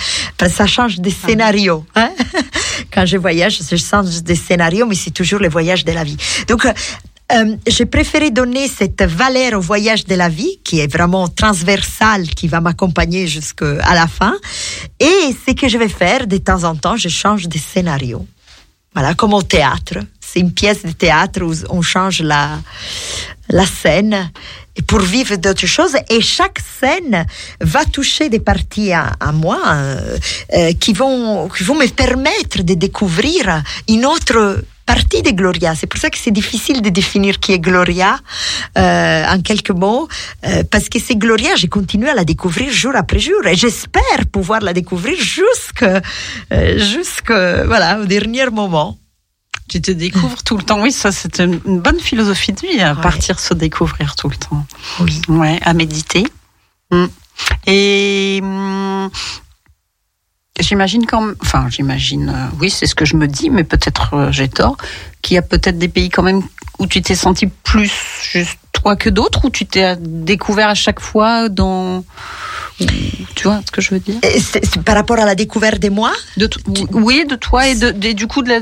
Ça 0.55 0.67
change 0.67 0.99
de 0.99 1.09
scénario, 1.09 1.85
hein. 1.95 2.11
Quand 2.93 3.05
je 3.05 3.17
voyage, 3.17 3.59
je 3.69 3.75
change 3.75 4.23
de 4.23 4.35
scénario, 4.35 4.85
mais 4.85 4.95
c'est 4.95 5.11
toujours 5.11 5.39
le 5.39 5.49
voyage 5.49 5.85
de 5.85 5.91
la 5.91 6.03
vie. 6.03 6.17
Donc, 6.47 6.67
euh, 7.31 7.55
j'ai 7.65 7.85
préféré 7.85 8.31
donner 8.31 8.67
cette 8.67 9.01
valeur 9.01 9.53
au 9.53 9.61
voyage 9.61 10.05
de 10.05 10.15
la 10.15 10.29
vie, 10.29 10.59
qui 10.63 10.79
est 10.79 10.91
vraiment 10.91 11.27
transversal, 11.27 12.27
qui 12.27 12.47
va 12.47 12.59
m'accompagner 12.59 13.27
jusqu'à 13.27 13.93
la 13.93 14.07
fin. 14.07 14.35
Et 14.99 15.35
ce 15.47 15.53
que 15.53 15.67
je 15.67 15.77
vais 15.77 15.87
faire, 15.87 16.27
de 16.27 16.37
temps 16.37 16.63
en 16.63 16.75
temps, 16.75 16.97
je 16.97 17.09
change 17.09 17.47
de 17.47 17.57
scénario. 17.57 18.25
Voilà, 18.93 19.15
comme 19.15 19.33
au 19.33 19.41
théâtre. 19.41 19.99
C'est 20.19 20.39
une 20.39 20.53
pièce 20.53 20.83
de 20.83 20.91
théâtre 20.91 21.41
où 21.41 21.53
on 21.69 21.81
change 21.81 22.21
la, 22.21 22.59
scène 23.65 24.31
pour 24.87 24.99
vivre 24.99 25.35
d'autres 25.37 25.65
choses. 25.65 25.95
Et 26.09 26.21
chaque 26.21 26.59
scène 26.79 27.25
va 27.61 27.85
toucher 27.85 28.29
des 28.29 28.39
parties 28.39 28.91
à, 28.91 29.31
moi 29.31 29.59
euh, 29.65 30.17
euh, 30.53 30.73
qui 30.73 30.93
vont 30.93 31.47
me 31.47 31.87
permettre 31.87 32.61
de 32.61 32.73
découvrir 32.73 33.63
une 33.87 34.05
autre 34.05 34.63
partie 34.85 35.21
de 35.21 35.31
Gloria. 35.31 35.75
C'est 35.75 35.87
pour 35.87 35.99
ça 35.99 36.09
que 36.09 36.17
c'est 36.17 36.31
difficile 36.31 36.81
de 36.81 36.89
définir 36.89 37.39
qui 37.39 37.51
est 37.53 37.59
Gloria 37.59 38.17
euh, 38.77 39.25
en 39.33 39.41
quelques 39.41 39.71
mots, 39.71 40.07
euh, 40.45 40.63
parce 40.69 40.89
que 40.89 40.99
c'est 40.99 41.15
Gloria, 41.15 41.55
j'ai 41.55 41.67
continué 41.67 42.09
à 42.09 42.13
la 42.15 42.25
découvrir 42.25 42.71
jour 42.71 42.93
après 42.95 43.19
jour 43.19 43.45
et 43.45 43.55
j'espère 43.55 44.25
pouvoir 44.31 44.61
la 44.61 44.73
découvrir 44.73 45.17
jusque, 45.17 45.83
euh, 45.83 46.77
jusque 46.77 47.31
voilà, 47.31 47.99
au 48.01 48.05
dernier 48.05 48.47
moment. 48.49 48.97
Tu 49.69 49.81
te 49.81 49.91
découvres 49.91 50.43
tout 50.43 50.57
le 50.57 50.63
temps. 50.63 50.81
Oui, 50.81 50.91
ça, 50.91 51.11
c'est 51.11 51.39
une 51.39 51.79
bonne 51.79 51.99
philosophie 51.99 52.51
de 52.51 52.59
vie, 52.59 52.81
à 52.81 52.93
Ouais. 52.93 53.01
partir 53.01 53.39
se 53.39 53.53
découvrir 53.53 54.15
tout 54.15 54.29
le 54.29 54.35
temps. 54.35 54.65
Oui. 54.99 55.21
Ouais, 55.29 55.57
à 55.63 55.73
méditer. 55.73 56.25
Mm. 56.91 57.05
Et 57.65 58.39
hum, 58.43 59.09
j'imagine 60.59 61.05
quand 61.05 61.21
même, 61.21 61.35
enfin, 61.41 61.67
j'imagine, 61.69 62.29
euh, 62.29 62.47
oui, 62.59 62.69
c'est 62.69 62.85
ce 62.85 62.95
que 62.95 63.05
je 63.05 63.15
me 63.15 63.27
dis, 63.27 63.49
mais 63.49 63.63
peut-être 63.63 64.13
euh, 64.13 64.31
j'ai 64.31 64.47
tort, 64.47 64.77
qu'il 65.21 65.35
y 65.35 65.37
a 65.37 65.41
peut-être 65.41 65.77
des 65.77 65.87
pays 65.87 66.09
quand 66.09 66.23
même 66.23 66.41
où 66.79 66.87
tu 66.87 67.01
t'es 67.01 67.15
senti 67.15 67.47
plus 67.47 67.91
juste 68.31 68.57
toi 68.71 68.95
que 68.95 69.09
d'autres, 69.09 69.45
où 69.45 69.49
tu 69.49 69.65
t'es 69.65 69.95
découvert 69.99 70.69
à 70.69 70.75
chaque 70.75 70.99
fois 70.99 71.49
dans. 71.49 72.03
Tu 73.35 73.43
vois 73.47 73.61
ce 73.65 73.71
que 73.71 73.81
je 73.81 73.91
veux 73.91 73.99
dire? 73.99 74.19
C'est- 74.39 74.81
par 74.83 74.95
rapport 74.95 75.17
à 75.19 75.25
la 75.25 75.35
découverte 75.35 75.79
de 75.79 75.89
moi, 75.89 76.11
de 76.37 76.47
t- 76.47 76.59
Oui, 76.91 77.25
de 77.29 77.35
toi 77.35 77.67
et, 77.67 77.75
de, 77.75 77.91
de- 77.91 78.11
du 78.13 78.27
coup 78.27 78.41
de 78.41 78.49
la 78.49 78.59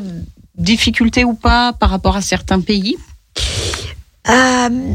difficulté 0.55 1.23
ou 1.23 1.33
pas 1.33 1.73
par 1.73 1.89
rapport 1.89 2.15
à 2.17 2.21
certains 2.21 2.59
pays? 2.59 2.97
Euh, 4.29 4.93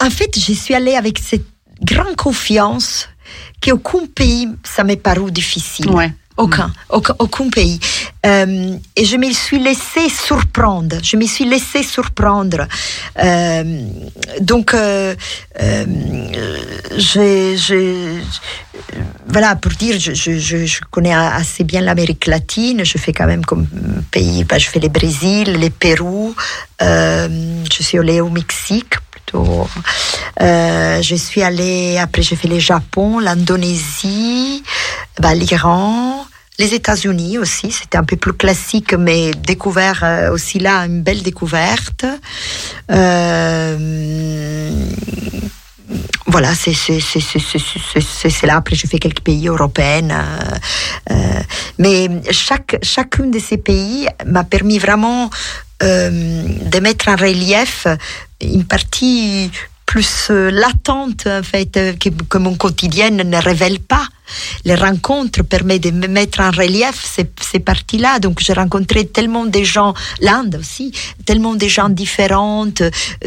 en 0.00 0.10
fait, 0.10 0.38
je 0.38 0.52
suis 0.52 0.74
allée 0.74 0.94
avec 0.94 1.18
cette 1.18 1.44
grande 1.82 2.16
confiance 2.16 3.08
qu'aucun 3.60 4.06
pays, 4.14 4.48
ça 4.62 4.84
m'est 4.84 4.96
paru 4.96 5.30
difficile. 5.30 5.90
Ouais. 5.90 6.12
Aucun, 6.36 6.72
aucun, 6.88 7.14
aucun 7.20 7.48
pays. 7.48 7.78
Euh, 8.26 8.76
et 8.96 9.04
je 9.04 9.16
me 9.16 9.30
suis 9.32 9.60
laissée 9.60 10.08
surprendre. 10.08 10.96
Je 11.00 11.16
me 11.16 11.26
suis 11.26 11.44
laissée 11.44 11.84
surprendre. 11.84 12.66
Euh, 13.22 13.86
donc, 14.40 14.74
euh, 14.74 15.14
voilà, 19.28 19.54
pour 19.54 19.72
dire, 19.72 20.00
je, 20.00 20.12
je, 20.12 20.38
je, 20.66 20.80
connais 20.90 21.14
assez 21.14 21.62
bien 21.62 21.80
l'Amérique 21.82 22.26
latine. 22.26 22.84
Je 22.84 22.98
fais 22.98 23.12
quand 23.12 23.26
même 23.26 23.44
comme 23.44 23.66
pays, 24.10 24.42
bah, 24.42 24.58
je 24.58 24.68
fais 24.68 24.80
le 24.80 24.88
Brésil, 24.88 25.56
le 25.60 25.70
Pérou. 25.70 26.34
Je 26.80 27.78
suis 27.80 27.98
allée 27.98 28.20
au 28.20 28.30
Mexique 28.30 28.94
plutôt. 29.12 29.68
Euh, 30.40 31.02
je 31.02 31.14
suis 31.14 31.42
allée, 31.42 31.98
après 31.98 32.22
j'ai 32.22 32.36
fait 32.36 32.48
le 32.48 32.58
Japon, 32.58 33.18
l'Indonésie, 33.18 34.62
bah, 35.20 35.34
l'Iran, 35.34 36.23
les 36.58 36.74
États-Unis 36.74 37.38
aussi. 37.38 37.70
C'était 37.70 37.98
un 37.98 38.04
peu 38.04 38.16
plus 38.16 38.32
classique, 38.32 38.94
mais 38.94 39.32
découvert 39.32 40.00
euh, 40.02 40.32
aussi 40.32 40.58
là, 40.58 40.80
une 40.86 41.02
belle 41.02 41.22
découverte. 41.22 42.04
Euh, 42.90 44.70
voilà, 46.26 46.52
c'est 46.54 46.72
là. 48.46 48.56
Après, 48.56 48.76
je 48.76 48.86
fais 48.86 48.98
quelques 48.98 49.20
pays 49.20 49.48
européens, 49.48 50.24
euh, 51.10 51.14
mais 51.78 52.08
chaque 52.30 52.78
chacun 52.82 53.26
de 53.26 53.38
ces 53.38 53.58
pays 53.58 54.08
m'a 54.26 54.44
permis 54.44 54.78
vraiment 54.78 55.30
de 55.80 56.80
mettre 56.80 57.08
en 57.08 57.16
relief 57.16 57.86
une 58.40 58.64
partie 58.64 59.50
plus 59.86 60.28
euh, 60.30 60.50
latente 60.50 61.26
en 61.26 61.42
fait 61.42 61.76
euh, 61.76 61.92
que, 61.94 62.38
mon 62.38 62.54
quotidien 62.54 63.10
ne 63.10 63.36
révèle 63.36 63.80
pas. 63.80 64.06
Les 64.64 64.74
rencontres 64.74 65.42
permettent 65.42 65.84
de 65.84 65.90
me 65.90 66.06
mettre 66.06 66.40
en 66.40 66.50
relief 66.50 67.04
ces, 67.04 67.30
ces 67.40 67.60
parties-là. 67.60 68.18
Donc 68.18 68.40
j'ai 68.40 68.54
rencontré 68.54 69.06
tellement 69.06 69.44
de 69.44 69.62
gens, 69.62 69.94
l'Inde 70.20 70.56
aussi, 70.60 70.92
tellement 71.26 71.54
de 71.54 71.66
gens 71.68 71.90
différents, 71.90 72.66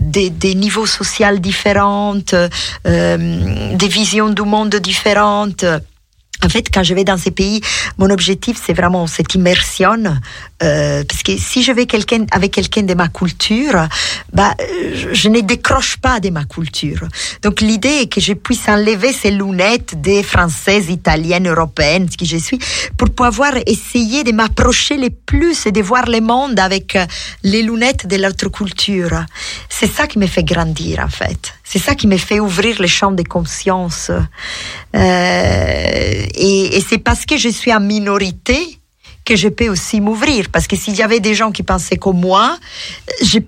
des, 0.01 0.29
des 0.29 0.55
niveaux 0.55 0.87
sociaux 0.87 1.37
différents, 1.37 2.17
euh, 2.33 3.75
des 3.75 3.87
visions 3.87 4.29
du 4.29 4.41
monde 4.41 4.75
différentes. 4.75 5.65
En 6.43 6.49
fait, 6.49 6.67
quand 6.71 6.83
je 6.83 6.93
vais 6.93 7.03
dans 7.03 7.17
ces 7.17 7.31
pays, 7.31 7.61
mon 7.97 8.09
objectif, 8.09 8.61
c'est 8.63 8.73
vraiment 8.73 9.07
cette 9.07 9.33
immersion. 9.33 10.03
Euh, 10.63 11.03
parce 11.03 11.23
que 11.23 11.35
si 11.37 11.63
je 11.63 11.71
vais 11.71 11.87
quelqu'un, 11.87 12.25
avec 12.31 12.51
quelqu'un 12.51 12.83
de 12.83 12.93
ma 12.93 13.07
culture, 13.07 13.87
bah, 14.33 14.55
je, 15.13 15.29
ne 15.29 15.41
décroche 15.41 15.97
pas 15.97 16.19
de 16.19 16.29
ma 16.29 16.45
culture. 16.45 17.07
Donc 17.41 17.61
l'idée 17.61 18.01
est 18.01 18.11
que 18.11 18.21
je 18.21 18.33
puisse 18.33 18.67
enlever 18.67 19.13
ces 19.13 19.31
lunettes 19.31 19.99
des 19.99 20.21
françaises, 20.21 20.89
italiennes, 20.89 21.47
européennes, 21.47 22.07
ce 22.11 22.17
que 22.17 22.25
je 22.25 22.37
suis, 22.37 22.59
pour 22.97 23.09
pouvoir 23.09 23.53
essayer 23.65 24.23
de 24.23 24.31
m'approcher 24.31 24.97
le 24.97 25.09
plus 25.09 25.65
et 25.65 25.71
de 25.71 25.81
voir 25.81 26.05
le 26.05 26.21
monde 26.21 26.59
avec 26.59 26.97
les 27.43 27.63
lunettes 27.63 28.07
de 28.07 28.15
l'autre 28.15 28.49
culture. 28.49 29.25
C'est 29.69 29.91
ça 29.91 30.05
qui 30.05 30.19
me 30.19 30.27
fait 30.27 30.43
grandir, 30.43 30.99
en 30.99 31.09
fait. 31.09 31.56
C'est 31.69 31.79
ça 31.79 31.95
qui 31.95 32.07
me 32.07 32.17
fait 32.17 32.39
ouvrir 32.39 32.79
le 32.79 32.87
champ 32.87 33.11
de 33.11 33.23
conscience. 33.23 34.09
Euh, 34.09 36.25
et, 36.33 36.77
et 36.77 36.81
c'est 36.81 36.97
parce 36.97 37.25
que 37.25 37.35
je 37.35 37.49
suis 37.49 37.73
en 37.73 37.81
minorité 37.81 38.79
que 39.25 39.35
je 39.35 39.49
peux 39.49 39.67
aussi 39.67 39.99
m'ouvrir. 39.99 40.47
Parce 40.49 40.67
que 40.67 40.77
s'il 40.77 40.95
y 40.95 41.03
avait 41.03 41.19
des 41.19 41.35
gens 41.35 41.51
qui 41.51 41.63
pensaient 41.63 41.97
comme 41.97 42.21
moi, 42.21 42.57
je, 43.21 43.39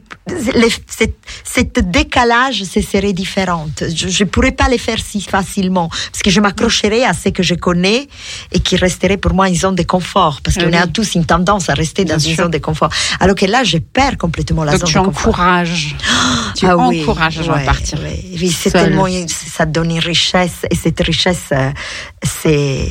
les- 0.56 0.74
cette, 0.88 1.18
cette 1.44 1.80
décalage, 1.92 2.64
ce 2.64 2.82
serait 2.82 3.14
différent. 3.14 3.68
Je 3.80 4.24
ne 4.24 4.30
pourrais 4.30 4.52
pas 4.52 4.70
le 4.70 4.78
faire 4.78 4.98
si 5.00 5.22
facilement. 5.22 5.90
Parce 6.12 6.22
que 6.24 6.30
je 6.30 6.40
m'accrocherais 6.42 7.04
à 7.04 7.14
ce 7.14 7.30
que 7.30 7.44
je 7.44 7.56
connais 7.56 8.08
et 8.52 8.60
qui 8.60 8.76
resterait 8.76 9.18
pour 9.18 9.34
moi 9.34 9.48
une 9.50 9.56
zone 9.56 9.76
de 9.76 9.84
confort. 9.84 10.42
Parce 10.44 10.58
qu'on 10.58 10.68
Oui. 10.68 10.76
a 10.76 10.88
tous 10.88 11.16
une 11.16 11.26
tendance 11.26 11.70
à 11.70 11.74
rester 11.74 12.04
dans 12.06 12.18
Bien 12.18 12.30
une 12.30 12.36
sûr. 12.36 12.44
zone 12.44 12.52
de 12.52 12.58
confort. 12.60 12.90
Alors 13.20 13.36
que 13.36 13.46
là, 13.46 13.64
je 13.64 13.78
perds 13.78 14.18
complètement 14.18 14.64
la 14.64 14.78
Donc 14.78 14.90
zone 14.90 15.02
de 15.04 15.08
confort. 15.08 15.30
encourages. 15.34 15.96
tu 16.56 16.66
Ah 16.66 16.78
oui, 16.78 17.02
encourages 17.02 17.40
à 17.40 17.54
ouais, 17.56 17.66
partir. 17.66 18.00
Oui, 18.04 18.50
c'est 18.52 18.72
tellement, 18.72 19.08
ça 19.28 19.66
donne 19.66 19.92
une 19.92 20.00
richesse 20.00 20.66
et 20.70 20.76
cette 20.76 21.00
richesse, 21.00 21.48
euh, 21.52 21.72
c'est, 22.24 22.88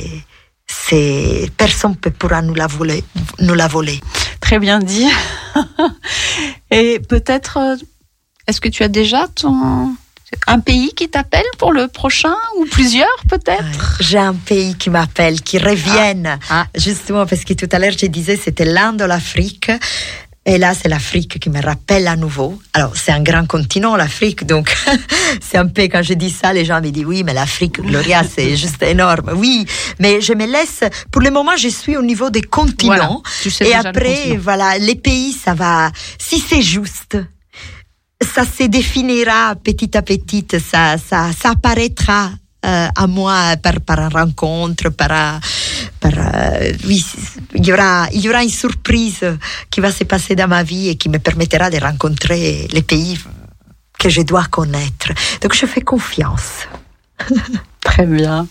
c'est, 0.69 1.49
personne 1.57 1.95
ne 2.05 2.09
pourra 2.11 2.41
nous 2.41 2.53
la 2.53 2.67
voler, 2.67 3.03
nous 3.39 3.55
la 3.55 3.67
voler. 3.67 3.99
Très 4.39 4.59
bien 4.59 4.79
dit. 4.79 5.07
Et 6.71 6.99
peut-être, 6.99 7.57
euh, 7.57 7.75
est-ce 8.47 8.61
que 8.61 8.69
tu 8.69 8.83
as 8.83 8.87
déjà 8.87 9.27
ton 9.27 9.95
un 10.45 10.59
pays 10.59 10.93
qui 10.95 11.09
t'appelle 11.09 11.45
pour 11.57 11.73
le 11.73 11.87
prochain 11.87 12.35
ou 12.59 12.65
plusieurs 12.65 13.07
peut-être? 13.27 13.97
J'ai 13.99 14.19
un 14.19 14.35
pays 14.35 14.75
qui 14.75 14.91
m'appelle, 14.91 15.41
qui 15.41 15.57
reviennent, 15.57 16.37
Ah. 16.51 16.67
justement 16.75 17.25
parce 17.25 17.43
que 17.43 17.53
tout 17.53 17.67
à 17.71 17.79
l'heure 17.79 17.93
je 17.99 18.05
disais 18.05 18.37
c'était 18.37 18.65
l'Inde, 18.65 19.01
l'Afrique. 19.01 19.71
Et 20.45 20.57
là, 20.57 20.73
c'est 20.73 20.87
l'Afrique 20.87 21.37
qui 21.39 21.49
me 21.49 21.61
rappelle 21.61 22.07
à 22.07 22.15
nouveau. 22.15 22.59
Alors, 22.73 22.95
c'est 22.95 23.11
un 23.11 23.21
grand 23.21 23.45
continent, 23.45 23.95
l'Afrique, 23.95 24.45
donc 24.45 24.75
c'est 25.41 25.57
un 25.57 25.67
peu, 25.67 25.83
quand 25.83 26.01
je 26.01 26.13
dis 26.13 26.29
ça, 26.31 26.53
les 26.53 26.65
gens 26.65 26.81
me 26.81 26.89
disent, 26.89 27.05
oui, 27.05 27.23
mais 27.23 27.33
l'Afrique, 27.33 27.81
Gloria, 27.81 28.23
c'est 28.35 28.55
juste 28.55 28.81
énorme. 28.81 29.31
Oui, 29.35 29.65
mais 29.99 30.21
je 30.21 30.33
me 30.33 30.45
laisse, 30.45 30.83
pour 31.11 31.21
le 31.21 31.29
moment, 31.29 31.55
je 31.57 31.67
suis 31.67 31.97
au 31.97 32.01
niveau 32.01 32.29
des 32.29 32.41
continents. 32.41 32.95
Voilà, 32.95 33.19
tu 33.41 33.51
sais 33.51 33.67
et 33.67 33.73
le 33.73 33.87
après, 33.87 34.15
continent. 34.15 34.39
voilà, 34.41 34.77
les 34.77 34.95
pays, 34.95 35.33
ça 35.33 35.53
va, 35.53 35.91
si 36.17 36.39
c'est 36.39 36.61
juste, 36.61 37.17
ça 38.21 38.43
se 38.45 38.63
définira 38.63 39.55
petit 39.55 39.95
à 39.97 40.01
petit, 40.01 40.45
ça, 40.51 40.97
ça, 40.97 41.29
ça 41.37 41.51
apparaîtra 41.51 42.31
euh, 42.65 42.87
à 42.95 43.07
moi 43.07 43.55
par, 43.61 43.79
par 43.81 44.11
rencontre, 44.11 44.89
par, 44.89 45.11
euh, 45.11 46.73
oui, 46.85 47.05
il 47.55 47.65
y 47.65 47.71
aura, 47.73 48.07
il 48.11 48.19
y 48.21 48.29
aura 48.29 48.43
une 48.43 48.49
surprise 48.49 49.25
qui 49.69 49.79
va 49.79 49.91
se 49.91 50.03
passer 50.03 50.35
dans 50.35 50.47
ma 50.47 50.63
vie 50.63 50.89
et 50.89 50.95
qui 50.95 51.09
me 51.09 51.19
permettra 51.19 51.69
de 51.69 51.77
rencontrer 51.77 52.67
les 52.71 52.81
pays 52.81 53.17
que 53.97 54.09
je 54.09 54.21
dois 54.21 54.45
connaître. 54.45 55.09
Donc 55.41 55.53
je 55.53 55.65
fais 55.65 55.81
confiance. 55.81 56.67
Très 57.81 58.05
bien. 58.05 58.47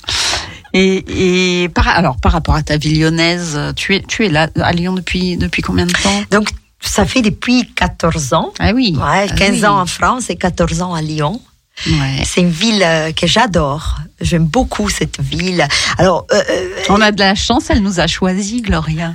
Et, 0.75 1.63
et 1.65 1.69
par, 1.71 1.89
alors 1.89 2.17
par 2.21 2.33
rapport 2.33 2.55
à 2.55 2.63
ta 2.63 2.77
vie 2.77 2.99
lyonnaise, 2.99 3.59
tu 3.77 3.95
es 3.95 4.03
tu 4.03 4.27
es 4.27 4.29
là 4.29 4.49
à 4.61 4.73
Lyon 4.73 4.93
depuis 4.93 5.37
depuis 5.39 5.63
combien 5.63 5.87
de 5.87 5.93
temps? 5.93 6.23
Donc 6.31 6.51
ça 6.81 7.07
fait 7.07 7.23
depuis 7.23 7.73
14 7.75 8.35
ans. 8.35 8.53
Ah 8.59 8.73
oui. 8.75 8.95
Ouais, 8.97 9.27
Ah 9.31 9.35
15 9.35 9.51
oui. 9.51 9.67
ans 9.67 9.81
en 9.81 9.87
France 9.87 10.29
et 10.31 10.37
14 10.37 10.83
ans 10.83 10.95
à 10.95 11.01
Lyon. 11.03 11.41
Ouais. 11.87 12.23
C'est 12.25 12.41
une 12.41 12.51
ville 12.51 12.83
euh, 12.83 13.13
que 13.13 13.27
j'adore. 13.27 13.99
J'aime 14.21 14.47
beaucoup 14.47 14.89
cette 14.89 15.21
ville. 15.21 15.67
Alors, 15.97 16.27
euh, 16.33 16.43
euh, 16.51 16.69
On 16.89 17.01
a 17.01 17.13
de 17.13 17.21
la 17.21 17.37
chance, 17.37 17.71
elle 17.71 17.83
nous 17.83 18.01
a 18.01 18.09
choisi, 18.09 18.63
Gloria. 18.63 19.15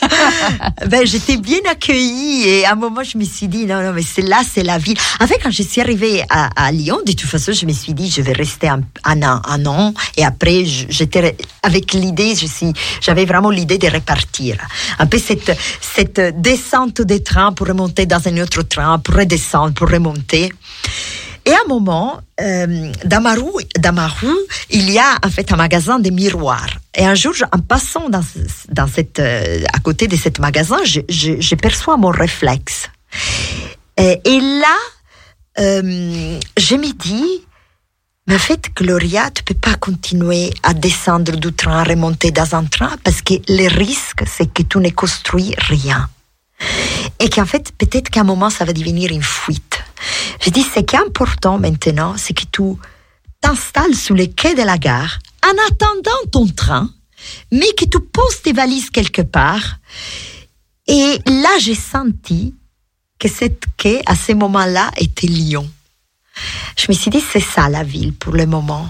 ben, 0.86 1.06
j'étais 1.06 1.36
bien 1.36 1.60
accueillie 1.70 2.48
et 2.48 2.64
à 2.64 2.72
un 2.72 2.74
moment, 2.74 3.04
je 3.04 3.16
me 3.16 3.24
suis 3.24 3.46
dit, 3.46 3.64
non, 3.64 3.80
non, 3.80 3.92
mais 3.92 4.02
c'est 4.02 4.22
là, 4.22 4.42
c'est 4.48 4.64
la 4.64 4.78
ville. 4.78 4.98
En 5.20 5.26
fait, 5.28 5.38
quand 5.40 5.52
je 5.52 5.62
suis 5.62 5.80
arrivée 5.80 6.24
à, 6.30 6.50
à 6.56 6.72
Lyon, 6.72 6.98
de 7.06 7.12
toute 7.12 7.30
façon, 7.30 7.52
je 7.52 7.64
me 7.64 7.72
suis 7.72 7.94
dit, 7.94 8.10
je 8.10 8.22
vais 8.22 8.32
rester 8.32 8.68
un, 8.68 8.80
un 9.04 9.22
an, 9.22 9.40
un 9.44 9.64
an. 9.66 9.94
Et 10.16 10.24
après, 10.24 10.64
j'étais 10.64 11.36
avec 11.62 11.92
l'idée, 11.92 12.34
je 12.34 12.46
suis, 12.46 12.72
j'avais 13.00 13.24
vraiment 13.24 13.50
l'idée 13.50 13.78
de 13.78 13.88
repartir. 13.88 14.56
Un 14.98 15.06
peu 15.06 15.18
cette, 15.18 15.56
cette 15.80 16.40
descente 16.40 17.02
des 17.02 17.22
trains 17.22 17.52
pour 17.52 17.68
remonter 17.68 18.06
dans 18.06 18.26
un 18.26 18.38
autre 18.38 18.62
train, 18.62 18.98
pour 18.98 19.14
redescendre, 19.14 19.74
pour 19.74 19.88
remonter. 19.88 20.52
Et 21.46 21.52
à 21.52 21.58
un 21.64 21.68
moment, 21.68 22.20
euh, 22.40 22.92
dans, 23.04 23.22
ma 23.22 23.34
rue, 23.34 24.28
il 24.70 24.90
y 24.90 24.98
a 24.98 25.18
en 25.22 25.28
fait 25.28 25.52
un 25.52 25.56
magasin 25.56 25.98
de 25.98 26.10
miroirs. 26.10 26.78
Et 26.94 27.04
un 27.04 27.14
jour, 27.14 27.34
en 27.52 27.58
passant 27.58 28.08
dans 28.08 28.86
cette, 28.86 29.18
euh, 29.18 29.62
à 29.72 29.78
côté 29.80 30.08
de 30.08 30.16
ce 30.16 30.28
magasin, 30.40 30.78
je, 30.84 31.00
je, 31.08 31.40
je 31.40 31.54
perçois 31.54 31.96
mon 31.96 32.08
réflexe. 32.08 32.88
Et, 33.98 34.20
et 34.24 34.40
là, 34.40 34.76
euh, 35.58 36.40
je 36.56 36.74
me 36.76 36.92
dis, 36.92 37.44
mais 38.26 38.36
en 38.36 38.38
fait, 38.38 38.70
Gloria, 38.74 39.30
tu 39.30 39.42
peux 39.44 39.54
pas 39.54 39.74
continuer 39.74 40.50
à 40.62 40.72
descendre 40.72 41.36
du 41.36 41.52
train, 41.52 41.80
à 41.80 41.84
remonter 41.84 42.30
dans 42.30 42.54
un 42.54 42.64
train, 42.64 42.92
parce 43.04 43.20
que 43.20 43.34
le 43.48 43.68
risque, 43.68 44.22
c'est 44.26 44.50
que 44.52 44.62
tu 44.62 44.78
ne 44.78 44.88
construis 44.90 45.54
rien. 45.58 46.08
Et 47.20 47.28
qu'en 47.28 47.46
fait, 47.46 47.72
peut-être 47.78 48.10
qu'à 48.10 48.20
un 48.20 48.24
moment, 48.24 48.50
ça 48.50 48.64
va 48.64 48.72
devenir 48.72 49.10
une 49.10 49.22
fuite. 49.22 49.82
Je 50.40 50.50
dis, 50.50 50.62
ce 50.62 50.80
qui 50.80 50.96
est 50.96 50.98
important 50.98 51.58
maintenant, 51.58 52.16
c'est 52.16 52.34
que 52.34 52.44
tu 52.50 52.62
t'installes 53.40 53.94
sous 53.94 54.14
les 54.14 54.30
quais 54.30 54.54
de 54.54 54.62
la 54.62 54.78
gare 54.78 55.18
en 55.44 55.52
attendant 55.70 56.30
ton 56.32 56.46
train, 56.46 56.90
mais 57.52 57.72
que 57.78 57.84
tu 57.84 58.00
poses 58.00 58.42
tes 58.42 58.52
valises 58.52 58.90
quelque 58.90 59.22
part. 59.22 59.78
Et 60.86 61.18
là, 61.26 61.50
j'ai 61.58 61.74
senti 61.74 62.54
que 63.18 63.28
cette 63.28 63.64
quai, 63.76 64.02
à 64.06 64.16
ce 64.16 64.32
moment-là, 64.32 64.90
était 64.98 65.26
Lyon. 65.26 65.70
Je 66.76 66.86
me 66.88 66.94
suis 66.94 67.10
dit, 67.10 67.22
c'est 67.32 67.40
ça 67.40 67.68
la 67.68 67.84
ville 67.84 68.12
pour 68.12 68.34
le 68.34 68.46
moment. 68.46 68.88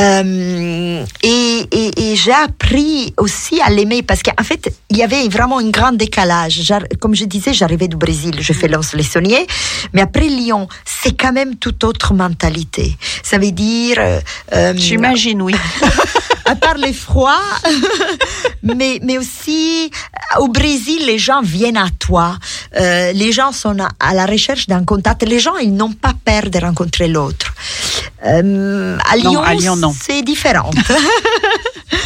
Euh, 0.00 1.04
et 1.22 1.50
et, 1.72 2.12
et 2.12 2.16
j'ai 2.16 2.32
appris 2.32 3.14
aussi 3.16 3.60
à 3.60 3.70
l'aimer 3.70 4.02
parce 4.02 4.22
qu'en 4.22 4.42
fait, 4.42 4.72
il 4.88 4.96
y 4.96 5.02
avait 5.02 5.28
vraiment 5.28 5.58
un 5.58 5.70
grand 5.70 5.92
décalage. 5.92 6.72
Comme 7.00 7.14
je 7.14 7.24
disais, 7.24 7.52
j'arrivais 7.52 7.88
du 7.88 7.96
Brésil, 7.96 8.36
je 8.40 8.52
fais 8.52 8.68
les 8.68 9.02
sauniers, 9.02 9.46
mais 9.92 10.00
après 10.02 10.28
Lyon, 10.28 10.68
c'est 10.84 11.16
quand 11.16 11.32
même 11.32 11.56
toute 11.56 11.84
autre 11.84 12.14
mentalité. 12.14 12.96
Ça 13.22 13.38
veut 13.38 13.52
dire... 13.52 13.96
euh, 13.98 14.20
euh, 14.54 14.72
J'imagine, 14.76 15.42
oui. 15.42 15.54
à 16.44 16.56
part 16.56 16.78
les 16.78 16.92
froids, 16.92 17.38
mais, 18.62 18.98
mais 19.02 19.18
aussi 19.18 19.90
au 20.38 20.48
Brésil, 20.48 21.02
les 21.06 21.18
gens 21.18 21.42
viennent 21.42 21.76
à 21.76 21.88
toi. 21.98 22.36
Euh, 22.76 23.12
les 23.12 23.32
gens 23.32 23.52
sont 23.52 23.76
à, 24.00 24.14
la 24.14 24.26
recherche 24.26 24.66
d'un 24.66 24.84
contact. 24.84 25.22
Les 25.22 25.38
gens, 25.38 25.56
ils 25.56 25.74
n'ont 25.74 25.92
pas 25.92 26.14
peur 26.24 26.50
de 26.50 26.58
rencontrer 26.58 27.08
l'autre. 27.08 27.54
Euh, 28.26 28.98
à 29.08 29.16
Non, 29.16 29.30
Lyon, 29.30 29.42
à 29.42 29.54
Lyon, 29.54 29.76
non. 29.76 29.89
C'est 29.92 30.22
différent. 30.22 30.70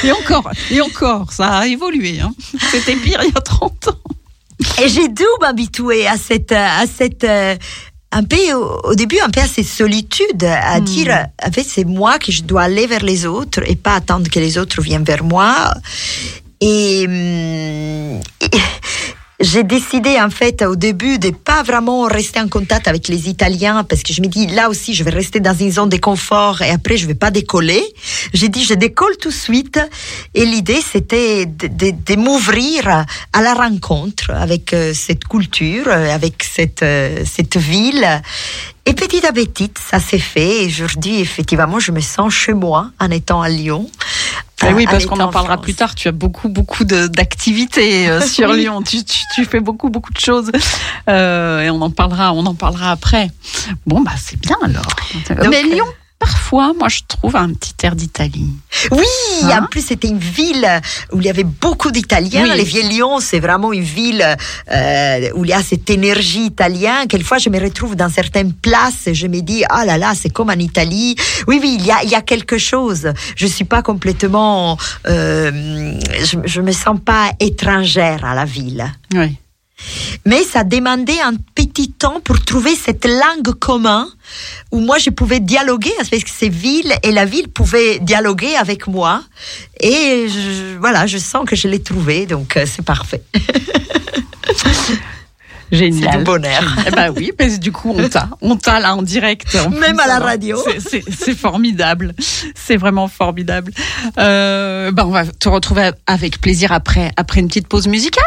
Et 0.02 0.12
encore, 0.12 0.50
et 0.70 0.80
encore, 0.80 1.32
ça 1.32 1.58
a 1.58 1.66
évolué. 1.66 2.20
Hein. 2.20 2.34
C'était 2.70 2.96
pire 2.96 3.20
il 3.22 3.32
y 3.32 3.36
a 3.36 3.40
30 3.40 3.88
ans. 3.88 4.82
Et 4.82 4.88
j'ai 4.88 5.08
dû 5.08 5.24
m'habituer 5.40 6.06
à 6.06 6.16
cette, 6.16 6.52
à 6.52 6.84
cette, 6.86 7.24
euh, 7.24 7.56
un 8.12 8.22
peu 8.22 8.36
au, 8.52 8.94
début 8.94 9.18
un 9.20 9.30
peu 9.30 9.40
à 9.40 9.46
cette 9.46 9.66
solitude, 9.66 10.44
à 10.44 10.80
dire, 10.80 11.26
en 11.44 11.50
fait, 11.50 11.64
c'est 11.64 11.84
moi 11.84 12.18
que 12.18 12.32
je 12.32 12.42
dois 12.42 12.62
aller 12.62 12.86
vers 12.86 13.02
les 13.02 13.26
autres 13.26 13.60
et 13.66 13.76
pas 13.76 13.94
attendre 13.94 14.28
que 14.30 14.38
les 14.38 14.58
autres 14.58 14.80
viennent 14.80 15.04
vers 15.04 15.24
moi. 15.24 15.72
Et, 16.60 17.04
hum, 17.06 18.20
et 18.40 18.50
j'ai 19.44 19.62
décidé 19.62 20.18
en 20.20 20.30
fait 20.30 20.62
au 20.62 20.74
début 20.74 21.18
de 21.18 21.30
pas 21.30 21.62
vraiment 21.62 22.04
rester 22.04 22.40
en 22.40 22.48
contact 22.48 22.88
avec 22.88 23.08
les 23.08 23.28
Italiens 23.28 23.84
parce 23.84 24.02
que 24.02 24.14
je 24.14 24.22
me 24.22 24.26
dis 24.26 24.46
là 24.46 24.70
aussi 24.70 24.94
je 24.94 25.04
vais 25.04 25.10
rester 25.10 25.38
dans 25.38 25.54
une 25.54 25.70
zone 25.70 25.90
de 25.90 25.98
confort 25.98 26.62
et 26.62 26.70
après 26.70 26.96
je 26.96 27.06
vais 27.06 27.14
pas 27.14 27.30
décoller. 27.30 27.82
J'ai 28.32 28.48
dit 28.48 28.64
je 28.64 28.74
décolle 28.74 29.16
tout 29.18 29.28
de 29.28 29.34
suite 29.34 29.78
et 30.34 30.46
l'idée 30.46 30.80
c'était 30.80 31.44
de, 31.46 32.16
m'ouvrir 32.16 33.04
à 33.32 33.42
la 33.42 33.54
rencontre 33.54 34.30
avec 34.30 34.72
euh, 34.72 34.94
cette 34.94 35.24
culture, 35.24 35.88
euh, 35.88 36.14
avec 36.14 36.42
cette 36.42 36.82
euh, 36.82 37.22
cette 37.26 37.58
ville. 37.58 38.22
Et 38.86 38.92
petit 38.92 39.24
à 39.26 39.32
petit, 39.32 39.70
ça 39.90 39.98
s'est 39.98 40.18
fait. 40.18 40.64
Et 40.64 40.66
aujourd'hui, 40.66 41.20
effectivement, 41.20 41.78
je 41.80 41.90
me 41.90 42.00
sens 42.00 42.32
chez 42.32 42.52
moi 42.52 42.90
en 43.00 43.10
étant 43.10 43.40
à 43.40 43.48
Lyon. 43.48 43.90
Eh 44.66 44.72
oui, 44.72 44.86
en 44.86 44.90
parce 44.90 45.06
qu'on 45.06 45.20
en 45.20 45.30
parlera 45.30 45.60
plus 45.60 45.74
tard. 45.74 45.94
Tu 45.94 46.08
as 46.08 46.12
beaucoup, 46.12 46.48
beaucoup 46.48 46.84
d'activités 46.84 48.08
euh, 48.08 48.20
sur 48.26 48.52
Lyon. 48.52 48.82
Tu, 48.82 49.04
tu, 49.04 49.20
tu 49.34 49.44
fais 49.44 49.60
beaucoup, 49.60 49.88
beaucoup 49.88 50.12
de 50.12 50.20
choses. 50.20 50.50
Euh, 51.08 51.62
et 51.62 51.70
on 51.70 51.80
en 51.80 51.90
parlera, 51.90 52.32
on 52.34 52.44
en 52.46 52.54
parlera 52.54 52.90
après. 52.90 53.30
Bon, 53.86 54.00
bah, 54.00 54.12
c'est 54.18 54.38
bien 54.38 54.56
alors. 54.62 54.88
Mais 55.48 55.62
euh, 55.64 55.74
Lyon, 55.74 55.86
parfois, 56.24 56.72
moi, 56.78 56.88
je 56.88 57.00
trouve 57.06 57.36
un 57.36 57.52
petit 57.52 57.74
air 57.82 57.94
d'Italie. 57.94 58.48
Oui, 58.90 59.04
Hein 59.42 59.62
en 59.62 59.66
plus 59.66 59.84
c'était 59.84 60.08
une 60.08 60.18
ville 60.18 60.66
où 61.12 61.20
il 61.20 61.26
y 61.26 61.28
avait 61.28 61.44
beaucoup 61.44 61.90
d'Italiens. 61.90 62.48
Oui. 62.50 62.56
Les 62.56 62.64
Vieux 62.64 62.88
Lyon, 62.88 63.20
c'est 63.20 63.40
vraiment 63.40 63.72
une 63.72 63.82
ville 63.82 64.24
euh, 64.72 65.30
où 65.34 65.44
il 65.44 65.50
y 65.50 65.52
a 65.52 65.62
cette 65.62 65.90
énergie 65.90 66.46
italienne. 66.46 67.06
Quelquefois, 67.08 67.38
je 67.38 67.50
me 67.50 67.60
retrouve 67.60 67.94
dans 67.94 68.08
certaines 68.08 68.54
places 68.54 69.06
et 69.06 69.14
je 69.14 69.26
me 69.26 69.40
dis, 69.40 69.64
ah 69.68 69.84
là 69.84 69.98
là, 69.98 70.12
c'est 70.14 70.30
comme 70.30 70.48
en 70.48 70.60
Italie. 70.70 71.14
Oui, 71.46 71.58
oui, 71.60 71.76
il 71.78 71.84
y 71.84 71.90
a, 71.90 72.02
il 72.02 72.10
y 72.10 72.14
a 72.14 72.22
quelque 72.22 72.56
chose. 72.58 73.12
Je 73.36 73.46
suis 73.46 73.64
pas 73.64 73.82
complètement, 73.82 74.78
euh, 75.06 76.00
je, 76.24 76.38
je 76.44 76.60
me 76.62 76.72
sens 76.72 76.98
pas 77.04 77.32
étrangère 77.38 78.24
à 78.24 78.34
la 78.34 78.46
ville. 78.46 78.84
Oui. 79.14 79.36
Mais 80.26 80.42
ça 80.44 80.64
demandait 80.64 81.20
un 81.20 81.34
petit 81.54 81.90
temps 81.92 82.20
pour 82.20 82.40
trouver 82.42 82.74
cette 82.74 83.04
langue 83.04 83.52
commune 83.58 84.06
où 84.70 84.80
moi 84.80 84.98
je 84.98 85.10
pouvais 85.10 85.40
dialoguer 85.40 85.92
que 86.10 86.30
ces 86.30 86.48
villes 86.48 86.94
et 87.02 87.12
la 87.12 87.24
ville 87.24 87.48
pouvaient 87.48 87.98
dialoguer 87.98 88.54
avec 88.56 88.86
moi. 88.86 89.22
Et 89.80 90.26
voilà, 90.80 91.06
je 91.06 91.18
sens 91.18 91.44
que 91.46 91.56
je 91.56 91.68
l'ai 91.68 91.82
trouvé, 91.82 92.26
donc 92.26 92.56
euh, 92.56 92.64
c'est 92.66 92.84
parfait. 92.84 93.22
Génial. 95.72 96.10
C'est 96.12 96.18
du 96.18 96.24
bonheur. 96.24 96.62
Eh 96.86 96.90
ben 96.90 97.12
oui, 97.16 97.32
que 97.36 97.58
du 97.58 97.72
coup, 97.72 97.94
on 97.96 98.08
t'a, 98.08 98.28
on 98.40 98.56
t'a 98.56 98.80
là 98.80 98.94
en 98.94 99.02
direct. 99.02 99.56
en 99.56 99.70
Même 99.70 99.96
plus, 99.96 100.00
à 100.04 100.06
la 100.06 100.18
radio. 100.18 100.58
C'est- 100.78 101.34
formidable. 101.34 102.14
C'est 102.54 102.76
vraiment 102.76 103.08
formidable. 103.08 103.72
Euh, 104.18 104.90
ben 104.92 105.04
on 105.06 105.10
va 105.10 105.24
te 105.26 105.48
retrouver 105.48 105.90
avec 106.06 106.40
plaisir 106.40 106.72
après, 106.72 107.10
après 107.16 107.40
une 107.40 107.48
petite 107.48 107.66
pause 107.68 107.88
musicale. 107.88 108.22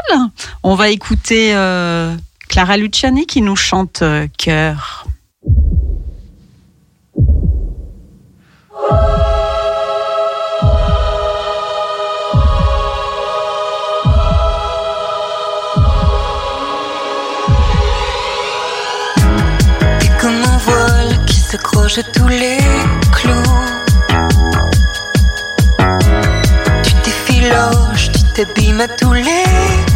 On 0.63 0.75
va 0.75 0.89
écouter 0.89 1.51
euh, 1.55 2.13
Clara 2.49 2.77
Luciani 2.77 3.25
qui 3.25 3.41
nous 3.41 3.55
chante 3.55 4.01
euh, 4.01 4.27
Cœur. 4.37 5.05
T'es 8.75 9.36
à 21.97 22.03
tous 22.03 22.27
les 22.27 22.57
clous. 23.11 23.33
Tu 26.83 26.93
t'effiloches, 27.03 28.11
tu 28.11 28.23
t'abîmes 28.33 28.81
à 28.81 28.87
tous 28.87 29.13
les 29.13 29.86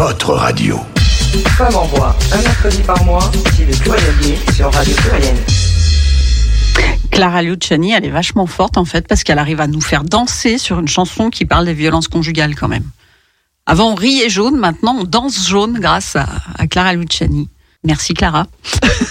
votre 0.00 0.32
radio. 0.32 0.80
Femme 1.58 1.76
en 1.76 1.84
voix, 1.88 2.16
un 2.32 2.40
mercredi 2.40 2.80
par 2.84 3.04
mois, 3.04 3.30
sur 4.54 4.72
Radio 4.72 4.96
Pluriel. 4.96 5.36
Clara 7.10 7.42
Luciani, 7.42 7.92
elle 7.92 8.06
est 8.06 8.10
vachement 8.10 8.46
forte 8.46 8.78
en 8.78 8.86
fait 8.86 9.06
parce 9.06 9.24
qu'elle 9.24 9.38
arrive 9.38 9.60
à 9.60 9.66
nous 9.66 9.82
faire 9.82 10.02
danser 10.02 10.56
sur 10.56 10.80
une 10.80 10.88
chanson 10.88 11.28
qui 11.28 11.44
parle 11.44 11.66
des 11.66 11.74
violences 11.74 12.08
conjugales 12.08 12.54
quand 12.54 12.66
même. 12.66 12.88
Avant 13.66 13.92
on 13.92 13.94
riait 13.94 14.30
jaune, 14.30 14.56
maintenant 14.56 14.96
on 15.00 15.04
danse 15.04 15.46
jaune 15.46 15.78
grâce 15.78 16.16
à, 16.16 16.26
à 16.58 16.66
Clara 16.66 16.94
Luciani. 16.94 17.50
Merci 17.84 18.14
Clara. 18.14 18.46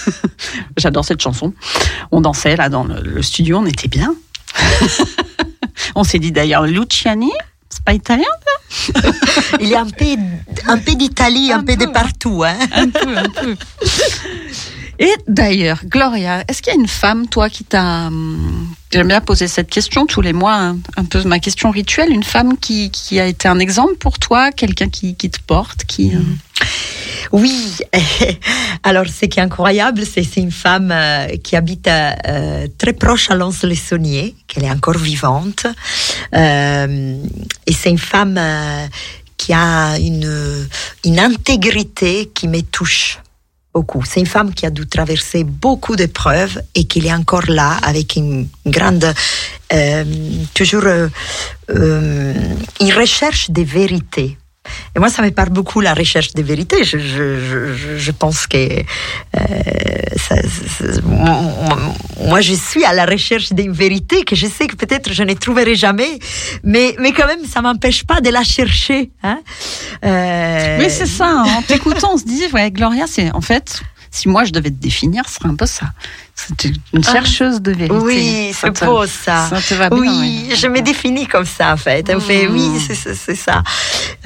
J'adore 0.76 1.04
cette 1.04 1.22
chanson. 1.22 1.54
On 2.10 2.20
dansait 2.20 2.56
là 2.56 2.68
dans 2.68 2.82
le, 2.82 3.00
le 3.00 3.22
studio, 3.22 3.58
on 3.58 3.66
était 3.66 3.86
bien. 3.86 4.16
on 5.94 6.02
s'est 6.02 6.18
dit 6.18 6.32
d'ailleurs 6.32 6.66
Luciani, 6.66 7.30
c'est 7.70 7.84
pas 7.84 7.94
italien 7.94 8.24
Il 9.60 9.68
y 9.68 9.74
a 9.74 9.80
un 9.80 9.88
peu, 9.88 10.04
un 10.66 10.78
peu 10.78 10.94
d'Italie, 10.94 11.52
un, 11.52 11.58
Un 11.58 11.64
peu 11.64 11.76
de 11.76 11.86
partout. 11.86 12.42
Hein. 12.44 12.56
Un 12.72 12.88
peu, 12.88 13.16
un 13.16 13.28
peu. 13.28 13.56
Et 14.98 15.12
d'ailleurs, 15.26 15.80
Gloria, 15.86 16.44
est-ce 16.46 16.62
qu'il 16.62 16.72
y 16.72 16.76
a 16.76 16.78
une 16.78 16.88
femme, 16.88 17.26
toi, 17.26 17.48
qui 17.48 17.64
t'a... 17.64 18.10
J'aime 18.92 19.06
bien 19.08 19.20
poser 19.20 19.46
cette 19.46 19.70
question 19.70 20.04
tous 20.04 20.20
les 20.20 20.32
mois, 20.32 20.54
un, 20.54 20.78
un 20.96 21.04
peu 21.04 21.22
ma 21.22 21.38
question 21.38 21.70
rituelle, 21.70 22.10
une 22.10 22.24
femme 22.24 22.58
qui, 22.58 22.90
qui 22.90 23.20
a 23.20 23.26
été 23.26 23.46
un 23.46 23.60
exemple 23.60 23.94
pour 23.96 24.18
toi, 24.18 24.50
quelqu'un 24.50 24.88
qui, 24.88 25.14
qui 25.14 25.30
te 25.30 25.38
porte, 25.46 25.84
qui... 25.84 26.12
euh, 26.14 26.18
Oui, 27.30 27.78
alors 28.82 29.06
ce 29.06 29.26
qui 29.26 29.38
est 29.38 29.42
incroyable, 29.42 30.02
c'est 30.04 30.36
une 30.36 30.50
femme 30.50 30.90
euh, 30.92 31.28
qui 31.36 31.54
habite 31.54 31.86
euh, 31.86 32.66
très 32.78 32.92
proche 32.92 33.30
à 33.30 33.36
Lons-le-Saunier, 33.36 34.34
qu'elle 34.48 34.64
est 34.64 34.70
encore 34.70 34.98
vivante. 34.98 35.66
Euh, 36.34 37.22
et 37.66 37.72
c'est 37.72 37.90
une 37.90 37.98
femme 37.98 38.36
euh, 38.38 38.86
qui 39.36 39.52
a 39.52 39.98
une, 39.98 40.66
une 41.04 41.20
intégrité 41.20 42.28
qui 42.34 42.48
me 42.48 42.60
touche 42.62 43.20
C'est 44.04 44.20
une 44.20 44.26
femme 44.26 44.52
qui 44.52 44.66
a 44.66 44.70
dû 44.70 44.86
traverser 44.86 45.44
beaucoup 45.44 45.94
d'épreuves 45.94 46.60
et 46.74 46.84
qui 46.84 47.06
est 47.06 47.12
encore 47.12 47.48
là 47.48 47.78
avec 47.82 48.16
une 48.16 48.48
grande, 48.66 49.14
euh, 49.72 50.04
toujours 50.54 50.86
euh, 50.86 51.08
euh, 51.70 52.34
une 52.80 52.92
recherche 52.92 53.50
des 53.50 53.64
vérités. 53.64 54.36
Et 54.94 54.98
moi, 54.98 55.08
ça 55.08 55.22
me 55.22 55.30
beaucoup 55.50 55.80
la 55.80 55.94
recherche 55.94 56.32
des 56.32 56.42
vérités. 56.42 56.84
Je, 56.84 58.10
pense 58.10 58.46
que 58.46 58.58
euh, 58.58 58.82
moi, 61.04 62.40
je 62.40 62.52
suis 62.54 62.84
à 62.84 62.92
la 62.92 63.06
recherche 63.06 63.52
d'une 63.52 63.72
vérité 63.72 64.24
que 64.24 64.36
je 64.36 64.46
sais 64.46 64.66
que 64.66 64.76
peut-être 64.76 65.12
je 65.12 65.22
ne 65.22 65.32
trouverai 65.34 65.74
jamais, 65.74 66.18
mais 66.62 66.94
mais 66.98 67.12
quand 67.12 67.26
même, 67.26 67.44
ça 67.46 67.62
m'empêche 67.62 68.04
pas 68.04 68.20
de 68.20 68.28
la 68.30 68.42
chercher. 68.44 69.10
Hein 69.22 69.40
Euh, 70.04 70.78
Oui, 70.78 70.86
c'est 70.90 71.06
ça. 71.06 71.26
hein. 71.28 71.44
En 71.58 71.62
t'écoutant, 71.62 72.10
on 72.14 72.18
se 72.18 72.24
dit, 72.24 72.44
ouais, 72.52 72.70
Gloria, 72.70 73.06
c'est 73.06 73.32
en 73.32 73.40
fait, 73.40 73.82
si 74.10 74.28
moi 74.28 74.44
je 74.44 74.50
devais 74.52 74.70
te 74.70 74.80
définir, 74.82 75.22
ce 75.28 75.34
serait 75.36 75.48
un 75.48 75.54
peu 75.54 75.66
ça. 75.66 75.86
C'est 76.34 76.72
une 76.94 77.04
chercheuse 77.04 77.60
de 77.60 77.72
vérité. 77.72 77.94
Ah. 77.96 78.02
Oui, 78.02 78.52
c'est 78.58 78.84
beau 78.84 79.06
ça. 79.06 79.48
Ça 79.50 79.60
te 79.60 79.74
va 79.74 79.90
bien. 79.90 79.98
oui, 80.00 80.46
ouais. 80.48 80.56
je 80.56 80.66
me 80.68 80.80
définis 80.80 81.26
comme 81.26 81.44
ça 81.44 81.72
en 81.72 81.76
fait. 81.76 82.10
On 82.14 82.18
fait, 82.20 82.46
oui, 82.46 82.68
c'est- 82.80 83.14
c'est 83.14 83.34
ça. 83.34 83.62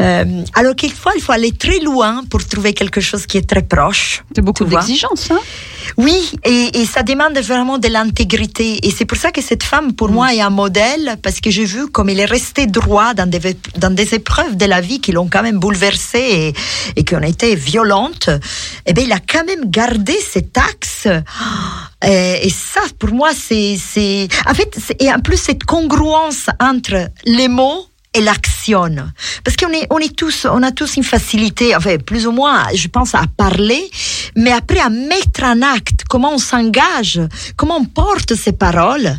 Euh, 0.01 0.25
alors 0.55 0.75
quelquefois, 0.77 1.13
il 1.17 1.23
faut 1.23 1.33
aller 1.33 1.53
très 1.53 1.81
loin 1.81 2.23
pour 2.31 2.47
trouver 2.47 2.73
quelque 2.73 3.01
chose 3.01 3.27
qui 3.27 3.37
est 3.39 3.49
très 3.49 3.63
proche. 3.63 4.23
C'est 4.35 4.43
beaucoup 4.43 4.65
d'exigence, 4.65 5.31
hein 5.31 5.41
Oui, 5.97 6.33
et, 6.45 6.81
et 6.81 6.87
ça 6.87 7.03
demande 7.03 7.39
vraiment 7.39 7.79
de 7.79 7.89
l'intégrité. 7.89 8.87
Et 8.87 8.91
c'est 8.91 9.05
pour 9.05 9.19
ça 9.19 9.31
que 9.31 9.43
cette 9.43 9.63
femme, 9.63 9.93
pour 9.93 10.09
moi, 10.09 10.35
est 10.35 10.41
un 10.41 10.51
modèle, 10.51 11.17
parce 11.23 11.41
que 11.41 11.51
j'ai 11.51 11.65
vu 11.65 11.89
comme 11.89 12.09
il 12.09 12.21
est 12.21 12.25
resté 12.25 12.67
droit 12.67 13.15
dans 13.15 13.29
des, 13.29 13.57
dans 13.77 13.95
des 13.95 14.15
épreuves 14.15 14.57
de 14.57 14.67
la 14.67 14.81
vie 14.81 15.01
qui 15.01 15.13
l'ont 15.13 15.29
quand 15.29 15.43
même 15.43 15.59
bouleversé 15.59 16.19
et, 16.19 16.55
et 16.97 17.05
qui 17.05 17.15
ont 17.15 17.23
été 17.23 17.55
violentes. 17.55 18.31
Eh 18.87 18.93
bien, 18.93 19.05
il 19.05 19.13
a 19.13 19.21
quand 19.21 19.45
même 19.45 19.71
gardé 19.71 20.17
cet 20.33 20.57
axe. 20.59 21.09
Et, 22.05 22.47
et 22.47 22.51
ça, 22.51 22.81
pour 22.99 23.11
moi, 23.11 23.31
c'est, 23.35 23.77
c'est, 23.79 24.29
en 24.47 24.55
fait, 24.55 24.95
et 25.01 25.13
en 25.13 25.21
plus, 25.21 25.37
cette 25.37 25.65
congruence 25.65 26.47
entre 26.61 27.09
les 27.25 27.49
mots 27.49 27.87
et 28.15 28.21
l'action. 28.21 28.55
Parce 29.45 29.57
qu'on 29.57 29.71
est, 29.73 29.87
on 29.91 29.99
est 29.99 30.15
tous, 30.17 30.47
on 30.51 30.63
a 30.63 30.73
tous 30.73 30.97
une 30.97 31.05
facilité, 31.05 31.77
enfin, 31.77 31.99
plus 31.99 32.27
ou 32.27 32.33
moins, 32.33 32.65
je 32.75 32.89
pense, 32.89 33.15
à 33.15 33.25
parler, 33.37 33.91
mais 34.37 34.53
après 34.53 34.79
à 34.79 34.89
mettre 34.89 35.43
en 35.43 35.61
acte, 35.61 36.05
comment 36.09 36.33
on 36.33 36.39
s'engage, 36.39 37.21
comment 37.57 37.77
on 37.77 37.85
porte 37.85 38.35
ces 38.35 38.53
paroles, 38.53 39.19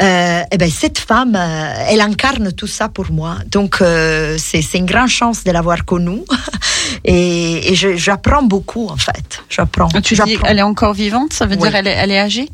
euh, 0.00 0.42
eh 0.50 0.56
ben, 0.56 0.70
cette 0.70 0.98
femme, 0.98 1.36
euh, 1.36 1.84
elle 1.88 2.00
incarne 2.00 2.52
tout 2.52 2.66
ça 2.66 2.88
pour 2.88 3.12
moi. 3.12 3.36
Donc, 3.50 3.80
euh, 3.80 4.36
c'est, 4.38 4.62
c'est 4.62 4.78
une 4.78 4.86
grande 4.86 5.08
chance 5.08 5.44
de 5.44 5.52
l'avoir 5.52 5.84
connue. 5.84 6.22
Et, 7.04 7.72
et 7.72 7.74
j'apprends 7.74 8.42
beaucoup, 8.42 8.88
en 8.88 8.96
fait. 8.96 9.42
J'apprends. 9.48 9.88
Tu 10.02 10.14
dis, 10.24 10.38
elle 10.44 10.58
est 10.58 10.62
encore 10.62 10.94
vivante, 10.94 11.32
ça 11.32 11.46
veut 11.46 11.56
Oui. 11.56 11.62
dire 11.68 11.74
elle 11.76 11.86
est, 11.86 11.96
elle 11.96 12.10
est 12.10 12.18
âgée? 12.18 12.48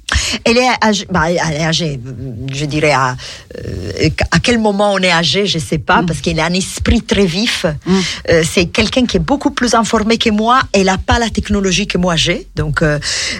Elle 0.44 0.58
est 0.58 0.68
âgée, 0.84 1.06
bah, 1.10 1.30
elle 1.30 1.60
est 1.60 1.64
âgée, 1.64 2.00
je 2.52 2.64
dirais 2.64 2.90
à, 2.92 3.16
euh, 3.64 4.08
à 4.30 4.38
quel 4.40 4.58
moment 4.58 4.92
on 4.92 4.98
est 4.98 5.10
âgé, 5.12 5.46
je 5.46 5.58
sais 5.58 5.78
pas, 5.78 6.02
parce 6.06 6.20
qu'elle 6.20 6.40
a 6.40 6.46
un 6.46 6.52
esprit 6.54 7.02
très 7.02 7.26
vif. 7.26 7.64
Mm. 7.86 7.98
Euh, 8.30 8.42
c'est 8.48 8.66
quelqu'un 8.66 9.06
qui 9.06 9.16
est 9.18 9.20
beaucoup 9.20 9.50
plus 9.50 9.74
informé 9.74 10.18
que 10.18 10.30
moi. 10.30 10.60
Elle 10.72 10.88
a 10.88 10.98
pas 10.98 11.18
la 11.18 11.30
technologie 11.30 11.86
que 11.86 11.98
moi 11.98 12.16
j'ai, 12.16 12.46
donc 12.56 12.82
euh, 12.82 12.98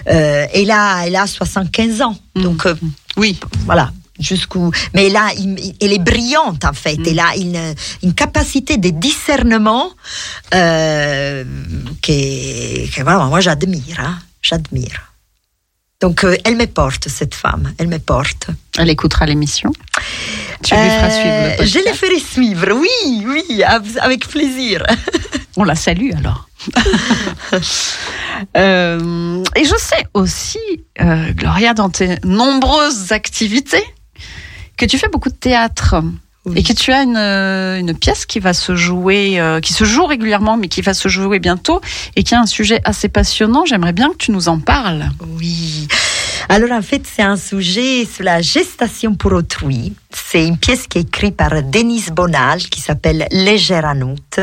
euh, 0.09 0.45
elle 0.53 0.71
a, 0.71 1.03
elle 1.05 1.15
a 1.15 1.27
75 1.27 2.01
ans, 2.01 2.15
donc 2.35 2.65
euh, 2.65 2.75
Oui. 3.17 3.37
voilà. 3.65 3.91
Jusqu'où, 4.19 4.71
mais 4.93 5.07
il- 5.07 5.75
elle 5.79 5.93
est 5.93 5.99
brillante 6.03 6.65
en 6.65 6.73
fait. 6.73 6.97
Elle 7.05 7.19
a 7.19 7.35
une, 7.35 7.75
une 8.03 8.13
capacité 8.13 8.77
de 8.77 8.89
discernement 8.89 9.91
euh, 10.55 11.43
que, 12.01 12.87
que 12.95 13.03
vraiment, 13.03 13.27
moi 13.27 13.39
j'admire, 13.41 13.99
hein, 13.99 14.17
j'admire. 14.41 15.03
Donc 16.01 16.23
euh, 16.23 16.35
elle 16.45 16.55
me 16.57 16.65
porte 16.67 17.07
cette 17.09 17.35
femme, 17.35 17.73
elle 17.77 17.87
me 17.87 17.99
porte. 17.99 18.47
Elle 18.77 18.89
écoutera 18.89 19.25
l'émission. 19.25 19.71
Tu 20.63 20.73
lui 20.75 20.81
feras 20.89 21.09
suivre 21.11 21.27
le 21.27 21.31
Euh, 21.31 21.49
podcast. 21.57 21.73
Je 21.73 21.79
les 21.85 21.93
ferai 21.93 22.19
suivre, 22.19 22.67
oui, 22.73 23.25
oui, 23.25 23.63
av- 23.63 23.97
avec 24.01 24.27
plaisir. 24.27 24.83
On 25.57 25.63
la 25.63 25.75
salue 25.75 26.11
alors. 26.15 26.47
Euh, 28.55 29.43
et 29.55 29.65
je 29.65 29.75
sais 29.77 30.05
aussi, 30.13 30.59
euh, 31.01 31.31
Gloria, 31.33 31.73
dans 31.73 31.89
tes 31.89 32.17
nombreuses 32.23 33.11
activités, 33.11 33.83
que 34.77 34.85
tu 34.85 34.97
fais 34.97 35.09
beaucoup 35.09 35.29
de 35.29 35.35
théâtre. 35.35 35.95
Oui. 36.45 36.59
Et 36.59 36.63
que 36.63 36.71
tu 36.71 36.93
as 36.93 37.03
une, 37.03 37.17
euh, 37.17 37.77
une 37.77 37.93
pièce 37.93 38.25
qui 38.25 38.39
va 38.39 38.53
se 38.53 38.73
jouer, 38.73 39.37
euh, 39.37 39.59
qui 39.59 39.73
se 39.73 39.83
joue 39.83 40.05
régulièrement, 40.05 40.55
mais 40.55 40.69
qui 40.69 40.81
va 40.81 40.93
se 40.93 41.09
jouer 41.09 41.39
bientôt, 41.39 41.81
et 42.15 42.23
qui 42.23 42.35
a 42.35 42.39
un 42.39 42.45
sujet 42.45 42.79
assez 42.85 43.09
passionnant. 43.09 43.65
J'aimerais 43.65 43.91
bien 43.91 44.11
que 44.11 44.15
tu 44.15 44.31
nous 44.31 44.47
en 44.47 44.57
parles. 44.59 45.09
Oui. 45.37 45.89
Alors 46.47 46.71
en 46.71 46.81
fait, 46.81 47.03
c'est 47.05 47.23
un 47.23 47.35
sujet 47.35 48.05
sur 48.05 48.23
la 48.23 48.41
gestation 48.41 49.13
pour 49.15 49.33
autrui. 49.33 49.91
C'est 50.13 50.47
une 50.47 50.55
pièce 50.57 50.87
qui 50.87 50.99
est 50.99 51.01
écrite 51.01 51.35
par 51.35 51.61
Denise 51.63 52.11
Bonal, 52.11 52.59
qui 52.59 52.79
s'appelle 52.79 53.27
Légère 53.31 53.83
Anoute. 53.85 54.39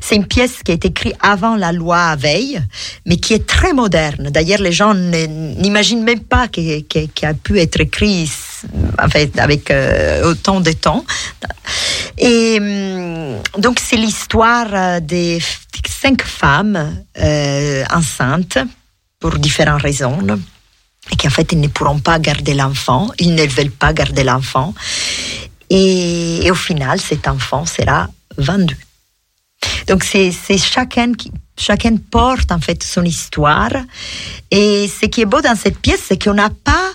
C'est 0.00 0.16
une 0.16 0.26
pièce 0.26 0.64
qui 0.64 0.72
a 0.72 0.74
été 0.74 0.88
écrite 0.88 1.14
avant 1.20 1.54
la 1.54 1.70
loi 1.70 2.16
Veil, 2.16 2.60
mais 3.06 3.18
qui 3.18 3.34
est 3.34 3.46
très 3.46 3.72
moderne. 3.72 4.30
D'ailleurs, 4.30 4.60
les 4.60 4.72
gens 4.72 4.94
ne- 4.94 5.26
n'imaginent 5.60 6.02
même 6.02 6.24
pas 6.24 6.48
qu'elle 6.48 6.82
a 7.22 7.34
pu 7.34 7.60
être 7.60 7.80
écrite 7.80 8.32
en 8.98 9.08
fait, 9.08 9.38
avec 9.38 9.70
euh, 9.70 10.30
autant 10.30 10.60
de 10.60 10.72
temps. 10.72 11.04
Et 12.18 12.58
hum, 12.60 13.42
donc, 13.58 13.78
c'est 13.80 13.96
l'histoire 13.96 14.68
euh, 14.72 15.00
des 15.00 15.42
cinq 15.88 16.22
femmes 16.22 17.04
euh, 17.18 17.84
enceintes 17.92 18.58
pour 19.20 19.38
différentes 19.38 19.82
raisons 19.82 20.18
et 21.10 21.16
qu'en 21.16 21.30
fait, 21.30 21.52
ils 21.52 21.60
ne 21.60 21.68
pourront 21.68 22.00
pas 22.00 22.18
garder 22.18 22.54
l'enfant, 22.54 23.10
ils 23.18 23.34
ne 23.34 23.46
veulent 23.46 23.70
pas 23.70 23.92
garder 23.92 24.24
l'enfant. 24.24 24.74
Et, 25.70 26.46
et 26.46 26.50
au 26.50 26.54
final, 26.54 27.00
cet 27.00 27.28
enfant 27.28 27.64
sera 27.66 28.08
vendu. 28.36 28.76
Donc, 29.86 30.04
c'est 30.04 30.32
c'est 30.32 30.58
chacun 30.58 31.12
qui. 31.14 31.30
Chacun 31.58 31.96
porte 31.96 32.52
en 32.52 32.60
fait 32.60 32.82
son 32.82 33.02
histoire. 33.02 33.72
Et 34.50 34.88
ce 34.88 35.06
qui 35.06 35.22
est 35.22 35.24
beau 35.24 35.40
dans 35.40 35.56
cette 35.56 35.78
pièce, 35.78 36.02
c'est 36.06 36.22
qu'on 36.22 36.34
n'a 36.34 36.50
pas 36.50 36.92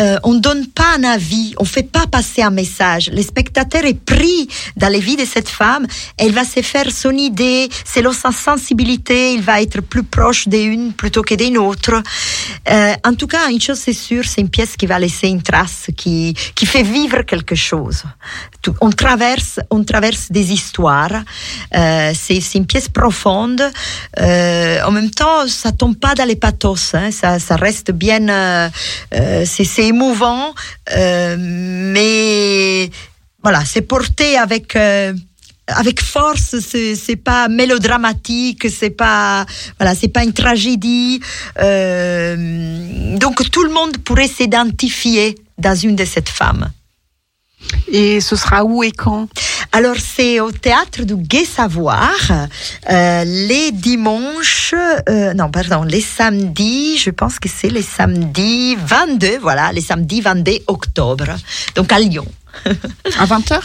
euh, 0.00 0.18
on 0.22 0.34
donne 0.34 0.66
pas 0.66 0.94
un 0.96 1.04
avis, 1.04 1.54
on 1.58 1.64
fait 1.64 1.82
pas 1.82 2.06
passer 2.06 2.42
un 2.42 2.50
message. 2.50 3.10
Le 3.12 3.22
spectateur 3.22 3.84
est 3.84 3.98
pris 3.98 4.48
dans 4.76 4.88
les 4.88 5.00
vies 5.00 5.16
de 5.16 5.24
cette 5.24 5.48
femme. 5.48 5.86
Elle 6.16 6.32
va 6.32 6.44
se 6.44 6.62
faire 6.62 6.90
son 6.90 7.10
idée, 7.10 7.68
selon 7.84 8.12
sa 8.12 8.32
sensibilité, 8.32 9.34
il 9.34 9.42
va 9.42 9.60
être 9.60 9.80
plus 9.82 10.02
proche 10.02 10.48
d'une 10.48 10.92
plutôt 10.92 11.22
que 11.22 11.34
d'une 11.34 11.58
autre. 11.58 12.02
Euh, 12.70 12.94
en 13.04 13.14
tout 13.14 13.26
cas, 13.26 13.50
une 13.50 13.60
chose 13.60 13.78
c'est 13.78 13.92
sûr, 13.92 14.24
c'est 14.24 14.40
une 14.40 14.48
pièce 14.48 14.76
qui 14.76 14.86
va 14.86 14.98
laisser 14.98 15.28
une 15.28 15.42
trace, 15.42 15.86
qui 15.96 16.34
qui 16.54 16.66
fait 16.66 16.82
vivre 16.82 17.22
quelque 17.22 17.54
chose. 17.54 18.02
On 18.80 18.90
traverse, 18.90 19.60
on 19.70 19.84
traverse 19.84 20.30
des 20.30 20.52
histoires. 20.52 21.22
Euh, 21.76 22.12
c'est 22.14 22.40
c'est 22.40 22.58
une 22.58 22.66
pièce 22.66 22.88
profonde. 22.88 23.62
En 24.16 24.92
même 24.92 25.10
temps, 25.10 25.46
ça 25.46 25.72
tombe 25.72 25.96
pas 25.96 26.14
dans 26.14 26.24
les 26.24 26.36
pathos. 26.36 26.94
Hein, 26.94 27.10
ça, 27.10 27.38
ça 27.38 27.56
reste 27.56 27.90
bien. 27.90 28.70
c'est 29.44 29.64
c'est 29.64 29.89
émouvant, 29.90 30.54
euh, 30.96 31.36
mais 31.38 32.90
voilà, 33.42 33.64
c'est 33.64 33.82
porté 33.82 34.36
avec 34.36 34.76
euh, 34.76 35.12
avec 35.66 36.00
force, 36.00 36.58
c'est 36.60 36.94
c'est 37.04 37.16
pas 37.30 37.48
mélodramatique, 37.48 38.68
c'est 38.70 38.96
pas 39.04 39.46
voilà, 39.78 39.94
c'est 39.94 40.12
pas 40.16 40.24
une 40.24 40.32
tragédie. 40.32 41.20
Euh, 41.58 43.16
donc 43.18 43.34
tout 43.50 43.64
le 43.68 43.72
monde 43.78 43.98
pourrait 43.98 44.32
s'identifier 44.38 45.36
dans 45.58 45.76
une 45.86 45.96
de 45.96 46.04
ces 46.04 46.22
femmes. 46.22 46.70
Et 47.92 48.20
ce 48.20 48.36
sera 48.36 48.64
où 48.64 48.82
et 48.82 48.92
quand? 48.92 49.28
Alors 49.72 49.96
c'est 49.98 50.40
au 50.40 50.50
théâtre 50.50 51.04
du 51.04 51.14
Gai 51.16 51.44
Savoir 51.44 52.10
euh, 52.90 53.24
les 53.24 53.70
dimanches, 53.70 54.74
euh, 55.08 55.32
non 55.34 55.48
pardon, 55.50 55.84
les 55.84 56.00
samedis, 56.00 56.98
je 56.98 57.10
pense 57.10 57.38
que 57.38 57.48
c'est 57.48 57.70
les 57.70 57.82
samedis 57.82 58.76
22, 58.76 59.38
voilà, 59.38 59.70
les 59.72 59.80
samedis 59.80 60.22
22 60.22 60.58
octobre, 60.66 61.26
donc 61.76 61.92
à 61.92 62.00
Lyon. 62.00 62.26
À 63.18 63.26
20h 63.26 63.60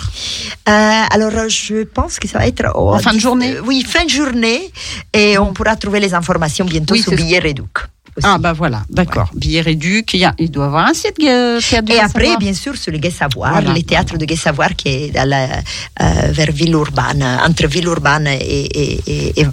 Euh, 0.68 1.04
alors, 1.12 1.50
je 1.50 1.84
pense 1.84 2.20
que 2.20 2.28
ça 2.28 2.38
va 2.38 2.48
être 2.48 2.66
En 2.76 3.00
fin 3.00 3.14
de 3.14 3.20
journée? 3.20 3.56
Oui, 3.66 3.84
fin 3.84 4.06
de 4.06 4.10
journée. 4.10 4.72
Et 5.12 5.40
on 5.40 5.54
pourra 5.54 5.76
trouver 5.76 6.00
les 6.00 6.14
informations 6.14 6.66
bientôt 6.66 6.94
Oui, 6.94 7.02
sur 7.02 7.14
Billet 7.14 7.40
Réduc. 7.40 7.78
Aussi. 8.18 8.28
Ah 8.30 8.38
bah 8.38 8.54
voilà, 8.54 8.84
d'accord. 8.90 9.30
Billet 9.36 9.62
réduc, 9.62 10.14
il, 10.14 10.30
il 10.40 10.52
doit 10.52 10.66
y 10.66 10.68
avoir 10.68 10.86
un 10.88 10.94
site 10.94 11.18
euh, 11.24 11.60
Et 11.90 12.00
après, 12.00 12.38
bien 12.38 12.54
sûr, 12.54 12.76
sur 12.78 12.92
le 12.92 12.98
Gai 12.98 13.12
Savoir, 13.12 13.52
Voilà. 13.54 13.74
le 13.74 13.82
théâtre 13.84 14.18
de 14.18 14.26
Gai 14.26 14.36
Savoir 14.36 14.76
qui 14.76 14.90
est 14.90 15.10
dans 15.12 15.28
la, 15.28 15.44
euh, 15.58 16.32
vers 16.32 16.52
Villeurbanne, 16.52 17.24
entre 17.46 17.68
Villeurbanne 17.68 18.28
et, 18.28 19.02
et, 19.08 19.42
et. 19.42 19.46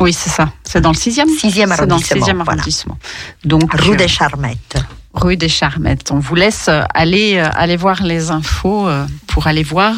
Oui, 0.00 0.12
c'est 0.12 0.30
ça. 0.30 0.52
C'est 0.64 0.80
dans 0.80 0.90
le 0.90 0.96
6e 0.96 1.28
Sixième 1.38 1.70
C'est 1.70 1.86
dans 1.86 1.96
le 1.96 2.02
arrondissement, 2.02 2.26
6e 2.26 2.34
voilà. 2.34 2.50
arrondissement. 2.52 2.98
Donc, 3.44 3.72
Rue 3.74 3.92
euh, 3.92 3.96
des 3.96 4.08
Charmettes. 4.08 4.76
Rue 5.14 5.36
des 5.36 5.48
Charmettes. 5.48 6.10
On 6.10 6.18
vous 6.18 6.34
laisse 6.34 6.68
euh, 6.68 6.82
aller, 6.92 7.36
euh, 7.36 7.48
aller 7.54 7.76
voir 7.76 8.02
les 8.02 8.30
infos 8.30 8.88
euh, 8.88 9.06
pour 9.26 9.46
aller 9.46 9.62
voir. 9.62 9.94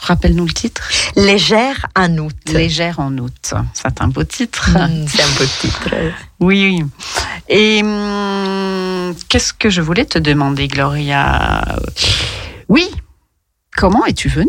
Rappelle-nous 0.00 0.46
le 0.46 0.52
titre. 0.52 0.88
Légère 1.16 1.86
en 1.96 2.16
août. 2.18 2.36
Légère 2.52 3.00
en 3.00 3.16
août. 3.18 3.54
C'est 3.74 4.00
un 4.00 4.08
beau 4.08 4.24
titre. 4.24 4.70
Mm, 4.70 5.06
C'est 5.08 5.22
un 5.22 5.26
le 5.40 5.60
titre. 5.60 5.88
Oui, 6.42 6.80
oui. 6.80 6.86
Et 7.50 7.82
hum, 7.82 9.14
qu'est-ce 9.28 9.52
que 9.52 9.68
je 9.68 9.82
voulais 9.82 10.06
te 10.06 10.18
demander, 10.18 10.68
Gloria? 10.68 11.62
Oui. 12.70 12.88
Comment 13.76 14.06
es-tu 14.06 14.30
venue? 14.30 14.48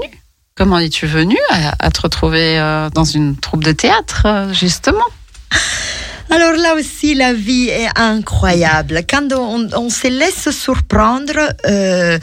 Comment 0.56 0.80
es-tu 0.80 1.06
venue 1.06 1.38
à, 1.50 1.74
à 1.80 1.92
te 1.92 2.00
retrouver 2.00 2.56
dans 2.94 3.04
une 3.04 3.36
troupe 3.36 3.66
de 3.66 3.74
théâtre, 3.74 4.26
justement? 4.54 5.04
Alors 6.32 6.54
là 6.54 6.76
aussi, 6.76 7.14
la 7.14 7.34
vie 7.34 7.68
est 7.68 7.90
incroyable. 7.96 9.02
Quand 9.08 9.34
on, 9.34 9.90
se 9.90 10.08
laisse 10.08 10.50
surprendre, 10.52 11.38
euh, 11.68 12.18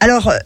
alors, 0.00 0.30
euh, 0.30 0.38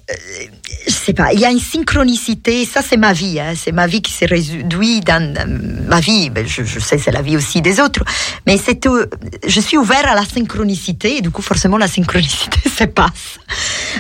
je 0.87 0.93
sais 0.93 1.13
pas, 1.13 1.33
il 1.33 1.41
y 1.41 1.45
a 1.45 1.51
une 1.51 1.61
synchronicité. 1.61 2.65
Ça, 2.65 2.83
c'est 2.83 2.97
ma 2.97 3.13
vie. 3.13 3.41
hein, 3.41 3.53
c'est 3.57 3.73
ma 3.73 3.87
vie 3.87 4.03
qui 4.03 4.13
se 4.13 4.25
réduit 4.25 5.01
dans 5.01 5.23
euh, 5.37 5.59
ma 5.89 6.01
vie. 6.01 6.31
Ben, 6.31 6.47
je, 6.47 6.65
je 6.65 6.79
sais, 6.79 6.99
c'est 6.99 7.11
la 7.11 7.23
vie 7.23 7.37
aussi 7.37 7.61
des 7.63 7.81
autres. 7.81 8.05
Mais 8.47 8.59
c'est, 8.59 8.87
euh, 8.87 9.07
je 9.47 9.61
suis 9.61 9.77
ouvert 9.77 10.07
à 10.09 10.15
la 10.15 10.25
synchronicité 10.25 11.19
et 11.19 11.21
du 11.21 11.31
coup, 11.31 11.43
forcément, 11.43 11.79
la 11.79 11.89
synchronicité 11.89 12.69
se 12.79 12.85
passe. 12.85 13.39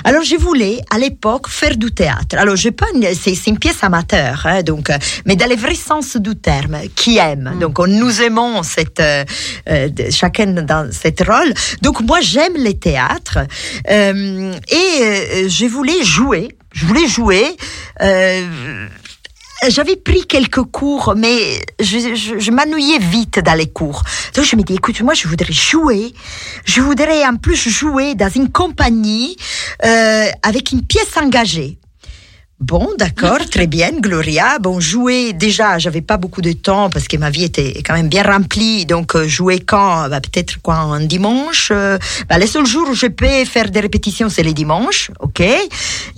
Alors, 0.04 0.22
je 0.22 0.36
voulais 0.36 0.78
à 0.90 0.98
l'époque 0.98 1.48
faire 1.48 1.76
du 1.76 1.92
théâtre. 1.92 2.36
Alors, 2.38 2.56
je 2.56 2.70
pas, 2.70 2.86
c'est, 3.20 3.46
une 3.46 3.58
pièce 3.58 3.82
amateur, 3.82 4.46
hein, 4.46 4.62
donc, 4.62 4.90
euh, 4.90 4.98
mais 5.26 5.36
dans 5.36 5.48
le 5.48 5.56
vrai 5.56 5.74
sens 5.74 6.16
du 6.16 6.36
terme, 6.36 6.78
qui 6.94 7.18
aime. 7.18 7.56
Donc, 7.60 7.78
on, 7.78 7.86
nous 7.86 8.22
aimons 8.22 8.62
cette, 8.62 9.00
euh, 9.00 9.24
chacun 10.10 10.46
dans 10.46 10.90
cette 10.92 11.20
rôle. 11.26 11.52
Donc, 11.82 12.00
moi, 12.00 12.20
j'aime 12.20 12.54
les 12.56 12.78
théâtres 12.78 13.38
euh, 13.90 14.54
et 14.68 15.02
euh, 15.02 15.48
je 15.48 15.66
voulais 15.66 16.02
jouer. 16.04 16.48
Je 16.72 16.86
voulais 16.86 17.06
jouer. 17.06 17.56
Euh, 18.00 18.88
j'avais 19.68 19.96
pris 19.96 20.26
quelques 20.26 20.62
cours, 20.62 21.14
mais 21.16 21.60
je, 21.80 22.14
je, 22.14 22.50
m'ennuyais 22.50 22.98
vite 22.98 23.40
dans 23.40 23.54
les 23.54 23.68
cours. 23.68 24.02
Donc 24.34 24.44
je 24.44 24.56
me 24.56 24.62
dis, 24.62 24.74
écoute, 24.74 25.00
moi 25.02 25.14
je 25.14 25.28
voudrais 25.28 25.52
jouer. 25.52 26.14
Je 26.64 26.80
voudrais 26.80 27.26
en 27.26 27.36
plus 27.36 27.68
jouer 27.68 28.14
dans 28.14 28.30
une 28.30 28.50
compagnie 28.50 29.36
euh, 29.84 30.26
avec 30.42 30.72
une 30.72 30.82
pièce 30.82 31.16
engagée. 31.16 31.78
Bon, 32.60 32.90
d'accord, 32.98 33.38
très 33.50 33.66
bien, 33.66 33.90
Gloria. 34.00 34.58
Bon, 34.58 34.80
jouer, 34.80 35.32
déjà, 35.32 35.78
j'avais 35.78 36.02
pas 36.02 36.18
beaucoup 36.18 36.42
de 36.42 36.52
temps 36.52 36.90
parce 36.90 37.08
que 37.08 37.16
ma 37.16 37.30
vie 37.30 37.44
était 37.44 37.82
quand 37.82 37.94
même 37.94 38.08
bien 38.10 38.22
remplie. 38.22 38.84
Donc, 38.84 39.16
euh, 39.16 39.26
jouer 39.26 39.60
quand? 39.60 40.10
Bah, 40.10 40.20
Peut-être 40.20 40.60
quoi, 40.60 40.74
un 40.76 41.00
dimanche. 41.00 41.70
euh, 41.72 41.96
bah, 42.28 42.36
les 42.36 42.46
seuls 42.46 42.66
jours 42.66 42.90
où 42.90 42.94
je 42.94 43.06
peux 43.06 43.44
faire 43.46 43.70
des 43.70 43.80
répétitions, 43.80 44.28
c'est 44.28 44.42
les 44.42 44.52
dimanches, 44.52 45.10
ok? 45.20 45.42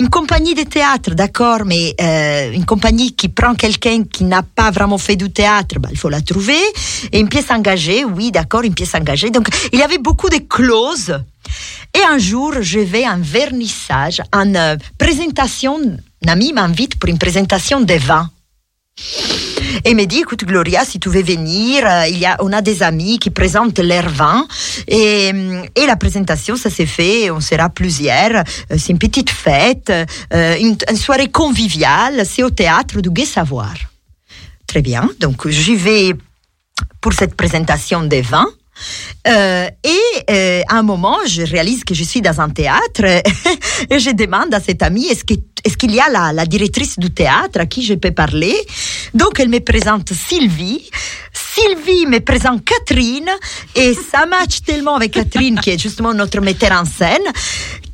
Une 0.00 0.08
compagnie 0.10 0.54
de 0.54 0.64
théâtre, 0.64 1.14
d'accord, 1.14 1.60
mais 1.64 1.94
euh, 2.00 2.50
une 2.52 2.66
compagnie 2.66 3.12
qui 3.12 3.28
prend 3.28 3.54
quelqu'un 3.54 4.02
qui 4.02 4.24
n'a 4.24 4.42
pas 4.42 4.72
vraiment 4.72 4.98
fait 4.98 5.14
du 5.16 5.30
théâtre, 5.30 5.76
bah, 5.78 5.90
il 5.92 5.96
faut 5.98 6.08
la 6.08 6.22
trouver. 6.22 6.58
Et 7.12 7.20
une 7.20 7.28
pièce 7.28 7.50
engagée, 7.52 8.04
oui, 8.04 8.32
d'accord, 8.32 8.62
une 8.62 8.74
pièce 8.74 8.96
engagée. 8.96 9.30
Donc, 9.30 9.46
il 9.72 9.78
y 9.78 9.82
avait 9.82 9.98
beaucoup 9.98 10.28
de 10.28 10.38
clauses. 10.38 11.16
Et 11.94 12.02
un 12.04 12.18
jour, 12.18 12.54
je 12.60 12.80
vais 12.80 13.04
un 13.04 13.18
vernissage, 13.18 14.20
en 14.34 14.52
euh, 14.56 14.76
présentation. 14.98 15.78
Un 16.24 16.32
ami 16.32 16.52
m'invite 16.52 16.98
pour 16.98 17.08
une 17.08 17.18
présentation 17.18 17.80
des 17.80 17.98
vins. 17.98 18.30
Et 19.84 19.94
me 19.94 20.04
dit, 20.04 20.20
écoute 20.20 20.44
Gloria, 20.44 20.84
si 20.84 21.00
tu 21.00 21.08
veux 21.08 21.22
venir, 21.22 21.84
euh, 21.84 22.06
il 22.06 22.18
y 22.18 22.26
a, 22.26 22.36
on 22.40 22.52
a 22.52 22.60
des 22.60 22.82
amis 22.82 23.18
qui 23.18 23.30
présentent 23.30 23.78
leurs 23.80 24.08
vins. 24.08 24.46
Et, 24.86 25.32
euh, 25.34 25.62
et 25.74 25.86
la 25.86 25.96
présentation, 25.96 26.56
ça 26.56 26.70
s'est 26.70 26.86
fait, 26.86 27.30
on 27.30 27.40
sera 27.40 27.68
plusieurs. 27.70 28.44
Euh, 28.70 28.76
C'est 28.78 28.92
une 28.92 28.98
petite 28.98 29.30
fête, 29.30 29.90
une, 30.32 30.76
une 30.88 30.96
soirée 30.96 31.30
conviviale, 31.30 32.24
c'est 32.26 32.42
au 32.42 32.50
théâtre 32.50 33.00
du 33.00 33.10
Gai 33.10 33.24
Savoir. 33.24 33.74
Très 34.66 34.82
bien, 34.82 35.08
donc 35.20 35.48
j'y 35.48 35.74
vais 35.74 36.14
pour 37.00 37.12
cette 37.12 37.34
présentation 37.34 38.04
des 38.04 38.22
vins. 38.22 38.48
Euh, 39.26 39.68
et 39.84 40.30
euh, 40.30 40.62
à 40.68 40.76
un 40.76 40.82
moment, 40.82 41.18
je 41.26 41.42
réalise 41.42 41.84
que 41.84 41.94
je 41.94 42.04
suis 42.04 42.20
dans 42.20 42.40
un 42.40 42.50
théâtre 42.50 43.04
et 43.90 43.98
je 43.98 44.10
demande 44.10 44.52
à 44.54 44.60
cette 44.60 44.82
amie 44.82 45.06
est-ce 45.06 45.24
qu'il 45.76 45.94
y 45.94 46.00
a 46.00 46.08
la, 46.10 46.32
la 46.32 46.46
directrice 46.46 46.98
du 46.98 47.10
théâtre 47.10 47.60
à 47.60 47.66
qui 47.66 47.84
je 47.84 47.94
peux 47.94 48.10
parler? 48.10 48.54
Donc 49.14 49.38
elle 49.38 49.48
me 49.48 49.60
présente 49.60 50.12
Sylvie. 50.12 50.90
Sylvie 51.32 52.06
me 52.06 52.20
présente 52.20 52.64
Catherine 52.64 53.30
et 53.74 53.94
ça 53.94 54.26
match 54.26 54.62
tellement 54.62 54.96
avec 54.96 55.12
Catherine 55.12 55.58
qui 55.60 55.70
est 55.70 55.78
justement 55.78 56.14
notre 56.14 56.40
metteur 56.40 56.72
en 56.72 56.84
scène 56.84 57.22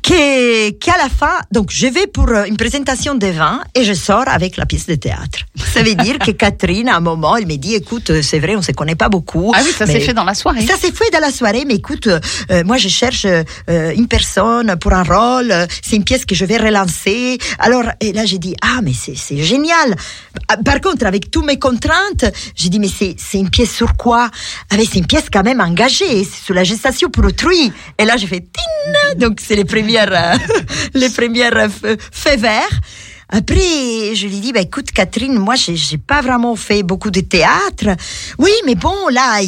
qu'à 0.01 0.97
la 0.97 1.09
fin, 1.09 1.39
donc 1.51 1.69
je 1.71 1.87
vais 1.87 2.07
pour 2.07 2.29
euh, 2.29 2.45
une 2.45 2.57
présentation 2.57 3.15
des 3.15 3.31
vins 3.31 3.61
et 3.75 3.83
je 3.83 3.93
sors 3.93 4.27
avec 4.27 4.57
la 4.57 4.65
pièce 4.65 4.87
de 4.87 4.95
théâtre. 4.95 5.39
Ça 5.73 5.83
veut 5.83 5.95
dire 5.95 6.17
que 6.19 6.31
Catherine, 6.31 6.89
à 6.89 6.95
un 6.95 6.99
moment, 6.99 7.35
elle 7.35 7.45
me 7.45 7.55
dit, 7.57 7.75
écoute, 7.75 8.09
euh, 8.09 8.21
c'est 8.21 8.39
vrai, 8.39 8.55
on 8.55 8.61
se 8.61 8.71
connaît 8.71 8.95
pas 8.95 9.09
beaucoup. 9.09 9.51
Ah 9.55 9.61
oui, 9.63 9.71
ça 9.71 9.85
s'est 9.85 9.99
fait 9.99 10.13
dans 10.13 10.23
la 10.23 10.33
soirée. 10.33 10.65
ça 10.65 10.77
s'est 10.77 10.91
fait 10.91 11.09
dans 11.11 11.19
la 11.19 11.31
soirée, 11.31 11.63
mais 11.67 11.75
écoute, 11.75 12.07
euh, 12.07 12.63
moi 12.63 12.77
je 12.77 12.87
cherche 12.87 13.25
euh, 13.25 13.43
une 13.67 14.07
personne 14.07 14.75
pour 14.77 14.93
un 14.93 15.03
rôle, 15.03 15.53
c'est 15.83 15.95
une 15.95 16.03
pièce 16.03 16.25
que 16.25 16.35
je 16.35 16.45
vais 16.45 16.57
relancer. 16.57 17.37
Alors, 17.59 17.83
et 17.99 18.13
là 18.13 18.25
j'ai 18.25 18.39
dit, 18.39 18.55
ah 18.61 18.79
mais 18.83 18.93
c'est 18.93 19.37
génial. 19.37 19.95
Ah, 20.47 20.57
Par 20.57 20.81
contre, 20.81 21.05
avec 21.05 21.29
toutes 21.29 21.45
mes 21.45 21.59
contraintes, 21.59 22.25
j'ai 22.55 22.69
dit, 22.69 22.79
mais 22.79 22.89
c'est 22.89 23.15
une 23.37 23.49
pièce 23.49 23.71
sur 23.73 23.95
quoi? 23.95 24.29
Ah 24.71 24.75
c'est 24.79 24.99
une 24.99 25.07
pièce 25.07 25.25
quand 25.31 25.43
même 25.43 25.61
engagée, 25.61 26.23
c'est 26.23 26.43
sur 26.45 26.53
la 26.53 26.63
gestation 26.63 27.09
pour 27.09 27.25
autrui. 27.25 27.71
Et 27.97 28.05
là 28.05 28.17
j'ai 28.17 28.27
fait, 28.27 28.41
tin 28.41 29.15
Donc 29.27 29.39
c'est 29.45 29.55
les 29.55 29.65
euh, 29.97 30.37
les 30.93 31.09
premières 31.09 31.57
euh, 31.57 31.95
faits 32.11 32.39
verts. 32.39 32.79
Après, 33.31 34.15
je 34.15 34.25
lui 34.25 34.39
dis, 34.39 34.51
bah, 34.51 34.61
écoute, 34.61 34.91
Catherine, 34.91 35.37
moi, 35.37 35.53
j'ai, 35.53 35.75
j'ai 35.75 35.99
pas 35.99 36.21
vraiment 36.21 36.55
fait 36.55 36.81
beaucoup 36.81 37.11
de 37.11 37.21
théâtre. 37.21 37.95
Oui, 38.39 38.51
mais 38.65 38.73
bon, 38.73 39.07
là, 39.11 39.39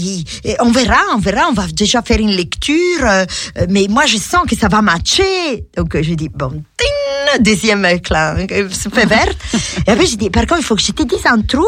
on 0.59 0.71
verra, 0.71 0.99
on 1.15 1.17
verra, 1.17 1.47
on 1.49 1.53
va 1.53 1.65
déjà 1.67 2.03
faire 2.03 2.19
une 2.19 2.29
lecture, 2.29 3.03
euh, 3.03 3.25
mais 3.69 3.87
moi, 3.89 4.05
je 4.05 4.17
sens 4.17 4.45
que 4.47 4.55
ça 4.55 4.67
va 4.67 4.83
matcher. 4.83 5.65
Donc, 5.75 5.99
je 5.99 6.13
dis, 6.13 6.29
bon, 6.29 6.63
ting, 6.77 7.43
deuxième 7.43 7.87
clan, 8.01 8.35
fait 8.47 9.05
vert. 9.07 9.33
Et 9.87 9.91
après, 9.91 10.05
je 10.05 10.15
dis, 10.15 10.29
par 10.29 10.45
contre, 10.45 10.61
il 10.61 10.65
faut 10.65 10.75
que 10.75 10.83
je 10.83 10.91
te 10.91 11.01
dise 11.01 11.25
un 11.25 11.41
truc. 11.41 11.63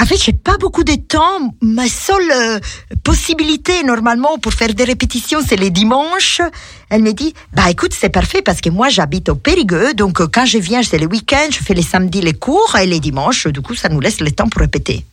En 0.00 0.06
fait, 0.06 0.16
j'ai 0.16 0.32
pas 0.32 0.56
beaucoup 0.58 0.84
de 0.84 0.94
temps. 0.94 1.52
Ma 1.60 1.88
seule 1.88 2.30
euh, 2.32 2.60
possibilité, 3.02 3.82
normalement, 3.82 4.38
pour 4.38 4.52
faire 4.52 4.72
des 4.72 4.84
répétitions, 4.84 5.40
c'est 5.46 5.56
les 5.56 5.70
dimanches. 5.70 6.40
Elle 6.88 7.02
me 7.02 7.12
dit, 7.12 7.34
bah 7.52 7.68
écoute, 7.70 7.92
c'est 7.98 8.08
parfait 8.08 8.40
parce 8.42 8.60
que 8.60 8.70
moi, 8.70 8.88
j'habite 8.88 9.28
au 9.28 9.34
Périgueux. 9.34 9.94
Donc, 9.94 10.20
euh, 10.20 10.28
quand 10.32 10.46
je 10.46 10.58
viens, 10.58 10.82
c'est 10.82 10.98
les 10.98 11.06
week-ends, 11.06 11.48
je 11.50 11.58
fais 11.58 11.74
les 11.74 11.82
samedis 11.82 12.20
les 12.20 12.34
cours 12.34 12.76
et 12.80 12.86
les 12.86 13.00
dimanches, 13.00 13.46
du 13.48 13.60
coup, 13.60 13.74
ça 13.74 13.88
nous 13.88 14.00
laisse 14.00 14.20
le 14.20 14.30
temps 14.30 14.48
pour 14.48 14.60
répéter. 14.60 15.04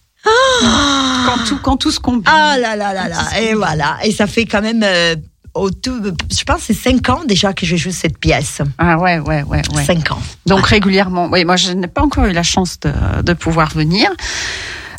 Quand 1.25 1.43
tout, 1.47 1.59
quand 1.61 1.77
tout 1.77 1.91
se 1.91 1.99
combine. 1.99 2.23
Ah 2.25 2.57
là 2.57 2.75
là 2.75 2.93
là 2.93 3.07
là. 3.07 3.39
Et 3.41 3.53
voilà. 3.53 3.97
Et 4.03 4.11
ça 4.11 4.27
fait 4.27 4.45
quand 4.45 4.61
même, 4.61 4.81
euh, 4.83 5.15
au 5.55 5.71
tout, 5.71 6.01
je 6.03 6.43
pense, 6.43 6.57
que 6.57 6.63
c'est 6.67 6.73
cinq 6.73 7.09
ans 7.09 7.23
déjà 7.25 7.53
que 7.53 7.65
je 7.65 7.75
joue 7.75 7.91
cette 7.91 8.17
pièce. 8.17 8.61
Ah 8.77 8.97
ouais, 8.97 9.19
ouais, 9.19 9.43
ouais, 9.43 9.61
ouais. 9.73 9.85
Cinq 9.85 10.11
ans. 10.11 10.21
Donc 10.45 10.67
régulièrement. 10.67 11.29
Oui, 11.31 11.45
moi 11.45 11.55
je 11.55 11.71
n'ai 11.71 11.87
pas 11.87 12.03
encore 12.03 12.25
eu 12.25 12.33
la 12.33 12.43
chance 12.43 12.79
de, 12.81 12.91
de 13.23 13.33
pouvoir 13.33 13.69
venir. 13.69 14.11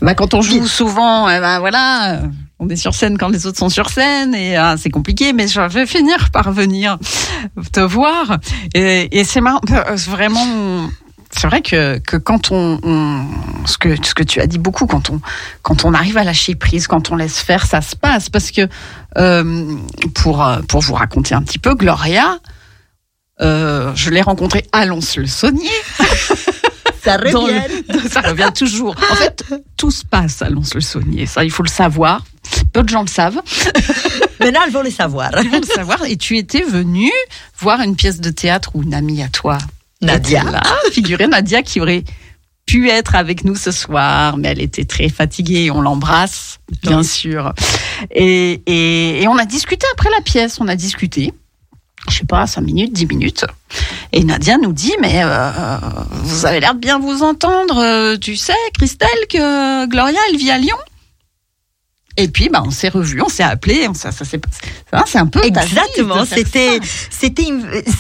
Bah, 0.02 0.14
quand 0.14 0.34
on 0.34 0.42
joue 0.42 0.66
souvent, 0.66 1.28
eh 1.28 1.40
ben 1.40 1.58
voilà, 1.58 2.14
euh, 2.14 2.22
on 2.58 2.68
est 2.68 2.76
sur 2.76 2.94
scène 2.94 3.16
quand 3.16 3.28
les 3.28 3.46
autres 3.46 3.58
sont 3.58 3.70
sur 3.70 3.88
scène 3.88 4.34
et 4.34 4.56
ah, 4.56 4.76
c'est 4.76 4.90
compliqué, 4.90 5.32
mais 5.32 5.48
je 5.48 5.60
vais 5.60 5.86
finir 5.86 6.30
par 6.30 6.52
venir 6.52 6.98
te 7.72 7.80
voir. 7.80 8.38
Et, 8.74 9.18
et 9.18 9.24
c'est 9.24 9.40
marrant, 9.40 9.60
euh, 9.70 9.96
vraiment. 10.08 10.88
C'est 11.30 11.46
vrai 11.46 11.60
que, 11.62 11.98
que 11.98 12.16
quand 12.16 12.50
on, 12.52 12.78
on- 12.82 13.26
ce 13.66 13.78
que 13.78 13.96
ce 14.04 14.14
que 14.14 14.22
tu 14.22 14.40
as 14.40 14.46
dit 14.46 14.58
beaucoup 14.58 14.86
quand 14.86 15.10
on 15.10 15.20
quand 15.62 15.84
on 15.84 15.92
arrive 15.94 16.16
à 16.18 16.24
lâcher 16.24 16.54
prise, 16.54 16.86
quand 16.86 17.10
on 17.10 17.16
laisse 17.16 17.38
faire, 17.38 17.66
ça 17.66 17.80
se 17.82 17.96
passe 17.96 18.28
parce 18.30 18.50
que 18.50 18.68
euh, 19.18 19.76
pour 20.14 20.46
pour 20.68 20.80
vous 20.82 20.94
raconter 20.94 21.34
un 21.34 21.42
petit 21.42 21.58
peu, 21.58 21.74
Gloria, 21.74 22.38
euh, 23.40 23.92
je 23.94 24.10
l'ai 24.10 24.22
rencontrée 24.22 24.66
à 24.72 24.86
Lons-le-Saunier. 24.86 25.68
Ça 27.02 27.18
revient. 27.18 27.62
le- 27.88 28.08
ça 28.08 28.20
revient 28.20 28.50
toujours. 28.52 28.96
En 29.12 29.14
fait, 29.14 29.44
tout 29.76 29.92
se 29.92 30.04
passe 30.04 30.42
à 30.42 30.48
Lons-le-Saunier. 30.50 31.26
Ça, 31.26 31.44
il 31.44 31.52
faut 31.52 31.62
le 31.62 31.68
savoir. 31.68 32.24
Peu 32.72 32.82
de 32.82 32.88
gens 32.88 33.02
le 33.02 33.06
savent. 33.06 33.40
Maintenant, 34.40 34.60
il 34.66 34.72
faut 34.72 34.82
le 34.82 34.90
savoir. 34.90 35.30
Ils 35.40 35.48
vont 35.48 35.60
le 35.60 35.66
savoir. 35.72 36.02
Et 36.04 36.16
tu 36.16 36.36
étais 36.36 36.62
venue 36.62 37.12
voir 37.60 37.80
une 37.80 37.94
pièce 37.94 38.20
de 38.20 38.30
théâtre 38.30 38.70
où 38.74 38.82
une 38.82 38.92
amie 38.92 39.22
à 39.22 39.28
toi 39.28 39.58
Nadia. 40.02 40.42
était 40.42 40.50
là. 40.52 40.62
Figurez 40.92 41.26
Nadia 41.26 41.62
qui 41.62 41.80
aurait 41.80 42.04
pu 42.66 42.90
être 42.90 43.14
avec 43.14 43.44
nous 43.44 43.54
ce 43.54 43.70
soir, 43.70 44.36
mais 44.36 44.48
elle 44.48 44.60
était 44.60 44.84
très 44.84 45.08
fatiguée. 45.08 45.70
On 45.70 45.80
l'embrasse, 45.80 46.58
bien 46.82 47.02
sûr. 47.02 47.52
Et, 48.10 48.60
et, 48.66 49.22
et 49.22 49.28
on 49.28 49.36
a 49.38 49.44
discuté 49.44 49.86
après 49.92 50.10
la 50.10 50.20
pièce. 50.20 50.58
On 50.60 50.66
a 50.68 50.74
discuté. 50.76 51.32
Je 52.08 52.18
sais 52.18 52.24
pas, 52.26 52.46
5 52.46 52.60
minutes, 52.60 52.92
10 52.92 53.06
minutes. 53.06 53.44
Et 54.12 54.22
Nadia 54.22 54.58
nous 54.58 54.72
dit, 54.72 54.94
mais 55.00 55.22
euh, 55.24 55.50
vous 56.22 56.46
avez 56.46 56.60
l'air 56.60 56.74
de 56.74 56.80
bien 56.80 56.98
vous 57.00 57.22
entendre. 57.22 57.78
Euh, 57.78 58.16
Tu 58.16 58.36
sais, 58.36 58.52
Christelle, 58.74 59.08
que 59.28 59.86
Gloria, 59.86 60.18
elle 60.30 60.36
vit 60.36 60.50
à 60.50 60.58
Lyon. 60.58 60.76
Et 62.18 62.28
puis, 62.28 62.48
bah, 62.48 62.62
on 62.64 62.70
s'est 62.70 62.88
revus, 62.88 63.20
on 63.20 63.28
s'est 63.28 63.42
appelés, 63.42 63.86
on, 63.88 63.94
ça, 63.94 64.10
ça, 64.10 64.24
s'est 64.24 64.38
passé. 64.38 64.60
Ça, 64.90 65.04
c'est 65.06 65.18
un 65.18 65.26
peu 65.26 65.44
Exactement, 65.44 66.24
c'était, 66.24 66.80
c'était, 67.10 67.48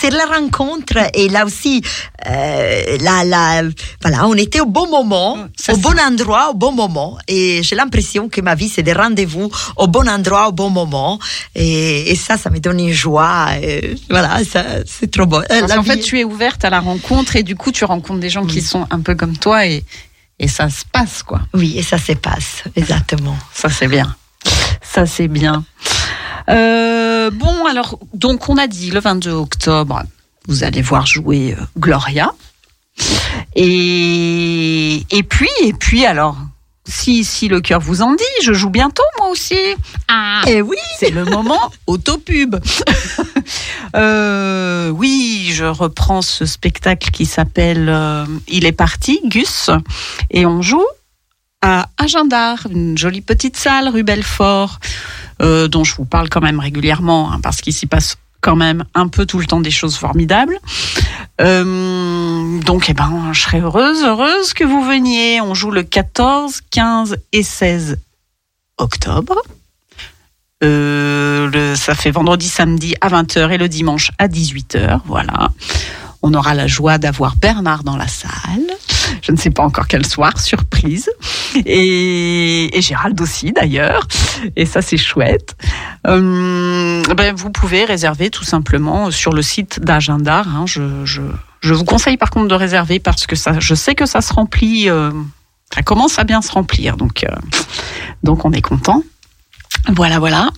c'est 0.00 0.10
la 0.10 0.24
rencontre 0.24 0.96
et 1.14 1.28
là 1.28 1.44
aussi, 1.44 1.82
euh, 2.26 2.96
la, 3.00 3.24
la, 3.24 3.62
voilà, 4.00 4.26
on 4.26 4.34
était 4.34 4.60
au 4.60 4.66
bon 4.66 4.88
moment, 4.88 5.46
C'est 5.56 5.72
au 5.72 5.76
bon 5.76 5.98
endroit, 6.00 6.50
au 6.50 6.54
bon 6.54 6.72
moment 6.72 7.18
et 7.28 7.62
j'ai 7.62 7.76
l'impression 7.76 8.28
que 8.28 8.40
ma 8.40 8.54
vie 8.54 8.68
c'est 8.68 8.82
des 8.82 8.94
rendez-vous 8.94 9.50
au 9.76 9.86
bon 9.86 10.08
endroit, 10.08 10.48
au 10.48 10.52
bon 10.52 10.70
moment 10.70 11.18
et, 11.54 12.10
et 12.10 12.16
ça, 12.16 12.38
ça 12.38 12.48
me 12.48 12.58
donne 12.58 12.80
une 12.80 12.92
joie, 12.92 13.48
et 13.60 13.96
voilà, 14.08 14.42
ça, 14.44 14.64
c'est 14.86 15.10
trop 15.10 15.26
beau. 15.26 15.40
Euh, 15.40 15.60
Parce 15.60 15.74
qu'en 15.74 15.82
fait, 15.82 16.00
tu 16.00 16.18
es 16.20 16.24
ouverte 16.24 16.64
à 16.64 16.70
la 16.70 16.80
rencontre 16.80 17.36
et 17.36 17.42
du 17.42 17.54
coup, 17.56 17.70
tu 17.70 17.84
rencontres 17.84 18.20
des 18.20 18.30
gens 18.30 18.46
qui 18.46 18.62
sont 18.62 18.86
un 18.90 19.00
peu 19.00 19.14
comme 19.14 19.36
toi 19.36 19.66
et, 19.66 19.84
et 20.38 20.48
ça 20.48 20.68
se 20.68 20.84
passe, 20.90 21.22
quoi. 21.22 21.40
Oui, 21.54 21.78
et 21.78 21.82
ça 21.82 21.98
se 21.98 22.12
passe, 22.12 22.64
exactement. 22.74 23.36
Ça, 23.52 23.68
c'est 23.68 23.88
bien. 23.88 24.14
Ça, 24.82 25.06
c'est 25.06 25.28
bien. 25.28 25.64
Euh, 26.48 27.30
bon, 27.30 27.66
alors, 27.66 27.98
donc, 28.14 28.48
on 28.48 28.56
a 28.56 28.66
dit 28.66 28.90
le 28.90 29.00
22 29.00 29.30
octobre, 29.30 30.02
vous 30.46 30.62
allez 30.62 30.82
voir 30.82 31.06
jouer 31.06 31.56
euh, 31.58 31.64
Gloria. 31.78 32.32
Et, 33.54 35.04
et 35.10 35.22
puis, 35.22 35.48
et 35.62 35.72
puis, 35.72 36.06
alors, 36.06 36.36
si, 36.86 37.24
si 37.24 37.48
le 37.48 37.60
cœur 37.60 37.80
vous 37.80 38.02
en 38.02 38.14
dit, 38.14 38.24
je 38.42 38.52
joue 38.52 38.70
bientôt, 38.70 39.02
moi 39.18 39.28
aussi. 39.28 39.58
Ah, 40.08 40.42
Et 40.46 40.62
oui, 40.62 40.76
c'est 40.98 41.10
le 41.10 41.24
moment 41.24 41.72
autopub. 41.86 42.56
Euh, 43.94 44.90
oui, 44.90 45.50
je 45.52 45.64
reprends 45.64 46.20
ce 46.22 46.44
spectacle 46.44 47.10
qui 47.10 47.24
s'appelle 47.24 47.88
euh, 47.88 48.26
Il 48.48 48.66
est 48.66 48.72
parti, 48.72 49.20
Gus, 49.24 49.70
et 50.30 50.44
on 50.44 50.62
joue 50.62 50.84
à 51.62 51.86
Agendar, 51.96 52.66
une 52.70 52.98
jolie 52.98 53.22
petite 53.22 53.56
salle 53.56 53.88
rue 53.88 54.02
Belfort, 54.02 54.78
euh, 55.40 55.68
dont 55.68 55.84
je 55.84 55.94
vous 55.96 56.04
parle 56.04 56.28
quand 56.28 56.40
même 56.40 56.60
régulièrement, 56.60 57.32
hein, 57.32 57.40
parce 57.42 57.60
qu'il 57.60 57.72
s'y 57.72 57.86
passe 57.86 58.16
quand 58.40 58.56
même 58.56 58.84
un 58.94 59.08
peu 59.08 59.26
tout 59.26 59.38
le 59.38 59.46
temps 59.46 59.60
des 59.60 59.70
choses 59.70 59.96
formidables. 59.96 60.58
Euh, 61.40 62.60
donc, 62.60 62.88
eh 62.88 62.94
ben, 62.94 63.30
je 63.32 63.40
serais 63.40 63.60
heureuse, 63.60 64.02
heureuse 64.02 64.54
que 64.54 64.64
vous 64.64 64.82
veniez. 64.82 65.40
On 65.40 65.54
joue 65.54 65.70
le 65.70 65.82
14, 65.82 66.62
15 66.70 67.16
et 67.32 67.42
16 67.42 67.98
octobre. 68.78 69.42
Euh, 70.64 71.76
ça 71.76 71.94
fait 71.94 72.10
vendredi, 72.10 72.48
samedi 72.48 72.94
à 73.00 73.08
20h 73.08 73.50
et 73.50 73.58
le 73.58 73.68
dimanche 73.68 74.10
à 74.18 74.28
18h. 74.28 75.00
Voilà. 75.04 75.50
On 76.22 76.32
aura 76.34 76.54
la 76.54 76.66
joie 76.66 76.98
d'avoir 76.98 77.36
Bernard 77.36 77.84
dans 77.84 77.96
la 77.96 78.08
salle. 78.08 78.66
Je 79.22 79.32
ne 79.32 79.36
sais 79.36 79.50
pas 79.50 79.62
encore 79.62 79.86
quel 79.88 80.04
soir, 80.06 80.38
surprise. 80.40 81.08
Et, 81.64 82.70
Gérald 82.80 83.20
aussi 83.20 83.52
d'ailleurs. 83.52 84.06
Et 84.56 84.66
ça, 84.66 84.82
c'est 84.82 84.96
chouette. 84.96 85.56
Euh, 86.06 87.02
ben, 87.16 87.34
vous 87.34 87.50
pouvez 87.50 87.84
réserver 87.84 88.30
tout 88.30 88.44
simplement 88.44 89.10
sur 89.10 89.32
le 89.32 89.42
site 89.42 89.80
d'Agendar. 89.80 90.46
hein. 90.48 90.64
Je, 90.66 91.04
je, 91.04 91.22
je 91.60 91.74
vous 91.74 91.84
conseille 91.84 92.16
par 92.16 92.30
contre 92.30 92.48
de 92.48 92.54
réserver 92.54 92.98
parce 93.00 93.26
que 93.26 93.36
ça, 93.36 93.58
je 93.58 93.74
sais 93.74 93.94
que 93.94 94.06
ça 94.06 94.20
se 94.20 94.32
remplit. 94.32 94.88
euh, 94.88 95.10
ça 95.74 95.82
commence 95.82 96.18
à 96.18 96.24
bien 96.24 96.42
se 96.42 96.52
remplir. 96.52 96.96
Donc, 96.96 97.24
euh, 97.24 97.34
donc 98.22 98.44
on 98.44 98.52
est 98.52 98.62
content. 98.62 99.02
Voilà, 99.88 100.18
voilà. 100.18 100.50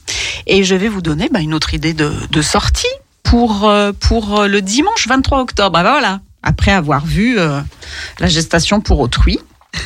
Et 0.46 0.64
je 0.64 0.74
vais 0.74 0.88
vous 0.88 1.02
donner 1.02 1.28
bah, 1.32 1.40
une 1.40 1.54
autre 1.54 1.74
idée 1.74 1.92
de, 1.94 2.12
de 2.30 2.42
sortie 2.42 2.86
pour, 3.22 3.70
pour 4.00 4.44
le 4.44 4.62
dimanche 4.62 5.06
23 5.06 5.40
octobre. 5.40 5.76
Ah 5.78 5.82
bah 5.82 5.90
voilà, 5.92 6.20
après 6.48 6.72
avoir 6.72 7.04
vu 7.04 7.38
euh, 7.38 7.60
la 8.20 8.26
gestation 8.26 8.80
pour 8.80 9.00
autrui, 9.00 9.38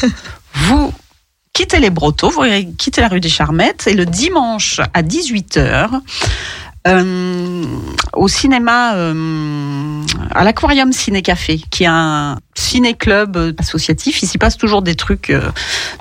vous 0.54 0.94
quittez 1.52 1.80
les 1.80 1.90
Brotteaux, 1.90 2.30
vous 2.30 2.42
quittez 2.78 3.00
la 3.00 3.08
rue 3.08 3.18
des 3.18 3.28
Charmettes 3.28 3.88
et 3.88 3.94
le 3.94 4.06
dimanche 4.06 4.80
à 4.94 5.02
18h, 5.02 5.90
euh, 6.86 7.64
au 8.12 8.28
cinéma, 8.28 8.94
euh, 8.94 10.02
à 10.30 10.44
l'Aquarium 10.44 10.92
Ciné 10.92 11.20
Café, 11.20 11.58
qui 11.58 11.82
est 11.82 11.88
un 11.88 12.38
ciné-club 12.54 13.56
associatif. 13.58 14.22
Il 14.22 14.28
s'y 14.28 14.38
passe 14.38 14.56
toujours 14.56 14.82
des 14.82 14.94
trucs, 14.94 15.32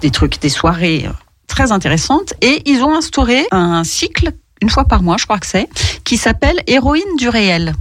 des 0.02 0.12
trucs, 0.12 0.40
des 0.42 0.50
soirées 0.50 1.10
très 1.48 1.72
intéressantes. 1.72 2.36
Et 2.42 2.62
ils 2.70 2.84
ont 2.84 2.96
instauré 2.96 3.48
un 3.52 3.84
cycle, 3.84 4.32
une 4.62 4.70
fois 4.70 4.86
par 4.86 5.02
mois, 5.02 5.18
je 5.18 5.26
crois 5.26 5.40
que 5.40 5.48
c'est, 5.48 5.68
qui 6.04 6.18
s'appelle 6.18 6.62
Héroïne 6.68 7.16
du 7.18 7.30
réel. 7.30 7.74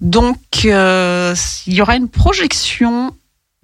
Donc, 0.00 0.38
euh, 0.64 1.34
il 1.66 1.74
y 1.74 1.82
aura 1.82 1.96
une 1.96 2.08
projection 2.08 3.14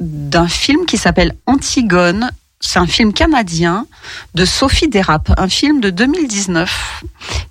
d'un 0.01 0.49
film 0.49 0.87
qui 0.87 0.99
s'appelle 0.99 1.37
Antigone. 1.47 2.31
C'est 2.61 2.79
un 2.79 2.87
film 2.87 3.13
canadien 3.13 3.87
de 4.35 4.45
Sophie 4.45 4.89
Dérap, 4.89 5.33
un 5.37 5.49
film 5.49 5.81
de 5.81 5.91
2019 5.91 7.05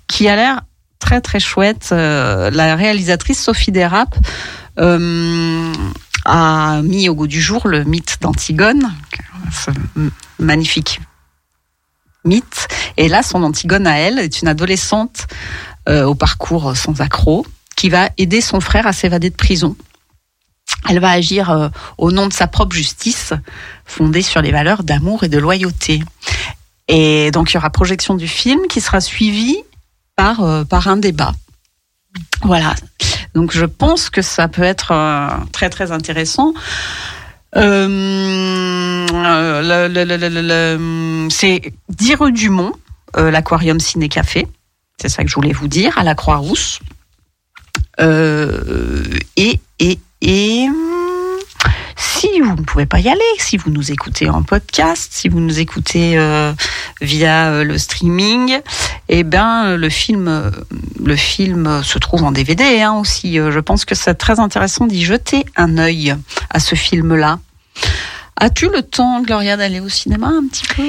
qui 0.06 0.28
a 0.28 0.36
l'air 0.36 0.62
très 0.98 1.20
très 1.20 1.40
chouette. 1.40 1.90
Euh, 1.92 2.50
la 2.50 2.76
réalisatrice 2.76 3.42
Sophie 3.42 3.72
Dérap 3.72 4.14
euh, 4.78 5.72
a 6.24 6.80
mis 6.82 7.08
au 7.08 7.14
goût 7.14 7.26
du 7.26 7.40
jour 7.40 7.68
le 7.68 7.84
mythe 7.84 8.18
d'Antigone, 8.20 8.92
ce 9.52 9.70
magnifique 10.38 11.00
mythe. 12.24 12.68
Et 12.96 13.08
là, 13.08 13.22
son 13.22 13.42
Antigone 13.42 13.86
à 13.86 13.98
elle 13.98 14.18
est 14.18 14.42
une 14.42 14.48
adolescente 14.48 15.26
euh, 15.88 16.04
au 16.04 16.14
parcours 16.14 16.76
sans 16.76 17.00
accroc 17.00 17.46
qui 17.76 17.88
va 17.88 18.10
aider 18.18 18.40
son 18.40 18.60
frère 18.60 18.86
à 18.86 18.92
s'évader 18.92 19.30
de 19.30 19.36
prison. 19.36 19.76
Elle 20.88 21.00
va 21.00 21.10
agir 21.10 21.50
euh, 21.50 21.68
au 21.98 22.10
nom 22.12 22.26
de 22.26 22.32
sa 22.32 22.46
propre 22.46 22.74
justice, 22.74 23.32
fondée 23.84 24.22
sur 24.22 24.40
les 24.42 24.50
valeurs 24.50 24.82
d'amour 24.82 25.24
et 25.24 25.28
de 25.28 25.38
loyauté. 25.38 26.02
Et 26.88 27.30
donc, 27.30 27.52
il 27.52 27.54
y 27.54 27.56
aura 27.56 27.70
projection 27.70 28.14
du 28.14 28.28
film 28.28 28.60
qui 28.68 28.80
sera 28.80 29.00
suivie 29.00 29.58
par, 30.16 30.42
euh, 30.42 30.64
par 30.64 30.88
un 30.88 30.96
débat. 30.96 31.32
Voilà. 32.42 32.74
Donc, 33.34 33.52
je 33.52 33.64
pense 33.64 34.10
que 34.10 34.22
ça 34.22 34.48
peut 34.48 34.62
être 34.62 34.92
euh, 34.92 35.28
très, 35.52 35.70
très 35.70 35.92
intéressant. 35.92 36.54
C'est 37.54 37.72
10 41.88 42.14
rue 42.16 42.32
du 42.32 42.50
Mont, 42.50 42.72
euh, 43.16 43.30
l'aquarium 43.30 43.78
Ciné 43.80 44.08
Café. 44.08 44.46
C'est 45.00 45.08
ça 45.08 45.22
que 45.24 45.30
je 45.30 45.34
voulais 45.34 45.52
vous 45.52 45.68
dire, 45.68 45.96
à 45.98 46.04
la 46.04 46.14
Croix-Rousse. 46.14 46.80
Euh, 48.00 49.02
et, 49.36 49.60
et, 49.78 49.98
et 50.20 50.66
si 51.96 52.40
vous 52.40 52.56
ne 52.56 52.62
pouvez 52.62 52.86
pas 52.86 53.00
y 53.00 53.08
aller, 53.08 53.20
si 53.38 53.56
vous 53.56 53.70
nous 53.70 53.92
écoutez 53.92 54.28
en 54.28 54.42
podcast, 54.42 55.10
si 55.12 55.28
vous 55.28 55.40
nous 55.40 55.60
écoutez 55.60 56.18
euh, 56.18 56.52
via 57.00 57.50
euh, 57.50 57.64
le 57.64 57.78
streaming, 57.78 58.60
eh 59.08 59.22
ben 59.22 59.76
le 59.76 59.88
film, 59.88 60.50
le 61.04 61.16
film 61.16 61.82
se 61.82 61.98
trouve 61.98 62.24
en 62.24 62.32
DVD 62.32 62.80
hein, 62.82 62.94
aussi. 62.94 63.36
Je 63.36 63.60
pense 63.60 63.84
que 63.84 63.94
c'est 63.94 64.14
très 64.14 64.40
intéressant 64.40 64.86
d'y 64.86 65.04
jeter 65.04 65.44
un 65.56 65.78
œil 65.78 66.16
à 66.50 66.58
ce 66.60 66.74
film-là. 66.74 67.38
As-tu 68.36 68.68
le 68.68 68.82
temps, 68.82 69.22
Gloria, 69.22 69.56
d'aller 69.56 69.80
au 69.80 69.88
cinéma 69.88 70.28
un 70.28 70.46
petit 70.48 70.66
peu? 70.74 70.82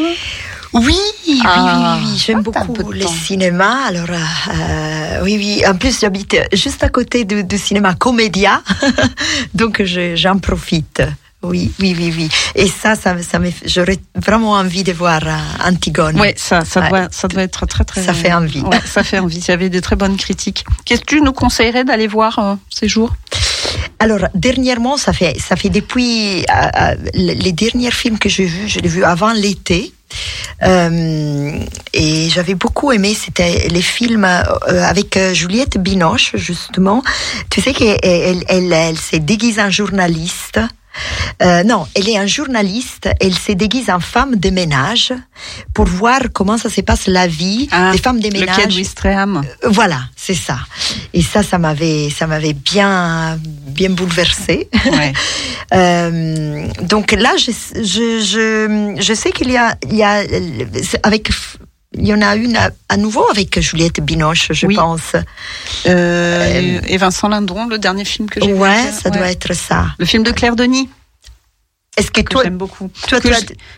Oui, 0.75 0.97
oui, 1.27 1.39
Ah, 1.45 1.97
oui, 2.01 2.07
oui, 2.11 2.17
j'aime 2.23 2.41
beaucoup 2.41 2.73
de 2.73 2.91
le 2.93 2.99
temps. 3.05 3.07
cinéma. 3.09 3.85
Alors, 3.87 4.07
euh, 4.09 5.19
oui, 5.23 5.35
oui. 5.37 5.63
En 5.67 5.75
plus, 5.75 5.99
j'habite 6.01 6.35
juste 6.53 6.83
à 6.83 6.89
côté 6.89 7.23
du, 7.23 7.43
du 7.45 7.57
cinéma 7.57 7.93
Comédia, 7.95 8.61
donc 9.53 9.81
je- 9.83 10.15
j'en 10.15 10.37
profite. 10.37 11.01
Oui, 11.43 11.71
oui, 11.79 11.95
oui, 11.97 12.13
oui. 12.17 12.29
Et 12.55 12.67
ça, 12.67 12.95
ça, 12.95 13.15
ça 13.21 13.39
j'aurais 13.65 13.99
vraiment 14.15 14.51
envie 14.53 14.83
de 14.83 14.91
voir 14.93 15.21
euh, 15.25 15.69
Antigone. 15.69 16.19
Oui, 16.19 16.29
ça, 16.35 16.65
ça, 16.65 16.81
Ouais. 16.81 16.89
doit, 16.89 17.07
ça 17.11 17.27
doit 17.27 17.43
être 17.43 17.65
très, 17.67 17.83
très. 17.83 18.01
Ça 18.03 18.13
fait 18.13 18.33
envie. 18.33 18.61
Ouais, 18.61 18.79
ça 18.85 19.03
fait 19.03 19.19
envie. 19.19 19.37
Il 19.37 19.47
y 19.47 19.51
avait 19.51 19.69
des 19.69 19.81
très 19.81 19.95
bonnes 19.95 20.17
critiques. 20.17 20.65
Qu'est-ce 20.85 21.01
que 21.01 21.05
tu 21.15 21.21
nous 21.21 21.33
conseillerais 21.33 21.83
d'aller 21.85 22.07
voir 22.07 22.39
euh, 22.39 22.55
ces 22.69 22.87
jours? 22.89 23.15
Alors, 23.99 24.27
dernièrement, 24.33 24.97
ça 24.97 25.13
fait, 25.13 25.37
ça 25.39 25.55
fait 25.55 25.69
depuis 25.69 26.41
euh, 26.41 26.45
euh, 26.81 26.95
les 27.13 27.51
derniers 27.53 27.91
films 27.91 28.17
que 28.17 28.27
j'ai 28.27 28.45
vus, 28.45 28.67
je 28.67 28.79
l'ai 28.79 28.89
vu 28.89 29.03
avant 29.03 29.31
l'été. 29.31 29.93
Euh, 30.63 31.59
et 31.93 32.29
j'avais 32.29 32.55
beaucoup 32.55 32.91
aimé, 32.91 33.13
c'était 33.13 33.67
les 33.69 33.81
films 33.81 34.25
euh, 34.25 34.83
avec 34.83 35.17
euh, 35.17 35.33
Juliette 35.33 35.77
Binoche, 35.77 36.35
justement. 36.35 37.03
Tu 37.49 37.61
sais 37.61 37.73
qu'elle 37.73 37.99
elle, 38.03 38.43
elle, 38.47 38.73
elle 38.73 38.97
s'est 38.97 39.19
déguisée 39.19 39.61
en 39.61 39.69
journaliste. 39.69 40.59
Euh, 41.41 41.63
non, 41.63 41.85
elle 41.95 42.09
est 42.09 42.17
un 42.17 42.25
journaliste. 42.27 43.09
Elle 43.19 43.33
se 43.35 43.51
déguise 43.51 43.89
en 43.89 43.99
femme 43.99 44.35
de 44.37 44.49
ménage 44.49 45.13
pour 45.73 45.85
voir 45.85 46.19
comment 46.33 46.57
ça 46.57 46.69
se 46.69 46.81
passe 46.81 47.07
la 47.07 47.27
vie 47.27 47.67
Ah, 47.71 47.91
des 47.91 47.97
femmes 47.97 48.19
de 48.19 48.29
Le 48.29 48.39
ménage. 48.39 48.75
Ouistreham. 48.75 49.43
Euh, 49.63 49.69
Voilà, 49.69 50.01
c'est 50.15 50.33
ça. 50.35 50.57
Et 51.13 51.21
ça, 51.21 51.43
ça 51.43 51.57
m'avait, 51.57 52.09
ça 52.09 52.27
m'avait 52.27 52.53
bien, 52.53 53.37
bien 53.67 53.89
bouleversée. 53.89 54.69
Ouais. 54.91 55.13
Euh, 55.73 56.67
donc 56.83 57.11
là, 57.11 57.33
je, 57.37 57.51
je, 57.81 58.21
je, 58.23 58.95
je 59.01 59.13
sais 59.15 59.31
qu'il 59.31 59.49
y 59.49 59.57
a, 59.57 59.75
il 59.89 59.95
y 59.97 60.03
a, 60.03 60.21
avec, 61.01 61.31
il 61.97 62.05
y 62.07 62.13
en 62.13 62.21
a 62.21 62.35
une 62.35 62.55
à, 62.55 62.69
à 62.89 62.97
nouveau 62.97 63.25
avec 63.29 63.59
Juliette 63.59 63.99
Binoche, 64.01 64.49
je 64.51 64.65
Oui. 64.67 64.75
pense. 64.75 65.13
Euh, 65.85 66.79
et 66.87 66.97
Vincent 66.97 67.27
Lindon, 67.29 67.67
le 67.67 67.77
dernier 67.77 68.05
film 68.05 68.29
que 68.29 68.39
j'ai 68.41 68.53
vu. 68.53 68.59
Ouais, 68.59 68.91
ça 68.91 69.09
Ouais. 69.09 69.17
doit 69.17 69.29
être 69.31 69.53
ça. 69.53 69.87
Le 69.97 70.05
film 70.05 70.23
de 70.23 70.31
Claire 70.31 70.55
Denis, 70.55 70.89
Est-ce 71.97 72.11
que 72.11 72.19
que 72.21 72.33
toi, 72.33 72.41
j'aime 72.43 72.57
beaucoup. 72.57 72.89
toi, 73.07 73.19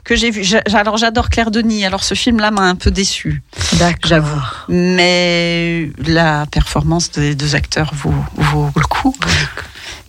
que 0.04 0.16
j'ai 0.16 0.32
vu. 0.32 0.44
Alors 0.74 0.98
j'adore 0.98 1.30
Claire 1.30 1.52
Denis. 1.52 1.86
Alors 1.86 2.04
ce 2.04 2.16
film-là 2.16 2.50
m'a 2.50 2.64
un 2.64 2.76
peu 2.76 2.90
déçu, 2.90 3.44
D'accord. 3.74 4.00
j'avoue. 4.06 4.42
Mais 4.70 5.92
la 6.06 6.46
performance 6.48 7.12
des 7.12 7.36
deux 7.36 7.54
acteurs 7.56 7.92
vaut, 7.94 8.14
vaut 8.36 8.72
le 8.76 8.84
coup. 8.86 9.16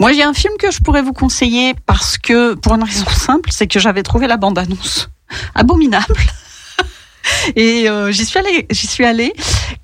Moi, 0.01 0.13
j'ai 0.13 0.23
un 0.23 0.33
film 0.33 0.55
que 0.59 0.71
je 0.71 0.79
pourrais 0.79 1.03
vous 1.03 1.13
conseiller 1.13 1.75
parce 1.85 2.17
que, 2.19 2.55
pour 2.55 2.75
une 2.75 2.85
raison 2.85 3.05
simple, 3.11 3.51
c'est 3.53 3.67
que 3.67 3.81
j'avais 3.81 4.03
trouvé 4.05 4.27
la 4.29 4.37
bande-annonce 4.37 5.11
abominable. 5.55 6.15
Et 7.57 7.89
euh, 7.89 8.11
j'y 8.13 8.25
suis 8.25 8.39
allée, 8.39 8.67
j'y 8.71 8.87
suis 8.87 9.05
allée 9.05 9.33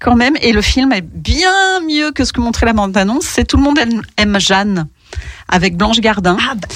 quand 0.00 0.16
même. 0.16 0.34
Et 0.42 0.52
le 0.52 0.62
film 0.62 0.92
est 0.92 1.02
bien 1.04 1.80
mieux 1.88 2.10
que 2.12 2.24
ce 2.24 2.32
que 2.32 2.40
montrait 2.40 2.66
la 2.66 2.72
bande-annonce. 2.72 3.24
C'est 3.24 3.44
Tout 3.44 3.56
le 3.56 3.62
monde 3.62 3.78
aime, 4.16 4.40
Jeanne 4.40 4.86
avec 5.48 5.76
Blanche 5.76 6.00
Gardin. 6.00 6.36
Ah, 6.40 6.54
bah, 6.54 6.68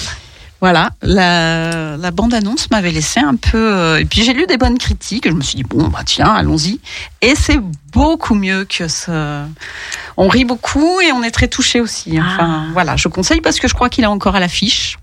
Voilà, 0.61 0.91
la, 1.03 1.97
la 1.97 2.11
bande-annonce 2.11 2.71
m'avait 2.71 2.91
laissé 2.91 3.21
un 3.21 3.37
peu. 3.37 3.57
euh, 3.59 4.01
et 4.01 4.05
puis 4.05 4.23
j'ai 4.25 4.33
lu 4.33 4.47
des 4.47 4.57
bonnes 4.59 4.79
critiques. 4.79 5.27
et 5.27 5.31
Je 5.31 5.35
me 5.35 5.41
suis 5.43 5.57
dit 5.57 5.63
bon 5.65 5.89
bah 5.89 6.01
tiens, 6.05 6.33
allons-y. 6.33 6.81
Et 7.23 7.35
c'est 7.35 7.59
beaucoup 7.93 8.35
mieux 8.35 8.65
que 8.65 8.89
ce. 8.89 9.45
On 10.17 10.29
rit 10.29 10.45
beaucoup 10.45 11.01
et 11.01 11.13
on 11.13 11.23
est 11.23 11.31
très 11.31 11.49
touché 11.49 11.81
aussi. 11.81 12.19
Enfin 12.21 12.67
voilà, 12.73 12.97
je 12.97 13.09
conseille 13.09 13.41
parce 13.41 13.59
que 13.61 13.69
je 13.69 13.75
crois 13.75 13.89
qu'il 13.89 14.05
est 14.05 14.09
encore 14.09 14.35
à 14.37 14.41
l'affiche. 14.41 14.99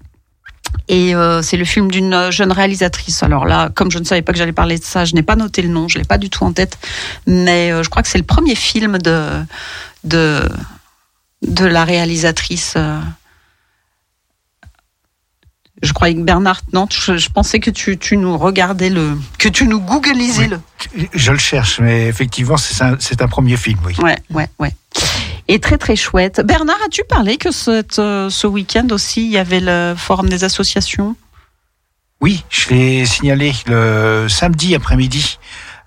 Et 0.87 1.15
euh, 1.15 1.41
c'est 1.41 1.57
le 1.57 1.65
film 1.65 1.89
d'une 1.89 2.29
jeune 2.31 2.51
réalisatrice. 2.51 3.23
Alors 3.23 3.45
là, 3.45 3.69
comme 3.73 3.89
je 3.91 3.99
ne 3.99 4.03
savais 4.03 4.21
pas 4.21 4.31
que 4.31 4.37
j'allais 4.37 4.53
parler 4.53 4.77
de 4.77 4.83
ça, 4.83 5.03
je 5.05 5.15
n'ai 5.15 5.23
pas 5.23 5.35
noté 5.35 5.61
le 5.61 5.69
nom, 5.69 5.87
je 5.87 5.97
l'ai 5.97 6.03
pas 6.05 6.17
du 6.17 6.29
tout 6.29 6.43
en 6.43 6.53
tête. 6.53 6.77
Mais 7.25 7.71
euh, 7.71 7.81
je 7.83 7.89
crois 7.89 8.03
que 8.03 8.07
c'est 8.09 8.17
le 8.19 8.23
premier 8.23 8.55
film 8.55 8.97
de 8.99 9.29
de 10.03 10.47
de 11.41 11.65
la 11.65 11.85
réalisatrice. 11.85 12.73
euh, 12.77 12.99
je 15.83 15.91
croyais 15.93 16.15
que 16.15 16.21
Bernard, 16.21 16.61
non, 16.73 16.87
je, 16.89 17.17
je 17.17 17.29
pensais 17.29 17.59
que 17.59 17.69
tu, 17.69 17.97
tu 17.97 18.15
nous 18.17 18.37
regardais 18.37 18.89
le, 18.89 19.17
que 19.37 19.49
tu 19.49 19.67
nous 19.67 19.79
googlisais 19.81 20.47
le. 20.47 20.59
Je 21.13 21.31
le 21.31 21.37
cherche, 21.37 21.79
mais 21.79 22.07
effectivement, 22.07 22.57
c'est 22.57 22.81
un, 22.81 22.95
c'est 22.99 23.21
un 23.21 23.27
premier 23.27 23.57
film, 23.57 23.77
oui. 23.85 23.93
Ouais, 24.01 24.17
ouais, 24.31 24.47
ouais. 24.57 24.73
Et 25.47 25.59
très 25.59 25.77
très 25.77 25.95
chouette. 25.95 26.41
Bernard, 26.43 26.79
as-tu 26.85 27.03
parlé 27.07 27.37
que 27.37 27.51
cette, 27.51 27.99
euh, 27.99 28.29
ce 28.29 28.47
week-end 28.47 28.87
aussi, 28.91 29.25
il 29.25 29.31
y 29.31 29.37
avait 29.37 29.59
le 29.59 29.93
forum 29.95 30.27
des 30.27 30.43
associations? 30.43 31.15
Oui, 32.21 32.43
je 32.49 32.69
l'ai 32.69 33.05
signalé 33.05 33.53
le 33.67 34.27
samedi 34.29 34.73
après-midi, 34.73 35.37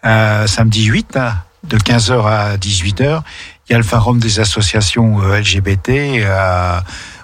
euh, 0.04 0.46
samedi 0.46 0.84
8, 0.84 1.14
là, 1.14 1.46
de 1.64 1.78
15h 1.78 2.24
à 2.24 2.56
18h. 2.56 3.22
Il 3.68 3.72
y 3.72 3.74
a 3.74 3.78
le 3.78 3.84
forum 3.84 4.18
des 4.18 4.38
associations 4.38 5.20
euh, 5.22 5.40
LGBT 5.40 5.90
euh, 5.90 6.80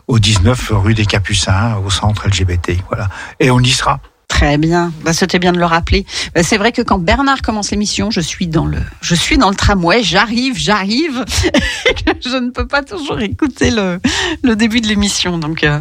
au 0.09 0.19
19 0.19 0.73
rue 0.75 0.95
des 0.95 1.07
Capucins, 1.07 1.77
au 1.85 1.91
centre 1.91 2.27
LGBT. 2.27 2.73
Voilà. 2.89 3.09
Et 3.41 3.51
on 3.51 3.61
y 3.61 3.71
sera. 3.71 4.01
Très 4.35 4.59
bien. 4.59 4.93
Bah, 5.05 5.13
C'était 5.13 5.39
bien 5.39 5.53
de 5.53 5.59
le 5.59 5.65
rappeler. 5.65 6.05
Bah, 6.35 6.43
C'est 6.43 6.57
vrai 6.57 6.73
que 6.73 6.83
quand 6.83 6.99
Bernard 6.99 7.41
commence 7.41 7.71
l'émission, 7.71 8.11
je 8.11 8.21
suis 8.21 8.49
dans 8.49 8.67
le, 8.67 8.79
je 9.01 9.15
suis 9.15 9.39
dans 9.39 9.49
le 9.49 9.55
tramway, 9.55 10.03
j'arrive, 10.03 10.59
j'arrive. 10.59 11.25
Je 12.21 12.37
ne 12.39 12.51
peux 12.51 12.67
pas 12.67 12.83
toujours 12.83 13.21
écouter 13.21 13.71
le, 13.71 14.01
le 14.43 14.57
début 14.57 14.81
de 14.81 14.89
l'émission. 14.89 15.39
Donc, 15.39 15.63
euh, 15.63 15.79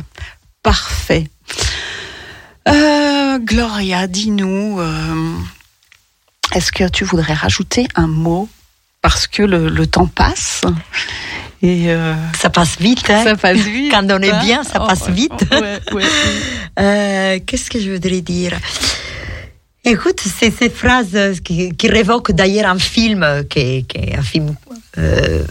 parfait. 0.61 1.27
Euh, 2.67 3.39
Gloria, 3.39 4.05
dis-nous, 4.05 4.80
euh, 4.80 5.34
est-ce 6.53 6.71
que 6.71 6.88
tu 6.88 7.05
voudrais 7.05 7.34
rajouter 7.34 7.88
un 7.95 8.07
mot? 8.07 8.47
Parce 9.01 9.25
que 9.25 9.41
le 9.41 9.88
temps 9.88 10.07
passe 10.07 10.61
et 11.64 11.85
euh, 11.91 12.14
ça 12.40 12.49
passe 12.49 12.77
vite, 12.80 13.10
hein. 13.10 13.23
ça 13.23 13.35
passe 13.35 13.57
vite. 13.57 13.90
Quand 13.91 14.03
on 14.11 14.19
est 14.22 14.31
hein. 14.31 14.41
bien, 14.44 14.64
ça 14.64 14.80
Oh, 14.84 14.88
passe 14.88 15.07
ouais, 15.07 15.14
vite. 15.14 15.45
ouais, 15.52 15.80
ouais. 15.94 16.03
Euh, 16.80 17.40
Qu'est-ce 17.45 17.69
que 17.72 17.80
je 17.80 17.90
voudrais 17.91 18.22
dire? 18.22 18.53
Écoute, 19.85 20.22
c'est 20.40 20.52
ces 20.52 20.69
phrases 20.69 21.40
qui, 21.44 21.73
qui 21.76 21.88
révoquent 21.90 22.31
d'ailleurs 22.34 22.69
un 22.69 22.80
film 22.80 23.26
qui, 23.49 23.84
qui 23.85 23.98
est 23.98 24.15
un 24.18 24.22
film 24.22 24.56
euh, 24.98 25.44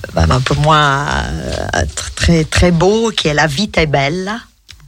pour 0.46 0.56
moi 0.58 0.76
euh, 0.76 1.82
tr- 1.96 2.14
très 2.14 2.44
très 2.44 2.70
beau, 2.70 3.10
qui 3.10 3.28
est 3.28 3.34
La 3.34 3.46
vie 3.46 3.70
est 3.76 3.86
belle. 3.86 4.32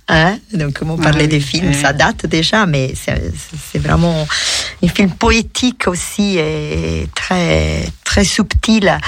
Hein? 0.07 0.39
Donc, 0.53 0.75
comme 0.75 0.91
on 0.91 0.99
parlait 0.99 1.23
oui, 1.23 1.29
des 1.29 1.41
films, 1.41 1.69
oui. 1.69 1.75
ça 1.75 1.95
date 1.95 2.27
déjà, 2.27 2.67
mais 2.67 2.93
c'est 2.95 3.33
c'est 3.73 3.79
vraiment 3.79 4.27
un 4.83 4.89
film 4.89 5.11
poétique 5.11 5.89
aussi 5.89 6.37
et 6.39 7.09
très 7.15 7.87
très 8.05 8.23
subtil. 8.25 8.99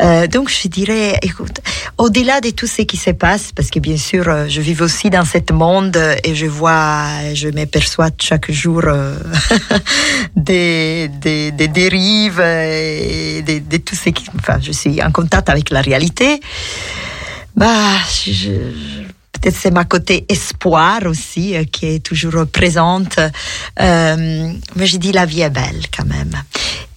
Euh, 0.00 0.26
donc, 0.26 0.48
je 0.50 0.68
dirais, 0.68 1.18
écoute, 1.20 1.60
au-delà 1.98 2.40
de 2.40 2.48
tout 2.50 2.66
ce 2.66 2.80
qui 2.82 2.96
se 2.96 3.10
passe, 3.10 3.52
parce 3.54 3.68
que 3.68 3.78
bien 3.78 3.98
sûr, 3.98 4.26
euh, 4.26 4.46
je 4.48 4.62
vis 4.62 4.80
aussi 4.80 5.10
dans 5.10 5.24
ce 5.26 5.52
monde 5.52 5.98
et 6.24 6.34
je 6.34 6.46
vois, 6.46 7.04
je 7.34 7.48
m'aperçois 7.48 8.08
chaque 8.18 8.50
jour 8.50 8.82
euh, 8.86 9.16
des, 10.36 11.08
des, 11.20 11.50
des 11.52 11.68
dérives 11.68 12.40
et 12.40 13.42
de, 13.46 13.58
de 13.58 13.76
tout 13.78 13.94
ce 13.96 14.08
qui, 14.10 14.24
enfin, 14.38 14.58
je 14.62 14.72
suis 14.72 15.02
en 15.02 15.12
contact 15.12 15.50
avec 15.50 15.68
la 15.70 15.82
réalité. 15.82 16.40
Bah, 17.54 17.96
je- 18.24 18.32
je- 18.32 19.07
peut-être 19.40 19.56
c'est 19.56 19.70
ma 19.70 19.84
côté 19.84 20.24
espoir 20.28 21.00
aussi 21.06 21.56
euh, 21.56 21.64
qui 21.64 21.86
est 21.86 22.00
toujours 22.00 22.46
présente. 22.46 23.18
Euh, 23.80 24.52
mais 24.76 24.86
je 24.86 24.96
dis 24.96 25.12
la 25.12 25.26
vie 25.26 25.42
est 25.42 25.50
belle 25.50 25.82
quand 25.96 26.06
même. 26.06 26.32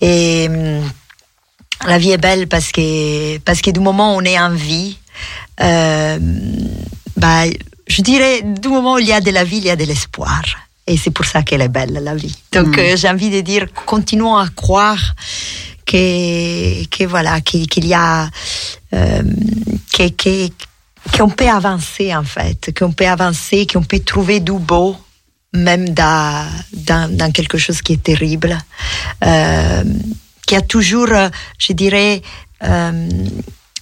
Et 0.01 0.47
hum, 0.49 0.89
la 1.88 1.97
vie 1.97 2.11
est 2.11 2.18
belle 2.18 2.47
parce 2.47 2.72
que 2.72 3.38
parce 3.39 3.61
que 3.61 3.72
du 3.72 3.80
moment 3.80 4.15
où 4.15 4.19
on 4.19 4.26
est 4.26 4.39
en 4.39 4.51
vie, 4.51 4.97
euh, 5.61 6.19
bah, 7.18 7.43
je 7.88 8.01
dirais 8.01 8.41
du 8.43 8.68
moment 8.69 8.93
où 8.95 8.99
il 8.99 9.07
y 9.07 9.13
a 9.13 9.22
de 9.22 9.31
la 9.31 9.43
vie, 9.43 9.57
il 9.57 9.65
y 9.65 9.69
a 9.69 9.76
de 9.76 9.85
l'espoir. 9.85 10.41
Et 10.88 10.97
c'est 10.97 11.11
pour 11.11 11.26
ça 11.26 11.43
qu'elle 11.43 11.61
est 11.61 11.69
belle, 11.69 11.93
la 12.03 12.15
vie. 12.15 12.35
Donc, 12.51 12.77
Mm. 12.77 12.97
j'ai 12.97 13.07
envie 13.09 13.30
de 13.30 13.41
dire, 13.41 13.68
continuons 13.85 14.35
à 14.35 14.47
croire 14.49 15.13
que, 15.85 16.84
que 16.85 17.03
voilà, 17.05 17.39
qu'il 17.41 17.68
qu'il 17.68 17.85
y 17.88 17.93
a, 17.93 18.30
euh, 18.93 19.22
que, 19.95 20.09
que, 20.09 20.47
qu'on 21.18 21.30
peut 21.30 21.49
avancer, 21.49 22.15
en 22.15 22.23
fait, 22.23 22.78
qu'on 22.78 22.91
peut 22.91 23.07
avancer, 23.07 23.68
qu'on 23.68 23.84
peut 23.84 23.99
trouver 23.99 24.40
du 24.40 24.53
beau, 24.53 24.95
même 25.53 25.90
dans, 25.90 26.48
dans, 26.73 27.15
dans 27.15 27.32
quelque 27.32 27.57
chose 27.57 27.82
qui 27.82 27.94
est 27.94 28.03
terrible. 28.03 28.57
Euh, 29.23 29.84
qu'il 30.45 30.57
y 30.57 30.60
a 30.60 30.65
toujours, 30.65 31.07
euh, 31.11 31.30
je 31.57 31.73
dirais, 31.73 32.22
euh, 32.64 33.10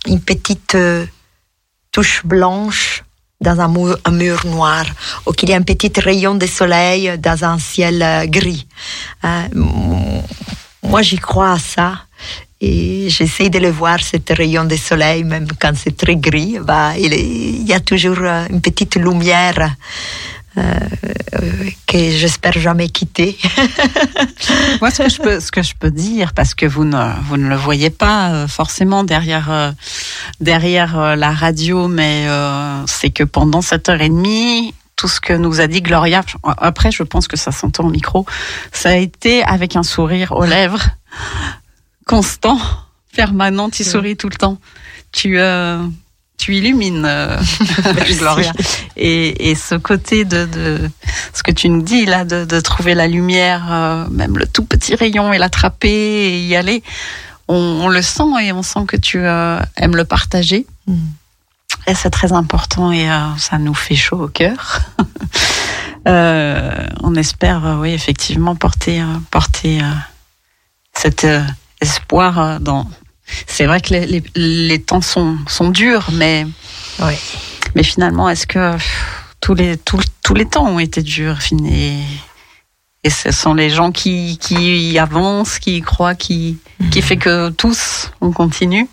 une 0.05 0.21
petite 0.21 0.75
euh, 0.75 1.05
touche 1.91 2.23
blanche 2.23 3.03
dans 3.41 3.59
un 3.59 4.11
mur, 4.11 4.45
noir, 4.45 4.85
ou 5.25 5.31
qu'il 5.31 5.49
y 5.49 5.53
a 5.53 5.55
un 5.55 5.63
petit 5.63 5.91
rayon 5.99 6.35
de 6.35 6.45
soleil 6.45 7.17
dans 7.17 7.43
un 7.45 7.57
ciel 7.57 8.27
gris. 8.29 8.67
Moi, 10.83 11.01
j'y 11.01 11.17
crois 11.17 11.53
à 11.53 11.59
ça. 11.59 12.03
Et 12.61 13.07
j'essaie 13.09 13.49
de 13.49 13.59
le 13.59 13.69
voir, 13.69 13.99
cet 14.01 14.29
rayon 14.31 14.65
de 14.65 14.75
soleil, 14.75 15.23
même 15.23 15.47
quand 15.59 15.71
c'est 15.75 15.95
très 15.95 16.17
gris, 16.17 16.57
il, 16.97 17.13
est- 17.13 17.25
il 17.25 17.65
y 17.67 17.73
a 17.73 17.79
toujours 17.79 18.17
euh, 18.19 18.45
une 18.49 18.59
petite 18.59 18.95
lumière 18.95 19.75
euh, 20.57 20.73
que 21.87 21.97
j'espère 22.11 22.59
jamais 22.59 22.89
quitter. 22.89 23.37
Moi, 24.81 24.91
ce 24.91 25.03
que 25.51 25.61
je 25.63 25.73
peux, 25.79 25.91
dire, 25.91 26.33
parce 26.33 26.53
que 26.53 26.65
vous 26.65 26.83
ne, 26.83 27.13
vous 27.27 27.37
ne 27.37 27.47
le 27.47 27.55
voyez 27.55 27.91
pas 27.91 28.29
euh, 28.31 28.47
forcément 28.47 29.05
derrière, 29.05 29.73
derrière 30.41 31.15
la 31.15 31.31
radio, 31.31 31.87
mais 31.87 32.25
c'est 32.87 33.09
que 33.11 33.23
pendant 33.23 33.61
cette 33.61 33.87
heure 33.87 34.01
et 34.01 34.09
demie, 34.09 34.73
tout 34.97 35.07
ce 35.07 35.21
que 35.21 35.31
nous 35.31 35.61
a 35.61 35.67
dit 35.67 35.81
Gloria, 35.81 36.23
après, 36.57 36.91
je 36.91 37.03
pense 37.03 37.29
que 37.29 37.37
ça 37.37 37.53
s'entend 37.53 37.85
au 37.85 37.89
micro, 37.89 38.25
ça 38.73 38.89
a 38.89 38.95
été 38.95 39.43
avec 39.43 39.77
un 39.77 39.83
sourire 39.83 40.33
aux 40.33 40.43
lèvres, 40.45 40.89
constant, 42.09 42.59
permanent, 43.15 43.69
tu 43.69 43.83
souris 43.83 44.17
tout 44.17 44.29
le 44.29 44.35
temps. 44.35 44.57
Tu, 45.11 45.37
euh, 45.37 45.85
tu 46.39 46.55
illumines, 46.55 47.05
euh, 47.05 47.37
Gloria. 48.17 48.51
Et, 48.97 49.51
et 49.51 49.53
ce 49.53 49.75
côté 49.75 50.25
de, 50.25 50.45
de 50.45 50.89
ce 51.35 51.43
que 51.43 51.51
tu 51.51 51.69
nous 51.69 51.83
dis 51.83 52.07
là, 52.07 52.25
de, 52.25 52.45
de 52.45 52.59
trouver 52.61 52.95
la 52.95 53.05
lumière, 53.05 53.67
euh, 53.71 54.07
même 54.09 54.39
le 54.39 54.47
tout 54.47 54.65
petit 54.65 54.95
rayon 54.95 55.31
et 55.33 55.37
l'attraper 55.37 55.87
et 55.87 56.39
y 56.47 56.55
aller, 56.55 56.81
on, 57.47 57.55
on 57.55 57.89
le 57.89 58.01
sent 58.01 58.41
et 58.41 58.51
on 58.53 58.63
sent 58.63 58.85
que 58.87 58.97
tu 58.97 59.19
aimes 59.19 59.95
le 59.95 60.03
partager. 60.03 60.65
Mm. 60.87 60.95
Et 61.85 61.93
c'est 61.93 62.09
très 62.09 62.33
important 62.33 62.91
et 62.91 63.07
ça 63.37 63.59
nous 63.59 63.75
fait 63.75 63.95
chaud 63.95 64.23
au 64.23 64.27
cœur. 64.27 64.81
On 66.05 67.15
espère, 67.15 67.77
oui, 67.79 67.91
effectivement, 67.91 68.55
porter, 68.55 69.03
porter 69.29 69.81
cet 70.93 71.23
euh, 71.23 71.41
espoir 71.81 72.39
euh, 72.39 72.59
dans. 72.59 72.87
C'est 73.47 73.65
vrai 73.67 73.79
que 73.81 73.93
les, 73.93 74.05
les, 74.07 74.23
les 74.35 74.81
temps 74.81 75.01
sont, 75.01 75.37
sont 75.47 75.69
durs, 75.69 76.07
mais, 76.13 76.47
Oui. 76.99 77.13
mais 77.75 77.83
finalement, 77.83 78.27
est-ce 78.29 78.47
que 78.47 78.75
tous 79.39 79.53
les, 79.53 79.77
tous, 79.77 80.01
tous 80.23 80.33
les 80.33 80.45
temps 80.45 80.65
ont 80.67 80.79
été 80.79 81.01
durs 81.03 81.37
et, 81.51 81.93
et 83.03 83.09
ce 83.09 83.31
sont 83.31 83.53
les 83.53 83.69
gens 83.69 83.91
qui, 83.91 84.37
qui 84.39 84.97
avancent, 84.97 85.59
qui 85.59 85.77
y 85.77 85.81
croient, 85.81 86.15
qui, 86.15 86.57
qui 86.91 87.01
fait 87.03 87.17
que 87.17 87.49
tous, 87.49 88.11
on 88.19 88.31
continue? 88.31 88.87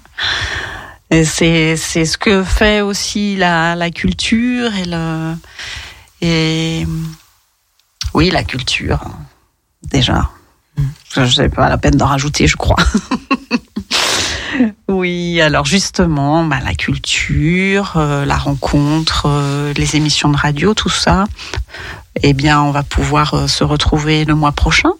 Et 1.10 1.24
c'est, 1.24 1.76
c'est 1.76 2.04
ce 2.04 2.18
que 2.18 2.44
fait 2.44 2.80
aussi 2.82 3.36
la, 3.36 3.74
la 3.74 3.90
culture 3.90 4.74
et 4.74 4.84
le. 4.84 5.34
Et 6.20 6.86
oui, 8.12 8.30
la 8.30 8.42
culture, 8.44 9.00
déjà. 9.82 10.30
N'ai 11.16 11.48
pas 11.48 11.68
la 11.68 11.78
peine 11.78 11.96
d'en 11.96 12.06
rajouter, 12.06 12.46
je 12.46 12.56
crois. 12.56 12.76
oui, 14.88 15.40
alors 15.40 15.64
justement, 15.64 16.44
bah, 16.44 16.58
la 16.64 16.74
culture, 16.74 17.94
euh, 17.96 18.24
la 18.24 18.36
rencontre, 18.36 19.24
euh, 19.26 19.72
les 19.74 19.96
émissions 19.96 20.28
de 20.28 20.36
radio, 20.36 20.74
tout 20.74 20.88
ça, 20.88 21.24
eh 22.22 22.32
bien, 22.32 22.62
on 22.62 22.70
va 22.70 22.82
pouvoir 22.82 23.34
euh, 23.34 23.46
se 23.46 23.64
retrouver 23.64 24.24
le 24.24 24.34
mois 24.34 24.52
prochain. 24.52 24.92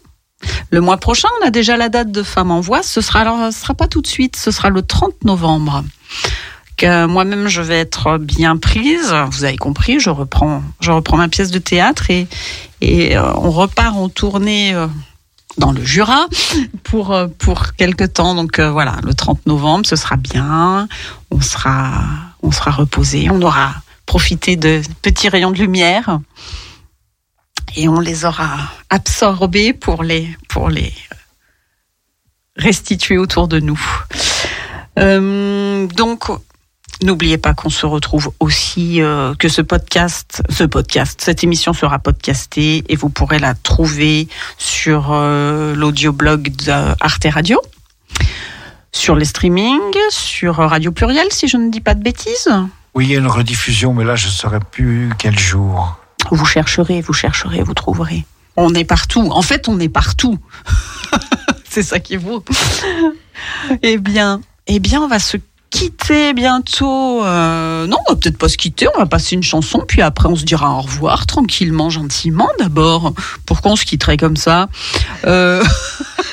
Le 0.70 0.80
mois 0.80 0.98
prochain, 0.98 1.28
on 1.40 1.46
a 1.46 1.50
déjà 1.50 1.76
la 1.76 1.88
date 1.88 2.10
de 2.12 2.22
Femmes 2.22 2.50
en 2.50 2.60
Voix. 2.60 2.82
Ce 2.82 3.00
sera 3.00 3.50
ce 3.50 3.58
sera 3.58 3.74
pas 3.74 3.88
tout 3.88 4.02
de 4.02 4.06
suite, 4.06 4.36
ce 4.36 4.50
sera 4.50 4.68
le 4.68 4.82
30 4.82 5.24
novembre. 5.24 5.84
Moi-même, 6.82 7.48
je 7.48 7.62
vais 7.62 7.78
être 7.78 8.18
bien 8.18 8.58
prise. 8.58 9.14
Vous 9.30 9.44
avez 9.44 9.56
compris, 9.56 9.98
je 9.98 10.10
reprends, 10.10 10.62
je 10.80 10.90
reprends 10.90 11.16
ma 11.16 11.28
pièce 11.28 11.50
de 11.50 11.58
théâtre 11.58 12.10
et, 12.10 12.26
on 13.16 13.50
repart 13.50 13.96
en 13.96 14.10
tournée 14.10 14.74
dans 15.58 15.72
le 15.72 15.84
Jura 15.84 16.26
pour 16.82 17.12
euh, 17.12 17.28
pour 17.38 17.74
quelque 17.74 18.04
temps. 18.04 18.34
Donc 18.34 18.58
euh, 18.58 18.70
voilà, 18.70 18.96
le 19.02 19.14
30 19.14 19.46
novembre, 19.46 19.86
ce 19.86 19.96
sera 19.96 20.16
bien. 20.16 20.88
On 21.30 21.40
sera 21.40 22.04
on 22.42 22.50
sera 22.50 22.70
reposé. 22.70 23.28
On 23.30 23.42
aura 23.42 23.74
profité 24.06 24.56
de 24.56 24.82
petits 25.02 25.28
rayons 25.28 25.50
de 25.50 25.58
lumière 25.58 26.20
et 27.76 27.88
on 27.88 28.00
les 28.00 28.24
aura 28.24 28.70
absorbés 28.90 29.72
pour 29.72 30.02
les 30.02 30.28
pour 30.48 30.68
les 30.68 30.92
restituer 32.56 33.18
autour 33.18 33.48
de 33.48 33.60
nous. 33.60 33.80
Euh, 34.98 35.86
donc 35.88 36.30
N'oubliez 37.02 37.36
pas 37.36 37.52
qu'on 37.52 37.68
se 37.68 37.85
retrouve 37.85 38.32
aussi, 38.40 39.02
euh, 39.02 39.35
que 39.35 39.48
ce 39.48 39.60
podcast, 39.60 40.43
ce 40.48 40.64
podcast, 40.64 41.20
cette 41.23 41.44
émission 41.44 41.74
sera 41.74 41.98
podcastée 41.98 42.85
et 42.89 42.97
vous 42.97 43.10
pourrez 43.10 43.39
la 43.39 43.55
trouver 43.55 44.28
sur 44.56 45.12
euh, 45.12 45.74
l'audioblog 45.74 46.48
d'Arte 46.64 47.27
Radio, 47.31 47.60
sur 48.93 49.14
les 49.14 49.27
streamings, 49.27 49.81
sur 50.09 50.56
Radio 50.56 50.90
Pluriel, 50.90 51.27
si 51.31 51.48
je 51.48 51.59
ne 51.59 51.70
dis 51.70 51.82
pas 51.82 51.94
de 51.94 52.02
bêtises. 52.02 52.48
Oui, 52.94 53.05
il 53.05 53.12
y 53.12 53.14
a 53.14 53.18
une 53.18 53.27
rediffusion, 53.27 53.93
mais 53.93 54.05
là, 54.05 54.16
je 54.16 54.28
ne 54.28 54.32
saurais 54.32 54.60
plus 54.60 55.10
quel 55.18 55.39
jour. 55.39 55.98
Vous 56.31 56.47
chercherez, 56.47 57.02
vous 57.02 57.12
chercherez, 57.12 57.62
vous 57.62 57.74
trouverez. 57.74 58.24
On 58.56 58.73
est 58.73 58.85
partout. 58.85 59.28
En 59.32 59.43
fait, 59.43 59.68
on 59.68 59.78
est 59.81 59.90
partout. 59.90 60.39
C'est 61.68 61.82
ça 61.82 62.01
qui 62.01 62.14
est 62.14 62.18
beau. 62.18 62.43
eh 63.82 63.98
bien, 63.98 64.40
eh 64.66 64.81
bien, 64.81 65.02
on 65.02 65.09
va 65.09 65.18
se 65.18 65.36
quitter 65.70 66.32
bientôt. 66.32 67.24
Euh, 67.24 67.86
non, 67.86 67.97
on 68.06 68.12
va 68.12 68.16
peut-être 68.16 68.38
pas 68.38 68.48
se 68.48 68.56
quitter. 68.56 68.86
On 68.94 68.98
va 68.98 69.06
passer 69.06 69.34
une 69.34 69.43
chanson, 69.43 69.82
puis 69.86 70.02
après, 70.02 70.28
on 70.28 70.36
se 70.36 70.44
dira 70.44 70.72
au 70.72 70.82
revoir 70.82 71.26
tranquillement, 71.26 71.90
gentiment. 71.90 72.48
D'abord, 72.59 73.12
pourquoi 73.44 73.72
on 73.72 73.76
se 73.76 73.84
quitterait 73.84 74.16
comme 74.16 74.36
ça 74.36 74.68
euh... 75.26 75.62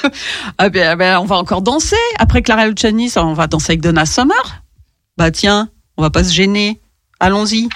ah 0.57 0.69
ben, 0.69 0.87
ah 0.87 0.95
ben, 0.95 1.19
on 1.19 1.25
va 1.25 1.37
encore 1.37 1.61
danser. 1.61 1.95
Après 2.19 2.41
Clara 2.41 2.67
Luciani, 2.67 3.11
on 3.15 3.33
va 3.33 3.47
danser 3.47 3.71
avec 3.71 3.81
Donna 3.81 4.05
Summer. 4.05 4.61
Bah 5.17 5.31
tiens, 5.31 5.69
on 5.97 6.01
va 6.01 6.09
pas 6.09 6.23
se 6.23 6.33
gêner. 6.33 6.81
Allons-y. 7.19 7.69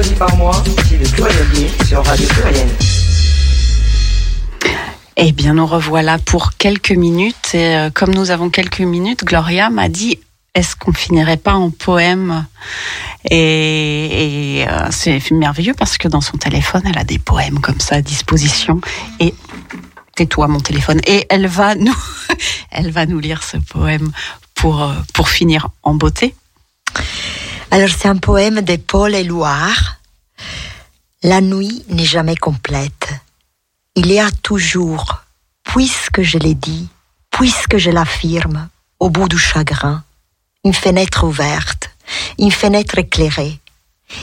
Mercredi. 0.00 1.66
Eh 5.16 5.32
bien, 5.32 5.54
nous 5.54 5.66
revoilà 5.66 6.18
pour 6.18 6.52
quelques 6.56 6.92
minutes. 6.92 7.54
Et 7.54 7.76
euh, 7.76 7.90
comme 7.90 8.14
nous 8.14 8.30
avons 8.30 8.48
quelques 8.48 8.80
minutes, 8.80 9.24
Gloria 9.24 9.68
m'a 9.68 9.88
dit 9.88 10.18
est-ce 10.54 10.74
qu'on 10.74 10.92
finirait 10.92 11.36
pas 11.36 11.52
en 11.52 11.70
poème? 11.70 12.46
Et, 13.30 14.60
et, 14.60 14.68
euh, 14.68 14.88
c'est 14.90 15.30
merveilleux 15.30 15.74
parce 15.74 15.98
que 15.98 16.08
dans 16.08 16.22
son 16.22 16.38
téléphone, 16.38 16.82
elle 16.86 16.98
a 16.98 17.04
des 17.04 17.18
poèmes 17.18 17.60
comme 17.60 17.80
ça 17.80 17.96
à 17.96 18.00
disposition. 18.00 18.80
Et 19.20 19.34
tais-toi, 20.16 20.48
mon 20.48 20.60
téléphone. 20.60 21.00
Et 21.06 21.26
elle 21.28 21.46
va 21.46 21.74
nous, 21.74 21.96
elle 22.70 22.90
va 22.90 23.04
nous 23.04 23.20
lire 23.20 23.42
ce 23.42 23.58
poème 23.58 24.10
pour 24.54 24.82
euh, 24.82 24.94
pour 25.12 25.28
finir 25.28 25.68
en 25.82 25.92
beauté. 25.92 26.34
Alors 27.72 27.88
c'est 27.88 28.08
un 28.08 28.16
poème 28.16 28.62
de 28.62 28.74
Paul 28.74 29.14
Éluard. 29.14 30.00
La 31.22 31.40
nuit 31.40 31.84
n'est 31.88 32.04
jamais 32.04 32.34
complète. 32.34 33.10
Il 33.94 34.10
y 34.10 34.18
a 34.18 34.28
toujours, 34.42 35.22
puisque 35.62 36.22
je 36.22 36.38
l'ai 36.38 36.54
dit, 36.54 36.88
puisque 37.30 37.76
je 37.76 37.90
l'affirme, 37.90 38.68
au 38.98 39.08
bout 39.08 39.28
du 39.28 39.38
chagrin, 39.38 40.02
une 40.64 40.74
fenêtre 40.74 41.22
ouverte, 41.22 41.90
une 42.40 42.50
fenêtre 42.50 42.98
éclairée. 42.98 43.60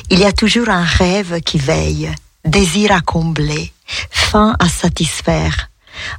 Il 0.09 0.19
y 0.19 0.25
a 0.25 0.33
toujours 0.33 0.67
un 0.67 0.83
rêve 0.83 1.39
qui 1.39 1.57
veille, 1.57 2.13
désir 2.43 2.91
à 2.91 2.99
combler, 2.99 3.71
faim 4.09 4.57
à 4.59 4.67
satisfaire, 4.67 5.69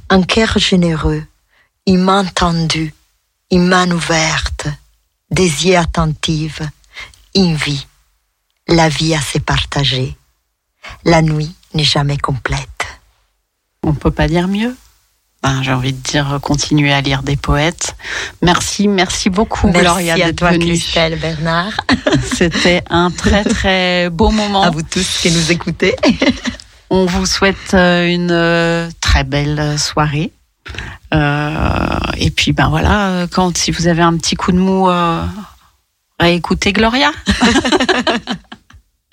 un 0.09 0.23
cœur 0.23 0.57
généreux, 0.57 1.23
une 1.85 2.01
main 2.01 2.25
tendue, 2.25 2.95
une 3.51 3.67
main 3.67 3.89
ouverte, 3.91 4.67
des 5.29 5.67
yeux 5.67 5.77
vie, 7.35 7.85
la 8.67 8.89
vie 8.89 9.13
à 9.15 9.21
se 9.21 9.37
partager. 9.37 10.15
La 11.05 11.21
nuit 11.21 11.53
n'est 11.73 11.83
jamais 11.83 12.17
complète. 12.17 12.59
On 13.83 13.93
peut 13.93 14.11
pas 14.11 14.27
dire 14.27 14.47
mieux. 14.47 14.75
Ben, 15.41 15.63
J'ai 15.63 15.71
envie 15.71 15.93
de 15.93 16.01
dire 16.01 16.39
continuer 16.41 16.91
à 16.91 16.99
lire 17.01 17.23
des 17.23 17.37
poètes. 17.37 17.95
Merci, 18.41 18.87
merci 18.89 19.29
beaucoup 19.29 19.69
Gloria 19.69 20.15
Merci 20.15 20.21
à 20.21 20.25
d'être 20.27 20.37
toi, 20.39 20.51
venue. 20.51 20.65
Christelle 20.65 21.17
Bernard, 21.19 21.79
C'était 22.35 22.83
un 22.89 23.09
très 23.09 23.43
très 23.45 24.09
beau 24.09 24.31
moment. 24.31 24.63
à 24.63 24.69
vous 24.69 24.81
tous 24.81 25.19
qui 25.21 25.31
nous 25.31 25.51
écoutez. 25.51 25.95
On 26.89 27.05
vous 27.05 27.25
souhaite 27.25 27.73
euh, 27.73 28.07
une 28.07 28.31
euh, 28.31 28.89
très 28.99 29.23
belle 29.23 29.77
soirée. 29.79 30.31
Euh, 31.13 31.99
et 32.17 32.31
puis 32.31 32.51
ben 32.51 32.67
voilà, 32.69 33.25
quand 33.31 33.55
si 33.57 33.71
vous 33.71 33.87
avez 33.87 34.01
un 34.01 34.17
petit 34.17 34.35
coup 34.35 34.51
de 34.51 34.57
mou, 34.57 34.89
euh, 34.89 35.23
réécoutez 36.19 36.73
Gloria. 36.73 37.11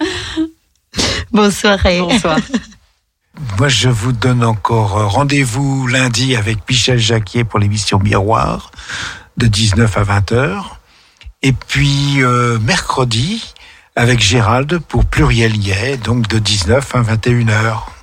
Bonne 1.33 1.51
soirée. 1.51 2.01
Bonsoir. 2.01 2.39
Moi, 3.59 3.69
je 3.69 3.89
vous 3.89 4.13
donne 4.13 4.43
encore 4.45 5.13
rendez-vous 5.13 5.87
lundi 5.87 6.37
avec 6.37 6.59
Michel 6.69 6.99
Jacquier 6.99 7.45
pour 7.45 7.59
l'émission 7.59 7.99
Miroir 7.99 8.71
de 9.37 9.47
19 9.47 9.97
à 9.97 10.03
20 10.03 10.33
heures. 10.33 10.81
Et 11.43 11.53
puis 11.53 12.23
euh, 12.23 12.59
mercredi 12.59 13.55
avec 13.95 14.21
Gérald 14.21 14.79
pour 14.79 15.05
Pluriel 15.05 15.53
donc 16.03 16.29
de 16.29 16.39
19 16.39 16.95
à 16.95 17.01
21 17.01 17.49
heures. 17.49 17.96